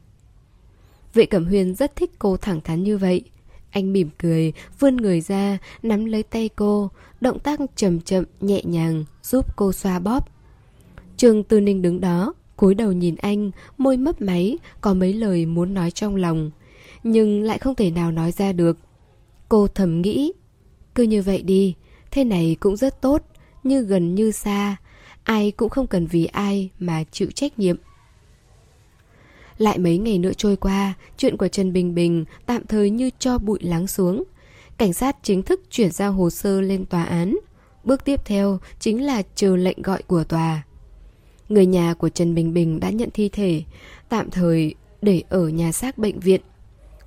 Vệ 1.14 1.26
Cẩm 1.26 1.44
Huyên 1.44 1.74
rất 1.74 1.96
thích 1.96 2.10
cô 2.18 2.36
thẳng 2.36 2.60
thắn 2.60 2.82
như 2.82 2.98
vậy. 2.98 3.22
Anh 3.70 3.92
mỉm 3.92 4.10
cười, 4.18 4.52
vươn 4.78 4.96
người 4.96 5.20
ra, 5.20 5.58
nắm 5.82 6.04
lấy 6.04 6.22
tay 6.22 6.50
cô, 6.56 6.90
động 7.22 7.38
tác 7.38 7.60
chậm 7.76 8.00
chậm, 8.00 8.24
nhẹ 8.40 8.60
nhàng, 8.64 9.04
giúp 9.22 9.56
cô 9.56 9.72
xoa 9.72 9.98
bóp. 9.98 10.28
Trương 11.16 11.42
Tư 11.42 11.60
Ninh 11.60 11.82
đứng 11.82 12.00
đó, 12.00 12.34
cúi 12.56 12.74
đầu 12.74 12.92
nhìn 12.92 13.14
anh, 13.14 13.50
môi 13.78 13.96
mấp 13.96 14.20
máy, 14.20 14.58
có 14.80 14.94
mấy 14.94 15.12
lời 15.12 15.46
muốn 15.46 15.74
nói 15.74 15.90
trong 15.90 16.16
lòng, 16.16 16.50
nhưng 17.02 17.42
lại 17.42 17.58
không 17.58 17.74
thể 17.74 17.90
nào 17.90 18.12
nói 18.12 18.32
ra 18.32 18.52
được. 18.52 18.78
Cô 19.48 19.66
thầm 19.66 20.02
nghĩ, 20.02 20.32
cứ 20.94 21.02
như 21.02 21.22
vậy 21.22 21.42
đi, 21.42 21.74
thế 22.10 22.24
này 22.24 22.56
cũng 22.60 22.76
rất 22.76 23.00
tốt, 23.00 23.22
như 23.62 23.82
gần 23.82 24.14
như 24.14 24.30
xa, 24.30 24.76
ai 25.24 25.50
cũng 25.50 25.70
không 25.70 25.86
cần 25.86 26.06
vì 26.06 26.24
ai 26.24 26.70
mà 26.78 27.04
chịu 27.12 27.28
trách 27.34 27.58
nhiệm. 27.58 27.76
Lại 29.58 29.78
mấy 29.78 29.98
ngày 29.98 30.18
nữa 30.18 30.32
trôi 30.36 30.56
qua, 30.56 30.94
chuyện 31.16 31.36
của 31.36 31.48
Trần 31.48 31.72
Bình 31.72 31.94
Bình 31.94 32.24
tạm 32.46 32.66
thời 32.66 32.90
như 32.90 33.10
cho 33.18 33.38
bụi 33.38 33.58
lắng 33.62 33.86
xuống. 33.86 34.24
Cảnh 34.82 34.92
sát 34.92 35.16
chính 35.22 35.42
thức 35.42 35.60
chuyển 35.70 35.90
giao 35.90 36.12
hồ 36.12 36.30
sơ 36.30 36.60
lên 36.60 36.84
tòa 36.84 37.02
án. 37.02 37.36
Bước 37.84 38.04
tiếp 38.04 38.20
theo 38.24 38.58
chính 38.78 39.04
là 39.04 39.22
chờ 39.34 39.56
lệnh 39.56 39.82
gọi 39.82 40.02
của 40.02 40.24
tòa. 40.24 40.62
Người 41.48 41.66
nhà 41.66 41.94
của 41.94 42.08
Trần 42.08 42.34
Bình 42.34 42.54
Bình 42.54 42.80
đã 42.80 42.90
nhận 42.90 43.08
thi 43.14 43.28
thể, 43.28 43.62
tạm 44.08 44.30
thời 44.30 44.74
để 45.02 45.22
ở 45.28 45.48
nhà 45.48 45.72
xác 45.72 45.98
bệnh 45.98 46.20
viện. 46.20 46.40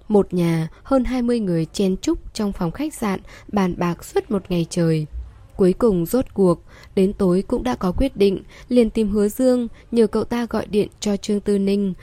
Một 0.08 0.34
nhà, 0.34 0.68
hơn 0.84 1.04
20 1.06 1.40
người 1.40 1.66
chen 1.66 1.98
chúc 1.98 2.34
trong 2.34 2.54
phòng 2.54 2.72
khách 2.72 2.94
sạn, 2.94 3.20
bàn 3.48 3.76
bạc 3.78 4.06
suốt 4.06 4.32
một 4.32 4.44
ngày 4.50 4.66
trời. 4.70 5.06
Cuối 5.56 5.74
cùng 5.74 6.06
rốt 6.06 6.26
cuộc, 6.34 6.64
đến 6.96 7.14
tối 7.14 7.44
cũng 7.48 7.64
đã 7.64 7.76
có 7.76 7.92
quyết 7.92 8.18
định, 8.18 8.44
liền 8.70 8.90
tìm 8.90 9.10
hứa 9.10 9.28
Dương, 9.28 9.68
nhờ 9.92 10.08
cậu 10.08 10.24
ta 10.24 10.48
gọi 10.50 10.66
điện 10.66 10.88
cho 11.00 11.18
Trương 11.18 11.40
Tư 11.40 11.60
Ninh, 11.60 11.94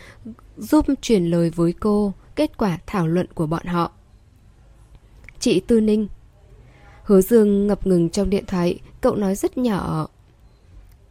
giúp 0.57 0.87
chuyển 1.01 1.25
lời 1.25 1.51
với 1.51 1.73
cô 1.73 2.13
kết 2.37 2.59
quả 2.59 2.79
thảo 2.87 3.07
luận 3.07 3.27
của 3.35 3.47
bọn 3.47 3.67
họ. 3.67 3.93
Chị 5.43 5.61
Tư 5.61 5.81
Ninh 5.81 6.09
Hứa 7.05 7.21
Dương 7.21 7.67
ngập 7.67 7.87
ngừng 7.87 8.11
trong 8.11 8.31
điện 8.31 8.45
thoại, 8.47 8.79
cậu 9.01 9.17
nói 9.17 9.35
rất 9.35 9.59
nhỏ. 9.59 10.09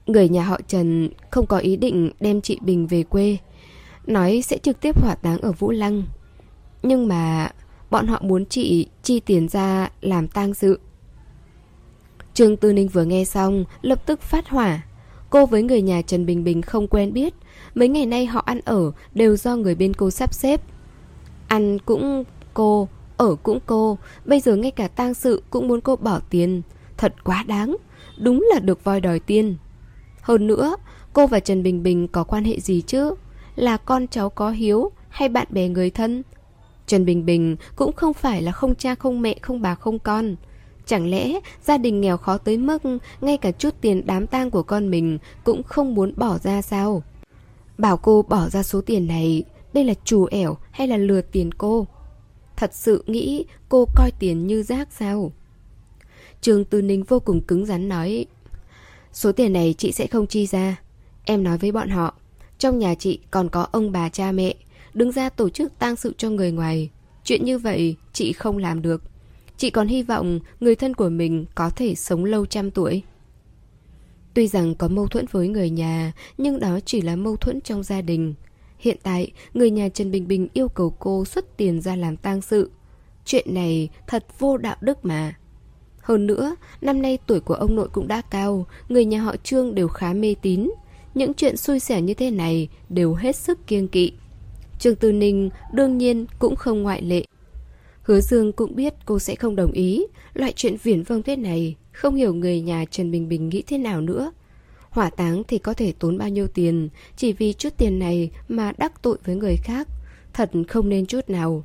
Người 0.07 0.29
nhà 0.29 0.43
họ 0.43 0.59
Trần 0.67 1.09
không 1.31 1.45
có 1.45 1.57
ý 1.57 1.75
định 1.75 2.11
đem 2.19 2.41
chị 2.41 2.59
Bình 2.61 2.87
về 2.87 3.03
quê, 3.03 3.37
nói 4.07 4.41
sẽ 4.45 4.57
trực 4.57 4.81
tiếp 4.81 5.01
hỏa 5.01 5.15
táng 5.15 5.37
ở 5.37 5.51
Vũ 5.51 5.71
Lăng. 5.71 6.03
Nhưng 6.83 7.07
mà 7.07 7.51
bọn 7.89 8.07
họ 8.07 8.19
muốn 8.23 8.45
chị 8.45 8.87
chi 9.03 9.19
tiền 9.19 9.47
ra 9.47 9.89
làm 10.01 10.27
tang 10.27 10.53
sự. 10.53 10.79
Trương 12.33 12.57
Tư 12.57 12.73
Ninh 12.73 12.87
vừa 12.87 13.03
nghe 13.03 13.25
xong, 13.25 13.65
lập 13.81 14.05
tức 14.05 14.21
phát 14.21 14.49
hỏa. 14.49 14.81
Cô 15.29 15.45
với 15.45 15.63
người 15.63 15.81
nhà 15.81 16.01
Trần 16.01 16.25
Bình 16.25 16.43
Bình 16.43 16.61
không 16.61 16.87
quen 16.87 17.13
biết, 17.13 17.33
mấy 17.75 17.87
ngày 17.87 18.05
nay 18.05 18.25
họ 18.25 18.43
ăn 18.45 18.59
ở 18.65 18.91
đều 19.13 19.35
do 19.35 19.55
người 19.55 19.75
bên 19.75 19.93
cô 19.93 20.11
sắp 20.11 20.33
xếp. 20.33 20.61
Ăn 21.47 21.79
cũng 21.79 22.23
cô, 22.53 22.87
ở 23.21 23.35
cũng 23.35 23.59
cô, 23.65 23.97
bây 24.25 24.39
giờ 24.39 24.55
ngay 24.55 24.71
cả 24.71 24.87
tang 24.87 25.13
sự 25.13 25.43
cũng 25.49 25.67
muốn 25.67 25.81
cô 25.81 25.95
bỏ 25.95 26.19
tiền. 26.29 26.61
Thật 26.97 27.23
quá 27.23 27.43
đáng, 27.47 27.77
đúng 28.17 28.47
là 28.53 28.59
được 28.59 28.83
voi 28.83 29.01
đòi 29.01 29.19
tiền. 29.19 29.55
Hơn 30.21 30.47
nữa, 30.47 30.75
cô 31.13 31.27
và 31.27 31.39
Trần 31.39 31.63
Bình 31.63 31.83
Bình 31.83 32.07
có 32.07 32.23
quan 32.23 32.43
hệ 32.43 32.59
gì 32.59 32.81
chứ? 32.81 33.15
Là 33.55 33.77
con 33.77 34.07
cháu 34.07 34.29
có 34.29 34.49
hiếu 34.49 34.91
hay 35.09 35.29
bạn 35.29 35.47
bè 35.49 35.67
người 35.67 35.89
thân? 35.89 36.23
Trần 36.87 37.05
Bình 37.05 37.25
Bình 37.25 37.55
cũng 37.75 37.93
không 37.93 38.13
phải 38.13 38.41
là 38.41 38.51
không 38.51 38.75
cha 38.75 38.95
không 38.95 39.21
mẹ 39.21 39.35
không 39.41 39.61
bà 39.61 39.75
không 39.75 39.99
con. 39.99 40.35
Chẳng 40.85 41.09
lẽ 41.09 41.39
gia 41.63 41.77
đình 41.77 42.01
nghèo 42.01 42.17
khó 42.17 42.37
tới 42.37 42.57
mức 42.57 42.81
ngay 43.21 43.37
cả 43.37 43.51
chút 43.51 43.75
tiền 43.81 44.01
đám 44.05 44.27
tang 44.27 44.51
của 44.51 44.63
con 44.63 44.89
mình 44.91 45.17
cũng 45.43 45.63
không 45.63 45.95
muốn 45.95 46.13
bỏ 46.15 46.37
ra 46.37 46.61
sao? 46.61 47.03
Bảo 47.77 47.97
cô 47.97 48.21
bỏ 48.21 48.49
ra 48.49 48.63
số 48.63 48.81
tiền 48.81 49.07
này 49.07 49.43
đây 49.73 49.83
là 49.83 49.93
trù 50.03 50.25
ẻo 50.25 50.57
hay 50.71 50.87
là 50.87 50.97
lừa 50.97 51.21
tiền 51.21 51.51
cô? 51.51 51.87
Thật 52.61 52.73
sự 52.73 53.03
nghĩ 53.07 53.45
cô 53.69 53.87
coi 53.95 54.11
tiền 54.19 54.47
như 54.47 54.63
rác 54.63 54.87
sao? 54.91 55.31
Trường 56.41 56.65
Tư 56.65 56.81
Ninh 56.81 57.03
vô 57.03 57.19
cùng 57.19 57.41
cứng 57.41 57.65
rắn 57.65 57.89
nói, 57.89 58.25
Số 59.13 59.31
tiền 59.31 59.53
này 59.53 59.75
chị 59.77 59.91
sẽ 59.91 60.07
không 60.07 60.27
chi 60.27 60.47
ra. 60.47 60.81
Em 61.25 61.43
nói 61.43 61.57
với 61.57 61.71
bọn 61.71 61.89
họ, 61.89 62.13
Trong 62.57 62.79
nhà 62.79 62.95
chị 62.95 63.19
còn 63.31 63.49
có 63.49 63.67
ông 63.71 63.91
bà 63.91 64.09
cha 64.09 64.31
mẹ, 64.31 64.55
Đứng 64.93 65.11
ra 65.11 65.29
tổ 65.29 65.49
chức 65.49 65.79
tang 65.79 65.95
sự 65.95 66.13
cho 66.17 66.29
người 66.29 66.51
ngoài. 66.51 66.89
Chuyện 67.23 67.45
như 67.45 67.57
vậy 67.57 67.95
chị 68.13 68.33
không 68.33 68.57
làm 68.57 68.81
được. 68.81 69.03
Chị 69.57 69.69
còn 69.69 69.87
hy 69.87 70.03
vọng 70.03 70.39
người 70.59 70.75
thân 70.75 70.93
của 70.93 71.09
mình 71.09 71.45
có 71.55 71.69
thể 71.69 71.95
sống 71.95 72.25
lâu 72.25 72.45
trăm 72.45 72.71
tuổi. 72.71 73.01
Tuy 74.33 74.47
rằng 74.47 74.75
có 74.75 74.87
mâu 74.87 75.07
thuẫn 75.07 75.25
với 75.31 75.47
người 75.47 75.69
nhà, 75.69 76.11
Nhưng 76.37 76.59
đó 76.59 76.79
chỉ 76.85 77.01
là 77.01 77.15
mâu 77.15 77.35
thuẫn 77.35 77.61
trong 77.61 77.83
gia 77.83 78.01
đình. 78.01 78.33
Hiện 78.81 78.97
tại 79.03 79.31
người 79.53 79.71
nhà 79.71 79.89
Trần 79.89 80.11
Bình 80.11 80.27
Bình 80.27 80.47
yêu 80.53 80.67
cầu 80.67 80.95
cô 80.99 81.25
xuất 81.25 81.57
tiền 81.57 81.81
ra 81.81 81.95
làm 81.95 82.17
tang 82.17 82.41
sự 82.41 82.71
Chuyện 83.25 83.53
này 83.53 83.89
thật 84.07 84.25
vô 84.39 84.57
đạo 84.57 84.75
đức 84.81 85.05
mà 85.05 85.33
hơn 86.01 86.27
nữa, 86.27 86.55
năm 86.81 87.01
nay 87.01 87.17
tuổi 87.27 87.39
của 87.39 87.53
ông 87.53 87.75
nội 87.75 87.89
cũng 87.93 88.07
đã 88.07 88.21
cao, 88.21 88.65
người 88.89 89.05
nhà 89.05 89.21
họ 89.21 89.35
Trương 89.43 89.75
đều 89.75 89.87
khá 89.87 90.13
mê 90.13 90.35
tín. 90.41 90.69
Những 91.13 91.33
chuyện 91.33 91.57
xui 91.57 91.79
xẻo 91.79 91.99
như 91.99 92.13
thế 92.13 92.31
này 92.31 92.67
đều 92.89 93.13
hết 93.13 93.35
sức 93.35 93.67
kiêng 93.67 93.87
kỵ. 93.87 94.13
Trương 94.79 94.95
Tư 94.95 95.11
Ninh 95.11 95.49
đương 95.73 95.97
nhiên 95.97 96.25
cũng 96.39 96.55
không 96.55 96.83
ngoại 96.83 97.01
lệ. 97.01 97.25
Hứa 98.03 98.21
Dương 98.21 98.51
cũng 98.51 98.75
biết 98.75 98.93
cô 99.05 99.19
sẽ 99.19 99.35
không 99.35 99.55
đồng 99.55 99.71
ý, 99.71 100.05
loại 100.33 100.53
chuyện 100.55 100.75
viển 100.83 101.03
vông 101.03 101.23
thế 101.23 101.35
này, 101.35 101.75
không 101.91 102.15
hiểu 102.15 102.33
người 102.33 102.61
nhà 102.61 102.85
Trần 102.91 103.11
Bình 103.11 103.29
Bình 103.29 103.49
nghĩ 103.49 103.63
thế 103.67 103.77
nào 103.77 104.01
nữa. 104.01 104.31
Hỏa 104.91 105.09
táng 105.09 105.43
thì 105.47 105.57
có 105.57 105.73
thể 105.73 105.93
tốn 105.99 106.17
bao 106.17 106.29
nhiêu 106.29 106.47
tiền, 106.47 106.89
chỉ 107.15 107.33
vì 107.33 107.53
chút 107.53 107.73
tiền 107.77 107.99
này 107.99 108.31
mà 108.47 108.71
đắc 108.77 109.01
tội 109.01 109.17
với 109.25 109.35
người 109.35 109.55
khác, 109.63 109.87
thật 110.33 110.51
không 110.67 110.89
nên 110.89 111.05
chút 111.05 111.29
nào. 111.29 111.63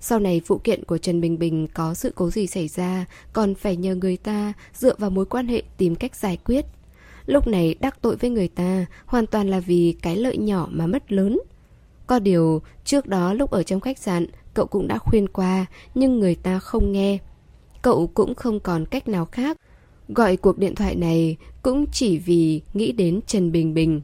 Sau 0.00 0.18
này 0.18 0.40
phụ 0.46 0.58
kiện 0.64 0.84
của 0.84 0.98
Trần 0.98 1.20
Bình 1.20 1.38
Bình 1.38 1.66
có 1.74 1.94
sự 1.94 2.12
cố 2.14 2.30
gì 2.30 2.46
xảy 2.46 2.68
ra, 2.68 3.04
còn 3.32 3.54
phải 3.54 3.76
nhờ 3.76 3.94
người 3.94 4.16
ta 4.16 4.52
dựa 4.74 4.94
vào 4.98 5.10
mối 5.10 5.26
quan 5.26 5.48
hệ 5.48 5.62
tìm 5.76 5.94
cách 5.94 6.16
giải 6.16 6.38
quyết. 6.44 6.64
Lúc 7.26 7.46
này 7.46 7.74
đắc 7.80 8.02
tội 8.02 8.16
với 8.16 8.30
người 8.30 8.48
ta 8.48 8.86
hoàn 9.06 9.26
toàn 9.26 9.48
là 9.48 9.60
vì 9.60 9.96
cái 10.02 10.16
lợi 10.16 10.36
nhỏ 10.36 10.68
mà 10.70 10.86
mất 10.86 11.12
lớn. 11.12 11.38
Có 12.06 12.18
điều, 12.18 12.62
trước 12.84 13.06
đó 13.06 13.32
lúc 13.32 13.50
ở 13.50 13.62
trong 13.62 13.80
khách 13.80 13.98
sạn, 13.98 14.26
cậu 14.54 14.66
cũng 14.66 14.88
đã 14.88 14.98
khuyên 14.98 15.28
qua, 15.28 15.66
nhưng 15.94 16.18
người 16.18 16.34
ta 16.34 16.58
không 16.58 16.92
nghe. 16.92 17.18
Cậu 17.82 18.06
cũng 18.14 18.34
không 18.34 18.60
còn 18.60 18.86
cách 18.86 19.08
nào 19.08 19.24
khác. 19.24 19.56
Gọi 20.08 20.36
cuộc 20.36 20.58
điện 20.58 20.74
thoại 20.74 20.96
này 20.96 21.36
cũng 21.62 21.84
chỉ 21.92 22.18
vì 22.18 22.60
nghĩ 22.74 22.92
đến 22.92 23.20
Trần 23.26 23.52
Bình 23.52 23.74
Bình. 23.74 24.00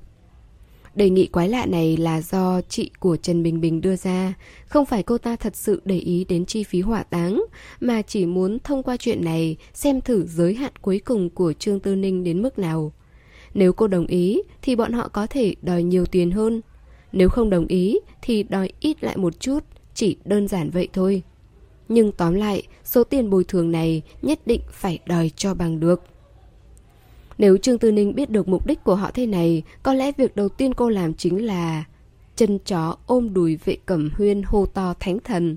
Đề 0.94 1.10
nghị 1.10 1.26
quái 1.26 1.48
lạ 1.48 1.66
này 1.66 1.96
là 1.96 2.20
do 2.20 2.60
chị 2.68 2.90
của 3.00 3.16
Trần 3.16 3.42
Bình 3.42 3.60
Bình 3.60 3.80
đưa 3.80 3.96
ra, 3.96 4.34
không 4.66 4.86
phải 4.86 5.02
cô 5.02 5.18
ta 5.18 5.36
thật 5.36 5.56
sự 5.56 5.82
để 5.84 5.98
ý 5.98 6.24
đến 6.24 6.46
chi 6.46 6.64
phí 6.64 6.80
hỏa 6.80 7.02
táng, 7.02 7.44
mà 7.80 8.02
chỉ 8.02 8.26
muốn 8.26 8.58
thông 8.64 8.82
qua 8.82 8.96
chuyện 8.96 9.24
này 9.24 9.56
xem 9.74 10.00
thử 10.00 10.26
giới 10.26 10.54
hạn 10.54 10.72
cuối 10.82 11.00
cùng 11.04 11.30
của 11.30 11.52
Trương 11.52 11.80
Tư 11.80 11.96
Ninh 11.96 12.24
đến 12.24 12.42
mức 12.42 12.58
nào. 12.58 12.92
Nếu 13.54 13.72
cô 13.72 13.88
đồng 13.88 14.06
ý 14.06 14.42
thì 14.62 14.76
bọn 14.76 14.92
họ 14.92 15.08
có 15.08 15.26
thể 15.26 15.54
đòi 15.62 15.82
nhiều 15.82 16.06
tiền 16.06 16.30
hơn. 16.30 16.60
Nếu 17.12 17.28
không 17.28 17.50
đồng 17.50 17.66
ý 17.66 17.98
thì 18.22 18.42
đòi 18.42 18.72
ít 18.80 19.04
lại 19.04 19.16
một 19.16 19.40
chút, 19.40 19.64
chỉ 19.94 20.16
đơn 20.24 20.48
giản 20.48 20.70
vậy 20.70 20.88
thôi. 20.92 21.22
Nhưng 21.90 22.12
tóm 22.12 22.34
lại, 22.34 22.62
số 22.84 23.04
tiền 23.04 23.30
bồi 23.30 23.44
thường 23.44 23.70
này 23.70 24.02
nhất 24.22 24.40
định 24.46 24.60
phải 24.70 24.98
đòi 25.06 25.30
cho 25.36 25.54
bằng 25.54 25.80
được. 25.80 26.02
Nếu 27.38 27.56
Trương 27.56 27.78
Tư 27.78 27.92
Ninh 27.92 28.14
biết 28.14 28.30
được 28.30 28.48
mục 28.48 28.66
đích 28.66 28.84
của 28.84 28.94
họ 28.94 29.10
thế 29.14 29.26
này, 29.26 29.62
có 29.82 29.94
lẽ 29.94 30.12
việc 30.16 30.36
đầu 30.36 30.48
tiên 30.48 30.74
cô 30.74 30.88
làm 30.88 31.14
chính 31.14 31.46
là 31.46 31.84
chân 32.36 32.58
chó 32.58 32.96
ôm 33.06 33.34
đùi 33.34 33.56
vệ 33.64 33.76
cẩm 33.86 34.10
huyên 34.16 34.42
hô 34.42 34.66
to 34.66 34.94
thánh 35.00 35.18
thần. 35.24 35.56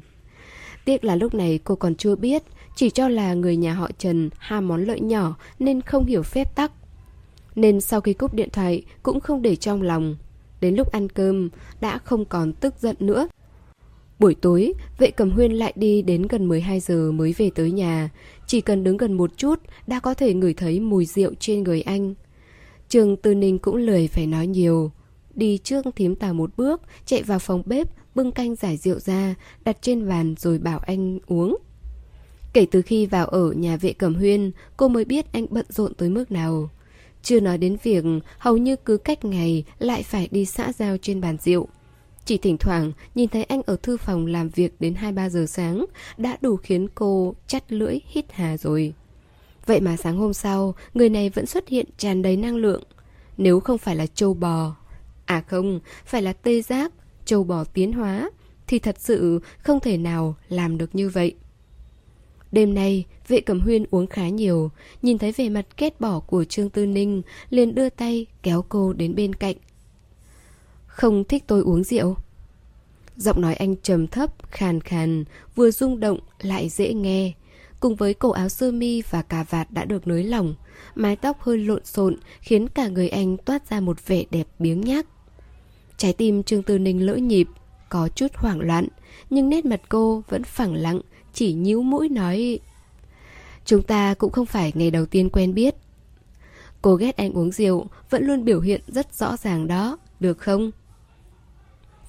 Tiếc 0.86 1.04
là 1.04 1.16
lúc 1.16 1.34
này 1.34 1.60
cô 1.64 1.76
còn 1.76 1.96
chưa 1.96 2.16
biết, 2.16 2.44
chỉ 2.76 2.90
cho 2.90 3.08
là 3.08 3.34
người 3.34 3.58
nhà 3.58 3.74
họ 3.74 3.90
Trần 3.98 4.30
ham 4.38 4.68
món 4.68 4.84
lợi 4.84 5.00
nhỏ 5.00 5.36
nên 5.60 5.82
không 5.82 6.06
hiểu 6.06 6.24
phép 6.24 6.56
tắc. 6.56 6.72
Nên 7.56 7.82
sau 7.82 8.02
khi 8.02 8.14
cúp 8.14 8.34
điện 8.34 8.50
thoại 8.50 8.84
cũng 9.04 9.20
không 9.20 9.42
để 9.42 9.56
trong 9.56 9.82
lòng. 9.82 10.16
Đến 10.62 10.76
lúc 10.76 10.92
ăn 10.92 11.10
cơm 11.10 11.50
đã 11.82 11.98
không 11.98 12.26
còn 12.26 12.54
tức 12.54 12.74
giận 12.80 12.96
nữa. 13.00 13.28
Buổi 14.19 14.35
tối, 14.35 14.73
vệ 14.98 15.11
cầm 15.11 15.31
huyên 15.31 15.52
lại 15.52 15.73
đi 15.76 16.02
đến 16.02 16.27
gần 16.30 16.48
12 16.48 16.80
giờ 16.80 17.11
mới 17.11 17.34
về 17.38 17.49
tới 17.56 17.72
nhà. 17.72 18.10
Chỉ 18.48 18.61
cần 18.61 18.84
đứng 18.84 18.98
gần 18.98 19.14
một 19.14 19.38
chút 19.38 19.60
đã 19.88 19.99
có 19.99 20.14
thể 20.14 20.34
ngửi 20.34 20.53
thấy 20.53 20.80
mùi 20.80 21.06
rượu 21.06 21.34
trên 21.40 21.64
người 21.64 21.81
anh. 21.81 22.14
Trường 22.90 23.18
Tư 23.18 23.35
Ninh 23.35 23.60
cũng 23.60 23.76
lười 23.76 24.07
phải 24.07 24.27
nói 24.27 24.48
nhiều. 24.48 24.91
Đi 25.35 25.57
trước 25.57 25.85
thím 25.95 26.15
tà 26.15 26.34
một 26.34 26.49
bước, 26.57 26.81
chạy 27.06 27.23
vào 27.23 27.40
phòng 27.40 27.64
bếp, 27.65 27.88
bưng 28.15 28.31
canh 28.31 28.56
giải 28.56 28.77
rượu 28.77 28.99
ra, 28.99 29.35
đặt 29.65 29.77
trên 29.81 30.10
bàn 30.10 30.35
rồi 30.38 30.60
bảo 30.60 30.80
anh 30.80 31.19
uống. 31.27 31.57
Kể 32.53 32.65
từ 32.72 32.81
khi 32.81 33.06
vào 33.06 33.27
ở 33.27 33.52
nhà 33.52 33.77
vệ 33.77 33.94
cầm 33.94 34.15
huyên, 34.15 34.52
cô 34.77 34.88
mới 34.88 35.06
biết 35.06 35.34
anh 35.34 35.45
bận 35.49 35.65
rộn 35.69 35.94
tới 35.94 36.10
mức 36.10 36.31
nào. 36.31 36.69
Chưa 37.23 37.40
nói 37.40 37.57
đến 37.57 37.77
việc 37.84 38.03
hầu 38.38 38.57
như 38.57 38.76
cứ 38.76 38.98
cách 38.98 39.26
ngày 39.26 39.64
lại 39.80 40.03
phải 40.03 40.27
đi 40.31 40.45
xã 40.45 40.72
giao 40.73 40.98
trên 40.98 41.22
bàn 41.22 41.38
rượu. 41.41 41.68
Chỉ 42.26 42.38
thỉnh 42.38 42.58
thoảng 42.58 42.91
nhìn 43.16 43.30
thấy 43.30 43.44
anh 43.44 43.62
ở 43.66 43.76
thư 43.84 43.98
phòng 43.98 44.26
làm 44.26 44.50
việc 44.50 44.74
đến 44.80 44.94
2-3 44.94 45.30
giờ 45.30 45.45
sáng 45.48 45.86
đã 46.18 46.38
đủ 46.41 46.56
khiến 46.56 46.88
cô 46.95 47.36
chắt 47.48 47.72
lưỡi 47.72 48.00
hít 48.08 48.26
hà 48.32 48.58
rồi. 48.58 48.94
Vậy 49.66 49.82
mà 49.82 49.98
sáng 49.98 50.18
hôm 50.18 50.34
sau, 50.34 50.76
người 50.94 51.10
này 51.10 51.30
vẫn 51.30 51.45
xuất 51.45 51.68
hiện 51.68 51.86
tràn 51.98 52.22
đầy 52.22 52.38
năng 52.38 52.56
lượng. 52.56 52.84
Nếu 53.38 53.60
không 53.60 53.78
phải 53.78 53.95
là 53.95 54.06
châu 54.08 54.34
bò, 54.34 54.76
à 55.26 55.44
không, 55.48 55.80
phải 56.06 56.22
là 56.22 56.34
tê 56.34 56.62
giác, 56.62 56.94
châu 57.26 57.44
bò 57.44 57.64
tiến 57.64 57.94
hóa, 57.94 58.30
thì 58.68 58.80
thật 58.80 58.95
sự 59.00 59.40
không 59.58 59.80
thể 59.80 59.98
nào 59.98 60.36
làm 60.50 60.78
được 60.78 60.95
như 60.95 61.10
vậy. 61.10 61.36
Đêm 62.52 62.74
nay, 62.74 63.06
vệ 63.28 63.41
cẩm 63.41 63.60
huyên 63.60 63.86
uống 63.91 64.08
khá 64.08 64.30
nhiều, 64.30 64.72
nhìn 65.02 65.18
thấy 65.18 65.32
vẻ 65.32 65.50
mặt 65.50 65.66
kết 65.78 66.02
bỏ 66.02 66.20
của 66.20 66.44
Trương 66.44 66.70
Tư 66.70 66.86
Ninh, 66.86 67.22
liền 67.50 67.76
đưa 67.76 67.90
tay 67.90 68.26
kéo 68.44 68.66
cô 68.70 68.94
đến 68.94 69.16
bên 69.16 69.36
cạnh, 69.36 69.56
không 70.94 71.24
thích 71.24 71.44
tôi 71.48 71.61
uống 71.61 71.84
rượu. 71.84 72.15
Giọng 73.18 73.41
nói 73.41 73.53
anh 73.53 73.76
trầm 73.76 74.07
thấp, 74.07 74.52
khàn 74.52 74.82
khàn 74.82 75.24
Vừa 75.56 75.72
rung 75.72 75.99
động 75.99 76.20
lại 76.41 76.70
dễ 76.70 76.94
nghe. 76.94 77.34
Cùng 77.80 77.95
với 77.95 78.14
cổ 78.14 78.32
áo 78.32 78.49
sơ 78.49 78.72
mi 78.72 79.02
và 79.10 79.22
cà 79.22 79.44
vạt 79.49 79.72
đã 79.72 79.86
được 79.86 80.07
nới 80.07 80.24
lỏng 80.24 80.56
Mái 80.95 81.15
tóc 81.15 81.41
hơi 81.41 81.57
lộn 81.57 81.86
xộn 81.86 82.15
Khiến 82.41 82.68
cả 82.68 82.88
người 82.88 83.10
anh 83.10 83.38
toát 83.38 83.70
ra 83.70 83.80
một 83.80 84.07
vẻ 84.07 84.24
đẹp 84.32 84.48
biếng 84.60 84.82
nhác. 84.82 85.06
Trái 85.98 86.14
tim 86.14 86.44
Trương 86.44 86.64
Tư 86.64 86.78
Ninh 86.78 87.06
lỡ 87.06 87.15
nhịp 87.15 87.48
Có 87.90 88.07
chút 88.15 88.28
hoảng 88.36 88.61
loạn 88.61 88.88
Nhưng 89.30 89.49
nét 89.49 89.65
mặt 89.65 89.82
cô 89.90 90.24
vẫn 90.30 90.44
phẳng 90.44 90.74
lặng 90.74 91.02
Chỉ 91.34 91.53
nhíu 91.53 91.82
mũi 91.82 92.10
nói 92.10 92.60
Chúng 93.65 93.84
ta 93.84 94.14
cũng 94.14 94.32
không 94.32 94.45
phải 94.45 94.72
ngày 94.76 94.91
đầu 94.91 95.06
tiên 95.06 95.30
quen 95.30 95.53
biết. 95.53 95.76
Cô 96.82 96.95
ghét 96.95 97.18
anh 97.18 97.34
uống 97.34 97.52
rượu 97.52 97.86
Vẫn 98.10 98.24
luôn 98.24 98.45
biểu 98.45 98.61
hiện 98.61 98.82
rất 98.88 99.14
rõ 99.14 99.38
ràng 99.38 99.68
đó 99.68 99.98
Được 100.20 100.38
không? 100.38 100.72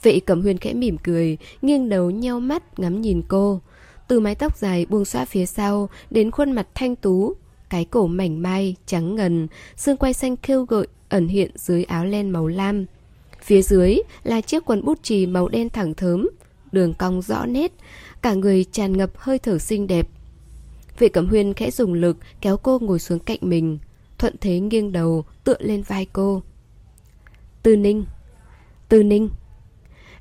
Vị 0.04 0.20
cẩm 0.20 0.42
huyền 0.42 0.58
khẽ 0.58 0.72
mỉm 0.74 0.96
cười, 0.98 1.38
nghiêng 1.62 1.88
đầu 1.88 2.10
nheo 2.10 2.40
mắt 2.40 2.78
ngắm 2.78 3.00
nhìn 3.00 3.22
cô. 3.28 3.60
Từ 4.08 4.20
mái 4.20 4.34
tóc 4.34 4.58
dài 4.58 4.86
buông 4.88 5.04
xõa 5.04 5.24
phía 5.24 5.46
sau 5.46 5.88
đến 6.10 6.30
khuôn 6.30 6.52
mặt 6.52 6.66
thanh 6.74 6.96
tú, 6.96 7.34
cái 7.70 7.84
cổ 7.84 8.06
mảnh 8.06 8.42
mai, 8.42 8.76
trắng 8.86 9.14
ngần, 9.14 9.48
xương 9.76 9.96
quay 9.96 10.12
xanh 10.12 10.36
kêu 10.36 10.64
gợi 10.64 10.86
ẩn 11.08 11.28
hiện 11.28 11.50
dưới 11.54 11.84
áo 11.84 12.04
len 12.04 12.30
màu 12.30 12.46
lam. 12.46 12.84
Phía 13.42 13.62
dưới 13.62 13.98
là 14.22 14.40
chiếc 14.40 14.64
quần 14.64 14.84
bút 14.84 15.02
chì 15.02 15.26
màu 15.26 15.48
đen 15.48 15.68
thẳng 15.70 15.94
thớm, 15.94 16.28
đường 16.72 16.94
cong 16.94 17.22
rõ 17.22 17.46
nét, 17.46 17.72
cả 18.22 18.34
người 18.34 18.64
tràn 18.64 18.96
ngập 18.96 19.10
hơi 19.16 19.38
thở 19.38 19.58
xinh 19.58 19.86
đẹp. 19.86 20.08
Vị 20.98 21.08
cẩm 21.08 21.28
huyên 21.28 21.54
khẽ 21.54 21.70
dùng 21.70 21.94
lực 21.94 22.16
kéo 22.40 22.56
cô 22.56 22.78
ngồi 22.78 22.98
xuống 22.98 23.18
cạnh 23.18 23.38
mình, 23.40 23.78
thuận 24.18 24.34
thế 24.40 24.60
nghiêng 24.60 24.92
đầu 24.92 25.24
tựa 25.44 25.56
lên 25.60 25.82
vai 25.82 26.06
cô. 26.12 26.42
Tư 27.62 27.76
Ninh 27.76 28.04
Tư 28.88 29.02
Ninh 29.02 29.28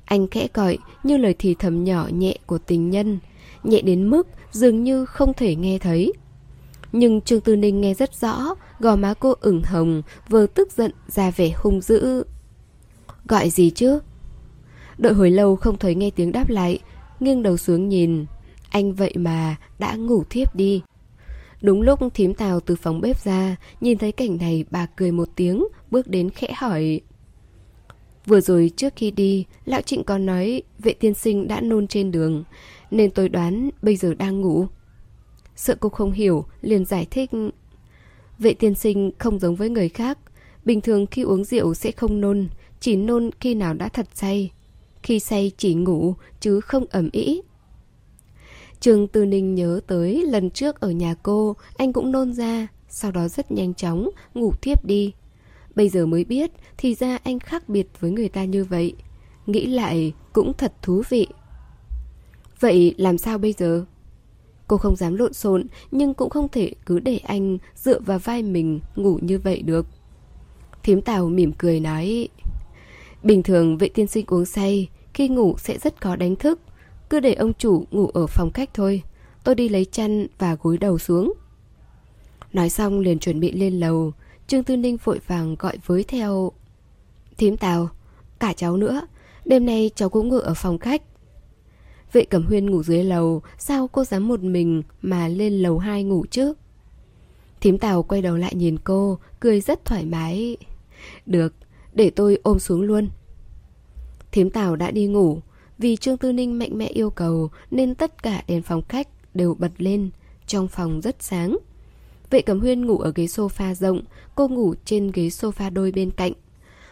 anh 0.04 0.26
khẽ 0.28 0.48
gọi 0.54 0.78
như 1.02 1.16
lời 1.16 1.34
thì 1.38 1.54
thầm 1.58 1.84
nhỏ 1.84 2.08
nhẹ 2.12 2.36
của 2.46 2.58
tình 2.58 2.90
nhân, 2.90 3.18
nhẹ 3.62 3.80
đến 3.80 4.10
mức 4.10 4.28
dường 4.52 4.84
như 4.84 5.04
không 5.04 5.34
thể 5.34 5.56
nghe 5.56 5.78
thấy. 5.78 6.12
Nhưng 6.92 7.20
Trương 7.20 7.40
Tư 7.40 7.56
Ninh 7.56 7.80
nghe 7.80 7.94
rất 7.94 8.20
rõ, 8.20 8.54
gò 8.80 8.96
má 8.96 9.14
cô 9.14 9.34
ửng 9.40 9.62
hồng, 9.62 10.02
vừa 10.28 10.46
tức 10.46 10.72
giận 10.72 10.92
ra 11.08 11.30
vẻ 11.30 11.50
hung 11.56 11.80
dữ. 11.80 12.24
Gọi 13.28 13.50
gì 13.50 13.70
chứ? 13.70 14.00
Đợi 14.98 15.12
hồi 15.12 15.30
lâu 15.30 15.56
không 15.56 15.78
thấy 15.78 15.94
nghe 15.94 16.10
tiếng 16.10 16.32
đáp 16.32 16.50
lại, 16.50 16.78
nghiêng 17.20 17.42
đầu 17.42 17.56
xuống 17.56 17.88
nhìn. 17.88 18.26
Anh 18.70 18.94
vậy 18.94 19.12
mà 19.16 19.56
đã 19.78 19.94
ngủ 19.94 20.24
thiếp 20.30 20.54
đi. 20.54 20.82
Đúng 21.62 21.82
lúc 21.82 22.00
thím 22.14 22.34
tào 22.34 22.60
từ 22.60 22.76
phòng 22.76 23.00
bếp 23.00 23.18
ra, 23.18 23.56
nhìn 23.80 23.98
thấy 23.98 24.12
cảnh 24.12 24.36
này 24.36 24.64
bà 24.70 24.86
cười 24.86 25.12
một 25.12 25.28
tiếng, 25.36 25.64
bước 25.90 26.08
đến 26.08 26.30
khẽ 26.30 26.52
hỏi. 26.56 27.00
Vừa 28.26 28.40
rồi 28.40 28.70
trước 28.76 28.92
khi 28.96 29.10
đi, 29.10 29.44
Lão 29.64 29.82
Trịnh 29.82 30.04
còn 30.04 30.26
nói 30.26 30.62
vệ 30.78 30.92
tiên 30.92 31.14
sinh 31.14 31.48
đã 31.48 31.60
nôn 31.60 31.86
trên 31.86 32.10
đường, 32.10 32.44
nên 32.90 33.10
tôi 33.10 33.28
đoán 33.28 33.70
bây 33.82 33.96
giờ 33.96 34.14
đang 34.14 34.40
ngủ. 34.40 34.66
Sợ 35.56 35.76
cô 35.80 35.88
không 35.88 36.12
hiểu, 36.12 36.44
liền 36.60 36.84
giải 36.84 37.06
thích. 37.10 37.30
Vệ 38.38 38.54
tiên 38.54 38.74
sinh 38.74 39.10
không 39.18 39.38
giống 39.38 39.54
với 39.54 39.70
người 39.70 39.88
khác, 39.88 40.18
bình 40.64 40.80
thường 40.80 41.06
khi 41.06 41.22
uống 41.22 41.44
rượu 41.44 41.74
sẽ 41.74 41.92
không 41.92 42.20
nôn, 42.20 42.48
chỉ 42.80 42.96
nôn 42.96 43.30
khi 43.40 43.54
nào 43.54 43.74
đã 43.74 43.88
thật 43.88 44.06
say. 44.14 44.50
khi 45.02 45.20
say 45.20 45.52
chỉ 45.56 45.74
ngủ 45.74 46.14
chứ 46.40 46.60
không 46.60 46.84
ẩm 46.90 47.08
ý. 47.12 47.42
Trường 48.80 49.08
Tư 49.08 49.24
Ninh 49.24 49.54
nhớ 49.54 49.80
tới 49.86 50.22
lần 50.26 50.50
trước 50.50 50.80
ở 50.80 50.90
nhà 50.90 51.14
cô, 51.22 51.56
anh 51.76 51.92
cũng 51.92 52.12
nôn 52.12 52.32
ra, 52.32 52.68
sau 52.88 53.10
đó 53.10 53.28
rất 53.28 53.52
nhanh 53.52 53.74
chóng, 53.74 54.10
ngủ 54.34 54.52
thiếp 54.62 54.84
đi. 54.84 55.12
Bây 55.76 55.88
giờ 55.88 56.06
mới 56.06 56.24
biết, 56.24 56.50
thì 56.76 56.94
ra 56.94 57.18
anh 57.24 57.38
khác 57.38 57.68
biệt 57.68 57.86
với 58.00 58.10
người 58.10 58.28
ta 58.28 58.44
như 58.44 58.64
vậy. 58.64 58.94
Nghĩ 59.46 59.66
lại 59.66 60.12
cũng 60.32 60.52
thật 60.58 60.72
thú 60.82 61.02
vị. 61.08 61.26
Vậy 62.60 62.94
làm 62.98 63.18
sao 63.18 63.38
bây 63.38 63.52
giờ? 63.52 63.84
Cô 64.66 64.76
không 64.76 64.96
dám 64.96 65.14
lộn 65.14 65.32
xộn, 65.32 65.66
nhưng 65.90 66.14
cũng 66.14 66.30
không 66.30 66.48
thể 66.48 66.72
cứ 66.86 66.98
để 66.98 67.18
anh 67.18 67.58
dựa 67.74 68.00
vào 68.00 68.18
vai 68.18 68.42
mình 68.42 68.80
ngủ 68.96 69.18
như 69.22 69.38
vậy 69.38 69.62
được. 69.62 69.86
Thím 70.82 71.00
Tào 71.00 71.28
mỉm 71.28 71.52
cười 71.58 71.80
nói, 71.80 72.28
Bình 73.24 73.42
thường 73.42 73.78
vệ 73.78 73.88
tiên 73.88 74.06
sinh 74.06 74.26
uống 74.28 74.44
say, 74.44 74.88
khi 75.14 75.28
ngủ 75.28 75.54
sẽ 75.58 75.78
rất 75.78 76.00
khó 76.00 76.16
đánh 76.16 76.36
thức. 76.36 76.60
Cứ 77.10 77.20
để 77.20 77.34
ông 77.34 77.52
chủ 77.54 77.84
ngủ 77.90 78.06
ở 78.14 78.26
phòng 78.26 78.50
khách 78.52 78.74
thôi. 78.74 79.02
Tôi 79.44 79.54
đi 79.54 79.68
lấy 79.68 79.84
chăn 79.84 80.26
và 80.38 80.56
gối 80.62 80.78
đầu 80.78 80.98
xuống. 80.98 81.32
Nói 82.52 82.70
xong 82.70 83.00
liền 83.00 83.18
chuẩn 83.18 83.40
bị 83.40 83.52
lên 83.52 83.80
lầu. 83.80 84.12
Trương 84.46 84.64
Tư 84.64 84.76
Ninh 84.76 84.96
vội 85.04 85.20
vàng 85.26 85.56
gọi 85.58 85.78
với 85.86 86.04
theo. 86.04 86.52
Thím 87.36 87.56
Tào, 87.56 87.88
cả 88.38 88.52
cháu 88.52 88.76
nữa. 88.76 89.06
Đêm 89.44 89.66
nay 89.66 89.90
cháu 89.94 90.08
cũng 90.08 90.28
ngủ 90.28 90.38
ở 90.38 90.54
phòng 90.54 90.78
khách. 90.78 91.02
Vệ 92.12 92.24
Cẩm 92.24 92.46
Huyên 92.46 92.70
ngủ 92.70 92.82
dưới 92.82 93.04
lầu, 93.04 93.42
sao 93.58 93.88
cô 93.88 94.04
dám 94.04 94.28
một 94.28 94.42
mình 94.42 94.82
mà 95.02 95.28
lên 95.28 95.52
lầu 95.52 95.78
2 95.78 96.04
ngủ 96.04 96.24
chứ? 96.30 96.54
Thím 97.60 97.78
Tào 97.78 98.02
quay 98.02 98.22
đầu 98.22 98.36
lại 98.36 98.54
nhìn 98.54 98.76
cô, 98.84 99.18
cười 99.40 99.60
rất 99.60 99.84
thoải 99.84 100.04
mái. 100.04 100.56
Được, 101.26 101.54
để 101.92 102.10
tôi 102.10 102.38
ôm 102.42 102.58
xuống 102.58 102.82
luôn. 102.82 103.08
Thím 104.32 104.50
Tào 104.50 104.76
đã 104.76 104.90
đi 104.90 105.06
ngủ, 105.06 105.40
vì 105.78 105.96
Trương 105.96 106.16
Tư 106.16 106.32
Ninh 106.32 106.58
mạnh 106.58 106.78
mẽ 106.78 106.86
yêu 106.86 107.10
cầu 107.10 107.50
nên 107.70 107.94
tất 107.94 108.22
cả 108.22 108.42
đèn 108.48 108.62
phòng 108.62 108.82
khách 108.88 109.08
đều 109.34 109.54
bật 109.54 109.72
lên, 109.78 110.10
trong 110.46 110.68
phòng 110.68 111.00
rất 111.00 111.16
sáng. 111.20 111.56
Vệ 112.30 112.42
Cẩm 112.42 112.60
Huyên 112.60 112.86
ngủ 112.86 112.98
ở 112.98 113.12
ghế 113.14 113.24
sofa 113.24 113.74
rộng, 113.74 114.02
cô 114.34 114.48
ngủ 114.48 114.74
trên 114.84 115.10
ghế 115.14 115.28
sofa 115.28 115.72
đôi 115.72 115.92
bên 115.92 116.10
cạnh. 116.10 116.32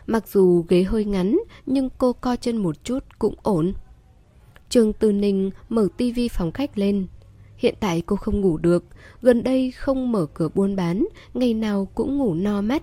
Mặc 0.07 0.29
dù 0.29 0.65
ghế 0.69 0.83
hơi 0.83 1.05
ngắn, 1.05 1.39
nhưng 1.67 1.89
cô 1.99 2.13
co 2.13 2.37
chân 2.37 2.57
một 2.57 2.85
chút 2.85 3.05
cũng 3.19 3.35
ổn. 3.43 3.75
Trương 4.69 4.93
Tư 4.93 5.13
Ninh 5.13 5.51
mở 5.69 5.89
tivi 5.97 6.29
phòng 6.29 6.53
khách 6.53 6.79
lên. 6.79 7.07
Hiện 7.57 7.75
tại 7.81 8.03
cô 8.07 8.17
không 8.17 8.41
ngủ 8.41 8.57
được, 8.57 8.85
gần 9.23 9.43
đây 9.43 9.71
không 9.71 10.13
mở 10.13 10.27
cửa 10.35 10.49
buôn 10.55 10.77
bán, 10.77 11.07
ngày 11.35 11.55
nào 11.55 11.89
cũng 11.95 12.19
ngủ 12.19 12.35
no 12.35 12.61
mắt. 12.61 12.83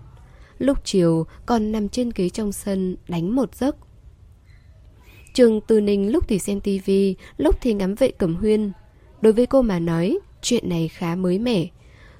Lúc 0.57 0.77
chiều 0.83 1.25
còn 1.45 1.71
nằm 1.71 1.89
trên 1.89 2.11
ghế 2.15 2.29
trong 2.29 2.51
sân 2.51 2.95
đánh 3.07 3.35
một 3.35 3.55
giấc. 3.55 3.75
trường 5.33 5.61
Tư 5.61 5.81
Ninh 5.81 6.11
lúc 6.11 6.27
thì 6.27 6.39
xem 6.39 6.59
tivi, 6.59 7.15
lúc 7.37 7.55
thì 7.61 7.73
ngắm 7.73 7.95
vệ 7.95 8.11
cẩm 8.11 8.35
huyên. 8.35 8.71
Đối 9.21 9.33
với 9.33 9.45
cô 9.45 9.61
mà 9.61 9.79
nói, 9.79 10.19
chuyện 10.41 10.69
này 10.69 10.87
khá 10.87 11.15
mới 11.15 11.39
mẻ. 11.39 11.67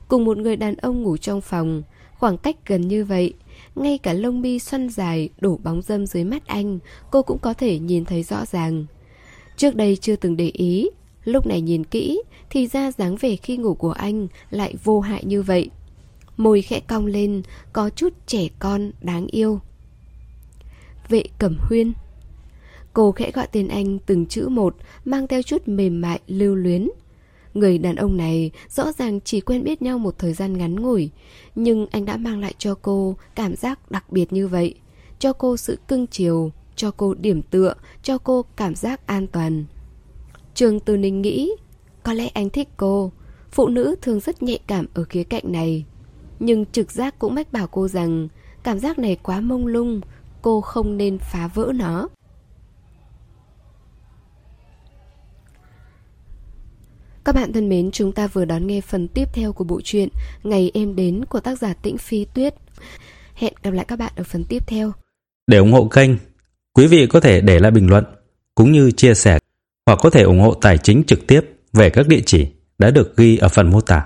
Cùng 0.09 0.25
một 0.25 0.37
người 0.37 0.55
đàn 0.55 0.75
ông 0.75 1.01
ngủ 1.03 1.17
trong 1.17 1.41
phòng, 1.41 1.83
khoảng 2.17 2.37
cách 2.37 2.55
gần 2.65 2.87
như 2.87 3.05
vậy, 3.05 3.33
ngay 3.75 3.97
cả 3.97 4.13
lông 4.13 4.41
mi 4.41 4.59
xoăn 4.59 4.89
dài 4.89 5.29
đổ 5.41 5.59
bóng 5.63 5.81
dâm 5.81 6.05
dưới 6.05 6.23
mắt 6.23 6.47
anh, 6.47 6.79
cô 7.11 7.21
cũng 7.21 7.39
có 7.39 7.53
thể 7.53 7.79
nhìn 7.79 8.05
thấy 8.05 8.23
rõ 8.23 8.45
ràng. 8.45 8.85
Trước 9.57 9.75
đây 9.75 9.97
chưa 10.01 10.15
từng 10.15 10.37
để 10.37 10.49
ý, 10.53 10.89
lúc 11.23 11.45
này 11.45 11.61
nhìn 11.61 11.83
kỹ 11.83 12.21
thì 12.49 12.67
ra 12.67 12.91
dáng 12.91 13.15
vẻ 13.15 13.35
khi 13.35 13.57
ngủ 13.57 13.73
của 13.73 13.91
anh 13.91 14.27
lại 14.49 14.75
vô 14.83 14.99
hại 14.99 15.23
như 15.25 15.41
vậy. 15.41 15.69
Môi 16.37 16.61
khẽ 16.61 16.79
cong 16.79 17.05
lên, 17.05 17.41
có 17.73 17.89
chút 17.89 18.13
trẻ 18.25 18.47
con, 18.59 18.91
đáng 19.01 19.27
yêu. 19.27 19.59
Vệ 21.09 21.23
Cẩm 21.39 21.57
Huyên 21.59 21.93
Cô 22.93 23.11
khẽ 23.11 23.31
gọi 23.31 23.47
tên 23.51 23.67
anh 23.67 23.99
từng 23.99 24.25
chữ 24.25 24.47
một, 24.49 24.75
mang 25.05 25.27
theo 25.27 25.41
chút 25.41 25.67
mềm 25.67 26.01
mại, 26.01 26.19
lưu 26.27 26.55
luyến. 26.55 26.89
Người 27.59 27.77
đàn 27.77 27.95
ông 27.95 28.17
này 28.17 28.51
rõ 28.69 28.91
ràng 28.91 29.19
chỉ 29.21 29.41
quen 29.41 29.63
biết 29.63 29.81
nhau 29.81 29.99
một 29.99 30.17
thời 30.17 30.33
gian 30.33 30.57
ngắn 30.57 30.75
ngủi, 30.75 31.09
nhưng 31.55 31.87
anh 31.91 32.05
đã 32.05 32.17
mang 32.17 32.39
lại 32.39 32.53
cho 32.57 32.75
cô 32.81 33.15
cảm 33.35 33.55
giác 33.55 33.91
đặc 33.91 34.11
biệt 34.11 34.33
như 34.33 34.47
vậy, 34.47 34.75
cho 35.19 35.33
cô 35.33 35.57
sự 35.57 35.77
cưng 35.87 36.07
chiều, 36.07 36.51
cho 36.75 36.91
cô 36.91 37.13
điểm 37.13 37.41
tựa, 37.41 37.73
cho 38.03 38.17
cô 38.17 38.45
cảm 38.55 38.75
giác 38.75 39.07
an 39.07 39.27
toàn. 39.27 39.65
Trường 40.53 40.79
Từ 40.79 40.97
Ninh 40.97 41.21
nghĩ, 41.21 41.51
có 42.03 42.13
lẽ 42.13 42.27
anh 42.27 42.49
thích 42.49 42.69
cô, 42.77 43.11
phụ 43.51 43.67
nữ 43.67 43.95
thường 44.01 44.19
rất 44.19 44.43
nhạy 44.43 44.59
cảm 44.67 44.85
ở 44.93 45.03
khía 45.03 45.23
cạnh 45.23 45.51
này. 45.51 45.85
Nhưng 46.39 46.65
trực 46.65 46.91
giác 46.91 47.19
cũng 47.19 47.35
mách 47.35 47.51
bảo 47.53 47.67
cô 47.67 47.87
rằng 47.87 48.27
cảm 48.63 48.79
giác 48.79 48.99
này 48.99 49.17
quá 49.23 49.41
mông 49.41 49.67
lung, 49.67 50.01
cô 50.41 50.61
không 50.61 50.97
nên 50.97 51.17
phá 51.17 51.49
vỡ 51.53 51.71
nó. 51.75 52.07
Các 57.29 57.35
bạn 57.35 57.53
thân 57.53 57.69
mến, 57.69 57.91
chúng 57.91 58.11
ta 58.11 58.27
vừa 58.27 58.45
đón 58.45 58.67
nghe 58.67 58.81
phần 58.81 59.07
tiếp 59.07 59.25
theo 59.33 59.53
của 59.53 59.63
bộ 59.63 59.81
truyện 59.83 60.09
Ngày 60.43 60.71
em 60.73 60.95
đến 60.95 61.25
của 61.25 61.39
tác 61.39 61.59
giả 61.59 61.73
Tĩnh 61.73 61.97
Phi 61.97 62.25
Tuyết. 62.25 62.55
Hẹn 63.33 63.53
gặp 63.63 63.71
lại 63.71 63.85
các 63.87 63.99
bạn 63.99 64.13
ở 64.15 64.23
phần 64.23 64.43
tiếp 64.43 64.63
theo. 64.67 64.91
Để 65.47 65.57
ủng 65.57 65.71
hộ 65.71 65.87
kênh, 65.87 66.11
quý 66.73 66.87
vị 66.87 67.07
có 67.07 67.19
thể 67.19 67.41
để 67.41 67.59
lại 67.59 67.71
bình 67.71 67.89
luận 67.89 68.05
cũng 68.55 68.71
như 68.71 68.91
chia 68.91 69.13
sẻ 69.13 69.39
hoặc 69.85 69.99
có 70.01 70.09
thể 70.09 70.21
ủng 70.21 70.39
hộ 70.39 70.53
tài 70.53 70.77
chính 70.77 71.03
trực 71.03 71.27
tiếp 71.27 71.41
về 71.73 71.89
các 71.89 72.07
địa 72.07 72.21
chỉ 72.25 72.47
đã 72.77 72.91
được 72.91 73.17
ghi 73.17 73.37
ở 73.37 73.47
phần 73.47 73.69
mô 73.69 73.81
tả. 73.81 74.05